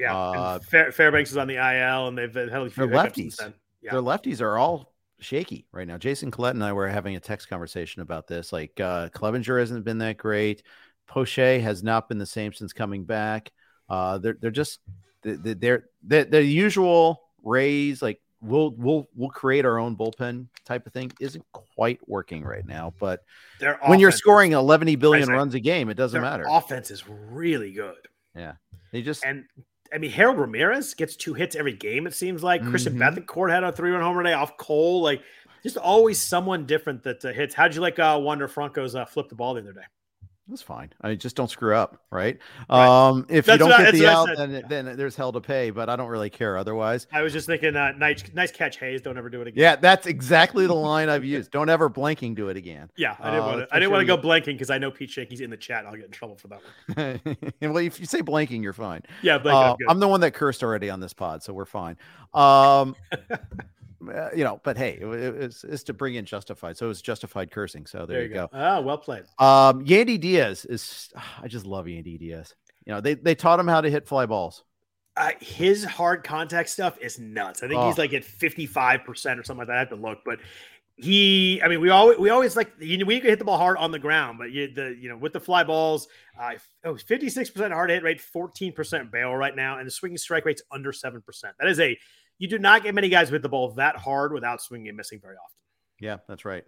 Yeah, 0.00 0.16
uh, 0.16 0.58
Fair, 0.60 0.92
Fairbanks 0.92 1.30
is 1.30 1.36
on 1.36 1.46
the 1.46 1.56
IL, 1.56 2.08
and 2.08 2.16
they've 2.16 2.34
had 2.34 2.48
a 2.48 2.70
few 2.70 2.86
lefties. 2.86 3.38
Yeah. 3.82 3.92
Their 3.92 4.02
lefties 4.02 4.40
are 4.40 4.56
all 4.58 4.94
shaky 5.20 5.66
right 5.72 5.86
now. 5.86 5.98
Jason 5.98 6.30
Collette 6.30 6.54
and 6.54 6.64
I 6.64 6.72
were 6.72 6.88
having 6.88 7.16
a 7.16 7.20
text 7.20 7.48
conversation 7.48 8.02
about 8.02 8.26
this. 8.26 8.52
Like 8.52 8.80
uh, 8.80 9.08
Clevinger 9.10 9.58
hasn't 9.58 9.84
been 9.84 9.98
that 9.98 10.16
great. 10.16 10.62
Poche 11.06 11.36
has 11.36 11.82
not 11.82 12.08
been 12.08 12.18
the 12.18 12.26
same 12.26 12.52
since 12.52 12.72
coming 12.72 13.04
back. 13.04 13.50
Uh, 13.88 14.18
they're 14.18 14.36
they're 14.40 14.50
just 14.50 14.80
they're 15.22 15.84
they're 16.02 16.24
the 16.24 16.42
usual 16.42 17.22
Rays 17.42 18.02
like 18.02 18.20
we'll 18.40 18.70
we'll 18.76 19.08
we'll 19.14 19.30
create 19.30 19.64
our 19.64 19.78
own 19.78 19.96
bullpen 19.96 20.46
type 20.64 20.86
of 20.86 20.92
thing 20.92 21.10
isn't 21.20 21.44
quite 21.52 22.00
working 22.06 22.44
right 22.44 22.66
now. 22.66 22.92
But 22.98 23.24
when 23.86 24.00
you're 24.00 24.12
scoring 24.12 24.52
11 24.52 24.98
billion 24.98 25.28
runs 25.28 25.54
a 25.54 25.60
game, 25.60 25.88
it 25.88 25.94
doesn't 25.94 26.20
matter. 26.20 26.46
Offense 26.48 26.90
is 26.90 27.04
really 27.08 27.72
good. 27.72 28.08
Yeah, 28.34 28.54
they 28.92 29.02
just 29.02 29.24
and 29.24 29.44
I 29.92 29.98
mean, 29.98 30.10
Harold 30.10 30.38
Ramirez 30.38 30.94
gets 30.94 31.16
two 31.16 31.34
hits 31.34 31.56
every 31.56 31.72
game, 31.72 32.06
it 32.06 32.14
seems 32.14 32.42
like. 32.42 32.60
Mm-hmm. 32.60 32.70
Christian 32.70 32.98
Bethancourt 32.98 33.50
had 33.50 33.64
a 33.64 33.72
three 33.72 33.90
run 33.90 34.02
homer 34.02 34.22
today 34.22 34.34
off 34.34 34.56
Cole. 34.56 35.02
Like, 35.02 35.22
just 35.62 35.76
always 35.76 36.20
someone 36.20 36.66
different 36.66 37.02
that 37.02 37.24
uh, 37.24 37.32
hits. 37.32 37.54
How'd 37.54 37.74
you 37.74 37.80
like 37.80 37.98
uh, 37.98 38.18
Wander 38.20 38.48
Franco's 38.48 38.94
uh, 38.94 39.04
flip 39.04 39.28
the 39.28 39.34
ball 39.34 39.54
the 39.54 39.60
other 39.60 39.72
day? 39.72 39.82
That's 40.50 40.62
fine. 40.62 40.92
I 41.00 41.10
mean, 41.10 41.18
just 41.18 41.36
don't 41.36 41.48
screw 41.48 41.76
up, 41.76 42.02
right? 42.10 42.36
right. 42.68 43.08
Um, 43.08 43.24
if 43.28 43.46
that's 43.46 43.60
you 43.62 43.68
don't 43.68 43.78
get 43.78 43.94
the 43.94 44.06
out, 44.08 44.28
then, 44.36 44.64
then 44.68 44.96
there's 44.96 45.14
hell 45.14 45.30
to 45.30 45.40
pay. 45.40 45.70
But 45.70 45.88
I 45.88 45.94
don't 45.94 46.08
really 46.08 46.28
care 46.28 46.58
otherwise. 46.58 47.06
I 47.12 47.22
was 47.22 47.32
just 47.32 47.46
thinking, 47.46 47.76
uh, 47.76 47.92
nice, 47.92 48.24
nice 48.34 48.50
catch, 48.50 48.78
Hayes. 48.78 49.00
Don't 49.00 49.16
ever 49.16 49.30
do 49.30 49.42
it 49.42 49.46
again. 49.46 49.62
Yeah, 49.62 49.76
that's 49.76 50.08
exactly 50.08 50.66
the 50.66 50.74
line 50.90 51.08
I've 51.08 51.24
used. 51.24 51.52
Don't 51.52 51.68
ever 51.68 51.88
blanking 51.88 52.34
do 52.34 52.48
it 52.48 52.56
again. 52.56 52.90
Yeah, 52.96 53.14
I 53.20 53.30
didn't 53.30 53.44
uh, 53.44 53.46
want 53.46 53.58
to. 53.58 53.74
I 53.74 53.78
didn't 53.78 53.82
sure 53.82 53.90
want 53.92 54.08
to 54.08 54.16
go 54.16 54.18
blanking 54.18 54.54
because 54.54 54.70
I 54.70 54.78
know 54.78 54.90
Pete 54.90 55.10
Schoenke's 55.10 55.40
in 55.40 55.50
the 55.50 55.56
chat. 55.56 55.86
I'll 55.86 55.94
get 55.94 56.06
in 56.06 56.10
trouble 56.10 56.36
for 56.36 56.48
that 56.48 56.60
one. 56.96 57.54
well, 57.72 57.76
if 57.76 58.00
you 58.00 58.06
say 58.06 58.20
blanking, 58.20 58.60
you're 58.60 58.72
fine. 58.72 59.02
Yeah, 59.22 59.36
uh, 59.36 59.76
I'm 59.88 60.00
the 60.00 60.08
one 60.08 60.20
that 60.22 60.34
cursed 60.34 60.64
already 60.64 60.90
on 60.90 60.98
this 60.98 61.12
pod, 61.12 61.44
so 61.44 61.52
we're 61.52 61.64
fine. 61.64 61.96
Um, 62.34 62.96
uh, 64.08 64.30
you 64.34 64.44
know, 64.44 64.60
but 64.62 64.76
hey, 64.76 64.98
it, 65.00 65.34
it's, 65.42 65.64
it's 65.64 65.82
to 65.84 65.92
bring 65.92 66.14
in 66.14 66.24
justified. 66.24 66.76
So 66.76 66.86
it 66.86 66.88
was 66.88 67.02
justified 67.02 67.50
cursing. 67.50 67.86
So 67.86 67.98
there, 67.98 68.06
there 68.06 68.22
you 68.22 68.28
go. 68.28 68.46
go. 68.46 68.48
Ah, 68.52 68.80
well 68.80 68.98
played. 68.98 69.24
Um, 69.38 69.84
Yandy 69.84 70.18
Diaz 70.18 70.64
is, 70.64 71.10
I 71.40 71.48
just 71.48 71.66
love 71.66 71.86
Yandy 71.86 72.18
Diaz. 72.18 72.54
You 72.86 72.94
know, 72.94 73.00
they, 73.00 73.14
they 73.14 73.34
taught 73.34 73.60
him 73.60 73.68
how 73.68 73.80
to 73.80 73.90
hit 73.90 74.08
fly 74.08 74.26
balls. 74.26 74.64
Uh, 75.16 75.32
his 75.40 75.84
hard 75.84 76.24
contact 76.24 76.70
stuff 76.70 76.96
is 77.00 77.18
nuts. 77.18 77.62
I 77.62 77.68
think 77.68 77.80
oh. 77.80 77.88
he's 77.88 77.98
like 77.98 78.12
at 78.14 78.22
55% 78.22 79.06
or 79.08 79.16
something 79.16 79.58
like 79.58 79.66
that. 79.66 79.76
I 79.76 79.78
have 79.80 79.90
to 79.90 79.96
look, 79.96 80.20
but 80.24 80.38
he, 80.96 81.60
I 81.62 81.68
mean, 81.68 81.80
we 81.80 81.90
always, 81.90 82.18
we 82.18 82.30
always 82.30 82.56
like, 82.56 82.72
you 82.78 82.98
know, 82.98 83.06
we 83.06 83.20
can 83.20 83.28
hit 83.28 83.38
the 83.38 83.44
ball 83.44 83.58
hard 83.58 83.76
on 83.76 83.90
the 83.90 83.98
ground, 83.98 84.38
but 84.38 84.50
you, 84.50 84.72
the, 84.72 84.96
you 84.98 85.08
know, 85.08 85.16
with 85.16 85.32
the 85.32 85.40
fly 85.40 85.64
balls, 85.64 86.08
uh, 86.40 86.52
oh, 86.84 86.94
56% 86.94 87.72
hard 87.72 87.90
hit 87.90 88.02
rate, 88.02 88.20
14% 88.34 89.10
bail 89.10 89.34
right 89.34 89.54
now. 89.54 89.78
And 89.78 89.86
the 89.86 89.90
swinging 89.90 90.18
strike 90.18 90.44
rate's 90.44 90.62
under 90.70 90.92
7%. 90.92 91.22
That 91.58 91.68
is 91.68 91.80
a, 91.80 91.98
you 92.40 92.48
do 92.48 92.58
not 92.58 92.82
get 92.82 92.94
many 92.94 93.10
guys 93.10 93.30
with 93.30 93.42
the 93.42 93.48
ball 93.48 93.70
that 93.72 93.96
hard 93.96 94.32
without 94.32 94.60
swinging 94.62 94.88
and 94.88 94.96
missing 94.96 95.20
very 95.20 95.36
often. 95.36 95.56
Yeah, 96.00 96.16
that's 96.26 96.44
right. 96.44 96.64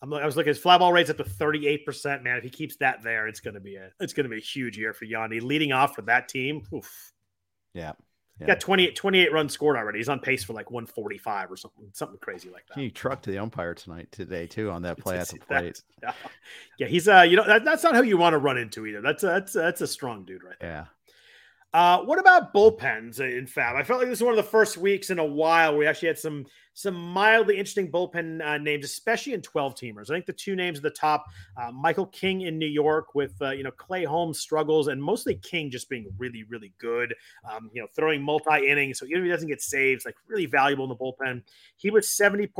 I'm, 0.00 0.12
I 0.14 0.24
was 0.24 0.34
looking 0.34 0.48
his 0.48 0.58
fly 0.58 0.78
ball 0.78 0.92
rates 0.92 1.10
up 1.10 1.18
to 1.18 1.24
38%. 1.24 2.22
Man, 2.22 2.38
if 2.38 2.42
he 2.42 2.48
keeps 2.48 2.76
that 2.76 3.02
there, 3.02 3.28
it's 3.28 3.40
gonna 3.40 3.60
be 3.60 3.76
a 3.76 3.90
it's 4.00 4.14
gonna 4.14 4.30
be 4.30 4.38
a 4.38 4.40
huge 4.40 4.78
year 4.78 4.94
for 4.94 5.04
Yandy. 5.04 5.42
Leading 5.42 5.72
off 5.72 5.94
for 5.94 6.02
that 6.02 6.28
team. 6.28 6.62
Oof. 6.72 7.12
Yeah. 7.74 7.92
Yeah. 8.40 8.46
Got 8.46 8.60
28, 8.60 8.94
28 8.94 9.32
runs 9.32 9.52
scored 9.52 9.76
already. 9.76 9.98
He's 9.98 10.08
on 10.08 10.20
pace 10.20 10.44
for 10.44 10.52
like 10.52 10.70
145 10.70 11.50
or 11.50 11.56
something, 11.56 11.90
something 11.92 12.18
crazy 12.18 12.48
like 12.48 12.62
that. 12.68 12.78
He 12.78 12.88
trucked 12.88 13.24
to 13.24 13.32
the 13.32 13.38
umpire 13.38 13.74
tonight 13.74 14.12
today 14.12 14.46
too 14.46 14.70
on 14.70 14.82
that 14.82 14.96
play 15.02 15.18
at 15.18 15.28
the 15.28 15.38
plate. 15.40 15.82
Yeah. 16.02 16.12
yeah, 16.78 16.86
he's 16.86 17.08
uh, 17.08 17.22
you 17.22 17.36
know, 17.36 17.44
that, 17.44 17.64
that's 17.64 17.82
not 17.82 17.94
how 17.94 18.02
you 18.02 18.16
want 18.16 18.34
to 18.34 18.38
run 18.38 18.56
into 18.56 18.86
either. 18.86 19.02
That's 19.02 19.24
a, 19.24 19.26
that's 19.26 19.56
a, 19.56 19.58
that's 19.58 19.80
a 19.80 19.86
strong 19.88 20.24
dude 20.24 20.44
right 20.44 20.54
there. 20.60 20.70
Yeah, 20.70 20.84
uh, 21.74 22.02
what 22.02 22.18
about 22.18 22.54
bullpens 22.54 23.20
in 23.20 23.46
FAAB? 23.46 23.76
I 23.76 23.82
felt 23.82 24.00
like 24.00 24.08
this 24.08 24.20
was 24.20 24.24
one 24.24 24.38
of 24.38 24.42
the 24.42 24.50
first 24.50 24.78
weeks 24.78 25.10
in 25.10 25.18
a 25.18 25.24
while 25.24 25.76
we 25.76 25.86
actually 25.86 26.08
had 26.08 26.18
some 26.18 26.46
some 26.78 26.94
mildly 26.94 27.58
interesting 27.58 27.90
bullpen 27.90 28.40
uh, 28.40 28.56
names, 28.56 28.84
especially 28.84 29.32
in 29.32 29.42
12 29.42 29.74
teamers. 29.74 30.10
I 30.10 30.14
think 30.14 30.26
the 30.26 30.32
two 30.32 30.54
names 30.54 30.78
at 30.78 30.84
the 30.84 30.90
top, 30.90 31.26
uh, 31.60 31.72
Michael 31.72 32.06
King 32.06 32.42
in 32.42 32.56
New 32.56 32.68
York 32.68 33.16
with, 33.16 33.34
uh, 33.42 33.50
you 33.50 33.64
know, 33.64 33.72
Clay 33.72 34.04
Holmes 34.04 34.38
struggles 34.38 34.86
and 34.86 35.02
mostly 35.02 35.34
King 35.34 35.72
just 35.72 35.88
being 35.88 36.06
really, 36.18 36.44
really 36.44 36.72
good, 36.78 37.16
um, 37.50 37.68
you 37.72 37.82
know, 37.82 37.88
throwing 37.96 38.22
multi 38.22 38.68
innings. 38.68 39.00
So 39.00 39.06
even 39.06 39.18
if 39.18 39.24
he 39.24 39.30
doesn't 39.30 39.48
get 39.48 39.60
saves, 39.60 40.04
like 40.04 40.14
really 40.28 40.46
valuable 40.46 40.84
in 40.84 40.90
the 40.90 40.94
bullpen. 40.94 41.42
He 41.74 41.90
was 41.90 42.06
74% 42.06 42.52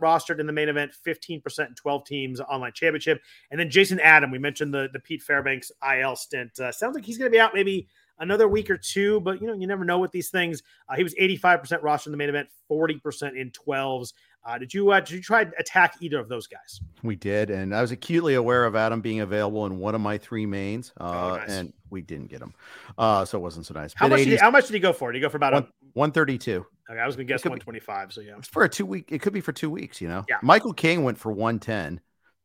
rostered 0.00 0.38
in 0.38 0.46
the 0.46 0.52
main 0.52 0.68
event, 0.68 0.92
15% 1.06 1.68
in 1.68 1.74
12 1.74 2.04
teams 2.04 2.40
online 2.40 2.72
championship. 2.74 3.22
And 3.50 3.58
then 3.58 3.70
Jason 3.70 4.00
Adam, 4.00 4.30
we 4.30 4.38
mentioned 4.38 4.74
the, 4.74 4.90
the 4.92 5.00
Pete 5.00 5.22
Fairbanks 5.22 5.72
IL 5.82 6.14
stint. 6.16 6.60
Uh, 6.60 6.70
sounds 6.72 6.94
like 6.94 7.06
he's 7.06 7.16
going 7.16 7.32
to 7.32 7.34
be 7.34 7.40
out 7.40 7.54
maybe 7.54 7.88
another 8.18 8.48
week 8.48 8.70
or 8.70 8.76
two, 8.76 9.20
but 9.20 9.40
you 9.40 9.46
know, 9.46 9.54
you 9.54 9.66
never 9.66 9.84
know 9.84 9.98
with 9.98 10.12
these 10.12 10.30
things. 10.30 10.62
Uh, 10.88 10.96
he 10.96 11.02
was 11.02 11.14
85% 11.14 11.82
roster 11.82 12.08
in 12.08 12.12
the 12.12 12.16
main 12.16 12.28
event, 12.28 12.48
40% 12.70 13.36
in 13.36 13.50
12s. 13.50 14.12
Uh, 14.44 14.58
did 14.58 14.72
you 14.72 14.92
uh, 14.92 15.00
did 15.00 15.10
you 15.10 15.20
try 15.20 15.42
to 15.42 15.50
attack 15.58 15.96
either 16.00 16.20
of 16.20 16.28
those 16.28 16.46
guys? 16.46 16.80
We 17.02 17.16
did, 17.16 17.50
and 17.50 17.74
I 17.74 17.80
was 17.80 17.90
acutely 17.90 18.34
aware 18.34 18.64
of 18.64 18.76
Adam 18.76 19.00
being 19.00 19.20
available 19.20 19.66
in 19.66 19.78
one 19.78 19.96
of 19.96 20.00
my 20.00 20.18
three 20.18 20.46
mains, 20.46 20.92
uh, 21.00 21.32
oh, 21.32 21.36
nice. 21.36 21.50
and 21.50 21.72
we 21.90 22.00
didn't 22.00 22.28
get 22.28 22.42
him, 22.42 22.54
uh, 22.96 23.24
so 23.24 23.38
it 23.38 23.40
wasn't 23.40 23.66
so 23.66 23.74
nice. 23.74 23.92
How 23.92 24.06
much, 24.06 24.20
did 24.20 24.28
he, 24.28 24.36
how 24.36 24.52
much 24.52 24.68
did 24.68 24.74
he 24.74 24.78
go 24.78 24.92
for? 24.92 25.10
Did 25.10 25.18
he 25.18 25.22
go 25.22 25.28
for 25.28 25.36
about 25.36 25.52
one, 25.52 25.66
132? 25.94 26.64
Okay, 26.88 27.00
I 27.00 27.06
was 27.06 27.16
gonna 27.16 27.24
guess 27.24 27.44
125. 27.44 28.08
Be, 28.08 28.14
so 28.14 28.20
yeah, 28.20 28.34
it's 28.38 28.46
for 28.46 28.62
a 28.62 28.68
two 28.68 28.86
week. 28.86 29.10
It 29.10 29.20
could 29.20 29.32
be 29.32 29.40
for 29.40 29.52
two 29.52 29.68
weeks. 29.68 30.00
You 30.00 30.08
know, 30.08 30.24
yeah. 30.28 30.36
Michael 30.42 30.74
King 30.74 31.02
went 31.02 31.18
for 31.18 31.32
110 31.32 32.00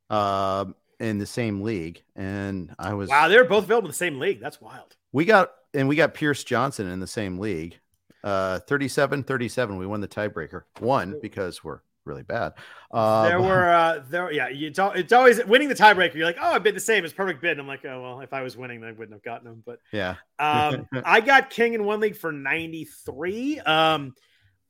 uh, 0.09 0.65
in 0.99 1.19
the 1.19 1.27
same 1.27 1.61
league, 1.61 2.01
and 2.15 2.73
I 2.79 2.95
was 2.95 3.09
wow. 3.09 3.27
They're 3.27 3.45
both 3.45 3.65
available 3.65 3.89
in 3.89 3.91
the 3.91 3.97
same 3.97 4.17
league. 4.17 4.39
That's 4.39 4.59
wild. 4.59 4.95
We 5.11 5.25
got 5.25 5.51
and 5.73 5.87
we 5.87 5.95
got 5.95 6.13
Pierce 6.13 6.43
Johnson 6.43 6.87
in 6.87 6.99
the 6.99 7.07
same 7.07 7.39
league. 7.39 7.79
Uh 8.23 8.59
37 8.59 9.23
37. 9.23 9.77
We 9.77 9.87
won 9.87 10.01
the 10.01 10.07
tiebreaker. 10.07 10.63
One 10.79 11.19
because 11.21 11.63
we're 11.63 11.79
really 12.05 12.23
bad. 12.23 12.53
Uh, 12.91 13.27
there 13.27 13.41
were 13.41 13.69
uh 13.73 14.03
there 14.09 14.31
yeah, 14.31 14.49
you 14.49 14.69
don't 14.69 14.95
it's 14.95 15.13
always 15.13 15.43
winning 15.45 15.69
the 15.69 15.75
tiebreaker. 15.75 16.15
You're 16.15 16.25
like, 16.25 16.37
oh, 16.39 16.53
I 16.53 16.59
bid 16.59 16.75
the 16.75 16.79
same, 16.79 17.03
it's 17.03 17.13
perfect 17.13 17.41
bid. 17.41 17.51
And 17.51 17.61
I'm 17.61 17.67
like, 17.67 17.85
oh 17.85 18.01
well, 18.01 18.21
if 18.21 18.33
I 18.33 18.41
was 18.41 18.55
winning, 18.55 18.83
I 18.83 18.91
wouldn't 18.91 19.13
have 19.13 19.23
gotten 19.23 19.47
them. 19.47 19.63
But 19.65 19.79
yeah, 19.91 20.15
um, 20.39 20.87
I 21.05 21.21
got 21.21 21.49
King 21.49 21.73
in 21.73 21.83
one 21.83 21.99
league 21.99 22.15
for 22.15 22.31
93. 22.31 23.59
Um, 23.59 24.13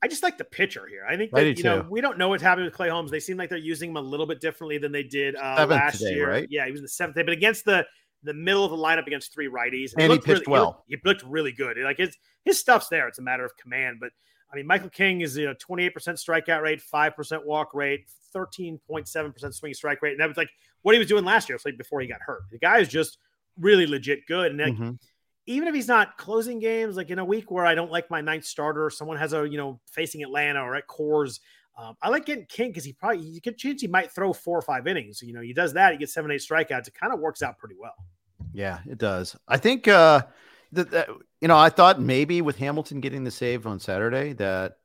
I 0.02 0.08
just 0.08 0.22
like 0.22 0.36
the 0.36 0.44
pitcher 0.44 0.86
here. 0.88 1.04
I 1.08 1.16
think 1.16 1.30
that, 1.30 1.58
you 1.58 1.62
know 1.62 1.86
we 1.88 2.00
don't 2.00 2.18
know 2.18 2.28
what's 2.28 2.42
happening 2.42 2.64
with 2.64 2.74
Clay 2.74 2.88
Holmes. 2.88 3.10
They 3.10 3.20
seem 3.20 3.36
like 3.36 3.50
they're 3.50 3.58
using 3.58 3.90
him 3.90 3.96
a 3.96 4.00
little 4.00 4.26
bit 4.26 4.40
differently 4.40 4.78
than 4.78 4.92
they 4.92 5.04
did 5.04 5.36
uh, 5.36 5.66
last 5.68 5.98
today, 5.98 6.14
year. 6.14 6.28
right? 6.28 6.46
Yeah, 6.50 6.64
he 6.66 6.72
was 6.72 6.80
in 6.80 6.84
the 6.84 6.88
seventh 6.88 7.16
day, 7.16 7.22
but 7.22 7.32
against 7.32 7.64
the 7.64 7.86
the 8.22 8.34
middle 8.34 8.64
of 8.64 8.70
the 8.70 8.76
lineup 8.76 9.06
against 9.06 9.32
three 9.32 9.48
righties, 9.48 9.92
And 9.94 10.02
he 10.02 10.08
looked 10.08 10.24
pitched 10.24 10.46
really, 10.46 10.52
well. 10.52 10.84
He 10.86 10.94
looked, 10.94 11.04
he 11.04 11.08
looked 11.08 11.22
really 11.24 11.52
good. 11.52 11.76
Like 11.78 11.98
his 11.98 12.16
his 12.44 12.58
stuff's 12.58 12.88
there. 12.88 13.08
It's 13.08 13.18
a 13.18 13.22
matter 13.22 13.44
of 13.44 13.56
command. 13.56 13.98
But 14.00 14.10
I 14.52 14.56
mean, 14.56 14.66
Michael 14.66 14.90
King 14.90 15.20
is 15.22 15.36
you 15.36 15.46
know 15.46 15.54
twenty 15.58 15.84
eight 15.84 15.94
percent 15.94 16.18
strikeout 16.18 16.62
rate, 16.62 16.80
five 16.80 17.16
percent 17.16 17.46
walk 17.46 17.74
rate, 17.74 18.04
thirteen 18.32 18.78
point 18.86 19.08
seven 19.08 19.32
percent 19.32 19.54
swing 19.54 19.74
strike 19.74 20.02
rate, 20.02 20.12
and 20.12 20.20
that 20.20 20.28
was 20.28 20.36
like 20.36 20.50
what 20.82 20.94
he 20.94 20.98
was 20.98 21.08
doing 21.08 21.24
last 21.24 21.48
year. 21.48 21.58
Like 21.64 21.78
before 21.78 22.00
he 22.00 22.06
got 22.06 22.20
hurt. 22.20 22.42
The 22.50 22.58
guy 22.58 22.78
is 22.78 22.88
just 22.88 23.18
really 23.58 23.86
legit 23.86 24.26
good, 24.26 24.50
and 24.52 24.60
like, 24.60 24.74
Mhm. 24.74 24.98
even 25.46 25.68
if 25.68 25.74
he's 25.74 25.88
not 25.88 26.16
closing 26.16 26.58
games, 26.58 26.96
like 26.96 27.10
in 27.10 27.18
a 27.18 27.24
week 27.24 27.50
where 27.50 27.66
I 27.66 27.74
don't 27.74 27.90
like 27.90 28.10
my 28.10 28.20
ninth 28.20 28.44
starter, 28.44 28.88
someone 28.90 29.16
has 29.18 29.32
a 29.32 29.48
you 29.48 29.56
know 29.56 29.80
facing 29.90 30.22
Atlanta 30.22 30.60
or 30.62 30.74
at 30.74 30.86
Coors, 30.86 31.40
um, 31.76 31.96
I 32.02 32.08
like 32.08 32.26
getting 32.26 32.46
King 32.46 32.68
because 32.68 32.84
he 32.84 32.92
probably 32.92 33.24
you 33.24 33.40
could 33.40 33.56
chance 33.56 33.80
he 33.80 33.88
might 33.88 34.10
throw 34.10 34.32
four 34.32 34.58
or 34.58 34.62
five 34.62 34.86
innings. 34.86 35.22
You 35.22 35.32
know, 35.32 35.40
he 35.40 35.52
does 35.52 35.72
that, 35.74 35.92
he 35.92 35.98
gets 35.98 36.12
seven, 36.12 36.30
eight 36.30 36.40
strikeouts. 36.40 36.88
It 36.88 36.94
kind 36.94 37.12
of 37.12 37.20
works 37.20 37.42
out 37.42 37.58
pretty 37.58 37.76
well. 37.78 37.94
Yeah, 38.52 38.80
it 38.86 38.98
does. 38.98 39.36
I 39.48 39.56
think 39.56 39.88
uh 39.88 40.22
that, 40.72 40.90
that 40.90 41.08
you 41.40 41.48
know, 41.48 41.58
I 41.58 41.68
thought 41.68 42.00
maybe 42.00 42.40
with 42.42 42.56
Hamilton 42.56 43.00
getting 43.00 43.24
the 43.24 43.30
save 43.30 43.66
on 43.66 43.80
Saturday 43.80 44.32
that 44.34 44.78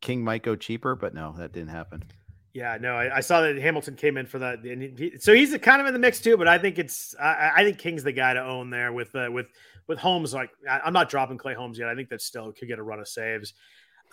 King 0.00 0.22
might 0.22 0.42
go 0.42 0.56
cheaper, 0.56 0.94
but 0.94 1.14
no, 1.14 1.34
that 1.38 1.52
didn't 1.52 1.70
happen. 1.70 2.04
Yeah, 2.52 2.78
no, 2.80 2.94
I, 2.94 3.16
I 3.16 3.20
saw 3.20 3.40
that 3.40 3.56
Hamilton 3.56 3.96
came 3.96 4.16
in 4.16 4.26
for 4.26 4.38
that, 4.38 4.60
and 4.60 4.96
he, 4.96 5.18
so 5.18 5.34
he's 5.34 5.56
kind 5.58 5.80
of 5.80 5.88
in 5.88 5.92
the 5.92 5.98
mix 5.98 6.20
too. 6.20 6.36
But 6.36 6.46
I 6.46 6.56
think 6.58 6.78
it's 6.78 7.14
I, 7.20 7.50
I 7.56 7.64
think 7.64 7.78
King's 7.78 8.04
the 8.04 8.12
guy 8.12 8.32
to 8.32 8.40
own 8.40 8.70
there 8.70 8.92
with 8.92 9.12
uh, 9.16 9.28
with 9.32 9.46
with 9.88 9.98
Holmes. 9.98 10.32
Like 10.32 10.50
I, 10.70 10.80
I'm 10.84 10.92
not 10.92 11.08
dropping 11.08 11.36
Clay 11.36 11.54
Holmes 11.54 11.78
yet. 11.78 11.88
I 11.88 11.96
think 11.96 12.10
that 12.10 12.22
still 12.22 12.52
could 12.52 12.68
get 12.68 12.78
a 12.78 12.82
run 12.82 13.00
of 13.00 13.08
saves. 13.08 13.54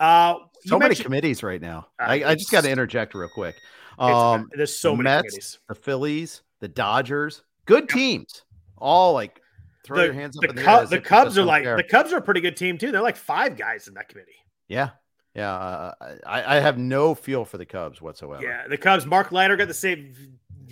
Uh, 0.00 0.34
So 0.66 0.78
many 0.78 0.94
committees 0.94 1.42
right 1.42 1.60
now. 1.60 1.88
Uh, 2.00 2.04
I, 2.04 2.14
I 2.30 2.34
just 2.34 2.50
got 2.50 2.64
to 2.64 2.70
interject 2.70 3.14
real 3.14 3.28
quick. 3.28 3.56
Um, 3.98 4.48
there's 4.54 4.76
so 4.76 4.90
the 4.92 5.02
many 5.02 5.04
Mets, 5.16 5.22
committees. 5.30 5.58
the 5.68 5.74
Phillies, 5.74 6.42
the 6.60 6.68
Dodgers, 6.68 7.42
good 7.66 7.88
teams. 7.88 8.42
All 8.78 9.12
like 9.12 9.40
throw 9.84 9.98
the, 9.98 10.04
your 10.06 10.14
hands 10.14 10.36
up 10.36 10.42
the, 10.42 10.48
in 10.50 10.56
the, 10.56 10.62
Cub- 10.62 10.88
the 10.88 11.00
Cubs 11.00 11.38
are 11.38 11.44
like 11.44 11.62
care. 11.64 11.76
the 11.76 11.84
Cubs 11.84 12.12
are 12.12 12.16
a 12.18 12.22
pretty 12.22 12.40
good 12.40 12.56
team 12.56 12.78
too. 12.78 12.90
They're 12.90 13.02
like 13.02 13.16
five 13.16 13.56
guys 13.56 13.86
in 13.88 13.94
that 13.94 14.08
committee. 14.08 14.32
yeah, 14.68 14.90
yeah. 15.34 15.52
Uh, 15.54 15.92
I, 16.26 16.56
I 16.56 16.60
have 16.60 16.78
no 16.78 17.14
feel 17.14 17.44
for 17.44 17.58
the 17.58 17.66
Cubs 17.66 18.00
whatsoever. 18.02 18.42
Yeah, 18.42 18.66
the 18.66 18.78
Cubs. 18.78 19.06
Mark 19.06 19.30
Leiter 19.30 19.56
got 19.56 19.68
the 19.68 19.74
save 19.74 20.18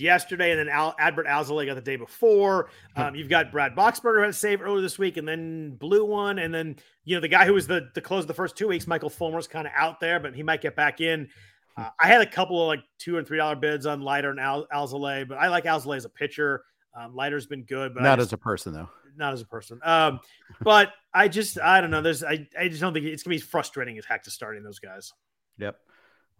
yesterday, 0.01 0.51
and 0.51 0.59
then 0.61 0.68
Al, 0.68 0.94
Adbert 0.98 1.26
Alzolay 1.26 1.66
got 1.66 1.74
the 1.74 1.80
day 1.80 1.96
before. 1.96 2.70
Um, 2.96 3.14
you've 3.14 3.28
got 3.28 3.53
Brad 3.53 3.74
Boxberger 3.76 4.20
had 4.20 4.30
a 4.30 4.32
save 4.32 4.62
earlier 4.62 4.80
this 4.82 4.98
week, 4.98 5.16
and 5.16 5.26
then 5.28 5.76
blew 5.76 6.05
one, 6.05 6.38
and 6.38 6.53
then 6.53 6.76
you 7.05 7.16
know 7.16 7.20
the 7.20 7.28
guy 7.28 7.44
who 7.46 7.53
was 7.55 7.66
the 7.66 7.88
the 7.94 8.01
close 8.01 8.24
of 8.24 8.28
the 8.28 8.34
first 8.34 8.57
two 8.57 8.68
weeks, 8.68 8.86
Michael 8.86 9.11
Fulmer's 9.11 9.46
kind 9.46 9.66
of 9.66 9.72
out 9.76 10.01
there, 10.01 10.18
but 10.20 10.34
he 10.34 10.42
might 10.42 10.61
get 10.61 10.74
back 10.76 11.01
in. 11.01 11.28
Uh, 11.76 11.88
I 12.01 12.09
had 12.09 12.20
a 12.20 12.26
couple 12.26 12.61
of 12.61 12.66
like 12.66 12.80
two 12.98 13.18
and 13.18 13.26
three 13.26 13.38
dollar 13.38 13.57
bids 13.57 13.86
on 13.86 14.01
Leiter 14.01 14.30
and 14.30 14.40
Al, 14.40 14.66
Alzolay, 14.74 15.26
but 15.28 15.38
I 15.38 15.48
like 15.48 15.64
Alzolay 15.64 15.96
as 15.96 16.05
a 16.05 16.09
pitcher. 16.11 16.64
Um, 16.98 17.14
Leiter's 17.14 17.46
been 17.46 17.62
good, 17.64 17.94
but 17.94 18.03
not 18.03 18.18
just- 18.18 18.28
as 18.28 18.32
a 18.32 18.38
person 18.38 18.72
though. 18.72 18.88
not 19.16 19.32
as 19.32 19.40
a 19.40 19.46
person. 19.46 19.80
Um, 19.84 20.20
but 20.61 20.92
I 21.14 21.28
just 21.28 21.59
I 21.61 21.80
don't 21.80 21.90
know. 21.90 22.03
There's 22.03 22.24
I, 22.24 22.48
I 22.59 22.68
just 22.68 22.80
don't 22.80 22.92
think 22.92 23.07
it's 23.07 23.22
gonna 23.22 23.36
be 23.36 23.40
frustrating 23.40 23.96
as 23.98 24.05
heck 24.05 24.24
to 24.24 24.30
starting 24.30 24.62
those 24.64 24.78
guys. 24.80 25.12
Yep. 25.59 25.76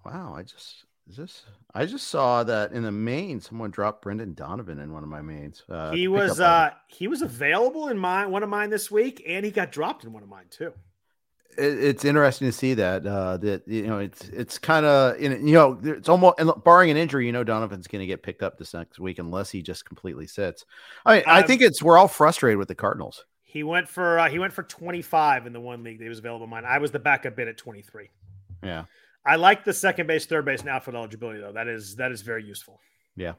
Wow. 0.05 0.35
I 0.37 0.43
just 0.43 0.85
is 1.11 1.17
this. 1.17 1.43
I 1.75 1.87
just 1.87 2.09
saw 2.09 2.43
that 2.45 2.73
in 2.73 2.83
the 2.83 2.91
main, 2.93 3.41
someone 3.41 3.71
dropped 3.71 4.03
Brendan 4.03 4.35
Donovan 4.35 4.79
in 4.81 4.93
one 4.93 5.03
of 5.03 5.09
my 5.09 5.21
mains. 5.23 5.63
Uh, 5.69 5.93
he 5.93 6.09
was 6.09 6.41
uh 6.41 6.71
he 6.89 7.07
was 7.09 7.23
available 7.23 7.89
in 7.89 7.99
my 7.99 8.27
one 8.27 8.43
of 8.43 8.49
mine 8.49 8.71
this 8.71 8.91
week, 8.91 9.23
and 9.27 9.45
he 9.45 9.51
got 9.51 9.71
dropped 9.73 10.05
in 10.05 10.13
one 10.13 10.23
of 10.23 10.29
mine 10.29 10.47
too. 10.51 10.73
it, 11.59 11.85
it's 11.85 12.05
interesting 12.05 12.49
to 12.49 12.53
see 12.53 12.75
that 12.75 13.07
uh 13.07 13.37
that 13.39 13.67
you 13.67 13.87
know 13.87 13.99
it's 13.99 14.29
it's 14.29 14.59
kind 14.59 14.87
of 14.87 15.21
you 15.21 15.29
know 15.53 15.79
it's 15.83 16.09
almost 16.09 16.39
and 16.39 16.51
barring 16.65 16.91
an 16.91 16.97
injury 16.97 17.27
you 17.27 17.33
know 17.33 17.43
donovan's 17.45 17.87
going 17.89 18.01
to 18.01 18.07
get 18.07 18.23
picked 18.23 18.43
up 18.43 18.57
this 18.59 18.73
next 18.73 18.99
week 19.01 19.19
unless 19.19 19.51
he 19.51 19.61
just 19.63 19.85
completely 19.85 20.27
sits 20.27 20.65
i 21.05 21.17
mean, 21.17 21.25
i 21.27 21.41
Um, 21.41 21.47
think 21.47 21.61
it's 21.61 21.83
we're 21.83 21.99
all 21.99 22.09
frustrated 22.09 22.57
with 22.59 22.69
the 22.69 22.75
cardinals 22.77 23.25
He 23.43 23.63
went 23.65 23.89
for 23.89 24.19
uh, 24.21 24.29
he 24.29 24.39
went 24.39 24.53
for 24.53 24.63
25 24.63 25.47
in 25.47 25.53
the 25.53 25.61
one 25.61 25.83
league 25.83 25.99
that 25.99 26.05
he 26.05 26.09
was 26.09 26.21
available 26.21 26.45
in 26.45 26.51
mine. 26.51 26.65
I 26.65 26.79
was 26.79 26.93
the 26.93 27.01
backup 27.01 27.35
bid 27.37 27.49
at 27.49 27.57
23. 27.57 28.11
yeah 28.63 28.85
I 29.27 29.37
like 29.37 29.65
the 29.65 29.73
second 29.73 30.07
base, 30.07 30.27
third 30.27 30.45
base, 30.45 30.61
and 30.61 30.69
outfield 30.69 30.97
eligibility 30.97 31.41
though. 31.41 31.53
That 31.53 31.69
is 31.69 31.97
that 31.97 32.13
is 32.13 32.23
very 32.23 32.45
useful. 32.45 32.81
yeah 33.17 33.35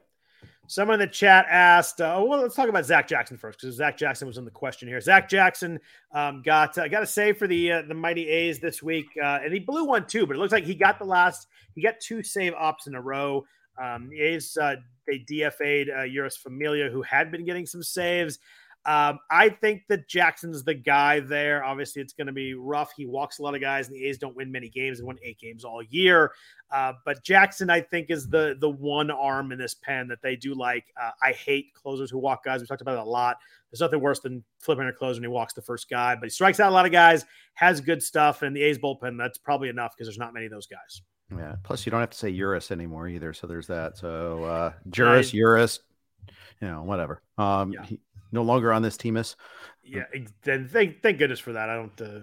Someone 0.68 0.94
in 0.94 1.00
the 1.00 1.12
chat 1.12 1.46
asked, 1.50 2.00
uh, 2.00 2.22
well, 2.24 2.40
let's 2.40 2.54
talk 2.54 2.68
about 2.68 2.84
Zach 2.84 3.08
Jackson 3.08 3.36
first 3.36 3.60
because 3.60 3.76
Zach 3.76 3.98
Jackson 3.98 4.28
was 4.28 4.38
in 4.38 4.44
the 4.44 4.50
question 4.50 4.88
here. 4.88 5.00
Zach 5.00 5.28
Jackson 5.28 5.78
um, 6.12 6.40
got 6.42 6.78
uh, 6.78 6.88
got 6.88 7.02
a 7.02 7.06
save 7.06 7.36
for 7.36 7.46
the 7.46 7.72
uh, 7.72 7.82
the 7.82 7.94
mighty 7.94 8.28
A's 8.28 8.60
this 8.60 8.82
week, 8.82 9.06
uh, 9.22 9.40
and 9.42 9.52
he 9.52 9.58
blew 9.58 9.84
one 9.84 10.06
too. 10.06 10.26
But 10.26 10.36
it 10.36 10.38
looks 10.38 10.52
like 10.52 10.64
he 10.64 10.74
got 10.74 10.98
the 10.98 11.04
last. 11.04 11.48
He 11.74 11.82
got 11.82 11.94
two 12.00 12.22
save 12.22 12.54
ops 12.54 12.86
in 12.86 12.94
a 12.94 13.00
row. 13.00 13.44
Um, 13.82 14.08
the 14.08 14.20
A's 14.20 14.56
uh, 14.56 14.76
they 15.06 15.18
DFA'd 15.18 15.90
uh, 15.90 16.06
Jeurys 16.06 16.38
Familia, 16.38 16.88
who 16.90 17.02
had 17.02 17.32
been 17.32 17.44
getting 17.44 17.66
some 17.66 17.82
saves. 17.82 18.38
Um, 18.84 19.20
I 19.30 19.48
think 19.48 19.82
that 19.88 20.08
Jackson's 20.08 20.64
the 20.64 20.74
guy 20.74 21.20
there. 21.20 21.62
Obviously, 21.64 22.02
it's 22.02 22.12
going 22.12 22.26
to 22.26 22.32
be 22.32 22.54
rough. 22.54 22.92
He 22.96 23.06
walks 23.06 23.38
a 23.38 23.42
lot 23.42 23.54
of 23.54 23.60
guys, 23.60 23.86
and 23.88 23.96
the 23.96 24.04
A's 24.06 24.18
don't 24.18 24.34
win 24.34 24.50
many 24.50 24.68
games. 24.68 24.98
They 24.98 25.04
won 25.04 25.18
eight 25.22 25.38
games 25.38 25.64
all 25.64 25.82
year. 25.84 26.32
Uh, 26.70 26.94
but 27.04 27.22
Jackson, 27.22 27.70
I 27.70 27.80
think, 27.80 28.10
is 28.10 28.28
the 28.28 28.56
the 28.60 28.68
one 28.68 29.10
arm 29.10 29.52
in 29.52 29.58
this 29.58 29.74
pen 29.74 30.08
that 30.08 30.20
they 30.22 30.34
do 30.34 30.54
like. 30.54 30.84
Uh, 31.00 31.10
I 31.22 31.32
hate 31.32 31.72
closers 31.74 32.10
who 32.10 32.18
walk 32.18 32.44
guys. 32.44 32.60
We 32.60 32.66
talked 32.66 32.80
about 32.82 32.96
it 32.98 33.06
a 33.06 33.10
lot. 33.10 33.36
There's 33.70 33.80
nothing 33.80 34.00
worse 34.00 34.18
than 34.20 34.42
flipping 34.58 34.86
a 34.88 34.92
closer 34.92 35.16
when 35.18 35.22
he 35.22 35.28
walks 35.28 35.54
the 35.54 35.62
first 35.62 35.88
guy, 35.88 36.14
but 36.16 36.24
he 36.24 36.30
strikes 36.30 36.58
out 36.60 36.70
a 36.70 36.74
lot 36.74 36.84
of 36.84 36.92
guys, 36.92 37.24
has 37.54 37.80
good 37.80 38.02
stuff, 38.02 38.42
and 38.42 38.54
the 38.54 38.62
A's 38.62 38.78
bullpen 38.78 39.16
that's 39.16 39.38
probably 39.38 39.68
enough 39.68 39.94
because 39.96 40.08
there's 40.08 40.18
not 40.18 40.34
many 40.34 40.46
of 40.46 40.52
those 40.52 40.66
guys. 40.66 41.02
yeah 41.38 41.54
plus 41.62 41.86
you 41.86 41.90
don't 41.90 42.00
have 42.00 42.10
to 42.10 42.18
say 42.18 42.28
Urus 42.30 42.70
anymore 42.70 43.08
either 43.08 43.32
so 43.32 43.46
there's 43.46 43.66
that 43.68 43.96
so 43.96 44.44
uh 44.44 44.72
juris 44.90 45.32
Urus, 45.32 45.80
you 46.60 46.68
know 46.68 46.82
whatever 46.82 47.22
um 47.38 47.72
Yeah. 47.72 47.84
he, 47.84 48.00
no 48.32 48.42
longer 48.42 48.72
on 48.72 48.82
this 48.82 48.96
team 48.96 49.16
is. 49.16 49.36
Yeah, 49.84 50.04
then 50.42 50.68
thank 50.68 51.02
thank 51.02 51.18
goodness 51.18 51.38
for 51.38 51.52
that. 51.52 51.68
I 51.68 51.76
don't. 51.76 52.00
Uh, 52.00 52.20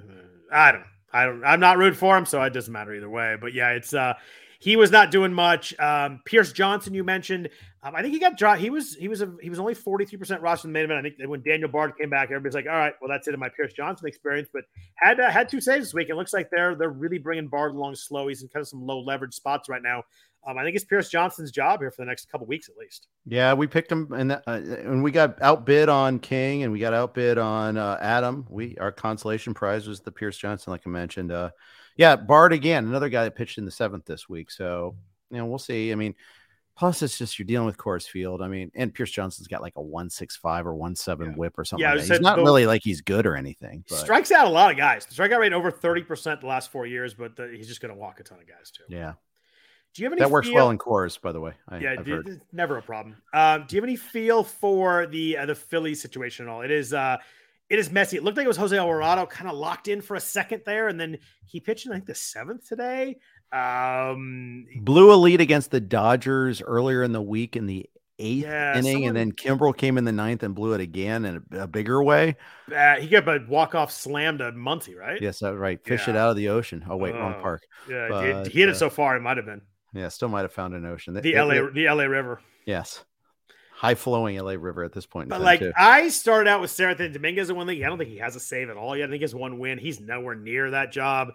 I 0.51 0.71
don't. 0.71 0.85
I 1.11 1.25
don't. 1.25 1.43
I'm 1.43 1.59
not 1.59 1.77
rooting 1.77 1.97
for 1.97 2.17
him, 2.17 2.25
so 2.25 2.41
it 2.43 2.53
doesn't 2.53 2.71
matter 2.71 2.93
either 2.93 3.09
way. 3.09 3.35
But 3.39 3.53
yeah, 3.53 3.71
it's 3.71 3.93
uh, 3.93 4.13
he 4.59 4.75
was 4.75 4.91
not 4.91 5.09
doing 5.09 5.33
much. 5.33 5.77
Um, 5.79 6.21
Pierce 6.25 6.51
Johnson, 6.51 6.93
you 6.93 7.03
mentioned. 7.03 7.49
Um, 7.81 7.95
I 7.95 8.01
think 8.01 8.13
he 8.13 8.19
got 8.19 8.37
dropped. 8.37 8.59
He 8.59 8.69
was 8.69 8.95
he 8.95 9.07
was 9.07 9.21
a, 9.21 9.33
he 9.41 9.49
was 9.49 9.57
only 9.57 9.73
43 9.73 10.19
percent 10.19 10.41
roster 10.41 10.67
in 10.67 10.73
the 10.73 10.77
main 10.77 10.85
event. 10.85 10.99
I 10.99 11.09
think 11.09 11.29
when 11.29 11.41
Daniel 11.41 11.69
Bard 11.69 11.93
came 11.97 12.09
back, 12.09 12.25
everybody's 12.25 12.55
like, 12.55 12.65
all 12.65 12.77
right, 12.77 12.93
well 13.01 13.09
that's 13.09 13.27
it 13.29 13.33
in 13.33 13.39
my 13.39 13.47
Pierce 13.55 13.71
Johnson 13.71 14.07
experience. 14.07 14.49
But 14.51 14.63
had 14.95 15.19
uh, 15.19 15.31
had 15.31 15.47
two 15.47 15.61
saves 15.61 15.85
this 15.85 15.93
week. 15.93 16.09
It 16.09 16.15
looks 16.15 16.33
like 16.33 16.49
they're 16.49 16.75
they're 16.75 16.89
really 16.89 17.19
bringing 17.19 17.47
Bard 17.47 17.73
along 17.73 17.95
slow. 17.95 18.27
He's 18.27 18.41
in 18.41 18.49
kind 18.49 18.61
of 18.61 18.67
some 18.67 18.85
low 18.85 18.99
leverage 18.99 19.33
spots 19.33 19.69
right 19.69 19.81
now. 19.81 20.03
Um, 20.47 20.57
I 20.57 20.63
think 20.63 20.75
it's 20.75 20.85
Pierce 20.85 21.09
Johnson's 21.09 21.51
job 21.51 21.81
here 21.81 21.91
for 21.91 22.01
the 22.01 22.05
next 22.07 22.31
couple 22.31 22.47
weeks 22.47 22.69
at 22.69 22.77
least. 22.77 23.07
Yeah, 23.25 23.53
we 23.53 23.67
picked 23.67 23.91
him, 23.91 24.11
and 24.13 24.31
uh, 24.31 24.39
and 24.47 25.03
we 25.03 25.11
got 25.11 25.41
outbid 25.41 25.89
on 25.89 26.19
King, 26.19 26.63
and 26.63 26.71
we 26.71 26.79
got 26.79 26.93
outbid 26.93 27.37
on 27.37 27.77
uh, 27.77 27.97
Adam. 28.01 28.45
We 28.49 28.77
our 28.79 28.91
consolation 28.91 29.53
prize 29.53 29.87
was 29.87 29.99
the 29.99 30.11
Pierce 30.11 30.37
Johnson, 30.37 30.71
like 30.71 30.83
I 30.85 30.89
mentioned. 30.89 31.31
Uh, 31.31 31.49
yeah, 31.97 32.15
Bard 32.15 32.53
again, 32.53 32.85
another 32.87 33.09
guy 33.09 33.25
that 33.25 33.35
pitched 33.35 33.57
in 33.57 33.65
the 33.65 33.71
seventh 33.71 34.05
this 34.05 34.29
week. 34.29 34.49
So 34.49 34.95
you 35.29 35.37
know, 35.37 35.45
we'll 35.45 35.59
see. 35.59 35.91
I 35.91 35.95
mean, 35.95 36.15
plus 36.77 37.01
it's 37.03 37.17
just 37.17 37.37
you're 37.37 37.45
dealing 37.45 37.65
with 37.67 37.77
Coors 37.77 38.07
Field. 38.07 38.41
I 38.41 38.47
mean, 38.47 38.71
and 38.73 38.93
Pierce 38.93 39.11
Johnson's 39.11 39.49
got 39.49 39.61
like 39.61 39.73
a 39.75 39.81
one 39.81 40.09
six 40.09 40.37
five 40.37 40.65
or 40.65 40.73
one 40.73 40.95
seven 40.95 41.31
Yeah. 41.31 41.35
whip 41.35 41.59
or 41.59 41.65
something. 41.65 41.83
Yeah, 41.83 41.95
like. 41.95 42.05
He's 42.05 42.21
not 42.21 42.37
really 42.37 42.65
like 42.65 42.81
he's 42.83 43.01
good 43.01 43.25
or 43.27 43.35
anything. 43.35 43.83
But 43.89 43.97
Strikes 43.97 44.31
out 44.31 44.47
a 44.47 44.49
lot 44.49 44.71
of 44.71 44.77
guys. 44.77 45.05
The 45.05 45.13
strikeout 45.13 45.39
rate 45.39 45.51
over 45.53 45.69
30 45.69 46.03
percent 46.03 46.39
the 46.41 46.47
last 46.47 46.71
four 46.71 46.85
years, 46.87 47.13
but 47.13 47.35
the, 47.35 47.53
he's 47.55 47.67
just 47.67 47.81
going 47.81 47.93
to 47.93 47.99
walk 47.99 48.21
a 48.21 48.23
ton 48.23 48.39
of 48.39 48.47
guys 48.47 48.71
too. 48.71 48.83
yeah, 48.87 49.13
Do 49.95 50.01
you 50.03 50.05
have 50.05 50.13
any 50.13 50.19
that 50.21 50.31
works 50.31 50.47
feel- 50.47 50.55
well 50.55 50.69
in 50.69 50.77
Coors, 50.77 51.19
by 51.19 51.31
the 51.31 51.39
way. 51.41 51.53
I, 51.67 51.79
yeah, 51.79 51.95
I've 51.97 52.05
dude, 52.05 52.27
heard. 52.27 52.41
never 52.53 52.77
a 52.77 52.81
problem. 52.81 53.15
Um, 53.33 53.65
do 53.67 53.75
you 53.75 53.81
have 53.81 53.87
any 53.87 53.95
feel 53.95 54.43
for 54.43 55.07
the 55.07 55.37
uh, 55.37 55.45
the 55.47 55.55
Phillies 55.55 56.01
situation 56.01 56.47
at 56.47 56.51
all? 56.51 56.61
It 56.61 56.71
is 56.71 56.93
uh, 56.93 57.17
it 57.69 57.79
is 57.79 57.91
messy. 57.91 58.17
It 58.17 58.23
looked 58.23 58.37
like 58.37 58.45
it 58.45 58.47
was 58.47 58.57
Jose 58.57 58.77
Alvarado 58.77 59.25
kind 59.25 59.49
of 59.49 59.55
locked 59.57 59.87
in 59.87 60.01
for 60.01 60.15
a 60.15 60.19
second 60.19 60.61
there, 60.65 60.87
and 60.87 60.99
then 60.99 61.17
he 61.45 61.59
pitched 61.59 61.85
in 61.85 61.91
I 61.91 61.95
think 61.95 62.05
the 62.05 62.15
seventh 62.15 62.67
today. 62.67 63.17
Um, 63.51 64.65
Blew 64.81 65.11
a 65.13 65.15
lead 65.15 65.41
against 65.41 65.71
the 65.71 65.79
Dodgers 65.81 66.61
earlier 66.61 67.03
in 67.03 67.11
the 67.11 67.21
week 67.21 67.55
in 67.55 67.65
the 67.65 67.89
eighth 68.19 68.43
Yeah, 68.43 68.77
inning, 68.77 68.91
someone- 68.93 69.07
and 69.09 69.17
then 69.17 69.31
Kimbrel 69.31 69.75
came 69.75 69.97
in 69.97 70.03
the 70.03 70.11
ninth 70.11 70.43
and 70.43 70.53
blew 70.53 70.73
it 70.73 70.81
again 70.81 71.25
in 71.25 71.43
a, 71.53 71.59
a 71.63 71.67
bigger 71.67 72.03
way. 72.03 72.35
uh, 72.75 72.95
he 72.97 73.07
got 73.07 73.27
a 73.27 73.39
walk 73.47 73.75
off 73.75 73.91
slam 73.91 74.37
to 74.39 74.51
Muncy, 74.51 74.95
right? 74.95 75.21
Yes, 75.21 75.39
that's 75.39 75.55
right. 75.55 75.83
Fish 75.83 76.07
it 76.07 76.15
out 76.15 76.29
of 76.29 76.35
the 76.35 76.49
ocean. 76.49 76.85
Oh 76.89 76.97
wait, 76.97 77.15
wrong 77.15 77.35
Oh, 77.37 77.41
park. 77.41 77.63
yeah. 77.89 78.05
he- 78.05 78.33
but, 78.33 78.47
he 78.49 78.59
hit 78.59 78.69
uh, 78.69 78.71
it 78.73 78.75
so 78.75 78.89
far, 78.89 79.15
it 79.15 79.21
might 79.21 79.37
have 79.37 79.45
been 79.45 79.61
Yeah, 79.93 80.09
still 80.09 80.29
might 80.29 80.41
have 80.41 80.53
found 80.53 80.73
an 80.75 80.85
ocean. 80.85 81.13
The 81.13 81.21
they- 81.21 81.33
LA 81.39 81.53
they- 81.55 81.81
the 81.83 81.87
LA 81.87 82.03
River. 82.05 82.41
yes, 82.65 83.03
high 83.73 83.95
flowing 83.95 84.37
LA 84.37 84.53
River 84.53 84.83
at 84.83 84.93
this 84.93 85.05
point. 85.05 85.29
But 85.29 85.41
like 85.41 85.59
too. 85.61 85.71
I 85.77 86.09
started 86.09 86.49
out 86.49 86.61
with 86.61 86.69
Seranthony 86.71 87.13
Dominguez 87.13 87.49
in 87.49 87.55
one 87.55 87.67
league. 87.67 87.81
I 87.83 87.87
don't 87.87 87.97
think 87.97 88.09
he 88.09 88.17
has 88.17 88.35
a 88.35 88.39
save 88.39 88.69
at 88.69 88.77
all 88.77 88.95
yet. 88.95 89.05
I 89.05 89.11
think 89.11 89.19
he 89.19 89.23
has 89.23 89.33
one 89.35 89.57
win. 89.59 89.77
He's 89.77 89.99
nowhere 89.99 90.35
near 90.35 90.71
that 90.71 90.91
job. 90.91 91.29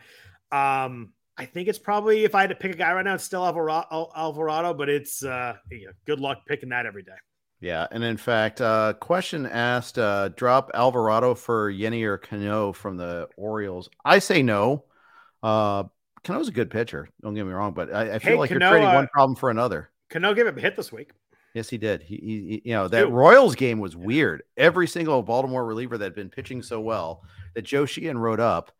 Um, 0.52 1.10
I 1.36 1.46
think 1.46 1.68
it's 1.68 1.80
probably 1.80 2.24
if 2.24 2.34
I 2.36 2.42
had 2.42 2.50
to 2.50 2.56
pick 2.56 2.72
a 2.72 2.76
guy 2.78 2.92
right 2.92 3.04
now, 3.04 3.14
it's 3.14 3.24
still 3.24 3.44
Alvarado, 3.44 4.10
Alvarado 4.14 4.72
but 4.74 4.88
it's 4.88 5.24
uh, 5.24 5.54
you 5.70 5.86
know, 5.86 5.92
good 6.06 6.20
luck 6.20 6.46
picking 6.46 6.68
that 6.68 6.86
every 6.86 7.02
day. 7.02 7.16
yeah, 7.60 7.88
and 7.90 8.04
in 8.04 8.16
fact, 8.16 8.60
uh, 8.60 8.92
question 9.00 9.46
asked: 9.46 9.98
uh, 9.98 10.28
drop 10.28 10.70
Alvarado 10.74 11.34
for 11.34 11.72
Yennier 11.72 12.22
Cano 12.22 12.72
from 12.72 12.96
the 12.98 13.28
Orioles? 13.36 13.88
I 14.04 14.20
say 14.20 14.42
no. 14.42 14.84
Uh, 15.42 15.84
Cano's 16.24 16.48
a 16.48 16.52
good 16.52 16.70
pitcher. 16.70 17.08
Don't 17.22 17.34
get 17.34 17.44
me 17.46 17.52
wrong, 17.52 17.72
but 17.74 17.92
I, 17.94 18.14
I 18.14 18.18
feel 18.18 18.32
Hey, 18.32 18.38
like 18.38 18.48
Cano, 18.50 18.60
you're 18.64 18.70
trading 18.70 18.88
uh, 18.88 18.94
one 18.94 19.08
problem 19.08 19.36
for 19.36 19.50
another. 19.50 19.90
Cano 20.10 20.34
gave 20.34 20.46
up 20.46 20.56
a 20.56 20.60
hit 20.60 20.76
this 20.76 20.90
week. 20.90 21.10
Yes, 21.54 21.68
he 21.70 21.78
did. 21.78 22.02
He, 22.02 22.16
he 22.16 22.62
you 22.64 22.72
know, 22.74 22.88
that 22.88 23.02
Two. 23.02 23.08
Royals 23.10 23.54
game 23.54 23.78
was 23.78 23.94
weird. 23.94 24.42
Every 24.56 24.88
single 24.88 25.22
Baltimore 25.22 25.64
reliever 25.64 25.96
that 25.98 26.04
had 26.04 26.14
been 26.14 26.30
pitching 26.30 26.62
so 26.62 26.80
well 26.80 27.22
that 27.54 27.62
Joe 27.62 27.86
Sheehan 27.86 28.18
wrote 28.18 28.40
up, 28.40 28.72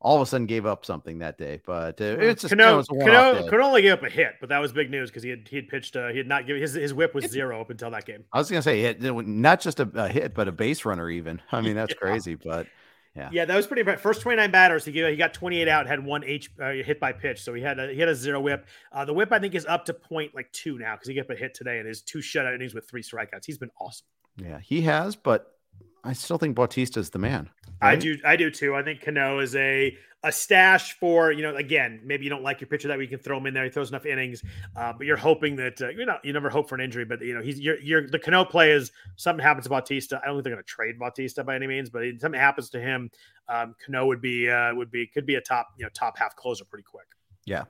all 0.00 0.16
of 0.16 0.22
a 0.22 0.26
sudden 0.26 0.46
gave 0.46 0.64
up 0.64 0.84
something 0.86 1.18
that 1.18 1.36
day. 1.36 1.60
But 1.66 2.00
uh, 2.00 2.04
it's 2.18 2.42
just 2.42 2.52
you 2.52 2.56
know, 2.56 2.64
Cano, 2.64 2.78
it's 2.80 2.90
a 2.90 2.94
one-off 2.94 3.14
Cano, 3.34 3.42
day. 3.44 3.48
Cano 3.50 3.64
only 3.64 3.82
give 3.82 3.98
up 3.98 4.04
a 4.04 4.08
hit, 4.08 4.34
but 4.40 4.48
that 4.48 4.58
was 4.60 4.72
big 4.72 4.90
news 4.90 5.10
because 5.10 5.22
he 5.22 5.28
had 5.30 5.46
he 5.46 5.56
had 5.56 5.68
pitched. 5.68 5.94
Uh, 5.94 6.08
he 6.08 6.16
had 6.18 6.26
not 6.26 6.46
given 6.46 6.62
his 6.62 6.72
his 6.72 6.94
whip 6.94 7.14
was 7.14 7.26
zero 7.26 7.60
up 7.60 7.68
until 7.70 7.90
that 7.90 8.06
game. 8.06 8.24
I 8.32 8.38
was 8.38 8.48
gonna 8.50 8.62
say 8.62 8.80
it- 8.84 9.00
not 9.02 9.60
just 9.60 9.78
a, 9.78 9.90
a 9.94 10.08
hit, 10.08 10.34
but 10.34 10.48
a 10.48 10.52
base 10.52 10.84
runner. 10.86 11.10
Even 11.10 11.42
I 11.52 11.60
mean, 11.60 11.74
that's 11.76 11.92
Yeah. 12.02 12.08
crazy. 12.08 12.34
But 12.36 12.66
Yeah. 13.14 13.28
Yeah, 13.30 13.44
that 13.44 13.56
was 13.56 13.66
pretty 13.66 13.82
bad. 13.82 14.00
First 14.00 14.22
29 14.22 14.50
batters, 14.50 14.84
he 14.84 14.92
gave, 14.92 15.08
he 15.10 15.16
got 15.16 15.34
28 15.34 15.68
out, 15.68 15.86
had 15.86 16.02
one 16.04 16.24
H 16.24 16.50
uh, 16.60 16.70
hit 16.70 16.98
by 16.98 17.12
pitch, 17.12 17.42
so 17.42 17.52
he 17.52 17.60
had 17.60 17.78
a, 17.78 17.92
he 17.92 18.00
had 18.00 18.08
a 18.08 18.14
zero 18.14 18.40
whip. 18.40 18.66
Uh, 18.90 19.04
the 19.04 19.12
whip 19.12 19.32
I 19.32 19.38
think 19.38 19.54
is 19.54 19.66
up 19.66 19.84
to 19.86 19.94
point 19.94 20.34
like 20.34 20.50
two 20.52 20.78
now 20.78 20.94
because 20.94 21.08
he 21.08 21.14
got 21.14 21.30
a 21.30 21.36
hit 21.36 21.52
today 21.54 21.78
and 21.78 21.86
his 21.86 22.00
two 22.00 22.18
shutout 22.20 22.54
innings 22.54 22.74
with 22.74 22.88
three 22.88 23.02
strikeouts. 23.02 23.44
He's 23.44 23.58
been 23.58 23.70
awesome. 23.78 24.06
Yeah, 24.38 24.60
he 24.60 24.80
has, 24.82 25.14
but 25.14 25.58
I 26.04 26.14
still 26.14 26.38
think 26.38 26.54
Bautista 26.54 27.00
is 27.00 27.10
the 27.10 27.18
man. 27.18 27.50
I 27.82 27.96
do, 27.96 28.16
I 28.24 28.36
do 28.36 28.50
too. 28.50 28.74
I 28.74 28.82
think 28.82 29.02
Cano 29.02 29.40
is 29.40 29.54
a 29.56 29.96
a 30.24 30.30
stash 30.30 30.98
for 30.98 31.32
you 31.32 31.42
know. 31.42 31.56
Again, 31.56 32.00
maybe 32.04 32.24
you 32.24 32.30
don't 32.30 32.42
like 32.42 32.60
your 32.60 32.68
pitcher 32.68 32.88
that 32.88 32.96
way 32.96 33.04
you 33.04 33.10
can 33.10 33.18
throw 33.18 33.38
him 33.38 33.46
in 33.46 33.54
there. 33.54 33.64
He 33.64 33.70
throws 33.70 33.88
enough 33.90 34.06
innings, 34.06 34.42
uh, 34.76 34.92
but 34.92 35.06
you're 35.06 35.16
hoping 35.16 35.56
that 35.56 35.80
uh, 35.82 35.88
you 35.88 36.06
know 36.06 36.18
you 36.22 36.32
never 36.32 36.48
hope 36.48 36.68
for 36.68 36.74
an 36.74 36.80
injury. 36.80 37.04
But 37.04 37.20
you 37.22 37.34
know 37.34 37.42
he's 37.42 37.58
you're, 37.58 37.78
you're 37.80 38.06
the 38.06 38.18
Cano 38.18 38.44
play 38.44 38.70
is 38.72 38.92
something 39.16 39.42
happens 39.42 39.64
to 39.64 39.70
Bautista. 39.70 40.20
I 40.22 40.26
don't 40.26 40.36
think 40.36 40.44
they're 40.44 40.54
going 40.54 40.64
to 40.64 40.68
trade 40.68 40.98
Bautista 40.98 41.42
by 41.42 41.56
any 41.56 41.66
means, 41.66 41.90
but 41.90 42.04
if 42.04 42.20
something 42.20 42.40
happens 42.40 42.70
to 42.70 42.80
him, 42.80 43.10
um, 43.48 43.74
Cano 43.84 44.06
would 44.06 44.20
be 44.20 44.48
uh, 44.48 44.74
would 44.74 44.90
be 44.90 45.06
could 45.06 45.26
be 45.26 45.34
a 45.34 45.40
top 45.40 45.68
you 45.76 45.84
know 45.84 45.90
top 45.92 46.16
half 46.18 46.36
closer 46.36 46.64
pretty 46.64 46.84
quick. 46.84 47.06
Yeah. 47.44 47.64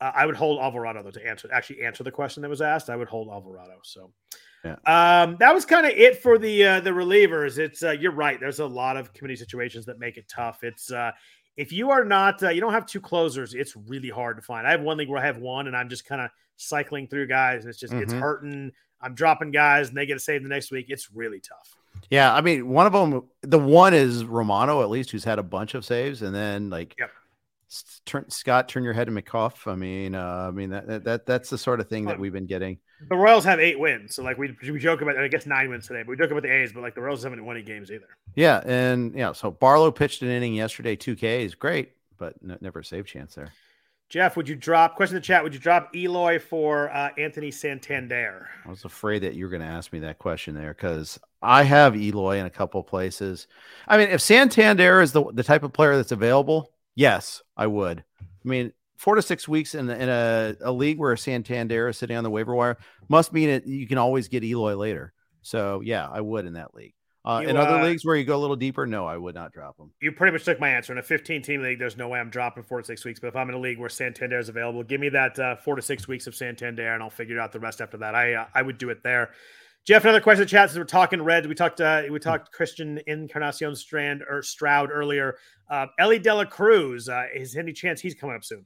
Uh, 0.00 0.10
I 0.14 0.26
would 0.26 0.34
hold 0.34 0.58
Alvarado 0.60 1.02
though 1.02 1.10
to 1.12 1.26
answer 1.26 1.48
actually 1.52 1.82
answer 1.82 2.02
the 2.02 2.10
question 2.10 2.42
that 2.42 2.48
was 2.48 2.62
asked. 2.62 2.90
I 2.90 2.96
would 2.96 3.08
hold 3.08 3.28
Alvarado. 3.28 3.78
So, 3.84 4.12
Yeah. 4.64 4.76
um, 4.86 5.36
that 5.40 5.52
was 5.52 5.64
kind 5.64 5.86
of 5.86 5.92
it 5.92 6.22
for 6.22 6.38
the 6.38 6.64
uh, 6.64 6.80
the 6.80 6.90
relievers. 6.90 7.58
It's 7.58 7.82
uh, 7.82 7.90
you're 7.90 8.12
right. 8.12 8.38
There's 8.38 8.60
a 8.60 8.66
lot 8.66 8.96
of 8.96 9.12
committee 9.12 9.36
situations 9.36 9.86
that 9.86 9.98
make 9.98 10.16
it 10.16 10.28
tough. 10.28 10.62
It's 10.62 10.92
uh, 10.92 11.10
if 11.56 11.72
you 11.72 11.90
are 11.90 12.04
not 12.04 12.42
uh, 12.42 12.50
you 12.50 12.60
don't 12.60 12.72
have 12.72 12.86
two 12.86 13.00
closers, 13.00 13.54
it's 13.54 13.74
really 13.76 14.08
hard 14.08 14.36
to 14.36 14.42
find. 14.42 14.66
I 14.66 14.70
have 14.70 14.80
one 14.82 14.98
league 14.98 15.08
where 15.08 15.20
I 15.20 15.26
have 15.26 15.38
one, 15.38 15.66
and 15.66 15.76
I'm 15.76 15.88
just 15.88 16.04
kind 16.06 16.20
of 16.20 16.30
cycling 16.56 17.08
through 17.08 17.26
guys, 17.26 17.62
and 17.64 17.70
it's 17.70 17.78
just 17.80 17.92
it's 17.92 18.12
Mhm. 18.12 18.20
hurting. 18.20 18.72
I'm 19.00 19.14
dropping 19.14 19.50
guys, 19.50 19.88
and 19.88 19.96
they 19.96 20.06
get 20.06 20.16
a 20.16 20.20
save 20.20 20.44
the 20.44 20.48
next 20.48 20.70
week. 20.70 20.86
It's 20.88 21.10
really 21.12 21.40
tough. 21.40 21.76
Yeah, 22.08 22.32
I 22.32 22.40
mean, 22.40 22.68
one 22.68 22.86
of 22.86 22.92
them, 22.92 23.24
the 23.42 23.58
one 23.58 23.94
is 23.94 24.24
Romano, 24.24 24.82
at 24.82 24.90
least, 24.90 25.10
who's 25.10 25.24
had 25.24 25.38
a 25.40 25.42
bunch 25.42 25.74
of 25.74 25.84
saves, 25.84 26.22
and 26.22 26.32
then 26.34 26.70
like, 26.70 26.94
Yep. 26.98 27.10
Turn, 28.04 28.28
Scott, 28.28 28.68
turn 28.68 28.84
your 28.84 28.92
head 28.92 29.06
to 29.06 29.12
McCuff. 29.12 29.70
I 29.70 29.74
mean, 29.74 30.14
uh, 30.14 30.46
I 30.48 30.50
mean 30.50 30.70
that, 30.70 30.86
that 30.86 31.04
that 31.04 31.26
that's 31.26 31.50
the 31.50 31.58
sort 31.58 31.80
of 31.80 31.88
thing 31.88 32.04
that 32.06 32.18
we've 32.18 32.32
been 32.32 32.46
getting. 32.46 32.78
The 33.08 33.16
Royals 33.16 33.44
have 33.44 33.60
eight 33.60 33.78
wins, 33.78 34.14
so 34.14 34.22
like 34.22 34.38
we, 34.38 34.56
we 34.62 34.78
joke 34.78 35.00
about. 35.00 35.16
I 35.16 35.28
guess 35.28 35.46
nine 35.46 35.70
wins 35.70 35.86
today, 35.86 36.02
but 36.02 36.10
we 36.10 36.16
joke 36.16 36.30
about 36.30 36.42
the 36.42 36.52
A's. 36.52 36.72
But 36.72 36.82
like 36.82 36.94
the 36.94 37.00
Royals 37.00 37.22
haven't 37.22 37.44
won 37.44 37.56
any 37.56 37.64
games 37.64 37.90
either. 37.90 38.08
Yeah, 38.34 38.60
and 38.64 39.14
yeah, 39.14 39.32
so 39.32 39.50
Barlow 39.50 39.90
pitched 39.90 40.22
an 40.22 40.28
inning 40.28 40.54
yesterday, 40.54 40.96
two 40.96 41.16
Ks, 41.16 41.54
great, 41.54 41.92
but 42.18 42.34
n- 42.42 42.58
never 42.60 42.80
a 42.80 42.84
save 42.84 43.06
chance 43.06 43.34
there. 43.34 43.52
Jeff, 44.12 44.36
would 44.36 44.46
you 44.46 44.54
drop 44.54 44.94
question 44.94 45.16
in 45.16 45.22
the 45.22 45.26
chat? 45.26 45.42
Would 45.42 45.54
you 45.54 45.60
drop 45.60 45.96
Eloy 45.96 46.38
for 46.38 46.94
uh, 46.94 47.08
Anthony 47.16 47.50
Santander? 47.50 48.46
I 48.66 48.68
was 48.68 48.84
afraid 48.84 49.22
that 49.22 49.34
you 49.34 49.46
were 49.46 49.50
going 49.50 49.62
to 49.62 49.66
ask 49.66 49.90
me 49.90 50.00
that 50.00 50.18
question 50.18 50.54
there 50.54 50.74
because 50.74 51.18
I 51.40 51.62
have 51.62 51.96
Eloy 51.96 52.36
in 52.36 52.44
a 52.44 52.50
couple 52.50 52.82
places. 52.82 53.46
I 53.88 53.96
mean, 53.96 54.08
if 54.08 54.20
Santander 54.20 55.00
is 55.00 55.12
the 55.12 55.24
the 55.32 55.42
type 55.42 55.62
of 55.62 55.72
player 55.72 55.96
that's 55.96 56.12
available, 56.12 56.72
yes, 56.94 57.42
I 57.56 57.66
would. 57.66 58.04
I 58.20 58.48
mean, 58.48 58.72
four 58.96 59.14
to 59.16 59.22
six 59.22 59.48
weeks 59.48 59.74
in, 59.74 59.90
in 59.90 60.08
a, 60.08 60.54
a 60.60 60.72
league 60.72 60.98
where 60.98 61.16
Santander 61.16 61.88
is 61.88 61.98
sitting 61.98 62.16
on 62.16 62.24
the 62.24 62.30
waiver 62.30 62.54
wire 62.54 62.78
must 63.08 63.32
mean 63.32 63.48
that 63.50 63.66
you 63.66 63.86
can 63.86 63.98
always 63.98 64.28
get 64.28 64.44
Eloy 64.44 64.76
later. 64.76 65.12
So 65.42 65.80
yeah, 65.84 66.08
I 66.10 66.20
would 66.20 66.46
in 66.46 66.54
that 66.54 66.74
league. 66.74 66.94
Uh, 67.24 67.40
You, 67.42 67.50
in 67.50 67.56
other 67.56 67.76
uh, 67.76 67.84
leagues 67.84 68.04
where 68.04 68.16
you 68.16 68.24
go 68.24 68.36
a 68.36 68.38
little 68.38 68.56
deeper, 68.56 68.84
no, 68.84 69.06
I 69.06 69.16
would 69.16 69.34
not 69.34 69.52
drop 69.52 69.78
him. 69.78 69.92
You 70.00 70.10
pretty 70.12 70.32
much 70.32 70.44
took 70.44 70.58
my 70.58 70.70
answer. 70.70 70.92
In 70.92 70.98
a 70.98 71.02
15 71.02 71.42
team 71.42 71.62
league, 71.62 71.78
there's 71.78 71.96
no 71.96 72.08
way 72.08 72.18
I'm 72.18 72.30
dropping 72.30 72.64
four 72.64 72.78
to 72.80 72.84
six 72.84 73.04
weeks. 73.04 73.20
But 73.20 73.28
if 73.28 73.36
I'm 73.36 73.48
in 73.48 73.54
a 73.54 73.60
league 73.60 73.78
where 73.78 73.88
Santander 73.88 74.38
is 74.38 74.48
available, 74.48 74.82
give 74.82 75.00
me 75.00 75.08
that 75.10 75.38
uh, 75.38 75.56
four 75.56 75.76
to 75.76 75.82
six 75.82 76.08
weeks 76.08 76.26
of 76.26 76.34
Santander, 76.34 76.92
and 76.92 77.02
I'll 77.02 77.10
figure 77.10 77.38
out 77.38 77.52
the 77.52 77.60
rest 77.60 77.80
after 77.80 77.96
that. 77.98 78.14
I 78.16 78.34
uh, 78.34 78.46
I 78.54 78.62
would 78.62 78.78
do 78.78 78.90
it 78.90 79.02
there. 79.04 79.30
Jeff, 79.84 80.04
another 80.04 80.20
question 80.20 80.42
in 80.42 80.46
the 80.46 80.50
chat. 80.50 80.70
Since 80.70 80.78
we're 80.78 80.84
talking 80.84 81.20
Reds, 81.22 81.48
we 81.48 81.56
talked 81.56 81.80
uh, 81.80 82.02
we 82.08 82.18
talked 82.20 82.52
Christian 82.52 83.00
Encarnacion 83.06 83.74
Strand 83.74 84.22
or 84.28 84.42
Stroud 84.42 84.90
earlier. 84.92 85.36
Uh, 85.68 85.86
Elly 85.98 86.20
De 86.20 86.32
La 86.32 86.44
Cruz, 86.44 87.08
uh, 87.08 87.24
is 87.34 87.56
any 87.56 87.72
chance 87.72 88.00
he's 88.00 88.14
coming 88.14 88.36
up 88.36 88.44
soon? 88.44 88.64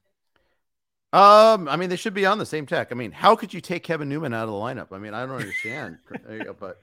Um, 1.14 1.68
I 1.68 1.76
mean, 1.76 1.88
they 1.88 1.96
should 1.96 2.12
be 2.12 2.26
on 2.26 2.36
the 2.36 2.44
same 2.44 2.66
tech. 2.66 2.88
I 2.90 2.94
mean, 2.94 3.12
how 3.12 3.34
could 3.34 3.54
you 3.54 3.62
take 3.62 3.82
Kevin 3.82 4.10
Newman 4.10 4.34
out 4.34 4.44
of 4.44 4.50
the 4.50 4.56
lineup? 4.56 4.88
I 4.92 4.98
mean, 4.98 5.14
I 5.14 5.24
don't 5.24 5.36
understand. 5.36 5.98
There 6.26 6.36
you 6.36 6.44
go, 6.44 6.56
but 6.58 6.82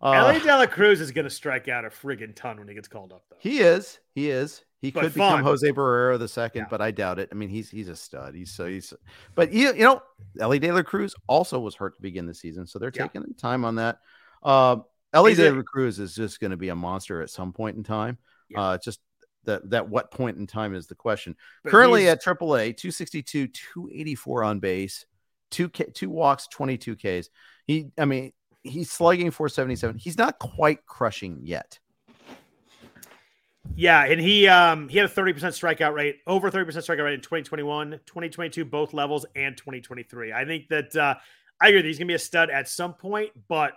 uh, 0.00 0.12
Elly 0.12 0.38
De 0.38 0.46
La 0.46 0.66
Cruz 0.66 1.00
is 1.00 1.10
going 1.10 1.24
to 1.24 1.30
strike 1.30 1.68
out 1.68 1.84
a 1.84 1.88
friggin' 1.88 2.34
ton 2.34 2.58
when 2.58 2.68
he 2.68 2.74
gets 2.74 2.88
called 2.88 3.12
up, 3.12 3.24
though. 3.28 3.36
He 3.38 3.58
is. 3.58 3.98
He 4.14 4.30
is. 4.30 4.62
He 4.84 4.90
But 4.90 5.04
could 5.04 5.14
become. 5.14 5.42
Jose 5.42 5.66
Barrero 5.72 6.18
the 6.18 6.28
second, 6.28 6.62
Yeah. 6.62 6.66
but 6.70 6.82
I 6.82 6.90
doubt 6.90 7.18
it. 7.18 7.30
I 7.32 7.34
mean, 7.34 7.48
he's 7.48 7.70
he's 7.70 7.88
a 7.88 7.96
stud. 7.96 8.34
He's 8.34 8.50
so 8.50 8.66
he's. 8.66 8.92
But 9.34 9.50
you 9.50 9.68
you 9.72 9.82
know, 9.82 10.02
Elly 10.38 10.58
De 10.58 10.70
La 10.70 10.82
Cruz 10.82 11.14
also 11.26 11.58
was 11.58 11.74
hurt 11.74 11.96
to 11.96 12.02
begin 12.02 12.26
the 12.26 12.34
season, 12.34 12.66
so 12.66 12.78
they're 12.78 12.92
Yeah. 12.94 13.06
taking 13.06 13.32
time 13.34 13.64
on 13.64 13.76
that. 13.76 14.00
Uh, 14.42 14.76
Elly 15.14 15.34
De 15.34 15.50
La 15.50 15.62
Cruz 15.62 15.98
is 15.98 16.14
just 16.14 16.38
going 16.38 16.50
to 16.50 16.58
be 16.58 16.68
a 16.68 16.74
monster 16.76 17.22
at 17.22 17.30
some 17.30 17.52
point 17.54 17.78
in 17.78 17.82
time. 17.82 18.18
Yeah. 18.50 18.60
Uh, 18.60 18.78
just 18.78 19.00
that 19.44 19.70
that 19.70 19.88
what 19.88 20.10
point 20.10 20.36
in 20.36 20.46
time 20.46 20.74
is 20.74 20.86
the 20.86 20.94
question. 20.94 21.34
But 21.62 21.70
Currently 21.70 22.08
at 22.08 22.22
AAA, 22.22 22.76
262, 22.76 23.46
284 23.48 24.44
on 24.44 24.60
base, 24.60 25.06
two 25.50 25.70
K, 25.70 25.86
two 25.94 26.10
walks, 26.10 26.46
22 26.48 26.96
Ks. 26.96 27.30
He, 27.66 27.90
I 27.96 28.04
mean, 28.04 28.32
he's 28.62 28.90
slugging 28.90 29.30
477. 29.30 29.96
He's 29.98 30.18
not 30.18 30.38
quite 30.38 30.84
crushing 30.84 31.40
yet. 31.42 31.78
Yeah, 33.72 34.04
and 34.04 34.20
he 34.20 34.46
um 34.46 34.88
he 34.88 34.98
had 34.98 35.10
a 35.10 35.12
30% 35.12 35.34
strikeout 35.34 35.94
rate, 35.94 36.18
over 36.26 36.50
30% 36.50 36.66
strikeout 36.66 37.04
rate 37.04 37.14
in 37.14 37.20
2021, 37.20 37.90
2022, 38.06 38.64
both 38.64 38.92
levels, 38.92 39.26
and 39.34 39.56
2023. 39.56 40.32
I 40.32 40.44
think 40.44 40.68
that 40.68 40.94
uh 40.94 41.14
I 41.60 41.68
agree 41.68 41.82
that 41.82 41.88
he's 41.88 41.98
gonna 41.98 42.08
be 42.08 42.14
a 42.14 42.18
stud 42.18 42.50
at 42.50 42.68
some 42.68 42.94
point, 42.94 43.30
but 43.48 43.72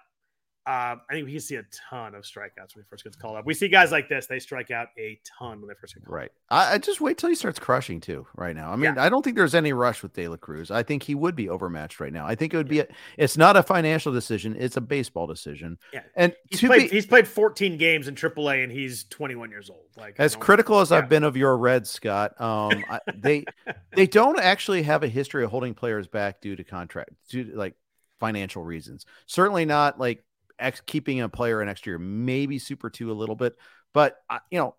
uh, 0.68 0.97
I 1.09 1.13
think 1.13 1.26
we 1.26 1.32
can 1.32 1.39
see 1.39 1.55
a 1.55 1.63
ton 1.89 2.13
of 2.13 2.24
strikeouts 2.24 2.76
when 2.76 2.84
he 2.84 2.89
first 2.89 3.05
gets 3.05 3.15
called 3.15 3.38
up. 3.38 3.45
We 3.45 3.53
see 3.53 3.70
guys 3.70 3.89
like 3.89 4.09
this, 4.09 4.28
they 4.28 4.38
strike 4.38 4.70
out 4.70 4.89
a 4.97 5.18
ton 5.39 5.61
when 5.61 5.70
they 5.70 5.76
first 5.80 5.93
get 5.93 6.03
called 6.03 6.13
up. 6.13 6.20
Right. 6.20 6.32
I, 6.49 6.74
I 6.74 6.78
just 6.78 6.99
wait 6.99 7.18
till 7.18 7.30
he 7.30 7.36
starts 7.36 7.57
crushing 7.57 8.01
too. 8.01 8.28
Right 8.36 8.53
now, 8.53 8.72
I 8.72 8.76
mean, 8.76 8.97
I 8.97 9.07
don't 9.07 9.24
think 9.24 9.38
there's 9.38 9.55
any 9.55 9.72
rush 9.72 10.03
with 10.03 10.11
De 10.11 10.28
La 10.28 10.36
Cruz. 10.36 10.70
I 10.70 10.84
think 10.84 11.03
he 11.03 11.15
would 11.15 11.38
be 11.38 11.47
overmatched 11.47 12.01
right 12.01 12.11
now. 12.11 12.28
I 12.28 12.36
think 12.36 12.53
it 12.53 12.57
would 12.57 12.68
be. 12.68 12.82
A, 12.82 12.88
it's 13.18 13.38
not 13.38 13.55
a 13.55 13.63
financial 13.63 14.11
decision. 14.11 14.57
It's 14.59 14.76
a 14.76 14.82
baseball 14.82 15.26
decision. 15.26 15.78
Yeah. 15.93 16.01
And 16.18 16.36
He's 16.49 16.59
to 16.59 16.68
played 16.68 16.89
be 16.89 16.95
he's 16.95 17.05
played 17.05 17.30
14 17.30 17.78
games 17.78 18.09
in 18.09 18.15
AAA 18.15 18.63
and 18.63 18.72
he's 18.72 19.05
21 19.05 19.49
years 19.49 19.70
old. 19.70 19.86
Like 19.95 20.15
as 20.20 20.36
critical 20.36 20.82
as 20.82 20.91
yeah. 20.91 20.97
I've 20.97 21.07
been 21.07 21.24
of 21.24 21.38
your 21.38 21.57
Reds, 21.57 21.89
Scott, 21.89 22.39
um, 22.41 22.84
I, 22.89 22.99
they 23.15 23.45
they 23.95 24.05
don't 24.05 24.39
actually 24.39 24.84
have 24.84 25.03
a 25.03 25.07
history 25.07 25.45
of 25.45 25.51
holding 25.51 25.74
players 25.74 26.07
back 26.07 26.41
due 26.41 26.57
to 26.57 26.63
contract, 26.65 27.11
due 27.30 27.51
to 27.51 27.57
like 27.57 27.76
financial 28.20 28.63
reasons. 28.63 29.05
Certainly 29.26 29.65
not 29.65 29.99
like 29.99 30.24
ex- 30.60 30.82
keeping 30.86 31.22
a 31.22 31.30
player 31.30 31.62
an 31.62 31.70
extra 31.70 31.91
year. 31.91 31.99
Maybe 31.99 32.60
Super 32.60 32.89
Two 32.89 33.12
a 33.12 33.14
little 33.14 33.36
bit, 33.36 33.55
but 33.93 34.18
uh, 34.30 34.39
you 34.51 34.60
know. 34.60 34.76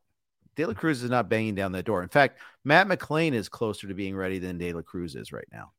De 0.56 0.66
La 0.66 0.74
Cruz 0.74 1.04
is 1.04 1.10
not 1.10 1.28
banging 1.28 1.54
down 1.54 1.70
that 1.70 1.84
door. 1.84 2.02
In 2.02 2.08
fact, 2.08 2.40
Matt 2.64 2.88
McLain 2.88 3.32
is 3.32 3.48
closer 3.48 3.86
to 3.86 3.94
being 3.94 4.16
ready 4.16 4.40
than 4.40 4.58
De 4.58 4.72
La 4.72 4.82
Cruz 4.82 5.14
is 5.14 5.32
right 5.32 5.46
now. 5.52 5.70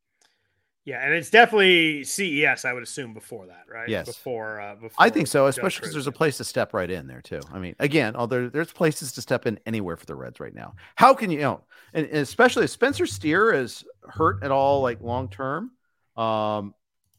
Yeah, 0.85 1.05
and 1.05 1.13
it's 1.13 1.29
definitely 1.29 2.03
CES, 2.03 2.65
I 2.65 2.73
would 2.73 2.81
assume, 2.81 3.13
before 3.13 3.47
that, 3.47 3.65
right? 3.71 3.89
Yes. 3.89 4.07
Before 4.07 4.61
uh 4.61 4.75
before 4.75 4.95
I 4.97 5.09
think 5.09 5.27
so, 5.27 5.47
especially 5.47 5.81
because 5.81 5.93
there's 5.93 6.07
a 6.07 6.11
place 6.11 6.37
to 6.37 6.43
step 6.43 6.73
right 6.73 6.89
in 6.89 7.05
there 7.07 7.21
too. 7.21 7.41
I 7.51 7.59
mean, 7.59 7.75
again, 7.79 8.15
although 8.15 8.49
there's 8.49 8.71
places 8.71 9.11
to 9.11 9.21
step 9.21 9.45
in 9.45 9.59
anywhere 9.65 9.97
for 9.97 10.05
the 10.05 10.15
Reds 10.15 10.39
right 10.39 10.55
now. 10.55 10.75
How 10.95 11.13
can 11.13 11.29
you, 11.29 11.37
you 11.37 11.43
know, 11.43 11.61
and, 11.93 12.05
and 12.07 12.17
especially 12.19 12.63
if 12.63 12.69
Spencer 12.69 13.05
Steer 13.05 13.51
is 13.51 13.83
hurt 14.07 14.43
at 14.43 14.49
all, 14.49 14.81
like 14.81 15.01
long 15.01 15.29
term, 15.29 15.71
um, 16.15 16.73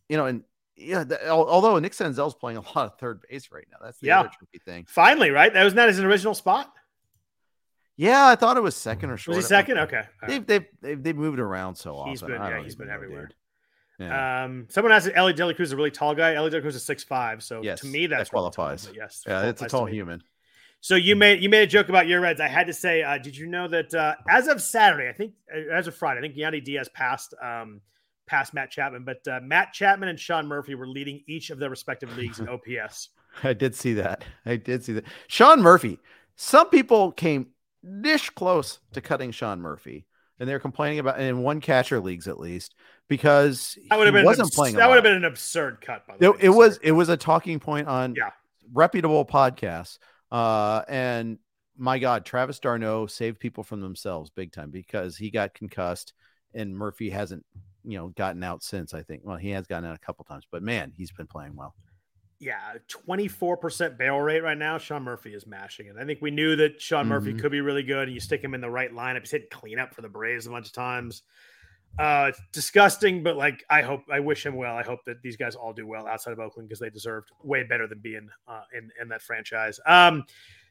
you 0.08 0.16
know, 0.16 0.24
and 0.24 0.42
yeah, 0.80 1.04
the, 1.04 1.28
although 1.30 1.78
Nick 1.78 1.92
Senzel's 1.92 2.34
playing 2.34 2.56
a 2.58 2.60
lot 2.76 2.86
of 2.86 2.98
third 2.98 3.20
base 3.28 3.50
right 3.52 3.66
now, 3.70 3.78
that's 3.82 3.98
the 3.98 4.08
Yeah. 4.08 4.20
other 4.20 4.30
tricky 4.36 4.58
thing. 4.64 4.86
Finally, 4.88 5.30
right? 5.30 5.52
That 5.52 5.64
was 5.64 5.74
not 5.74 5.88
his 5.88 6.00
original 6.00 6.34
spot. 6.34 6.72
Yeah, 7.96 8.26
I 8.26 8.34
thought 8.34 8.56
it 8.56 8.62
was 8.62 8.74
second 8.76 9.10
or 9.10 9.16
short. 9.18 9.36
Was 9.36 9.44
he 9.44 9.48
second? 9.48 9.78
Okay. 9.78 9.96
All 9.98 10.02
right. 10.22 10.28
They've, 10.28 10.46
they've 10.46 10.64
they've 10.80 11.02
they've 11.02 11.16
moved 11.16 11.38
around 11.38 11.74
so 11.74 11.96
often. 11.96 12.10
He's 12.10 12.22
been- 12.22 12.32
I 12.40 12.48
yeah, 12.48 12.54
don't 12.56 12.64
he's 12.64 12.74
even 12.74 12.86
been 12.86 12.94
everywhere. 12.94 13.30
Yeah, 13.98 14.44
Um, 14.44 14.66
someone 14.70 14.92
asked 14.92 15.08
if 15.08 15.12
Elly 15.14 15.34
De 15.34 15.44
La 15.44 15.52
Cruz 15.52 15.68
is 15.68 15.72
a 15.72 15.76
really 15.76 15.90
tall 15.90 16.14
guy. 16.14 16.32
Elly 16.34 16.48
De 16.48 16.56
La 16.56 16.62
Cruz 16.62 16.74
is 16.74 16.82
six 16.82 17.04
five, 17.04 17.42
so 17.42 17.60
Yes, 17.62 17.80
to 17.80 17.86
me 17.86 18.06
that 18.06 18.16
that's 18.16 18.32
really 18.32 18.44
tall, 18.44 18.50
qualifies. 18.52 18.86
but 18.86 18.96
yes, 18.96 19.22
yeah, 19.26 19.46
it's 19.48 19.60
a 19.60 19.68
tall 19.68 19.84
human. 19.84 20.22
So 20.80 20.94
you 20.94 21.14
made 21.14 21.42
you 21.42 21.50
made 21.50 21.62
a 21.64 21.66
joke 21.66 21.90
about 21.90 22.06
your 22.06 22.22
Reds. 22.22 22.40
I 22.40 22.48
had 22.48 22.68
to 22.68 22.72
say, 22.72 23.02
uh, 23.02 23.18
did 23.18 23.36
you 23.36 23.46
know 23.46 23.68
that 23.68 23.92
uh, 23.92 24.14
as 24.30 24.48
of 24.48 24.62
Saturday, 24.62 25.10
I 25.10 25.12
think 25.12 25.34
uh, 25.54 25.58
as 25.70 25.86
of 25.86 25.94
Friday, 25.94 26.20
I 26.20 26.22
think 26.22 26.36
Yandy 26.36 26.64
Diaz 26.64 26.88
passed 26.94 27.34
um, 27.42 27.82
passed 28.30 28.54
Matt 28.54 28.70
Chapman, 28.70 29.04
but 29.04 29.26
uh, 29.28 29.40
Matt 29.42 29.72
Chapman 29.72 30.08
and 30.08 30.18
Sean 30.18 30.46
Murphy 30.46 30.74
were 30.76 30.86
leading 30.86 31.22
each 31.26 31.50
of 31.50 31.58
their 31.58 31.68
respective 31.70 32.16
leagues 32.16 32.38
in 32.40 32.48
OPS. 32.78 33.08
I 33.42 33.52
did 33.52 33.74
see 33.74 33.94
that. 33.94 34.24
I 34.46 34.56
did 34.56 34.84
see 34.84 34.92
that. 34.94 35.04
Sean 35.28 35.60
Murphy. 35.60 35.98
Some 36.36 36.70
people 36.70 37.12
came 37.12 37.48
dish 38.02 38.30
close 38.30 38.78
to 38.92 39.00
cutting 39.00 39.30
Sean 39.32 39.60
Murphy. 39.60 40.06
and 40.38 40.48
they're 40.48 40.58
complaining 40.58 40.98
about 41.00 41.20
in 41.20 41.42
one 41.42 41.60
catcher 41.60 42.00
leagues 42.00 42.26
at 42.28 42.38
least 42.40 42.74
because 43.08 43.76
that 43.90 43.98
would 43.98 44.06
have 44.06 44.14
been 44.14 44.24
wasn't 44.24 44.46
abs- 44.46 44.54
playing. 44.56 44.76
That 44.76 44.88
would 44.88 44.94
have 44.94 45.04
been 45.04 45.16
an 45.16 45.24
absurd 45.24 45.80
cut. 45.80 46.06
By 46.06 46.16
the 46.16 46.24
It, 46.24 46.30
way, 46.30 46.38
it 46.42 46.48
was 46.50 46.78
it 46.82 46.92
was 46.92 47.08
a 47.10 47.16
talking 47.16 47.58
point 47.60 47.88
on 47.88 48.14
Yeah. 48.16 48.30
reputable 48.72 49.24
podcasts. 49.26 49.98
Uh, 50.32 50.82
and 50.88 51.38
my 51.76 51.98
God, 51.98 52.24
Travis 52.24 52.58
d'Arnaud 52.58 53.06
saved 53.08 53.38
people 53.40 53.64
from 53.64 53.80
themselves 53.80 54.30
big 54.30 54.52
time 54.52 54.70
because 54.70 55.16
he 55.16 55.30
got 55.30 55.52
concussed, 55.54 56.12
and 56.54 56.76
Murphy 56.76 57.10
hasn't 57.10 57.44
you 57.84 57.96
know 57.98 58.08
gotten 58.08 58.42
out 58.42 58.62
since. 58.62 58.92
I 58.94 59.02
think 59.02 59.22
well 59.24 59.36
he 59.36 59.50
has 59.50 59.66
gotten 59.66 59.88
out 59.88 59.94
a 59.96 59.98
couple 59.98 60.24
times, 60.24 60.44
but 60.50 60.62
man, 60.62 60.92
he's 60.96 61.10
been 61.12 61.26
playing 61.26 61.56
well. 61.56 61.74
yeah, 62.42 62.72
24% 62.88 63.98
barrel 63.98 64.20
rate 64.22 64.40
right 64.42 64.56
now. 64.56 64.78
Sean 64.78 65.02
Murphy 65.02 65.34
is 65.34 65.46
mashing 65.46 65.86
it. 65.88 65.96
I 66.00 66.04
think 66.06 66.20
we 66.22 66.30
knew 66.30 66.56
that 66.56 66.80
Sean 66.80 67.06
Murphy 67.06 67.34
Mhm. 67.34 67.40
could 67.40 67.52
be 67.52 67.60
really 67.60 67.82
good. 67.82 68.04
And 68.04 68.12
you 68.14 68.20
stick 68.20 68.42
him 68.42 68.54
in 68.54 68.62
the 68.62 68.70
right 68.70 68.90
lineup. 68.90 69.20
He's 69.20 69.30
hitting 69.30 69.48
cleanup 69.50 69.94
for 69.94 70.00
the 70.00 70.08
Braves 70.08 70.46
a 70.46 70.50
bunch 70.50 70.66
of 70.66 70.72
times. 70.72 71.22
Uh, 71.98 72.26
it's 72.30 72.40
disgusting, 72.52 73.22
but 73.22 73.36
like 73.36 73.64
I 73.68 73.82
hope, 73.82 74.04
I 74.10 74.20
wish 74.20 74.46
him 74.46 74.54
well. 74.54 74.74
I 74.76 74.82
hope 74.82 75.00
that 75.06 75.20
these 75.22 75.36
guys 75.36 75.54
all 75.54 75.72
do 75.74 75.86
well 75.86 76.06
outside 76.06 76.32
of 76.32 76.38
Oakland 76.38 76.68
because 76.68 76.78
they 76.78 76.88
deserved 76.88 77.28
way 77.42 77.62
better 77.64 77.86
than 77.86 77.98
being 77.98 78.30
uh, 78.48 78.62
in 78.72 78.90
in 79.02 79.08
that 79.08 79.20
franchise. 79.22 79.78
Um, 79.84 80.24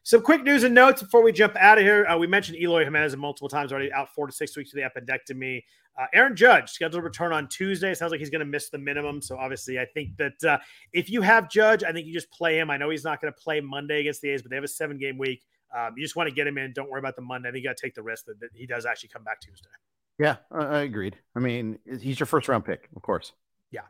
some 0.04 0.22
quick 0.22 0.44
news 0.44 0.64
and 0.64 0.74
notes 0.74 1.02
before 1.02 1.22
we 1.22 1.32
jump 1.32 1.56
out 1.56 1.78
of 1.78 1.84
here. 1.84 2.06
Uh, 2.06 2.18
we 2.18 2.28
mentioned 2.28 2.58
Eloy 2.58 2.84
Jimenez 2.84 3.16
multiple 3.18 3.50
times 3.50 3.72
already, 3.72 3.92
out 3.94 4.14
four 4.14 4.28
to 4.28 4.34
six 4.34 4.56
weeks 4.56 4.74
with 4.74 4.84
the 4.84 5.02
appendectomy. 5.02 5.64
Uh, 6.00 6.06
Aaron 6.14 6.36
Judge 6.36 6.70
scheduled 6.70 7.02
to 7.02 7.06
return 7.06 7.34
on 7.34 7.48
Tuesday. 7.50 7.94
Sounds 7.94 8.12
like 8.12 8.20
he's 8.20 8.30
going 8.30 8.40
to 8.40 8.46
miss 8.46 8.70
the 8.70 8.78
minimum. 8.78 9.22
So 9.22 9.38
obviously, 9.38 9.80
I 9.80 9.86
think 9.86 10.16
that 10.18 10.44
uh, 10.44 10.58
if 10.94 11.10
you 11.10 11.22
have 11.22 11.50
Judge, 11.50 11.84
I 11.84 11.92
think 11.92 12.08
you 12.08 12.14
just 12.14 12.32
play 12.32 12.58
him. 12.58 12.70
I 12.70 12.78
know 12.78 12.90
he's 12.90 13.04
not 13.04 13.22
going 13.22 13.34
to 13.34 13.40
play 13.40 13.60
Monday 13.60 14.00
against 14.00 14.22
the 14.22 14.30
A's, 14.30 14.42
but 14.42 14.50
they 14.50 14.56
have 14.56 14.64
a 14.64 14.70
seven 14.70 14.98
game 14.98 15.18
week. 15.18 15.44
Um, 15.78 15.94
you 15.98 16.04
just 16.04 16.16
want 16.16 16.30
to 16.30 16.34
get 16.34 16.48
him 16.48 16.58
in. 16.58 16.72
Don't 16.74 16.90
worry 16.90 17.00
about 17.00 17.16
the 17.16 17.22
Monday. 17.22 17.50
I 17.50 17.52
think 17.52 17.64
you 17.64 17.70
got 17.70 17.78
to 17.78 17.82
take 17.82 17.96
the 17.96 18.02
risk 18.02 18.26
that, 18.26 18.40
that 18.40 18.50
he 18.54 18.66
does 18.66 18.86
actually 18.86 19.10
come 19.10 19.24
back 19.24 19.42
Tuesday. 19.42 19.70
Yeah, 20.18 20.38
I, 20.52 20.80
agreed. 20.80 21.18
I 21.36 21.40
mean, 21.40 21.80
he's 22.00 22.20
your 22.20 22.28
first 22.28 22.48
round 22.48 22.66
pick, 22.66 22.90
of 22.96 23.02
course. 23.02 23.34
Yeah. 23.72 23.82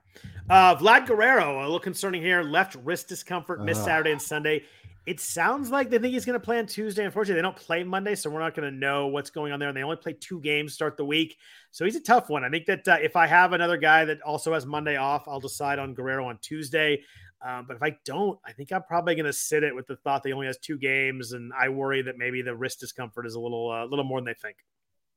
Uh, 0.49 0.75
Vlad 0.75 1.07
Guerrero, 1.07 1.59
a 1.59 1.61
little 1.61 1.79
concerning 1.79 2.21
here. 2.21 2.43
Left 2.43 2.75
wrist 2.83 3.07
discomfort, 3.07 3.63
missed. 3.63 3.83
Saturday 3.83 4.11
and 4.11 4.21
Sunday. 4.21 4.63
It 5.09 5.19
sounds 5.19 5.71
like 5.71 5.89
they 5.89 5.97
think 5.97 6.13
he's 6.13 6.23
going 6.23 6.39
to 6.39 6.45
play 6.45 6.59
on 6.59 6.67
Tuesday. 6.67 7.03
Unfortunately, 7.03 7.39
they 7.39 7.41
don't 7.41 7.55
play 7.55 7.83
Monday, 7.83 8.13
so 8.13 8.29
we're 8.29 8.41
not 8.41 8.53
going 8.53 8.71
to 8.71 8.77
know 8.77 9.07
what's 9.07 9.31
going 9.31 9.51
on 9.51 9.59
there. 9.59 9.69
And 9.69 9.75
they 9.75 9.81
only 9.81 9.95
play 9.95 10.13
two 10.13 10.39
games 10.39 10.75
start 10.75 10.97
the 10.97 11.05
week, 11.05 11.35
so 11.71 11.83
he's 11.83 11.95
a 11.95 11.99
tough 11.99 12.29
one. 12.29 12.43
I 12.43 12.49
think 12.51 12.67
that 12.67 12.87
uh, 12.87 12.97
if 13.01 13.15
I 13.15 13.25
have 13.25 13.53
another 13.53 13.77
guy 13.77 14.05
that 14.05 14.21
also 14.21 14.53
has 14.53 14.67
Monday 14.67 14.97
off, 14.97 15.27
I'll 15.27 15.39
decide 15.39 15.79
on 15.79 15.95
Guerrero 15.95 16.27
on 16.27 16.37
Tuesday. 16.43 17.01
Um, 17.43 17.65
but 17.67 17.75
if 17.75 17.81
I 17.81 17.97
don't, 18.05 18.37
I 18.45 18.51
think 18.51 18.71
I'm 18.71 18.83
probably 18.83 19.15
going 19.15 19.25
to 19.25 19.33
sit 19.33 19.63
it 19.63 19.73
with 19.73 19.87
the 19.87 19.95
thought 19.95 20.21
that 20.21 20.29
he 20.29 20.33
only 20.33 20.45
has 20.45 20.59
two 20.59 20.77
games, 20.77 21.31
and 21.31 21.51
I 21.59 21.69
worry 21.69 22.03
that 22.03 22.19
maybe 22.19 22.43
the 22.43 22.55
wrist 22.55 22.79
discomfort 22.79 23.25
is 23.25 23.33
a 23.33 23.39
little, 23.39 23.71
a 23.71 23.81
uh, 23.81 23.85
little 23.87 24.05
more 24.05 24.19
than 24.19 24.25
they 24.25 24.35
think. 24.35 24.57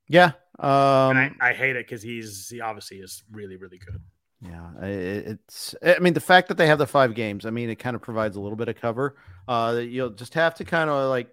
Yeah. 0.07 0.31
Um, 0.57 1.17
and 1.17 1.35
I, 1.39 1.49
I 1.49 1.53
hate 1.53 1.75
it 1.75 1.85
because 1.85 2.01
he's 2.01 2.49
he 2.49 2.61
obviously 2.61 2.97
is 2.97 3.21
really, 3.31 3.57
really 3.57 3.77
good. 3.77 4.01
Yeah, 4.43 4.71
it's. 4.85 5.73
I 5.85 5.99
mean, 5.99 6.13
the 6.13 6.19
fact 6.19 6.49
that 6.49 6.57
they 6.57 6.67
have 6.67 6.77
the 6.77 6.87
five 6.87 7.15
games, 7.15 7.45
I 7.45 7.49
mean, 7.49 7.69
it 7.69 7.75
kind 7.75 7.95
of 7.95 8.01
provides 8.01 8.35
a 8.35 8.41
little 8.41 8.57
bit 8.57 8.67
of 8.67 8.75
cover. 8.75 9.15
Uh, 9.47 9.79
you'll 9.81 10.09
just 10.09 10.33
have 10.33 10.55
to 10.55 10.65
kind 10.65 10.89
of 10.89 11.09
like 11.09 11.29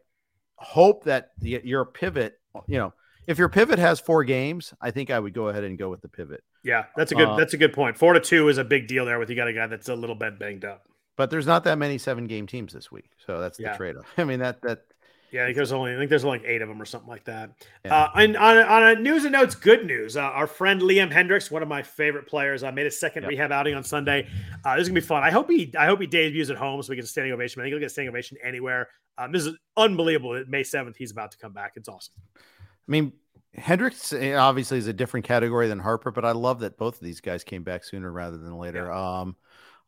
hope 0.57 1.05
that 1.05 1.31
y- 1.43 1.61
your 1.65 1.85
pivot. 1.85 2.39
You 2.69 2.79
know, 2.79 2.95
if 3.27 3.39
your 3.39 3.49
pivot 3.49 3.79
has 3.79 3.99
four 4.01 4.23
games, 4.25 4.73
I 4.81 4.91
think 4.93 5.11
I 5.11 5.19
would 5.19 5.35
go 5.35 5.49
ahead 5.49 5.65
and 5.65 5.79
go 5.79 5.89
with 5.91 6.03
the 6.03 6.09
pivot. 6.09 6.45
Yeah, 6.63 6.85
that's 6.97 7.11
a 7.13 7.15
good 7.15 7.29
Uh, 7.29 7.37
that's 7.37 7.55
a 7.55 7.57
good 7.59 7.73
point. 7.73 7.97
Four 7.99 8.13
to 8.13 8.21
two 8.21 8.49
is 8.49 8.59
a 8.59 8.65
big 8.65 8.87
deal 8.87 9.05
there 9.07 9.19
with 9.19 9.31
you 9.31 9.37
got 9.37 9.49
a 9.49 9.53
guy 9.53 9.67
that's 9.67 9.89
a 9.89 9.95
little 9.95 10.17
bit 10.17 10.39
banged 10.39 10.65
up. 10.65 10.87
But 11.17 11.31
there's 11.31 11.47
not 11.47 11.65
that 11.65 11.79
many 11.79 11.99
seven 11.99 12.27
game 12.27 12.47
teams 12.47 12.73
this 12.73 12.91
week, 12.93 13.11
so 13.27 13.41
that's 13.41 13.59
Yeah. 13.59 13.73
the 13.73 13.77
trade 13.77 13.97
off. 13.97 14.07
I 14.19 14.25
mean, 14.25 14.39
that 14.41 14.63
that 14.63 14.85
Yeah, 15.33 15.43
I 15.43 15.47
think 15.47 15.57
there's 15.57 15.72
only 15.72 15.95
I 15.95 15.97
think 15.97 16.11
there's 16.11 16.24
only 16.24 16.39
like 16.39 16.49
eight 16.49 16.62
of 16.62 16.68
them 16.68 16.81
or 16.81 16.85
something 16.85 17.09
like 17.09 17.24
that. 17.24 17.51
Yeah. 17.85 18.05
Uh, 18.05 18.11
and 18.16 18.37
on 18.37 18.59
a, 18.59 18.62
on 18.62 18.83
a 18.83 18.95
news 18.97 19.24
and 19.24 19.33
notes, 19.33 19.55
good 19.55 19.87
news. 19.87 20.16
Uh, 20.16 20.22
our 20.22 20.47
friend 20.47 20.81
Liam 20.81 21.12
Hendriks, 21.12 21.51
one 21.51 21.62
of 21.62 21.68
my 21.68 21.83
favorite 21.83 22.26
players, 22.26 22.62
uh, 22.64 22.72
made 22.72 22.87
a 22.87 22.91
second 22.91 23.22
Yep. 23.22 23.31
rehab 23.31 23.53
outing 23.53 23.74
on 23.74 23.85
Sunday. 23.85 24.28
Uh, 24.64 24.74
this 24.74 24.83
is 24.83 24.89
gonna 24.89 25.01
be 25.01 25.07
fun. 25.07 25.22
I 25.22 25.31
hope 25.31 25.51
he 25.51 25.72
I 25.78 25.87
hope 25.87 26.01
he 26.01 26.07
debuts 26.07 26.51
at 26.51 26.57
home 26.57 26.83
so 26.83 26.91
we 26.91 26.97
get 26.97 27.05
a 27.05 27.09
standing 27.09 27.33
ovation. 27.33 27.61
I 27.61 27.64
think 27.64 27.72
he'll 27.72 27.81
get 27.81 27.87
a 27.87 27.91
standing 27.91 28.09
ovation 28.11 28.39
anywhere. 28.43 28.89
Um, 29.18 29.33
this 29.33 29.47
is 29.47 29.55
unbelievable. 29.76 30.33
That 30.33 30.49
May 30.49 30.62
seventh 30.62 30.97
he's 30.97 31.11
about 31.11 31.33
to 31.33 31.39
come 31.39 31.53
back. 31.53 31.72
It's 31.76 31.89
awesome. 31.89 32.14
I 32.37 32.41
mean, 32.89 33.12
Hendricks 33.55 34.12
eh, 34.12 34.35
obviously 34.35 34.78
is 34.78 34.87
a 34.87 34.93
different 34.93 35.26
category 35.26 35.68
than 35.68 35.78
Harper, 35.78 36.11
but 36.11 36.24
I 36.24 36.33
love 36.33 36.61
that 36.61 36.76
both 36.78 36.95
of 36.95 37.01
these 37.01 37.20
guys 37.20 37.45
came 37.45 37.62
back 37.62 37.85
sooner 37.85 38.11
rather 38.11 38.39
than 38.39 38.57
later. 38.57 38.91
Um, 38.93 39.37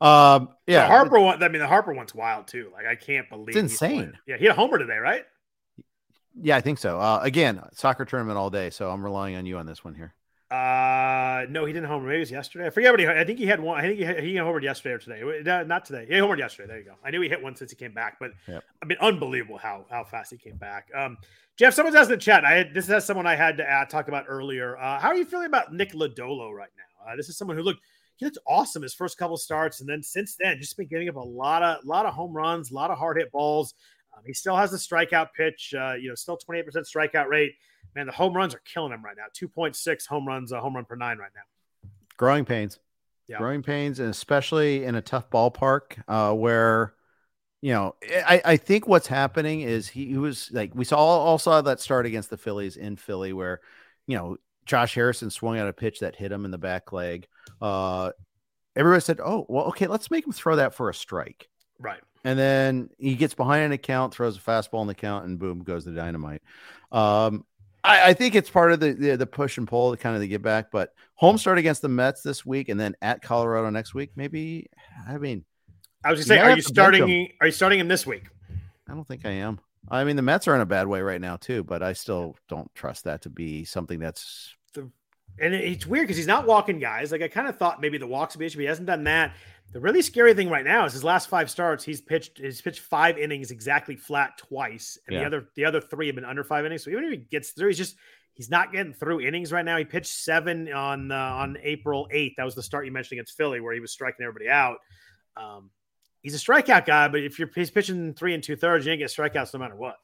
um, 0.00 0.48
yeah, 0.66 0.82
the 0.82 0.88
Harper 0.88 1.20
one. 1.20 1.42
I 1.42 1.48
mean, 1.48 1.60
the 1.60 1.68
Harper 1.68 1.92
one's 1.94 2.14
wild 2.14 2.48
too. 2.48 2.70
Like 2.72 2.86
I 2.86 2.96
can't 2.96 3.28
believe 3.28 3.50
It's 3.50 3.56
insane. 3.56 4.12
Yeah, 4.26 4.36
he 4.36 4.46
had 4.46 4.52
a 4.52 4.56
homer 4.56 4.78
today, 4.78 4.96
right? 4.96 5.22
Yeah, 6.40 6.56
I 6.56 6.60
think 6.60 6.78
so. 6.78 6.98
Uh, 6.98 7.20
again, 7.22 7.62
soccer 7.72 8.04
tournament 8.04 8.38
all 8.38 8.50
day, 8.50 8.70
so 8.70 8.90
I'm 8.90 9.04
relying 9.04 9.36
on 9.36 9.46
you 9.46 9.58
on 9.58 9.66
this 9.66 9.84
one 9.84 9.94
here. 9.94 10.14
Uh, 10.52 11.46
no, 11.48 11.64
he 11.64 11.72
didn't 11.72 11.88
homer. 11.88 12.08
Maybe 12.08 12.18
it 12.18 12.20
was 12.20 12.30
yesterday. 12.30 12.66
I 12.66 12.70
forget 12.70 12.92
what 12.92 13.00
he. 13.00 13.06
I 13.06 13.24
think 13.24 13.38
he 13.38 13.46
had 13.46 13.58
one. 13.58 13.78
I 13.78 13.82
think 13.88 13.98
he, 13.98 14.04
he 14.04 14.34
homered 14.34 14.62
yesterday 14.62 14.94
or 14.94 14.98
today. 14.98 15.64
Not 15.66 15.86
today. 15.86 16.04
He 16.06 16.14
homered 16.16 16.38
yesterday. 16.38 16.68
There 16.68 16.78
you 16.78 16.84
go. 16.84 16.94
I 17.02 17.10
knew 17.10 17.22
he 17.22 17.28
hit 17.30 17.42
one 17.42 17.56
since 17.56 17.70
he 17.70 17.76
came 17.76 17.94
back, 17.94 18.18
but 18.20 18.32
Yep. 18.46 18.62
I 18.82 18.86
mean, 18.86 18.98
unbelievable 19.00 19.56
how 19.56 19.86
how 19.90 20.04
fast 20.04 20.30
he 20.30 20.36
came 20.36 20.56
back. 20.56 20.88
Um, 20.94 21.16
Jeff, 21.58 21.72
someone's 21.72 21.96
asked 21.96 22.10
in 22.10 22.18
the 22.18 22.22
chat. 22.22 22.44
I 22.44 22.52
had, 22.52 22.74
this 22.74 22.88
is 22.88 23.04
someone 23.04 23.26
I 23.26 23.34
had 23.34 23.56
to 23.58 23.64
uh, 23.64 23.86
talk 23.86 24.08
about 24.08 24.26
earlier. 24.28 24.76
Uh, 24.76 24.98
how 24.98 25.08
are 25.08 25.14
you 25.14 25.24
feeling 25.24 25.46
about 25.46 25.72
Nick 25.72 25.92
Lodolo 25.92 26.52
right 26.52 26.70
now? 26.76 27.12
Uh, 27.12 27.16
this 27.16 27.30
is 27.30 27.38
someone 27.38 27.56
who 27.56 27.62
looked 27.62 27.80
he 28.16 28.26
looked 28.26 28.38
awesome 28.46 28.82
his 28.82 28.94
first 28.94 29.16
couple 29.16 29.38
starts, 29.38 29.80
and 29.80 29.88
then 29.88 30.02
since 30.02 30.36
then 30.38 30.58
just 30.58 30.76
been 30.76 30.86
giving 30.86 31.08
up 31.08 31.16
a 31.16 31.20
lot 31.20 31.62
of 31.62 31.82
lot 31.84 32.04
of 32.04 32.12
home 32.12 32.34
runs, 32.34 32.70
a 32.70 32.74
lot 32.74 32.90
of 32.90 32.98
hard 32.98 33.16
hit 33.16 33.32
balls. 33.32 33.72
Um, 34.22 34.26
he 34.26 34.32
still 34.32 34.56
has 34.56 34.70
the 34.70 34.76
strikeout 34.76 35.28
pitch. 35.36 35.74
Uh, 35.76 35.94
you 35.94 36.08
know, 36.08 36.14
still 36.14 36.36
twenty 36.36 36.60
eight 36.60 36.66
percent 36.66 36.86
strikeout 36.86 37.28
rate. 37.28 37.54
Man, 37.94 38.06
the 38.06 38.12
home 38.12 38.34
runs 38.34 38.54
are 38.54 38.62
killing 38.64 38.92
him 38.92 39.04
right 39.04 39.16
now. 39.16 39.24
Two 39.32 39.48
point 39.48 39.76
six 39.76 40.06
home 40.06 40.26
runs, 40.26 40.52
a 40.52 40.60
home 40.60 40.74
run 40.76 40.84
per 40.84 40.94
nine 40.96 41.18
right 41.18 41.30
now. 41.34 41.90
Growing 42.16 42.44
pains, 42.44 42.78
Yeah. 43.28 43.38
growing 43.38 43.62
pains, 43.62 43.98
and 44.00 44.08
especially 44.08 44.84
in 44.84 44.94
a 44.94 45.02
tough 45.02 45.28
ballpark 45.30 46.02
uh, 46.08 46.32
where, 46.32 46.94
you 47.60 47.72
know, 47.72 47.96
I, 48.26 48.40
I 48.44 48.56
think 48.56 48.86
what's 48.86 49.06
happening 49.08 49.62
is 49.62 49.88
he, 49.88 50.06
he 50.06 50.18
was 50.18 50.50
like 50.52 50.74
we 50.74 50.84
saw 50.84 50.98
all 50.98 51.38
saw 51.38 51.60
that 51.62 51.80
start 51.80 52.06
against 52.06 52.30
the 52.30 52.36
Phillies 52.36 52.76
in 52.76 52.96
Philly 52.96 53.32
where, 53.32 53.60
you 54.06 54.16
know, 54.16 54.36
Josh 54.64 54.94
Harrison 54.94 55.30
swung 55.30 55.58
out 55.58 55.68
a 55.68 55.72
pitch 55.72 56.00
that 56.00 56.14
hit 56.16 56.30
him 56.30 56.44
in 56.44 56.50
the 56.50 56.58
back 56.58 56.92
leg. 56.92 57.26
Uh, 57.60 58.12
everybody 58.76 59.00
said, 59.00 59.18
"Oh, 59.20 59.44
well, 59.48 59.64
okay, 59.66 59.88
let's 59.88 60.10
make 60.10 60.24
him 60.24 60.32
throw 60.32 60.56
that 60.56 60.72
for 60.74 60.88
a 60.88 60.94
strike." 60.94 61.48
Right. 61.80 62.00
And 62.24 62.38
then 62.38 62.90
he 62.98 63.14
gets 63.14 63.34
behind 63.34 63.64
an 63.64 63.72
account, 63.72 64.14
throws 64.14 64.36
a 64.36 64.40
fastball 64.40 64.82
in 64.82 64.86
the 64.86 64.94
count, 64.94 65.24
and 65.24 65.38
boom 65.38 65.62
goes 65.62 65.84
the 65.84 65.90
dynamite. 65.90 66.42
Um, 66.92 67.44
I, 67.84 68.10
I 68.10 68.14
think 68.14 68.34
it's 68.34 68.50
part 68.50 68.72
of 68.72 68.80
the, 68.80 68.92
the 68.92 69.16
the 69.16 69.26
push 69.26 69.58
and 69.58 69.66
pull 69.66 69.90
to 69.90 69.96
kind 69.96 70.14
of 70.14 70.20
the 70.20 70.28
get 70.28 70.42
back. 70.42 70.70
But 70.70 70.90
home 71.14 71.38
start 71.38 71.58
against 71.58 71.82
the 71.82 71.88
Mets 71.88 72.22
this 72.22 72.46
week, 72.46 72.68
and 72.68 72.78
then 72.78 72.94
at 73.02 73.22
Colorado 73.22 73.70
next 73.70 73.94
week. 73.94 74.12
Maybe 74.16 74.68
I 75.08 75.18
mean 75.18 75.44
I 76.04 76.10
was 76.10 76.20
just 76.20 76.28
saying, 76.28 76.42
are 76.42 76.54
you 76.54 76.62
starting? 76.62 77.32
Are 77.40 77.46
you 77.46 77.52
starting 77.52 77.80
him 77.80 77.88
this 77.88 78.06
week? 78.06 78.24
I 78.88 78.94
don't 78.94 79.06
think 79.06 79.26
I 79.26 79.30
am. 79.30 79.60
I 79.88 80.04
mean 80.04 80.16
the 80.16 80.22
Mets 80.22 80.46
are 80.46 80.54
in 80.54 80.60
a 80.60 80.66
bad 80.66 80.86
way 80.86 81.00
right 81.00 81.20
now 81.20 81.36
too, 81.36 81.64
but 81.64 81.82
I 81.82 81.92
still 81.92 82.36
don't 82.48 82.72
trust 82.74 83.04
that 83.04 83.22
to 83.22 83.30
be 83.30 83.64
something 83.64 83.98
that's 83.98 84.54
And 85.40 85.54
it's 85.54 85.86
weird 85.86 86.04
because 86.04 86.16
he's 86.16 86.26
not 86.26 86.46
walking 86.46 86.78
guys. 86.78 87.10
Like 87.10 87.22
I 87.22 87.28
kind 87.28 87.48
of 87.48 87.56
thought 87.56 87.80
maybe 87.80 87.98
the 87.98 88.06
walks 88.06 88.34
would 88.34 88.40
be 88.40 88.46
issue, 88.46 88.58
but 88.58 88.62
he 88.62 88.68
hasn't 88.68 88.86
done 88.86 89.04
that. 89.04 89.34
The 89.72 89.80
really 89.80 90.02
scary 90.02 90.34
thing 90.34 90.50
right 90.50 90.64
now 90.64 90.84
is 90.84 90.92
his 90.92 91.02
last 91.04 91.28
five 91.28 91.50
starts. 91.50 91.82
He's 91.82 92.00
pitched. 92.00 92.38
He's 92.38 92.60
pitched 92.60 92.80
five 92.80 93.16
innings 93.16 93.50
exactly 93.50 93.96
flat 93.96 94.36
twice, 94.36 94.98
and 95.06 95.16
the 95.16 95.24
other 95.26 95.48
the 95.54 95.64
other 95.64 95.80
three 95.80 96.06
have 96.08 96.14
been 96.16 96.24
under 96.26 96.44
five 96.44 96.66
innings. 96.66 96.84
So 96.84 96.90
even 96.90 97.04
if 97.04 97.10
he 97.10 97.16
gets 97.16 97.50
through, 97.50 97.68
he's 97.68 97.78
just 97.78 97.96
he's 98.34 98.50
not 98.50 98.72
getting 98.72 98.92
through 98.92 99.22
innings 99.22 99.50
right 99.50 99.64
now. 99.64 99.78
He 99.78 99.84
pitched 99.84 100.12
seven 100.12 100.70
on 100.72 101.10
uh, 101.10 101.16
on 101.16 101.56
April 101.62 102.06
eighth. 102.10 102.34
That 102.36 102.44
was 102.44 102.54
the 102.54 102.62
start 102.62 102.84
you 102.84 102.92
mentioned 102.92 103.16
against 103.18 103.36
Philly, 103.36 103.60
where 103.60 103.72
he 103.72 103.80
was 103.80 103.92
striking 103.92 104.24
everybody 104.24 104.50
out. 104.50 104.76
Um, 105.38 105.70
he's 106.22 106.34
a 106.34 106.38
strikeout 106.38 106.84
guy, 106.84 107.08
but 107.08 107.20
if 107.20 107.38
you're 107.38 107.50
he's 107.54 107.70
pitching 107.70 108.12
three 108.12 108.34
and 108.34 108.42
two 108.42 108.56
thirds, 108.56 108.84
you 108.84 108.92
ain't 108.92 108.98
get 109.00 109.08
strikeouts 109.08 109.54
no 109.54 109.60
matter 109.60 109.76
what. 109.76 109.96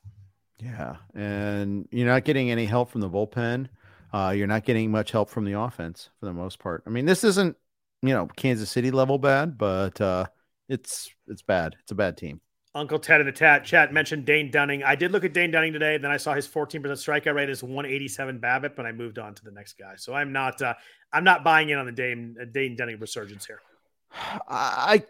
yeah, 0.59 0.97
and 1.15 1.87
you're 1.91 2.07
not 2.07 2.25
getting 2.25 2.51
any 2.51 2.65
help 2.65 2.91
from 2.91 3.03
the 3.03 3.11
bullpen. 3.11 3.69
Uh, 4.15 4.33
you're 4.35 4.47
not 4.47 4.65
getting 4.65 4.91
much 4.91 5.11
help 5.11 5.29
from 5.29 5.45
the 5.45 5.53
offense 5.53 6.09
for 6.19 6.25
the 6.25 6.33
most 6.33 6.59
part. 6.59 6.83
I 6.87 6.91
mean, 6.91 7.05
this 7.05 7.23
isn't 7.25 7.57
you 8.03 8.11
know 8.11 8.27
Kansas 8.37 8.71
City 8.71 8.91
level 8.91 9.19
bad, 9.19 9.59
but 9.59 10.01
uh, 10.01 10.27
it's 10.69 11.11
it's 11.27 11.43
bad. 11.43 11.77
It's 11.83 11.93
a 11.93 11.95
bad 11.95 12.17
team. 12.17 12.41
Uncle 12.75 12.99
Ted 12.99 13.21
in 13.21 13.27
the 13.27 13.33
tat 13.33 13.65
chat 13.65 13.93
mentioned 13.93 14.25
Dane 14.25 14.51
Dunning. 14.51 14.85
I 14.85 14.95
did 14.95 15.11
look 15.11 15.25
at 15.25 15.33
Dane 15.33 15.51
Dunning 15.51 15.73
today. 15.73 15.99
Then 15.99 16.11
I 16.11 16.17
saw 16.17 16.35
his 16.35 16.47
14% 16.47 16.83
strikeout 16.83 17.35
rate 17.35 17.51
is 17.51 17.63
187 17.63 18.39
BABIP, 18.39 18.77
but 18.77 18.87
I 18.87 18.93
moved 18.93 19.19
on 19.19 19.35
to 19.35 19.45
the 19.45 19.51
next 19.51 19.79
guy. 19.79 19.95
So 19.97 20.15
I'm 20.15 20.33
not 20.33 20.61
uh, 20.63 20.75
I'm 21.13 21.25
not 21.25 21.43
buying 21.43 21.71
in 21.71 21.79
on 21.79 21.87
the 21.87 21.93
Dane 21.93 22.37
uh, 22.41 22.45
Dane 22.51 22.77
Dunning 22.77 22.99
resurgence 23.01 23.47
here. 23.47 23.61
I 24.49 25.03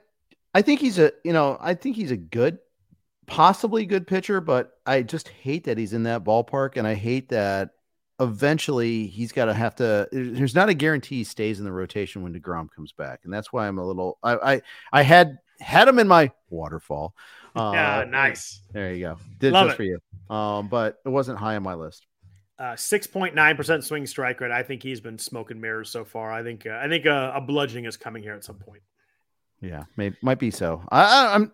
I 0.55 0.63
think 0.63 0.81
he's 0.81 0.99
a 0.99 1.13
you 1.25 1.33
know 1.33 1.59
I 1.61 1.75
think 1.75 1.97
he's 1.97 2.11
a 2.11 2.17
good, 2.17 2.59
possibly 3.27 3.85
good 3.85 4.07
pitcher, 4.07 4.41
but 4.41 4.73
I 4.87 5.03
just 5.03 5.29
hate 5.29 5.65
that 5.65 5.79
he's 5.79 5.93
in 5.93 6.05
that 6.05 6.25
ballpark, 6.25 6.77
and 6.77 6.87
I 6.87 6.95
hate 6.95 7.29
that 7.31 7.71
eventually 8.21 9.07
he's 9.07 9.33
got 9.33 9.47
to 9.47 9.55
have 9.55 9.77
to. 9.77 10.09
There's 10.13 10.55
not 10.55 10.69
a 10.69 10.75
guarantee 10.75 11.19
he 11.19 11.25
stays 11.25 11.59
in 11.59 11.65
the 11.65 11.73
rotation 11.73 12.23
when 12.23 12.35
deGrom 12.35 12.71
comes 12.71 12.93
back, 12.93 13.21
and 13.25 13.33
that's 13.33 13.53
why 13.53 13.69
I'm 13.69 13.79
a 13.79 13.87
little. 13.87 14.19
I 14.23 14.55
I, 14.55 14.63
I 14.93 15.03
had 15.03 15.39
had 15.61 15.89
him 15.89 15.99
in 15.99 16.09
my 16.09 16.31
waterfall. 16.51 17.15
Uh, 17.57 17.73
yeah, 17.73 18.05
nice. 18.07 18.61
There 18.73 18.93
you 18.93 19.01
go. 19.01 19.17
Did 19.39 19.53
Love 19.53 19.69
just 19.69 19.75
it. 19.75 19.77
for 19.79 19.83
you. 19.83 19.99
Um, 20.31 20.69
but 20.69 21.01
it 21.05 21.09
wasn't 21.09 21.39
high 21.39 21.57
on 21.57 21.65
my 21.65 21.75
list. 21.75 22.07
Uh, 22.57 22.77
six 22.77 23.07
point 23.07 23.35
nine 23.35 23.57
percent 23.57 23.83
swing 23.83 24.07
strike 24.07 24.41
rate. 24.41 24.53
I 24.53 24.63
think 24.63 24.81
he's 24.83 25.01
been 25.01 25.19
smoking 25.19 25.61
mirrors 25.61 25.91
so 25.91 26.05
far. 26.05 26.31
I 26.31 26.45
think 26.45 26.67
uh, 26.67 26.79
I 26.81 26.89
think 26.89 27.07
a, 27.07 27.33
a 27.35 27.41
bludgeoning 27.41 27.87
is 27.87 27.97
coming 27.97 28.23
here 28.23 28.35
at 28.35 28.45
some 28.45 28.57
point. 28.57 28.83
Yeah, 29.61 29.85
may, 29.97 30.13
might 30.23 30.39
be 30.39 30.53
so. 30.53 30.83
I, 30.91 31.35
I'm. 31.35 31.53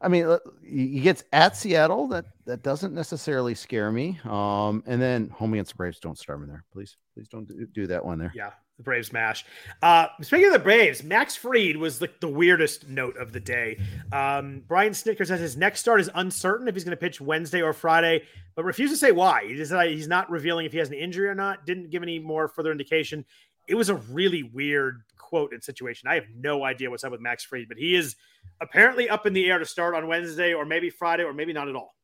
I 0.00 0.08
mean, 0.08 0.38
he 0.64 1.00
gets 1.00 1.24
at 1.32 1.56
Seattle. 1.56 2.06
That 2.08 2.26
that 2.44 2.62
doesn't 2.62 2.94
necessarily 2.94 3.54
scare 3.54 3.90
me. 3.90 4.18
Um, 4.24 4.82
and 4.86 5.02
then 5.02 5.28
home 5.30 5.54
against 5.54 5.72
the 5.72 5.76
Braves. 5.76 5.98
Don't 5.98 6.18
start 6.18 6.40
me 6.40 6.46
there, 6.46 6.64
please. 6.72 6.96
Please 7.14 7.28
don't 7.28 7.48
do, 7.72 7.86
that 7.88 8.04
one 8.04 8.18
there. 8.18 8.32
Yeah, 8.34 8.50
the 8.76 8.84
Braves 8.84 9.12
mash. 9.12 9.44
Uh, 9.82 10.06
speaking 10.22 10.46
of 10.46 10.52
the 10.52 10.60
Braves, 10.60 11.02
Max 11.02 11.34
Fried 11.34 11.76
was 11.76 11.98
the, 11.98 12.08
the 12.20 12.28
weirdest 12.28 12.88
note 12.88 13.16
of 13.16 13.32
the 13.32 13.40
day. 13.40 13.80
Um, 14.12 14.62
Brian 14.68 14.92
Snitker 14.92 15.26
says 15.26 15.40
his 15.40 15.56
next 15.56 15.80
start 15.80 16.00
is 16.00 16.08
uncertain 16.14 16.68
if 16.68 16.74
he's 16.74 16.84
going 16.84 16.96
to 16.96 17.00
pitch 17.00 17.20
Wednesday 17.20 17.60
or 17.60 17.72
Friday, 17.72 18.22
but 18.54 18.64
refused 18.64 18.92
to 18.92 18.96
say 18.96 19.10
why. 19.10 19.46
He 19.48 19.64
said 19.64 19.90
he's 19.90 20.06
not 20.06 20.30
revealing 20.30 20.64
if 20.64 20.70
he 20.70 20.78
has 20.78 20.88
an 20.88 20.94
injury 20.94 21.28
or 21.28 21.34
not. 21.34 21.66
Didn't 21.66 21.90
give 21.90 22.04
any 22.04 22.20
more 22.20 22.46
further 22.46 22.70
indication. 22.70 23.24
It 23.66 23.74
was 23.74 23.88
a 23.88 23.96
really 23.96 24.44
weird 24.44 25.02
quote 25.28 25.52
and 25.52 25.62
situation. 25.62 26.08
I 26.08 26.14
have 26.14 26.24
no 26.34 26.64
idea 26.64 26.90
what's 26.90 27.04
up 27.04 27.12
with 27.12 27.20
Max 27.20 27.44
Fried, 27.44 27.66
but 27.68 27.76
he 27.76 27.94
is 27.94 28.16
apparently 28.60 29.10
up 29.10 29.26
in 29.26 29.34
the 29.34 29.50
air 29.50 29.58
to 29.58 29.66
start 29.66 29.94
on 29.94 30.08
Wednesday 30.08 30.54
or 30.54 30.64
maybe 30.64 30.88
Friday 30.88 31.24
or 31.24 31.34
maybe 31.34 31.52
not 31.52 31.68
at 31.68 31.76
all. 31.76 31.94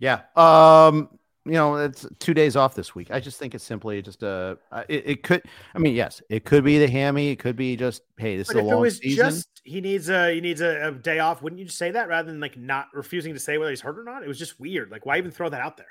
Yeah. 0.00 0.22
Um, 0.34 1.08
you 1.44 1.52
know, 1.52 1.76
it's 1.76 2.04
two 2.18 2.34
days 2.34 2.56
off 2.56 2.74
this 2.74 2.92
week. 2.92 3.12
I 3.12 3.20
just 3.20 3.38
think 3.38 3.54
it's 3.54 3.62
simply 3.62 4.02
just 4.02 4.24
a. 4.24 4.58
Uh, 4.72 4.82
it, 4.88 5.04
it, 5.06 5.22
could. 5.22 5.42
I 5.76 5.78
mean, 5.78 5.94
yes, 5.94 6.20
it 6.28 6.44
could 6.44 6.64
be 6.64 6.80
the 6.80 6.88
hammy. 6.88 7.28
It 7.30 7.38
could 7.38 7.54
be 7.54 7.76
just, 7.76 8.02
hey, 8.18 8.36
this 8.36 8.48
but 8.48 8.56
is 8.56 8.62
a 8.62 8.64
long 8.64 8.90
season. 8.90 9.26
Just, 9.26 9.60
he 9.62 9.80
needs 9.80 10.08
a 10.08 10.34
he 10.34 10.40
needs 10.40 10.60
a, 10.60 10.88
a, 10.88 10.90
day 10.90 11.20
off. 11.20 11.42
Wouldn't 11.42 11.60
you 11.60 11.66
just 11.66 11.78
say 11.78 11.92
that 11.92 12.08
rather 12.08 12.32
than 12.32 12.40
like 12.40 12.56
not 12.56 12.88
refusing 12.92 13.32
to 13.34 13.40
say 13.40 13.58
whether 13.58 13.70
he's 13.70 13.80
hurt 13.80 13.96
or 13.96 14.02
not? 14.02 14.24
It 14.24 14.28
was 14.28 14.40
just 14.40 14.58
weird. 14.58 14.90
Like, 14.90 15.06
why 15.06 15.18
even 15.18 15.30
throw 15.30 15.48
that 15.48 15.60
out 15.60 15.76
there? 15.76 15.86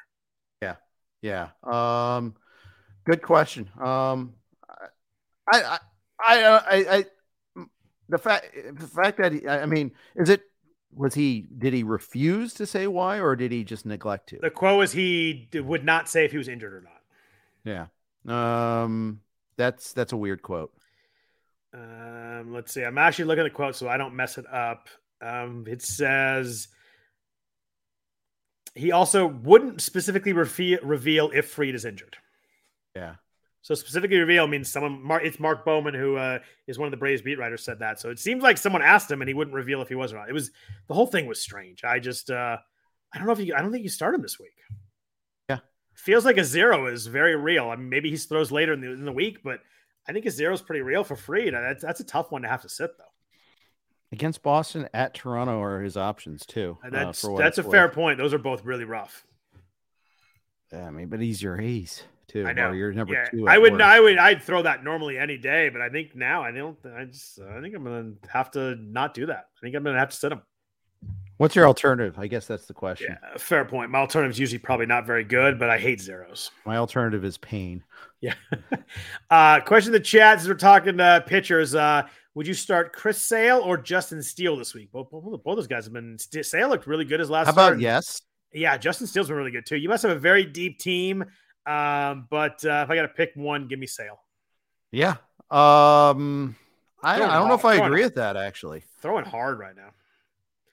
Yeah, 0.62 0.76
yeah. 1.22 1.48
Um, 1.64 2.36
good 3.06 3.22
question. 3.22 3.70
Um, 3.80 4.34
I, 5.52 5.64
I, 5.64 5.80
I, 6.20 6.44
I, 6.44 6.96
I 6.98 7.06
the 8.10 8.18
fact 8.18 8.56
the 8.74 8.88
fact 8.88 9.18
that 9.18 9.32
he, 9.34 9.48
I 9.48 9.66
mean, 9.66 9.92
is 10.16 10.30
it 10.30 10.44
was 10.94 11.14
he 11.14 11.46
did 11.58 11.74
he 11.74 11.84
refuse 11.84 12.54
to 12.56 12.66
say 12.66 12.88
why 12.88 13.20
or 13.20 13.36
did 13.36 13.52
he 13.52 13.64
just 13.64 13.86
neglect 13.86 14.30
to? 14.30 14.40
The 14.42 14.50
quote 14.50 14.80
was 14.80 14.92
he 14.92 15.50
would 15.54 15.84
not 15.84 16.08
say 16.10 16.26
if 16.26 16.32
he 16.32 16.38
was 16.38 16.48
injured 16.48 16.74
or 16.74 16.82
not. 16.82 17.90
Yeah. 18.28 18.84
Um 18.84 19.22
that's 19.58 19.94
that's 19.94 20.14
a 20.14 20.18
weird 20.18 20.42
quote. 20.42 20.72
Um 21.74 22.54
let's 22.54 22.74
see. 22.74 22.84
I'm 22.84 22.98
actually 22.98 23.26
looking 23.26 23.46
at 23.46 23.52
the 23.52 23.56
quote 23.56 23.76
so 23.76 23.90
I 23.90 23.98
don't 23.98 24.16
mess 24.16 24.38
it 24.38 24.46
up. 24.52 24.88
Um 25.22 25.66
it 25.68 25.82
says 25.82 26.70
he 28.74 28.92
also 28.92 29.26
wouldn't 29.26 29.82
specifically 29.82 30.34
reveal, 30.34 30.80
reveal 30.84 31.32
if 31.34 31.50
Fried 31.50 31.76
is 31.76 31.86
injured. 31.86 32.18
Yeah. 32.96 33.16
So 33.66 33.74
specifically 33.74 34.20
reveal 34.20 34.46
means 34.46 34.72
someone. 34.72 35.02
It's 35.24 35.40
Mark 35.40 35.66
Bowman 35.66 35.96
who 35.96 36.18
uh, 36.18 36.38
is 36.68 36.78
one 36.78 36.86
of 36.86 36.92
the 36.92 36.98
Braves 36.98 37.24
beat 37.24 37.40
writers 37.40 37.64
said 37.64 37.80
that. 37.80 38.00
So 38.00 38.12
it 38.12 38.20
seems 38.20 38.44
like 38.44 38.60
someone 38.60 38.84
asked 38.84 39.10
him 39.10 39.24
and 39.24 39.28
he 39.28 39.34
wouldn't 39.34 39.56
reveal 39.56 39.82
if 39.82 39.90
he 39.90 39.96
was 39.96 40.14
or 40.14 40.18
not. 40.18 40.30
It 40.30 40.34
was 40.34 40.52
the 40.88 40.94
whole 40.94 41.08
thing 41.08 41.26
was 41.26 41.42
strange. 41.42 41.84
I 41.84 41.98
just 41.98 42.30
uh, 42.30 42.58
I 43.12 43.18
don't 43.18 43.26
know 43.26 43.34
if 43.34 43.40
you. 43.40 43.56
I 43.56 43.64
don't 43.64 43.72
think 43.72 43.82
you 43.82 43.90
start 43.90 44.14
him 44.14 44.22
this 44.22 44.40
week. 44.40 44.54
Yeah, 45.50 45.62
feels 45.96 46.26
like 46.26 46.38
a 46.38 46.44
zero 46.44 46.86
is 46.86 47.08
very 47.08 47.36
real. 47.36 47.72
I 47.72 47.76
mean, 47.76 47.90
maybe 47.90 48.12
he 48.12 48.18
throws 48.18 48.52
later 48.52 48.74
in 48.74 48.82
the, 48.82 48.92
in 48.92 49.04
the 49.04 49.12
week, 49.12 49.40
but 49.44 49.62
I 50.08 50.14
think 50.14 50.28
a 50.28 50.30
zero 50.30 50.54
is 50.54 50.62
pretty 50.62 50.84
real 50.84 51.04
for 51.04 51.16
free. 51.16 51.50
That's 51.50 51.82
that's 51.82 52.02
a 52.02 52.06
tough 52.06 52.32
one 52.32 52.44
to 52.44 52.48
have 52.48 52.62
to 52.62 52.70
sit 52.70 52.96
though. 53.00 53.04
Against 54.12 54.44
Boston 54.44 54.88
at 54.94 55.16
Toronto 55.16 55.60
are 55.60 55.82
his 55.82 55.98
options 55.98 56.46
too. 56.46 56.78
Uh, 56.86 56.92
that's 56.92 57.26
uh, 57.26 57.34
that's 57.34 57.58
a 57.58 57.64
worth. 57.64 57.72
fair 57.72 57.90
point. 57.90 58.20
Those 58.20 58.32
are 58.36 58.38
both 58.38 58.64
really 58.64 58.86
rough. 58.86 59.26
Yeah, 60.72 60.86
I 60.86 60.92
mean, 60.92 61.08
but 61.08 61.20
he's 61.20 61.42
your 61.42 61.60
ace 61.60 62.04
too. 62.28 62.46
I 62.46 62.54
know 62.54 62.72
you're 62.72 62.94
number 62.94 63.14
yeah. 63.14 63.30
two. 63.30 63.48
I 63.48 63.58
would. 63.58 63.82
I 63.82 64.00
would, 64.00 64.18
I'd 64.18 64.42
throw 64.42 64.62
that 64.62 64.84
normally 64.84 65.18
any 65.18 65.38
day, 65.38 65.70
but 65.70 65.82
I 65.82 65.90
think 65.90 66.16
now 66.16 66.44
I 66.44 66.52
don't. 66.52 66.78
I 66.86 67.06
just, 67.06 67.40
I 67.40 67.62
think 67.62 67.76
I'm 67.76 67.84
gonna 67.84 68.14
have 68.28 68.52
to 68.52 68.76
not 68.76 69.14
do 69.14 69.26
that. 69.28 69.50
I 69.58 69.60
think 69.62 69.76
I'm 69.76 69.84
gonna 69.84 70.00
have 70.00 70.10
to 70.10 70.16
sit 70.16 70.32
him. 70.32 70.42
What's 71.38 71.56
your 71.56 71.68
alternative? 71.68 72.18
I 72.18 72.28
guess 72.28 72.48
that's 72.48 72.66
the 72.66 72.74
question. 72.74 73.18
Yeah, 73.22 73.38
fair 73.38 73.66
point. 73.66 73.92
My 73.92 74.00
alternative 74.00 74.32
is 74.36 74.40
usually 74.40 74.60
probably 74.60 74.86
not 74.86 75.06
very 75.06 75.26
good, 75.26 75.60
but 75.60 75.70
I 75.70 75.78
hate 75.78 76.00
zeros. 76.00 76.52
My 76.66 76.78
alternative 76.78 77.26
is 77.26 77.38
pain. 77.38 77.84
Yeah. 78.22 78.36
uh, 79.30 79.60
question 79.60 79.90
in 79.90 80.00
the 80.00 80.06
chat 80.06 80.38
as 80.38 80.48
we're 80.48 80.54
talking 80.54 80.98
uh, 81.00 81.20
pitchers. 81.22 81.76
Uh, 81.76 82.04
would 82.36 82.48
you 82.48 82.54
start 82.54 82.94
Chris 82.94 83.22
Sale 83.22 83.60
or 83.60 83.78
Justin 83.78 84.24
Steele 84.24 84.56
this 84.56 84.74
week? 84.74 84.92
Both, 84.94 85.12
both, 85.12 85.44
both 85.44 85.56
those 85.58 85.68
guys 85.68 85.86
have 85.86 85.94
been. 85.94 86.18
Sale 86.18 86.70
looked 86.70 86.88
really 86.88 87.06
good 87.06 87.20
his 87.20 87.30
last. 87.30 87.48
How 87.48 87.52
about 87.52 87.68
start. 87.68 87.80
yes? 87.82 88.22
Yeah, 88.54 88.78
Justin 88.78 89.08
Steele's 89.08 89.28
been 89.28 89.36
really 89.36 89.52
good 89.52 89.66
too. 89.66 89.76
You 89.76 89.90
must 89.90 90.04
have 90.04 90.16
a 90.16 90.20
very 90.20 90.46
deep 90.46 90.80
team. 90.80 91.26
Um, 91.66 92.28
but 92.30 92.64
uh, 92.64 92.84
if 92.86 92.90
I 92.90 92.96
got 92.96 93.04
to 93.04 93.08
pick 93.10 93.32
one, 93.36 93.68
give 93.68 93.80
me 93.80 93.88
Sale. 93.88 94.20
Yeah. 94.92 95.16
Um, 95.50 96.56
I, 97.02 97.16
I 97.16 97.20
don't 97.20 97.30
hard. 97.30 97.50
know 97.50 97.56
if 97.56 97.66
I 97.66 97.76
agree 97.76 98.04
with 98.04 98.16
that 98.16 98.38
actually. 98.38 98.84
Throwing 99.02 99.26
hard 99.26 99.60
right 99.60 99.76
now. 99.76 99.90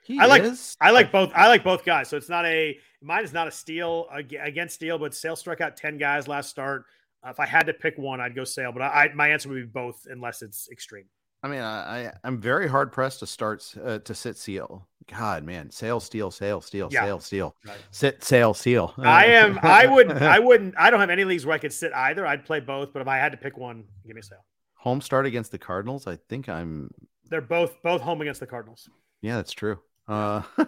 He 0.04 0.18
I 0.18 0.26
like 0.26 0.42
is. 0.42 0.76
I 0.80 0.90
like 0.90 1.12
both. 1.12 1.30
I 1.34 1.48
like 1.48 1.62
both 1.62 1.84
guys. 1.84 2.08
So 2.08 2.16
it's 2.16 2.28
not 2.28 2.44
a 2.44 2.78
mine 3.00 3.24
is 3.24 3.32
not 3.32 3.48
a 3.48 3.50
steal 3.50 4.08
against 4.10 4.74
steal, 4.74 4.98
but 4.98 5.14
Sale 5.14 5.36
struck 5.36 5.60
out 5.60 5.76
ten 5.76 5.96
guys 5.98 6.26
last 6.26 6.50
start. 6.50 6.86
Uh, 7.24 7.30
if 7.30 7.38
I 7.38 7.46
had 7.46 7.66
to 7.66 7.72
pick 7.72 7.96
one, 7.98 8.20
I'd 8.20 8.34
go 8.34 8.44
Sale. 8.44 8.72
But 8.72 8.82
I, 8.82 9.04
I, 9.04 9.14
my 9.14 9.28
answer 9.28 9.48
would 9.48 9.54
be 9.54 9.62
both, 9.62 10.06
unless 10.10 10.42
it's 10.42 10.68
extreme. 10.72 11.04
I 11.42 11.48
mean, 11.48 11.60
I, 11.60 12.06
I 12.06 12.12
am 12.24 12.40
very 12.40 12.68
hard 12.68 12.92
pressed 12.92 13.20
to 13.20 13.26
start 13.26 13.74
uh, 13.82 13.98
to 13.98 14.14
sit 14.14 14.36
seal. 14.36 14.86
God, 15.10 15.42
man, 15.44 15.70
sail, 15.70 15.98
steal, 15.98 16.30
sail, 16.30 16.60
steal, 16.60 16.88
yeah. 16.92 17.04
sail, 17.04 17.18
steal, 17.20 17.56
right. 17.66 17.76
sit, 17.90 18.22
sail, 18.22 18.54
seal. 18.54 18.94
I 18.98 19.26
am. 19.26 19.58
I 19.62 19.86
would. 19.86 20.12
I 20.12 20.38
wouldn't. 20.40 20.74
I 20.78 20.90
don't 20.90 21.00
have 21.00 21.10
any 21.10 21.24
leagues 21.24 21.44
where 21.44 21.54
I 21.54 21.58
could 21.58 21.72
sit 21.72 21.92
either. 21.92 22.24
I'd 22.24 22.44
play 22.44 22.60
both, 22.60 22.92
but 22.92 23.02
if 23.02 23.08
I 23.08 23.16
had 23.16 23.32
to 23.32 23.38
pick 23.38 23.56
one, 23.56 23.84
give 24.06 24.14
me 24.14 24.20
a 24.20 24.22
sail. 24.22 24.44
Home 24.76 25.00
start 25.00 25.26
against 25.26 25.50
the 25.50 25.58
Cardinals. 25.58 26.06
I 26.06 26.16
think 26.28 26.48
I'm. 26.48 26.90
They're 27.28 27.40
both 27.40 27.82
both 27.82 28.02
home 28.02 28.20
against 28.20 28.40
the 28.40 28.46
Cardinals. 28.46 28.88
Yeah, 29.20 29.36
that's 29.36 29.52
true. 29.52 29.78
Uh, 30.06 30.42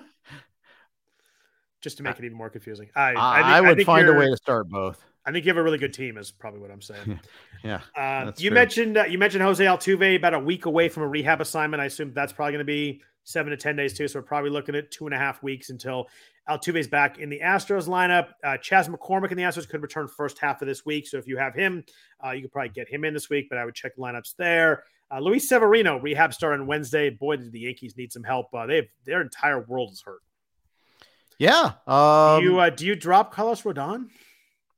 Just 1.80 1.98
to 1.98 2.02
make 2.02 2.18
it 2.18 2.24
even 2.24 2.36
more 2.36 2.50
confusing, 2.50 2.88
I 2.96 3.10
I, 3.10 3.12
think, 3.12 3.16
I 3.26 3.60
would 3.60 3.80
I 3.80 3.84
find 3.84 4.08
a 4.08 4.14
way 4.14 4.30
to 4.30 4.36
start 4.36 4.68
both. 4.68 5.04
I 5.26 5.32
think 5.32 5.44
you 5.44 5.50
have 5.50 5.56
a 5.56 5.62
really 5.62 5.78
good 5.78 5.94
team, 5.94 6.18
is 6.18 6.30
probably 6.30 6.60
what 6.60 6.70
I'm 6.70 6.82
saying. 6.82 7.18
yeah. 7.64 7.80
Uh, 7.96 8.32
you 8.36 8.50
true. 8.50 8.54
mentioned 8.54 8.98
uh, 8.98 9.04
you 9.04 9.18
mentioned 9.18 9.42
Jose 9.42 9.64
Altuve 9.64 10.16
about 10.16 10.34
a 10.34 10.38
week 10.38 10.66
away 10.66 10.88
from 10.88 11.02
a 11.02 11.08
rehab 11.08 11.40
assignment. 11.40 11.80
I 11.80 11.86
assume 11.86 12.12
that's 12.12 12.32
probably 12.32 12.52
going 12.52 12.58
to 12.60 12.64
be 12.64 13.02
seven 13.24 13.50
to 13.50 13.56
ten 13.56 13.74
days 13.74 13.96
too. 13.96 14.06
So 14.06 14.18
we're 14.18 14.24
probably 14.24 14.50
looking 14.50 14.74
at 14.74 14.90
two 14.90 15.06
and 15.06 15.14
a 15.14 15.18
half 15.18 15.42
weeks 15.42 15.70
until 15.70 16.08
Altuve's 16.48 16.88
back 16.88 17.18
in 17.18 17.30
the 17.30 17.40
Astros 17.40 17.88
lineup. 17.88 18.28
Uh, 18.42 18.58
Chas 18.58 18.88
McCormick 18.88 19.30
in 19.30 19.38
the 19.38 19.44
Astros 19.44 19.68
could 19.68 19.80
return 19.80 20.08
first 20.08 20.38
half 20.38 20.60
of 20.60 20.68
this 20.68 20.84
week. 20.84 21.08
So 21.08 21.16
if 21.16 21.26
you 21.26 21.38
have 21.38 21.54
him, 21.54 21.84
uh, 22.24 22.32
you 22.32 22.42
could 22.42 22.52
probably 22.52 22.70
get 22.70 22.88
him 22.88 23.04
in 23.04 23.14
this 23.14 23.30
week. 23.30 23.46
But 23.48 23.58
I 23.58 23.64
would 23.64 23.74
check 23.74 23.96
lineups 23.96 24.36
there. 24.36 24.84
Uh, 25.10 25.20
Luis 25.20 25.48
Severino 25.48 25.98
rehab 25.98 26.34
start 26.34 26.58
on 26.60 26.66
Wednesday. 26.66 27.08
Boy, 27.08 27.36
did 27.36 27.52
the 27.52 27.60
Yankees 27.60 27.96
need 27.96 28.12
some 28.12 28.24
help. 28.24 28.52
Uh, 28.52 28.66
they 28.66 28.90
their 29.04 29.22
entire 29.22 29.60
world 29.60 29.92
is 29.92 30.02
hurt. 30.04 30.20
Yeah. 31.38 31.72
Um, 31.86 32.40
do 32.40 32.44
you 32.44 32.58
uh, 32.58 32.70
do 32.70 32.86
you 32.86 32.94
drop 32.94 33.32
Carlos 33.32 33.62
Rodon? 33.62 34.08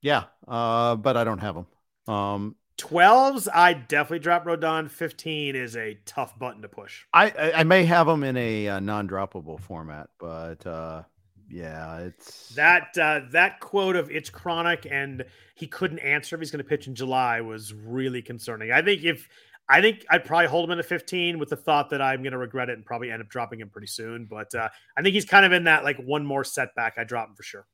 Yeah, 0.07 0.27
uh, 0.47 0.95
but 0.95 1.17
I 1.17 1.25
don't 1.25 1.41
have 1.41 1.57
them. 1.57 1.67
Um, 2.07 2.55
12s, 2.79 3.49
I 3.53 3.73
definitely 3.73 4.21
drop 4.21 4.45
Rodon. 4.45 4.89
15 4.89 5.57
is 5.57 5.77
a 5.77 5.99
tough 6.07 6.39
button 6.39 6.63
to 6.63 6.69
push. 6.69 7.03
I 7.13 7.31
I, 7.31 7.53
I 7.61 7.65
may 7.65 7.85
have 7.87 8.07
them 8.07 8.23
in 8.23 8.37
a 8.37 8.69
uh, 8.69 8.79
non-droppable 8.79 9.59
format, 9.59 10.11
but 10.21 10.65
uh, 10.65 11.03
yeah, 11.51 11.99
it's 12.03 12.51
that 12.51 12.97
uh, 12.97 13.23
that 13.33 13.59
quote 13.59 13.97
of 13.97 14.09
it's 14.09 14.31
chronic 14.31 14.87
and 14.89 15.25
he 15.57 15.67
couldn't 15.67 15.99
answer 15.99 16.37
if 16.37 16.41
he's 16.41 16.53
going 16.53 16.63
to 16.63 16.69
pitch 16.69 16.87
in 16.87 16.95
July 16.95 17.41
was 17.41 17.75
really 17.75 18.23
concerning. 18.23 18.71
I 18.71 18.83
think 18.83 19.03
if 19.03 19.29
I 19.69 19.81
think 19.81 20.07
I'd 20.09 20.25
probably 20.25 20.47
hold 20.47 20.69
him 20.69 20.75
in 20.75 20.79
a 20.79 20.85
15 20.85 21.41
with 21.41 21.49
the 21.49 21.57
thought 21.57 21.91
that 21.91 22.01
I'm 22.01 22.23
going 22.23 22.31
to 22.31 22.39
regret 22.39 22.71
it 22.71 22.75
and 22.75 22.87
probably 22.87 23.11
end 23.11 23.23
up 23.23 23.29
dropping 23.29 23.59
him 23.59 23.71
pretty 23.71 23.89
soon. 23.89 24.27
But 24.31 24.55
uh, 24.55 24.69
I 24.97 25.03
think 25.03 25.15
he's 25.15 25.25
kind 25.25 25.45
of 25.45 25.51
in 25.51 25.65
that 25.65 25.83
like 25.83 25.97
one 25.97 26.25
more 26.25 26.45
setback. 26.45 26.95
I 26.97 27.03
drop 27.03 27.31
him 27.31 27.35
for 27.35 27.43
sure. 27.43 27.67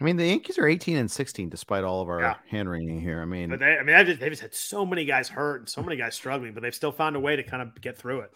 I 0.00 0.04
mean, 0.04 0.16
the 0.16 0.26
Yankees 0.26 0.58
are 0.58 0.66
18 0.66 0.96
and 0.96 1.10
16 1.10 1.48
despite 1.48 1.84
all 1.84 2.00
of 2.00 2.08
our 2.08 2.20
yeah. 2.20 2.34
hand 2.48 2.70
wringing 2.70 3.00
here. 3.00 3.20
I 3.20 3.24
mean, 3.24 3.50
but 3.50 3.58
they, 3.58 3.76
I 3.76 3.82
mean, 3.82 3.96
they've 3.96 4.06
just, 4.06 4.20
they've 4.20 4.30
just 4.30 4.42
had 4.42 4.54
so 4.54 4.86
many 4.86 5.04
guys 5.04 5.28
hurt 5.28 5.60
and 5.60 5.68
so 5.68 5.82
many 5.82 5.96
guys 5.96 6.14
struggling, 6.14 6.54
but 6.54 6.62
they've 6.62 6.74
still 6.74 6.92
found 6.92 7.16
a 7.16 7.20
way 7.20 7.34
to 7.34 7.42
kind 7.42 7.62
of 7.62 7.80
get 7.80 7.98
through 7.98 8.20
it. 8.20 8.30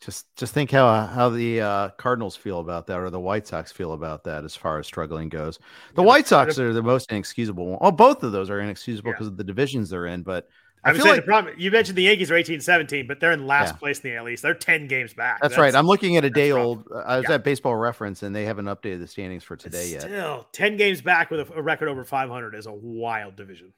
Just, 0.00 0.32
just 0.36 0.54
think 0.54 0.70
how 0.70 1.06
how 1.06 1.28
the 1.28 1.60
uh, 1.60 1.88
Cardinals 1.98 2.36
feel 2.36 2.60
about 2.60 2.86
that, 2.86 3.00
or 3.00 3.10
the 3.10 3.18
White 3.18 3.48
Sox 3.48 3.72
feel 3.72 3.94
about 3.94 4.22
that, 4.24 4.44
as 4.44 4.54
far 4.54 4.78
as 4.78 4.86
struggling 4.86 5.28
goes. 5.28 5.58
The 5.96 6.02
yeah, 6.02 6.06
White 6.06 6.28
Sox 6.28 6.56
are 6.60 6.72
the 6.72 6.84
most 6.84 7.10
inexcusable. 7.10 7.66
One. 7.66 7.78
Well, 7.80 7.90
both 7.90 8.22
of 8.22 8.30
those 8.30 8.48
are 8.48 8.60
inexcusable 8.60 9.10
because 9.10 9.26
yeah. 9.26 9.32
of 9.32 9.36
the 9.36 9.42
divisions 9.42 9.90
they're 9.90 10.06
in. 10.06 10.22
But 10.22 10.48
I, 10.84 10.90
I 10.90 10.94
feel 10.94 11.06
like 11.06 11.16
the 11.16 11.22
problem 11.22 11.54
you 11.58 11.70
mentioned 11.70 11.98
the 11.98 12.02
Yankees 12.02 12.30
are 12.30 12.36
18 12.36 12.60
17, 12.60 13.06
but 13.06 13.20
they're 13.20 13.32
in 13.32 13.46
last 13.46 13.74
yeah. 13.74 13.78
place 13.78 14.00
in 14.00 14.10
the 14.10 14.16
AL 14.16 14.28
East. 14.28 14.42
They're 14.42 14.54
10 14.54 14.86
games 14.86 15.12
back. 15.12 15.40
That's, 15.40 15.54
that's 15.54 15.60
right. 15.60 15.74
I'm 15.74 15.86
looking 15.86 16.16
at 16.16 16.24
a 16.24 16.30
day 16.30 16.52
old. 16.52 16.86
Uh, 16.90 16.98
I 16.98 17.16
was 17.16 17.26
yeah. 17.28 17.36
at 17.36 17.44
baseball 17.44 17.76
reference 17.76 18.22
and 18.22 18.34
they 18.34 18.44
haven't 18.44 18.66
updated 18.66 19.00
the 19.00 19.08
standings 19.08 19.44
for 19.44 19.56
today 19.56 19.90
yet. 19.90 20.02
Still 20.02 20.46
10 20.52 20.76
games 20.76 21.00
back 21.00 21.30
with 21.30 21.40
a, 21.40 21.52
a, 21.54 21.62
record 21.62 21.88
over 21.88 22.04
500 22.04 22.54
is 22.54 22.66
a 22.66 22.72
wild 22.72 23.36
division. 23.36 23.72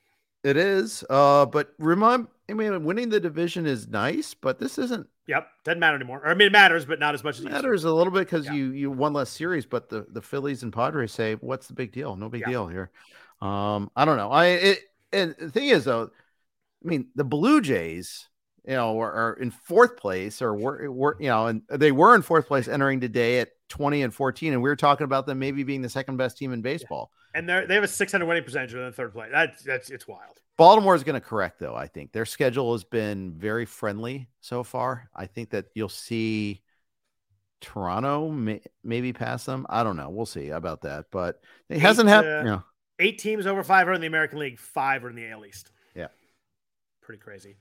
It 0.45 0.57
is. 0.57 1.05
Uh, 1.09 1.47
but 1.47 1.75
remind 1.79 2.29
I 2.51 2.55
mean, 2.55 2.85
winning 2.85 3.09
the 3.09 3.21
division 3.21 3.67
is 3.67 3.89
nice, 3.89 4.35
but 4.35 4.59
this 4.59 4.77
isn't. 4.79 5.07
Yep, 5.27 5.47
doesn't 5.65 5.79
matter 5.79 5.97
anymore. 5.97 6.23
Or, 6.25 6.29
I 6.29 6.35
mean, 6.35 6.49
it 6.49 6.53
matters, 6.53 6.85
but 6.85 6.99
not 6.99 7.15
as 7.15 7.23
much 7.23 7.39
as 7.39 7.45
it 7.45 7.51
matters 7.51 7.85
a 7.85 7.93
little 7.93 8.13
bit 8.13 8.21
because 8.21 8.47
yeah. 8.47 8.55
you 8.55 8.73
you 8.73 8.91
won 8.91 9.13
less 9.13 9.31
series. 9.31 9.65
But 9.65 9.89
the 9.89 10.07
the 10.11 10.21
Phillies 10.21 10.63
and 10.65 10.73
Padres 10.73 11.13
say, 11.13 11.35
"What's 11.35 11.69
the 11.69 11.75
big 11.75 11.93
deal? 11.93 12.17
No 12.17 12.29
big 12.29 12.45
deal 12.45 12.67
here." 12.67 12.91
Um, 13.41 13.91
I 13.95 14.05
don't 14.05 14.17
know. 14.17 14.31
I 14.31 14.47
it, 14.47 14.79
and 15.13 15.37
the 15.39 15.51
thing 15.51 15.69
is 15.69 15.85
though, 15.85 16.11
I 16.85 16.89
mean 16.89 17.09
the 17.15 17.25
Blue 17.25 17.61
Jays, 17.61 18.29
you 18.67 18.75
know, 18.75 19.01
are, 19.01 19.13
are 19.13 19.33
in 19.35 19.51
fourth 19.51 19.97
place 19.97 20.43
or 20.43 20.55
were, 20.55 20.91
were 20.91 21.17
you 21.21 21.29
know, 21.29 21.47
and 21.47 21.63
they 21.69 21.93
were 21.93 22.15
in 22.15 22.23
fourth 22.23 22.47
place 22.47 22.69
entering 22.69 23.01
today 23.01 23.41
at 23.41 23.51
20 23.69 24.03
and 24.03 24.15
14, 24.15 24.53
and 24.53 24.63
we 24.63 24.69
were 24.69 24.77
talking 24.77 25.05
about 25.05 25.27
them 25.27 25.39
maybe 25.39 25.63
being 25.63 25.83
the 25.83 25.89
second 25.89 26.17
best 26.17 26.37
team 26.37 26.53
in 26.53 26.63
baseball. 26.63 27.11
And 27.35 27.49
they 27.49 27.65
they 27.67 27.75
have 27.75 27.85
a 27.85 27.89
600 27.89 28.27
winning 28.27 28.45
percentage 28.45 28.75
in 28.75 28.81
the 28.81 28.93
third 28.93 29.13
place. 29.13 29.31
That's 29.33 29.63
that's 29.63 29.91
it's 29.91 30.09
wild. 30.09 30.41
Baltimore 30.57 30.95
is 30.95 31.05
going 31.05 31.15
to 31.15 31.27
correct 31.27 31.59
though. 31.59 31.75
I 31.75 31.87
think 31.87 32.13
their 32.13 32.27
schedule 32.27 32.73
has 32.73 32.85
been 32.85 33.33
very 33.33 33.65
friendly 33.65 34.29
so 34.41 34.63
far. 34.63 35.09
I 35.15 35.27
think 35.27 35.51
that 35.51 35.67
you'll 35.75 35.89
see 35.89 36.63
Toronto 37.61 38.31
may, 38.31 38.61
maybe 38.83 39.13
pass 39.13 39.45
them. 39.45 39.67
I 39.71 39.85
don't 39.85 39.97
know. 39.97 40.11
We'll 40.11 40.27
see 40.27 40.49
about 40.51 40.83
that, 40.83 41.07
but 41.11 41.41
it 41.69 41.77
Eight, 41.77 41.81
hasn't 41.81 42.09
happened. 42.09 42.35
Uh, 42.35 42.39
you 42.39 42.57
know. 42.57 42.63
Eight 42.99 43.19
teams 43.19 43.47
over 43.47 43.63
500 43.63 43.95
in 43.95 44.01
the 44.01 44.07
American 44.07 44.39
League, 44.39 44.59
five 44.59 45.05
are 45.05 45.11
in 45.11 45.17
the 45.17 45.31
AL 45.31 45.47
East. 45.47 45.71
Pretty 47.11 47.23
crazy. 47.25 47.57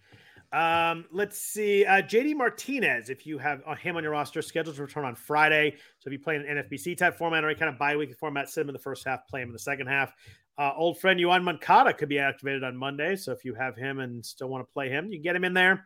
Um, 0.51 1.05
let's 1.11 1.39
see. 1.39 1.83
Uh, 1.83 2.03
JD 2.03 2.35
Martinez, 2.35 3.09
if 3.09 3.25
you 3.25 3.39
have 3.39 3.63
him 3.79 3.97
on 3.97 4.03
your 4.03 4.11
roster, 4.11 4.43
scheduled 4.43 4.75
to 4.75 4.83
return 4.83 5.05
on 5.05 5.15
Friday. 5.15 5.71
So 5.97 6.07
if 6.07 6.11
you 6.13 6.19
play 6.19 6.35
an 6.35 6.43
NFBC 6.43 6.95
type 6.95 7.17
format 7.17 7.43
or 7.43 7.49
any 7.49 7.57
kind 7.57 7.73
of 7.73 7.79
bi 7.79 7.95
weekly 7.95 8.13
format, 8.13 8.47
sit 8.47 8.61
him 8.61 8.69
in 8.69 8.73
the 8.73 8.79
first 8.79 9.07
half, 9.07 9.27
play 9.27 9.41
him 9.41 9.49
in 9.49 9.53
the 9.53 9.57
second 9.57 9.87
half. 9.87 10.13
Uh, 10.59 10.71
old 10.77 10.99
friend 10.99 11.19
Yoan 11.19 11.43
Moncada 11.43 11.93
could 11.93 12.09
be 12.09 12.19
activated 12.19 12.63
on 12.63 12.77
Monday. 12.77 13.15
So 13.15 13.31
if 13.31 13.43
you 13.43 13.55
have 13.55 13.75
him 13.75 13.97
and 13.97 14.23
still 14.23 14.49
want 14.49 14.67
to 14.67 14.71
play 14.71 14.87
him, 14.87 15.11
you 15.11 15.17
get 15.17 15.35
him 15.35 15.43
in 15.43 15.55
there. 15.55 15.83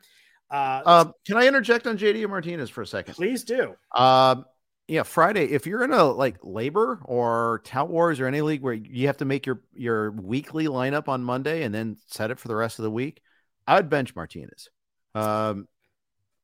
Uh, 0.51 0.81
um, 0.85 1.13
can 1.25 1.37
I 1.37 1.47
interject 1.47 1.87
on 1.87 1.97
JD 1.97 2.27
Martinez 2.27 2.69
for 2.69 2.81
a 2.81 2.87
second? 2.87 3.13
Please 3.13 3.45
do. 3.45 3.75
Um, 3.95 4.43
yeah, 4.89 5.03
Friday. 5.03 5.45
If 5.45 5.65
you're 5.65 5.85
in 5.85 5.93
a 5.93 6.03
like 6.03 6.41
LABR 6.41 6.99
or 7.05 7.61
Tout 7.63 7.89
Wars 7.89 8.19
or 8.19 8.27
any 8.27 8.41
league 8.41 8.61
where 8.61 8.73
you 8.73 9.07
have 9.07 9.17
to 9.17 9.25
make 9.25 9.45
your 9.45 9.61
your 9.73 10.11
weekly 10.11 10.65
lineup 10.65 11.07
on 11.07 11.23
Monday 11.23 11.63
and 11.63 11.73
then 11.73 11.95
set 12.07 12.29
it 12.29 12.39
for 12.39 12.49
the 12.49 12.55
rest 12.55 12.79
of 12.79 12.83
the 12.83 12.91
week, 12.91 13.21
I 13.67 13.75
would 13.75 13.89
bench 13.89 14.15
Martinez. 14.15 14.69
Um, 15.15 15.67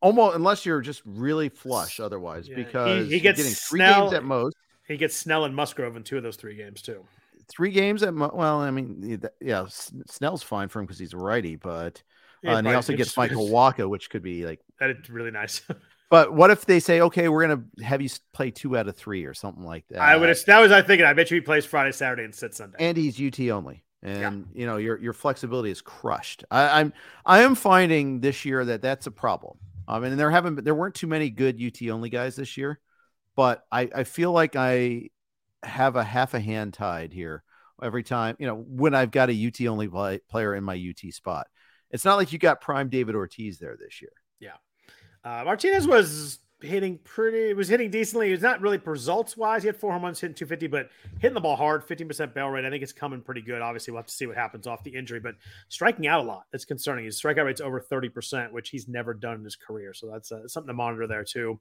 almost 0.01 0.35
unless 0.35 0.65
you're 0.65 0.81
just 0.81 1.01
really 1.05 1.49
flush 1.49 1.99
otherwise, 1.99 2.47
yeah, 2.47 2.55
because 2.55 3.07
he, 3.07 3.15
he 3.15 3.19
gets 3.19 3.37
getting 3.37 3.53
three 3.53 3.79
Snell, 3.79 4.03
games 4.03 4.13
at 4.13 4.23
most. 4.23 4.55
He 4.87 4.97
gets 4.97 5.15
Snell 5.15 5.45
and 5.45 5.55
Musgrove 5.55 5.95
in 5.95 6.03
two 6.03 6.17
of 6.17 6.23
those 6.23 6.35
three 6.35 6.55
games 6.55 6.81
too. 6.81 7.05
Three 7.47 7.71
games 7.71 8.03
at 8.03 8.13
mo- 8.13 8.31
well, 8.33 8.59
I 8.59 8.71
mean, 8.71 9.21
yeah, 9.41 9.65
Snell's 9.67 10.43
fine 10.43 10.69
for 10.69 10.79
him 10.79 10.85
because 10.85 10.99
he's 10.99 11.13
a 11.13 11.17
righty, 11.17 11.55
but 11.55 12.01
yeah, 12.43 12.53
uh, 12.53 12.57
and 12.57 12.67
he 12.67 12.73
also 12.73 12.95
gets 12.95 13.15
Michael 13.17 13.49
Wacha, 13.49 13.89
which 13.89 14.09
could 14.09 14.23
be 14.23 14.45
like 14.45 14.61
that's 14.79 15.09
really 15.09 15.31
nice. 15.31 15.61
but 16.09 16.33
what 16.33 16.51
if 16.51 16.65
they 16.65 16.79
say, 16.79 17.01
okay, 17.01 17.27
we're 17.27 17.47
gonna 17.47 17.63
have 17.83 18.01
you 18.01 18.09
play 18.33 18.51
two 18.51 18.77
out 18.77 18.87
of 18.87 18.95
three 18.95 19.25
or 19.25 19.33
something 19.33 19.63
like 19.63 19.87
that? 19.89 19.99
I 19.99 20.15
would. 20.15 20.35
That 20.45 20.59
was 20.59 20.71
I 20.71 20.81
thinking. 20.81 21.05
I 21.05 21.13
bet 21.13 21.31
you 21.31 21.35
he 21.35 21.41
plays 21.41 21.65
Friday, 21.65 21.91
Saturday, 21.91 22.23
and 22.23 22.33
sits 22.33 22.57
Sunday. 22.57 22.77
And 22.79 22.95
he's 22.95 23.19
UT 23.19 23.39
only 23.49 23.83
and 24.01 24.47
yeah. 24.53 24.59
you 24.61 24.65
know 24.65 24.77
your 24.77 24.97
your 24.99 25.13
flexibility 25.13 25.71
is 25.71 25.81
crushed. 25.81 26.43
I, 26.49 26.79
I'm 26.79 26.93
I 27.25 27.41
am 27.41 27.55
finding 27.55 28.21
this 28.21 28.45
year 28.45 28.63
that 28.65 28.81
that's 28.81 29.07
a 29.07 29.11
problem. 29.11 29.57
I 29.87 29.99
mean, 29.99 30.17
there 30.17 30.31
haven't 30.31 30.63
there 30.63 30.75
weren't 30.75 30.95
too 30.95 31.07
many 31.07 31.29
good 31.29 31.61
UT 31.61 31.89
only 31.89 32.09
guys 32.09 32.35
this 32.35 32.57
year, 32.57 32.79
but 33.35 33.65
I 33.71 33.89
I 33.93 34.03
feel 34.03 34.31
like 34.31 34.55
I 34.55 35.09
have 35.63 35.95
a 35.95 36.03
half 36.03 36.33
a 36.33 36.39
hand 36.39 36.73
tied 36.73 37.11
here 37.11 37.43
every 37.81 38.03
time. 38.03 38.35
You 38.39 38.47
know, 38.47 38.55
when 38.55 38.93
I've 38.93 39.11
got 39.11 39.29
a 39.29 39.47
UT 39.47 39.59
only 39.67 39.87
play, 39.87 40.19
player 40.29 40.55
in 40.55 40.63
my 40.63 40.75
UT 40.75 41.13
spot, 41.13 41.47
it's 41.91 42.05
not 42.05 42.15
like 42.15 42.31
you 42.31 42.39
got 42.39 42.61
prime 42.61 42.89
David 42.89 43.15
Ortiz 43.15 43.59
there 43.59 43.77
this 43.77 44.01
year. 44.01 44.13
Yeah, 44.39 44.57
uh, 45.23 45.43
Martinez 45.43 45.87
was 45.87 46.39
hitting 46.61 46.97
pretty, 47.03 47.49
It 47.49 47.57
was 47.57 47.67
hitting 47.67 47.89
decently. 47.89 48.29
It 48.29 48.33
was 48.33 48.41
not 48.41 48.61
really 48.61 48.77
results 48.77 49.37
wise. 49.37 49.63
He 49.63 49.67
had 49.67 49.77
four 49.77 49.91
home 49.91 50.03
runs, 50.03 50.19
hitting 50.19 50.35
250, 50.35 50.67
but 50.67 50.89
hitting 51.19 51.33
the 51.33 51.41
ball 51.41 51.55
hard, 51.55 51.87
15% 51.87 52.33
barrel 52.33 52.51
rate. 52.51 52.65
I 52.65 52.69
think 52.69 52.83
it's 52.83 52.93
coming 52.93 53.21
pretty 53.21 53.41
good. 53.41 53.61
Obviously, 53.61 53.91
we'll 53.91 53.99
have 53.99 54.07
to 54.07 54.13
see 54.13 54.27
what 54.27 54.35
happens 54.35 54.67
off 54.67 54.83
the 54.83 54.95
injury, 54.95 55.19
but 55.19 55.35
striking 55.69 56.07
out 56.07 56.21
a 56.21 56.23
lot. 56.23 56.43
That's 56.51 56.65
concerning. 56.65 57.05
His 57.05 57.21
strikeout 57.21 57.45
rate's 57.45 57.61
over 57.61 57.79
30%, 57.79 58.51
which 58.51 58.69
he's 58.69 58.87
never 58.87 59.13
done 59.13 59.35
in 59.35 59.43
his 59.43 59.55
career. 59.55 59.93
So 59.93 60.09
that's 60.11 60.31
uh, 60.31 60.47
something 60.47 60.67
to 60.67 60.73
monitor 60.73 61.07
there, 61.07 61.23
too. 61.23 61.59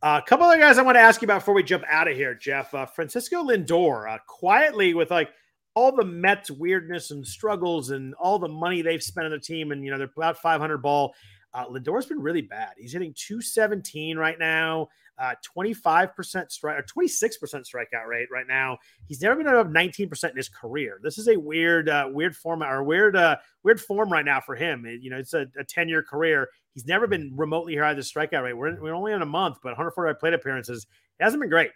Uh, 0.00 0.20
a 0.22 0.28
couple 0.28 0.46
other 0.46 0.58
guys 0.58 0.78
I 0.78 0.82
want 0.82 0.96
to 0.96 1.00
ask 1.00 1.20
you 1.20 1.26
about 1.26 1.40
before 1.40 1.54
we 1.54 1.64
jump 1.64 1.84
out 1.88 2.06
of 2.06 2.16
here, 2.16 2.34
Jeff. 2.34 2.72
Uh, 2.72 2.86
Francisco 2.86 3.42
Lindor, 3.42 4.12
uh, 4.12 4.18
quietly 4.26 4.94
with 4.94 5.10
like 5.10 5.30
all 5.74 5.90
the 5.90 6.04
Mets 6.04 6.50
weirdness 6.50 7.10
and 7.10 7.26
struggles 7.26 7.90
and 7.90 8.14
all 8.14 8.38
the 8.38 8.48
money 8.48 8.80
they've 8.80 9.02
spent 9.02 9.26
on 9.26 9.32
the 9.32 9.38
team, 9.40 9.72
and 9.72 9.84
you 9.84 9.90
know 9.90 9.98
they're 9.98 10.10
about 10.16 10.38
500 10.38 10.78
ball 10.78 11.14
uh, 11.54 11.64
Lindor's 11.68 12.06
been 12.06 12.20
really 12.20 12.42
bad. 12.42 12.70
He's 12.76 12.92
hitting 12.92 13.14
217 13.16 14.18
right 14.18 14.38
now, 14.38 14.88
uh, 15.18 15.34
25% 15.56 16.50
strike 16.50 16.78
or 16.78 16.82
26% 16.82 17.64
strikeout 17.64 18.06
rate 18.06 18.28
right 18.30 18.46
now. 18.46 18.78
He's 19.06 19.22
never 19.22 19.36
been 19.36 19.46
above 19.46 19.68
19% 19.68 20.30
in 20.30 20.36
his 20.36 20.48
career. 20.48 21.00
This 21.02 21.16
is 21.16 21.28
a 21.28 21.38
weird, 21.38 21.88
uh, 21.88 22.08
weird 22.10 22.36
form 22.36 22.62
or 22.62 22.84
weird, 22.84 23.16
uh, 23.16 23.36
weird 23.62 23.80
form 23.80 24.12
right 24.12 24.24
now 24.24 24.40
for 24.40 24.54
him. 24.54 24.84
It, 24.84 25.00
you 25.00 25.10
know, 25.10 25.18
it's 25.18 25.32
a, 25.32 25.46
a 25.58 25.64
10 25.64 25.88
year 25.88 26.02
career. 26.02 26.48
He's 26.74 26.86
never 26.86 27.06
been 27.06 27.32
remotely 27.34 27.76
high 27.76 27.94
the 27.94 28.02
strikeout 28.02 28.44
rate. 28.44 28.52
We're, 28.52 28.80
we're 28.80 28.94
only 28.94 29.12
in 29.12 29.22
a 29.22 29.26
month, 29.26 29.58
but 29.62 29.70
145 29.70 30.20
plate 30.20 30.34
appearances. 30.34 30.86
It 31.18 31.24
hasn't 31.24 31.40
been 31.40 31.50
great. 31.50 31.70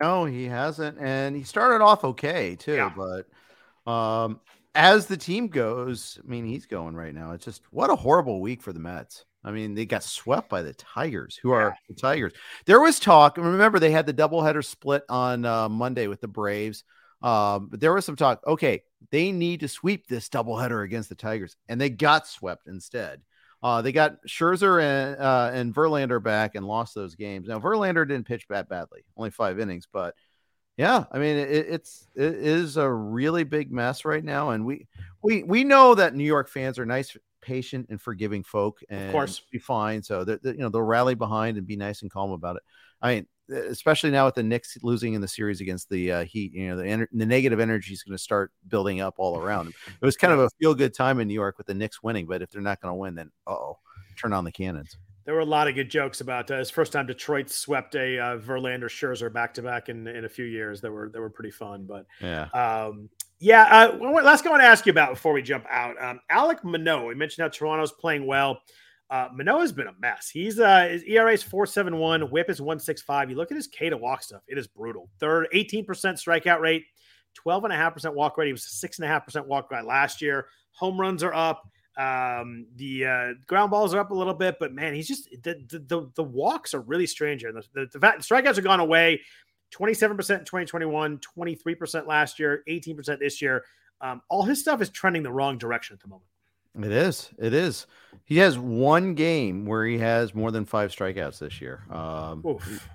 No, 0.00 0.24
he 0.24 0.46
hasn't. 0.46 0.98
And 0.98 1.36
he 1.36 1.42
started 1.42 1.84
off 1.84 2.04
okay 2.04 2.56
too, 2.56 2.74
yeah. 2.74 2.92
but 2.96 3.90
um, 3.90 4.40
as 4.74 5.06
the 5.06 5.16
team 5.16 5.48
goes, 5.48 6.18
I 6.22 6.28
mean, 6.28 6.44
he's 6.44 6.66
going 6.66 6.94
right 6.94 7.14
now. 7.14 7.32
It's 7.32 7.44
just 7.44 7.62
what 7.70 7.90
a 7.90 7.96
horrible 7.96 8.40
week 8.40 8.62
for 8.62 8.72
the 8.72 8.80
Mets. 8.80 9.24
I 9.42 9.52
mean, 9.52 9.74
they 9.74 9.86
got 9.86 10.02
swept 10.02 10.48
by 10.50 10.62
the 10.62 10.74
Tigers, 10.74 11.38
who 11.42 11.50
are 11.52 11.74
the 11.88 11.94
Tigers. 11.94 12.32
There 12.66 12.80
was 12.80 13.00
talk. 13.00 13.38
and 13.38 13.46
Remember, 13.46 13.78
they 13.78 13.90
had 13.90 14.06
the 14.06 14.12
doubleheader 14.14 14.64
split 14.64 15.02
on 15.08 15.44
uh, 15.44 15.68
Monday 15.68 16.08
with 16.08 16.20
the 16.20 16.28
Braves. 16.28 16.84
Um, 17.22 17.68
but 17.70 17.80
there 17.80 17.92
was 17.92 18.04
some 18.04 18.16
talk. 18.16 18.42
Okay, 18.46 18.82
they 19.10 19.32
need 19.32 19.60
to 19.60 19.68
sweep 19.68 20.06
this 20.06 20.28
doubleheader 20.28 20.84
against 20.84 21.08
the 21.08 21.14
Tigers, 21.14 21.56
and 21.68 21.80
they 21.80 21.90
got 21.90 22.26
swept 22.26 22.66
instead. 22.66 23.22
Uh, 23.62 23.82
they 23.82 23.92
got 23.92 24.22
Scherzer 24.26 24.82
and 24.82 25.20
uh, 25.20 25.50
and 25.52 25.74
Verlander 25.74 26.22
back 26.22 26.54
and 26.54 26.66
lost 26.66 26.94
those 26.94 27.14
games. 27.14 27.46
Now 27.48 27.60
Verlander 27.60 28.08
didn't 28.08 28.26
pitch 28.26 28.46
that 28.48 28.68
badly, 28.68 29.04
only 29.16 29.30
five 29.30 29.60
innings, 29.60 29.86
but 29.90 30.14
yeah, 30.80 31.04
I 31.12 31.18
mean 31.18 31.36
it, 31.36 31.50
it's 31.50 32.06
it 32.16 32.36
is 32.36 32.78
a 32.78 32.90
really 32.90 33.44
big 33.44 33.70
mess 33.70 34.06
right 34.06 34.24
now, 34.24 34.50
and 34.50 34.64
we 34.64 34.88
we 35.20 35.42
we 35.42 35.62
know 35.62 35.94
that 35.94 36.14
New 36.14 36.24
York 36.24 36.48
fans 36.48 36.78
are 36.78 36.86
nice, 36.86 37.14
patient, 37.42 37.88
and 37.90 38.00
forgiving 38.00 38.42
folk, 38.42 38.80
and 38.88 39.04
of 39.04 39.12
course 39.12 39.42
be 39.52 39.58
fine. 39.58 40.02
So 40.02 40.24
that 40.24 40.42
you 40.42 40.54
know 40.54 40.70
they'll 40.70 40.80
rally 40.80 41.14
behind 41.14 41.58
and 41.58 41.66
be 41.66 41.76
nice 41.76 42.00
and 42.00 42.10
calm 42.10 42.30
about 42.30 42.56
it. 42.56 42.62
I 43.02 43.14
mean, 43.14 43.26
especially 43.50 44.10
now 44.10 44.24
with 44.24 44.36
the 44.36 44.42
Knicks 44.42 44.78
losing 44.82 45.12
in 45.12 45.20
the 45.20 45.28
series 45.28 45.60
against 45.60 45.90
the 45.90 46.12
uh, 46.12 46.24
Heat, 46.24 46.54
you 46.54 46.68
know 46.68 46.78
the 46.78 46.84
ener- 46.84 47.08
the 47.12 47.26
negative 47.26 47.60
energy 47.60 47.92
is 47.92 48.02
going 48.02 48.16
to 48.16 48.22
start 48.22 48.50
building 48.66 49.02
up 49.02 49.16
all 49.18 49.38
around. 49.38 49.74
It 49.86 50.06
was 50.06 50.16
kind 50.16 50.32
of 50.32 50.38
a 50.38 50.48
feel 50.58 50.74
good 50.74 50.94
time 50.94 51.20
in 51.20 51.28
New 51.28 51.34
York 51.34 51.58
with 51.58 51.66
the 51.66 51.74
Knicks 51.74 52.02
winning, 52.02 52.24
but 52.24 52.40
if 52.40 52.48
they're 52.48 52.62
not 52.62 52.80
going 52.80 52.92
to 52.92 52.96
win, 52.96 53.16
then 53.16 53.30
oh, 53.46 53.76
turn 54.16 54.32
on 54.32 54.44
the 54.44 54.52
cannons 54.52 54.96
there 55.30 55.36
were 55.36 55.42
a 55.42 55.44
lot 55.44 55.68
of 55.68 55.76
good 55.76 55.88
jokes 55.88 56.20
about 56.22 56.50
uh, 56.50 56.58
his 56.58 56.70
first 56.70 56.90
time 56.90 57.06
Detroit 57.06 57.48
swept 57.48 57.94
a 57.94 58.18
uh, 58.18 58.38
Verlander 58.38 58.88
Scherzer 58.88 59.32
back 59.32 59.54
to 59.54 59.62
back 59.62 59.88
in 59.88 60.08
in 60.08 60.24
a 60.24 60.28
few 60.28 60.44
years. 60.44 60.80
That 60.80 60.90
were 60.90 61.08
that 61.10 61.20
were 61.20 61.30
pretty 61.30 61.52
fun. 61.52 61.86
But 61.86 62.04
yeah, 62.20 62.48
um, 62.52 63.08
yeah. 63.38 63.90
Uh, 63.92 63.96
last 64.24 64.42
guy 64.42 64.50
I 64.50 64.50
want 64.50 64.62
to 64.64 64.66
ask 64.66 64.86
you 64.86 64.90
about 64.90 65.10
before 65.10 65.32
we 65.32 65.40
jump 65.40 65.66
out, 65.70 65.94
um, 66.02 66.18
Alek 66.32 66.64
Manoah. 66.64 67.06
We 67.06 67.14
mentioned 67.14 67.44
how 67.44 67.48
Toronto's 67.48 67.92
playing 67.92 68.26
well. 68.26 68.58
Uh, 69.08 69.28
Manoah's 69.32 69.70
been 69.70 69.86
a 69.86 69.94
mess. 70.00 70.28
He's 70.28 70.58
uh, 70.58 70.88
his 70.88 71.04
ERA 71.04 71.32
is 71.32 71.44
four 71.44 71.64
seven 71.64 71.98
one, 71.98 72.22
WHIP 72.22 72.50
is 72.50 72.60
one 72.60 72.80
six 72.80 73.00
five. 73.00 73.30
You 73.30 73.36
look 73.36 73.52
at 73.52 73.56
his 73.56 73.68
K 73.68 73.88
to 73.88 73.96
walk 73.96 74.24
stuff; 74.24 74.42
it 74.48 74.58
is 74.58 74.66
brutal. 74.66 75.10
Third, 75.20 75.46
eighteen 75.52 75.84
percent 75.84 76.18
strikeout 76.18 76.58
rate, 76.58 76.86
twelve 77.34 77.62
and 77.62 77.72
a 77.72 77.76
half 77.76 77.94
percent 77.94 78.16
walk 78.16 78.36
rate. 78.36 78.46
He 78.46 78.52
was 78.52 78.64
six 78.64 78.98
and 78.98 79.04
a 79.04 79.08
half 79.08 79.26
percent 79.26 79.46
walk 79.46 79.70
rate 79.70 79.84
last 79.84 80.20
year. 80.20 80.48
Home 80.72 81.00
runs 81.00 81.22
are 81.22 81.34
up. 81.34 81.70
Um, 81.96 82.66
the 82.76 83.04
uh, 83.04 83.28
ground 83.46 83.70
balls 83.70 83.94
are 83.94 84.00
up 84.00 84.10
a 84.10 84.14
little 84.14 84.34
bit, 84.34 84.56
but 84.60 84.72
man, 84.72 84.94
he's 84.94 85.08
just 85.08 85.28
the 85.42 85.60
the, 85.68 86.10
the, 86.14 86.22
walks 86.22 86.72
are 86.72 86.80
really 86.80 87.06
strange 87.06 87.42
here. 87.42 87.52
The, 87.52 87.64
the, 87.74 87.98
the 87.98 87.98
strikeouts 87.98 88.56
have 88.56 88.64
gone 88.64 88.80
away 88.80 89.20
27% 89.72 90.10
in 90.10 90.16
2021, 90.16 91.18
23% 91.18 92.06
last 92.06 92.38
year, 92.38 92.62
18% 92.68 93.18
this 93.18 93.42
year. 93.42 93.64
Um, 94.00 94.22
all 94.28 94.44
his 94.44 94.60
stuff 94.60 94.80
is 94.80 94.88
trending 94.88 95.22
the 95.22 95.32
wrong 95.32 95.58
direction 95.58 95.94
at 95.94 96.00
the 96.00 96.08
moment. 96.08 96.26
It 96.78 96.92
is. 96.92 97.30
It 97.38 97.52
is. 97.52 97.86
He 98.24 98.38
has 98.38 98.56
one 98.56 99.14
game 99.14 99.66
where 99.66 99.84
he 99.84 99.98
has 99.98 100.34
more 100.34 100.52
than 100.52 100.64
five 100.64 100.90
strikeouts 100.92 101.40
this 101.40 101.60
year. 101.60 101.84
Um, 101.90 102.44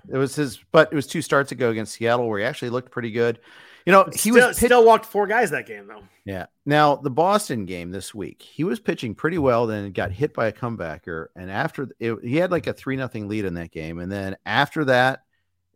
it 0.08 0.16
was 0.16 0.34
his, 0.34 0.58
but 0.72 0.90
it 0.90 0.94
was 0.94 1.06
two 1.06 1.20
starts 1.20 1.52
ago 1.52 1.70
against 1.70 1.94
Seattle 1.94 2.28
where 2.28 2.38
he 2.38 2.44
actually 2.44 2.70
looked 2.70 2.90
pretty 2.90 3.10
good. 3.10 3.38
You 3.86 3.92
know, 3.92 4.08
he 4.12 4.18
still, 4.18 4.34
was 4.34 4.58
pitch- 4.58 4.66
still 4.66 4.84
walked 4.84 5.06
four 5.06 5.28
guys 5.28 5.50
that 5.50 5.66
game 5.66 5.86
though. 5.86 6.02
Yeah. 6.24 6.46
Now 6.66 6.96
the 6.96 7.10
Boston 7.10 7.66
game 7.66 7.92
this 7.92 8.12
week, 8.12 8.42
he 8.42 8.64
was 8.64 8.80
pitching 8.80 9.14
pretty 9.14 9.38
well. 9.38 9.66
Then 9.66 9.92
got 9.92 10.10
hit 10.10 10.34
by 10.34 10.48
a 10.48 10.52
comebacker, 10.52 11.28
and 11.36 11.50
after 11.50 11.88
it, 12.00 12.18
he 12.22 12.36
had 12.36 12.50
like 12.50 12.66
a 12.66 12.72
three 12.72 12.96
nothing 12.96 13.28
lead 13.28 13.44
in 13.44 13.54
that 13.54 13.70
game, 13.70 14.00
and 14.00 14.10
then 14.10 14.36
after 14.44 14.84
that 14.86 15.22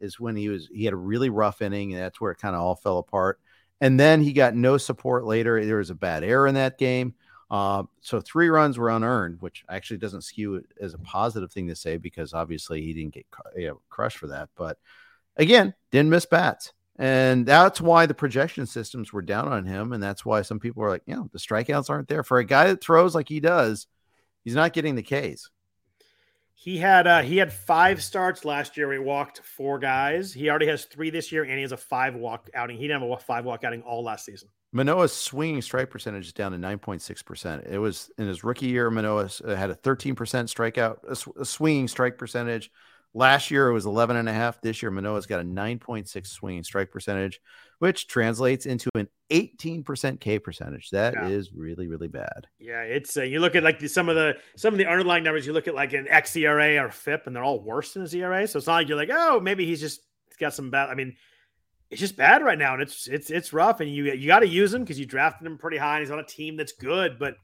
is 0.00 0.18
when 0.18 0.34
he 0.34 0.48
was 0.48 0.68
he 0.72 0.84
had 0.84 0.92
a 0.92 0.96
really 0.98 1.30
rough 1.30 1.62
inning, 1.62 1.92
and 1.94 2.02
that's 2.02 2.20
where 2.20 2.32
it 2.32 2.38
kind 2.38 2.56
of 2.56 2.62
all 2.62 2.74
fell 2.74 2.98
apart. 2.98 3.38
And 3.80 3.98
then 3.98 4.20
he 4.22 4.32
got 4.32 4.54
no 4.54 4.76
support 4.76 5.24
later. 5.24 5.64
There 5.64 5.76
was 5.76 5.90
a 5.90 5.94
bad 5.94 6.24
error 6.24 6.46
in 6.46 6.56
that 6.56 6.78
game. 6.78 7.14
Uh, 7.50 7.84
so 8.00 8.20
three 8.20 8.48
runs 8.48 8.76
were 8.76 8.90
unearned, 8.90 9.40
which 9.40 9.64
actually 9.68 9.96
doesn't 9.98 10.22
skew 10.22 10.62
as 10.80 10.94
a 10.94 10.98
positive 10.98 11.50
thing 11.50 11.68
to 11.68 11.74
say 11.74 11.96
because 11.96 12.34
obviously 12.34 12.82
he 12.82 12.92
didn't 12.92 13.14
get 13.14 13.26
you 13.56 13.68
know, 13.68 13.80
crushed 13.88 14.18
for 14.18 14.28
that. 14.28 14.48
But 14.54 14.78
again, 15.36 15.74
didn't 15.90 16.10
miss 16.10 16.26
bats. 16.26 16.72
And 17.00 17.46
that's 17.46 17.80
why 17.80 18.04
the 18.04 18.12
projection 18.12 18.66
systems 18.66 19.10
were 19.10 19.22
down 19.22 19.48
on 19.48 19.64
him. 19.64 19.94
And 19.94 20.02
that's 20.02 20.22
why 20.22 20.42
some 20.42 20.60
people 20.60 20.82
are 20.84 20.90
like, 20.90 21.02
yeah, 21.06 21.22
the 21.32 21.38
strikeouts 21.38 21.88
aren't 21.88 22.08
there. 22.08 22.22
For 22.22 22.38
a 22.38 22.44
guy 22.44 22.66
that 22.66 22.84
throws 22.84 23.14
like 23.14 23.26
he 23.26 23.40
does, 23.40 23.86
he's 24.44 24.54
not 24.54 24.74
getting 24.74 24.96
the 24.96 25.02
Ks. 25.02 25.48
He 26.52 26.76
had 26.76 27.06
uh, 27.06 27.22
he 27.22 27.38
had 27.38 27.54
five 27.54 28.02
starts 28.02 28.44
last 28.44 28.76
year. 28.76 28.92
He 28.92 28.98
walked 28.98 29.40
four 29.40 29.78
guys. 29.78 30.30
He 30.30 30.50
already 30.50 30.66
has 30.66 30.84
three 30.84 31.08
this 31.08 31.32
year, 31.32 31.42
and 31.44 31.54
he 31.54 31.62
has 31.62 31.72
a 31.72 31.78
five 31.78 32.14
walk 32.14 32.50
outing. 32.52 32.76
He 32.76 32.86
didn't 32.86 33.00
have 33.00 33.10
a 33.10 33.16
five 33.16 33.46
walk 33.46 33.64
outing 33.64 33.80
all 33.80 34.04
last 34.04 34.26
season. 34.26 34.50
Manoah's 34.70 35.14
swinging 35.14 35.62
strike 35.62 35.88
percentage 35.88 36.26
is 36.26 36.32
down 36.34 36.52
to 36.52 36.58
9.6%. 36.58 37.66
It 37.66 37.78
was 37.78 38.10
in 38.18 38.28
his 38.28 38.44
rookie 38.44 38.66
year, 38.66 38.90
Manoah 38.90 39.30
uh, 39.44 39.56
had 39.56 39.70
a 39.70 39.74
13% 39.74 40.14
strikeout, 40.14 41.38
a, 41.40 41.44
swinging 41.46 41.88
strike 41.88 42.18
percentage. 42.18 42.70
Last 43.12 43.50
year 43.50 43.68
it 43.68 43.72
was 43.72 43.86
11 43.86 44.16
and 44.16 44.28
a 44.28 44.32
half. 44.32 44.60
This 44.60 44.82
year 44.82 44.90
Manoah's 44.90 45.26
got 45.26 45.40
a 45.40 45.44
9.6 45.44 46.26
swinging 46.28 46.62
strike 46.62 46.92
percentage, 46.92 47.40
which 47.80 48.06
translates 48.06 48.66
into 48.66 48.88
an 48.94 49.08
18% 49.30 50.20
K 50.20 50.38
percentage. 50.38 50.90
That 50.90 51.14
yeah. 51.14 51.28
is 51.28 51.52
really 51.52 51.88
really 51.88 52.06
bad. 52.06 52.46
Yeah, 52.60 52.82
it's 52.82 53.16
uh, 53.16 53.22
you 53.22 53.40
look 53.40 53.56
at 53.56 53.64
like 53.64 53.80
the, 53.80 53.88
some 53.88 54.08
of 54.08 54.14
the 54.14 54.36
some 54.56 54.74
of 54.74 54.78
the 54.78 54.86
underlying 54.86 55.24
numbers. 55.24 55.44
You 55.44 55.52
look 55.52 55.66
at 55.66 55.74
like 55.74 55.92
an 55.92 56.06
xERA 56.06 56.80
or 56.80 56.90
FIP, 56.90 57.26
and 57.26 57.34
they're 57.34 57.44
all 57.44 57.60
worse 57.60 57.94
than 57.94 58.02
his 58.02 58.14
ERA. 58.14 58.46
So 58.46 58.58
it's 58.58 58.66
not 58.68 58.74
like 58.74 58.88
you're 58.88 58.96
like, 58.96 59.10
oh, 59.12 59.40
maybe 59.40 59.66
he's 59.66 59.80
just 59.80 60.02
got 60.38 60.54
some 60.54 60.70
bad. 60.70 60.88
I 60.88 60.94
mean, 60.94 61.16
it's 61.90 62.00
just 62.00 62.16
bad 62.16 62.44
right 62.44 62.58
now, 62.58 62.74
and 62.74 62.82
it's 62.82 63.08
it's 63.08 63.30
it's 63.30 63.52
rough. 63.52 63.80
And 63.80 63.92
you 63.92 64.04
you 64.12 64.28
got 64.28 64.40
to 64.40 64.48
use 64.48 64.72
him 64.72 64.82
because 64.82 65.00
you 65.00 65.06
drafted 65.06 65.46
him 65.46 65.58
pretty 65.58 65.78
high. 65.78 65.96
and 65.96 66.02
He's 66.02 66.12
on 66.12 66.20
a 66.20 66.24
team 66.24 66.56
that's 66.56 66.72
good, 66.72 67.18
but 67.18 67.34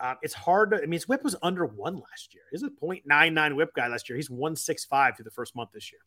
uh, 0.00 0.14
it's 0.22 0.34
hard 0.34 0.70
to, 0.70 0.78
I 0.78 0.80
mean, 0.82 0.92
his 0.92 1.08
whip 1.08 1.22
was 1.22 1.36
under 1.42 1.64
one 1.64 1.94
last 1.94 2.34
year. 2.34 2.44
He's 2.50 2.62
a 2.62 2.68
0.99 2.68 3.56
whip 3.56 3.70
guy 3.74 3.88
last 3.88 4.08
year. 4.08 4.16
He's 4.16 4.30
165 4.30 5.16
through 5.16 5.24
the 5.24 5.30
first 5.30 5.54
month 5.54 5.70
this 5.72 5.92
year. 5.92 6.00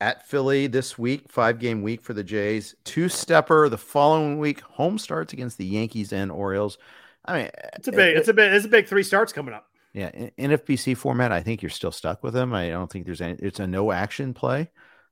At 0.00 0.26
Philly 0.26 0.66
this 0.66 0.98
week, 0.98 1.30
five 1.30 1.58
game 1.58 1.82
week 1.82 2.02
for 2.02 2.12
the 2.12 2.24
Jays. 2.24 2.74
Two 2.84 3.08
stepper 3.08 3.68
the 3.68 3.78
following 3.78 4.38
week. 4.38 4.60
Home 4.62 4.98
starts 4.98 5.32
against 5.32 5.58
the 5.58 5.64
Yankees 5.64 6.12
and 6.12 6.32
Orioles. 6.32 6.76
I 7.24 7.38
mean, 7.38 7.50
it's 7.74 7.88
a 7.88 7.92
big, 7.92 8.16
it, 8.16 8.18
it's 8.18 8.28
a 8.28 8.34
big, 8.34 8.52
it's 8.52 8.64
a 8.64 8.68
big 8.68 8.88
three 8.88 9.04
starts 9.04 9.32
coming 9.32 9.54
up. 9.54 9.66
Yeah, 9.92 10.08
in 10.08 10.50
NFBC 10.50 10.96
format, 10.96 11.32
I 11.32 11.42
think 11.42 11.62
you're 11.62 11.70
still 11.70 11.92
stuck 11.92 12.22
with 12.22 12.34
him. 12.34 12.52
I 12.54 12.70
don't 12.70 12.90
think 12.90 13.04
there's 13.04 13.20
any. 13.20 13.34
It's 13.34 13.60
a 13.60 13.66
no 13.66 13.92
action 13.92 14.34
play, 14.34 14.70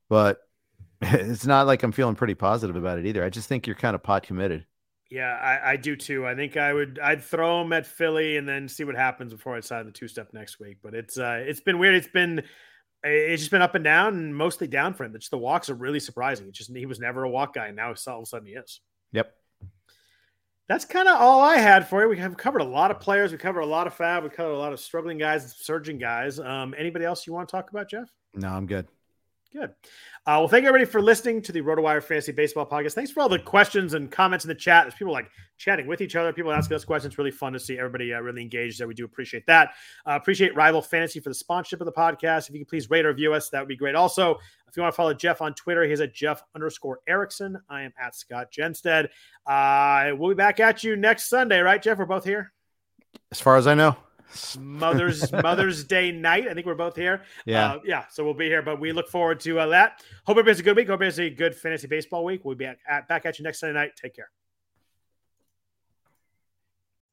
but 0.09 0.41
it's 1.03 1.47
not 1.47 1.67
like 1.67 1.83
I'm 1.83 1.93
feeling 1.93 2.15
pretty 2.17 2.35
positive 2.35 2.77
about 2.77 2.99
it 2.99 3.07
either. 3.07 3.23
I 3.23 3.31
just 3.31 3.49
think 3.49 3.67
you're 3.67 3.77
kind 3.77 3.95
of 3.95 4.03
pot 4.03 4.23
committed. 4.25 4.67
Yeah, 5.11 5.33
I, 5.33 5.73
I, 5.73 5.77
do 5.77 5.97
too. 5.97 6.25
I 6.25 6.37
think 6.37 6.57
I 6.57 6.73
would 6.73 7.01
I'd 7.03 7.21
throw 7.21 7.63
him 7.63 7.73
at 7.73 7.85
Philly 7.85 8.37
and 8.37 8.49
then 8.49 8.69
see 8.69 8.85
what 8.85 8.95
happens 8.95 9.33
before 9.33 9.57
I 9.57 9.61
sign 9.61 9.85
the 9.87 9.91
two 9.91 10.07
step 10.07 10.29
next 10.33 10.61
week. 10.61 10.79
But 10.83 10.95
it's 10.95 11.19
uh 11.19 11.43
it's 11.45 11.61
been 11.61 11.81
weird. 11.81 11.97
It's 11.97 12.07
been 12.07 12.45
it's 13.03 13.43
just 13.43 13.51
been 13.51 13.63
up 13.63 13.75
and 13.75 13.83
down 13.83 14.15
and 14.15 14.37
mostly 14.37 14.69
down 14.69 14.95
for 14.95 15.05
him. 15.05 15.17
It's 15.17 15.29
the 15.29 15.39
walks 15.39 15.69
are 15.69 15.75
really 15.75 16.01
surprising. 16.01 16.47
It's 16.47 16.59
just 16.59 16.75
he 16.75 16.87
was 16.87 17.01
never 17.01 17.25
a 17.25 17.31
walk 17.31 17.55
guy, 17.55 17.67
and 17.67 17.77
now 17.77 17.87
all 17.87 18.19
of 18.19 18.23
a 18.23 18.27
sudden 18.27 18.47
he 18.47 18.55
is. 18.55 18.81
Yep. 19.13 19.35
That's 20.69 20.85
kind 20.85 21.09
of 21.09 21.21
all 21.21 21.41
I 21.41 21.57
had 21.57 21.89
for 21.89 22.03
you. 22.03 22.09
We 22.09 22.19
have 22.19 22.37
covered 22.37 22.61
a 22.61 22.65
lot 22.65 22.93
of 22.93 23.01
players. 23.01 23.33
We 23.33 23.39
covered 23.39 23.63
a 23.63 23.67
lot 23.67 23.89
of 23.89 23.97
FAAB. 23.97 24.23
We 24.23 24.29
covered 24.29 24.53
a 24.53 24.59
lot 24.59 24.73
of 24.73 24.79
struggling 24.79 25.19
guys, 25.19 25.57
surging 25.59 25.99
guys. 25.99 26.39
Um, 26.39 26.77
anybody 26.79 27.05
else 27.05 27.27
you 27.27 27.33
want 27.33 27.49
to 27.49 27.53
talk 27.53 27.71
about, 27.71 27.91
Jeff? 27.91 28.09
No, 28.35 28.49
I'm 28.49 28.67
good. 28.67 28.87
Good. 29.53 29.71
Uh, 29.71 30.39
well, 30.39 30.49
thank 30.49 30.65
everybody 30.65 30.85
for 30.85 31.03
listening 31.03 31.43
to 31.43 31.51
the 31.51 31.61
RotoWire 31.61 32.05
Fantasy 32.05 32.31
Baseball 32.31 32.65
Podcast. 32.65 32.93
Thanks 32.93 33.11
for 33.11 33.21
all 33.21 33.29
the 33.29 33.39
questions 33.39 33.95
and 33.95 34.09
comments 34.09 34.45
in 34.45 34.49
the 34.49 34.55
chat. 34.55 34.85
There's 34.85 34.95
people 34.95 35.13
like 35.13 35.29
chatting 35.59 35.89
with 35.89 36.01
each 36.01 36.15
other, 36.15 36.33
people 36.33 36.53
asking 36.53 36.77
us 36.77 36.85
questions. 36.85 37.19
Really 37.19 37.33
fun 37.33 37.53
to 37.55 37.59
see 37.59 37.77
everybody 37.77 38.15
uh, 38.15 38.21
really 38.21 38.43
engaged 38.43 38.79
there. 38.79 38.87
We 38.87 38.95
do 38.95 39.05
appreciate 39.05 39.45
that. 39.47 39.71
Uh, 40.07 40.13
appreciate 40.13 40.55
Rival 40.55 40.81
Fantasy 40.81 41.19
for 41.19 41.31
the 41.31 41.35
sponsorship 41.35 41.81
of 41.81 41.87
the 41.87 41.93
podcast. 41.93 42.49
If 42.49 42.55
you 42.55 42.61
could 42.61 42.69
please 42.69 42.91
rate 42.91 43.05
or 43.05 43.09
review 43.09 43.35
us, 43.35 43.49
that 43.51 43.59
would 43.59 43.69
be 43.69 43.77
great. 43.77 43.97
Also, 43.97 44.39
if 44.69 44.77
you 44.77 44.85
want 44.85 44.93
to 44.93 44.97
follow 44.97 45.15
Jeff 45.15 45.43
on 45.43 45.53
Twitter, 45.55 45.83
he's 45.83 46.01
at 46.01 46.15
Jeff 46.15 46.45
underscore 46.55 47.01
Erickson. 47.09 47.61
I 47.69 47.83
am 47.83 47.93
at 48.01 48.15
Scott 48.15 48.53
Jenstad. 48.53 49.09
Uh, 49.47 50.15
we'll 50.17 50.31
be 50.31 50.37
back 50.37 50.61
at 50.61 50.85
you 50.85 50.95
next 50.95 51.29
Sunday, 51.29 51.59
right, 51.59 51.83
Jeff? 51.83 51.99
We're 51.99 52.05
both 52.05 52.25
here. 52.25 52.53
As 53.33 53.41
far 53.41 53.57
as 53.57 53.67
I 53.67 53.75
know. 53.75 53.97
Mother's 54.59 55.33
Mother's 55.33 55.85
Day 55.85 56.13
night. 56.13 56.49
I 56.49 56.55
think 56.55 56.67
we're 56.67 56.75
both 56.75 56.97
here. 56.97 57.23
Yeah, 57.45 57.73
uh, 57.73 57.79
yeah. 57.85 58.05
So 58.11 58.25
we'll 58.25 58.35
be 58.35 58.47
here, 58.47 58.63
but 58.63 58.81
we 58.81 58.93
look 58.93 59.09
forward 59.09 59.41
to 59.41 59.59
uh, 59.61 59.67
that. 59.69 60.03
Hope 60.25 60.37
everybody's 60.37 60.61
a 60.61 60.63
good 60.63 60.77
week. 60.77 60.87
Hope 60.87 60.95
everybody's 60.95 61.19
a 61.19 61.31
good 61.31 61.55
fantasy 61.55 61.87
baseball 61.87 62.25
week. 62.25 62.45
We'll 62.45 62.57
be 62.57 62.67
back 62.67 62.79
at, 62.89 63.09
back 63.09 63.27
at 63.27 63.39
you 63.39 63.45
next 63.45 63.61
Sunday 63.61 63.75
night. 63.75 63.93
Take 64.01 64.15
care. 64.15 64.31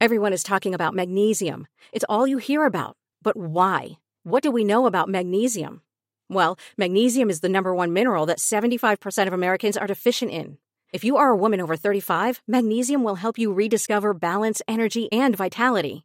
Everyone 0.00 0.32
is 0.32 0.44
talking 0.44 0.74
about 0.74 0.94
magnesium. 0.94 1.66
It's 1.92 2.04
all 2.08 2.26
you 2.26 2.38
hear 2.38 2.64
about. 2.64 2.96
But 3.22 3.36
why? 3.36 3.98
What 4.22 4.42
do 4.42 4.50
we 4.50 4.62
know 4.62 4.86
about 4.86 5.08
magnesium? 5.08 5.82
Well, 6.28 6.58
magnesium 6.76 7.30
is 7.30 7.40
the 7.40 7.48
number 7.48 7.74
one 7.74 7.92
mineral 7.92 8.26
that 8.26 8.38
75% 8.38 9.26
of 9.26 9.32
Americans 9.32 9.76
are 9.76 9.86
deficient 9.86 10.30
in. 10.30 10.58
If 10.92 11.04
you 11.04 11.16
are 11.16 11.30
a 11.30 11.36
woman 11.36 11.60
over 11.60 11.76
35, 11.76 12.42
magnesium 12.46 13.02
will 13.02 13.16
help 13.16 13.38
you 13.38 13.52
rediscover 13.52 14.14
balance, 14.14 14.62
energy, 14.68 15.10
and 15.12 15.36
vitality. 15.36 16.04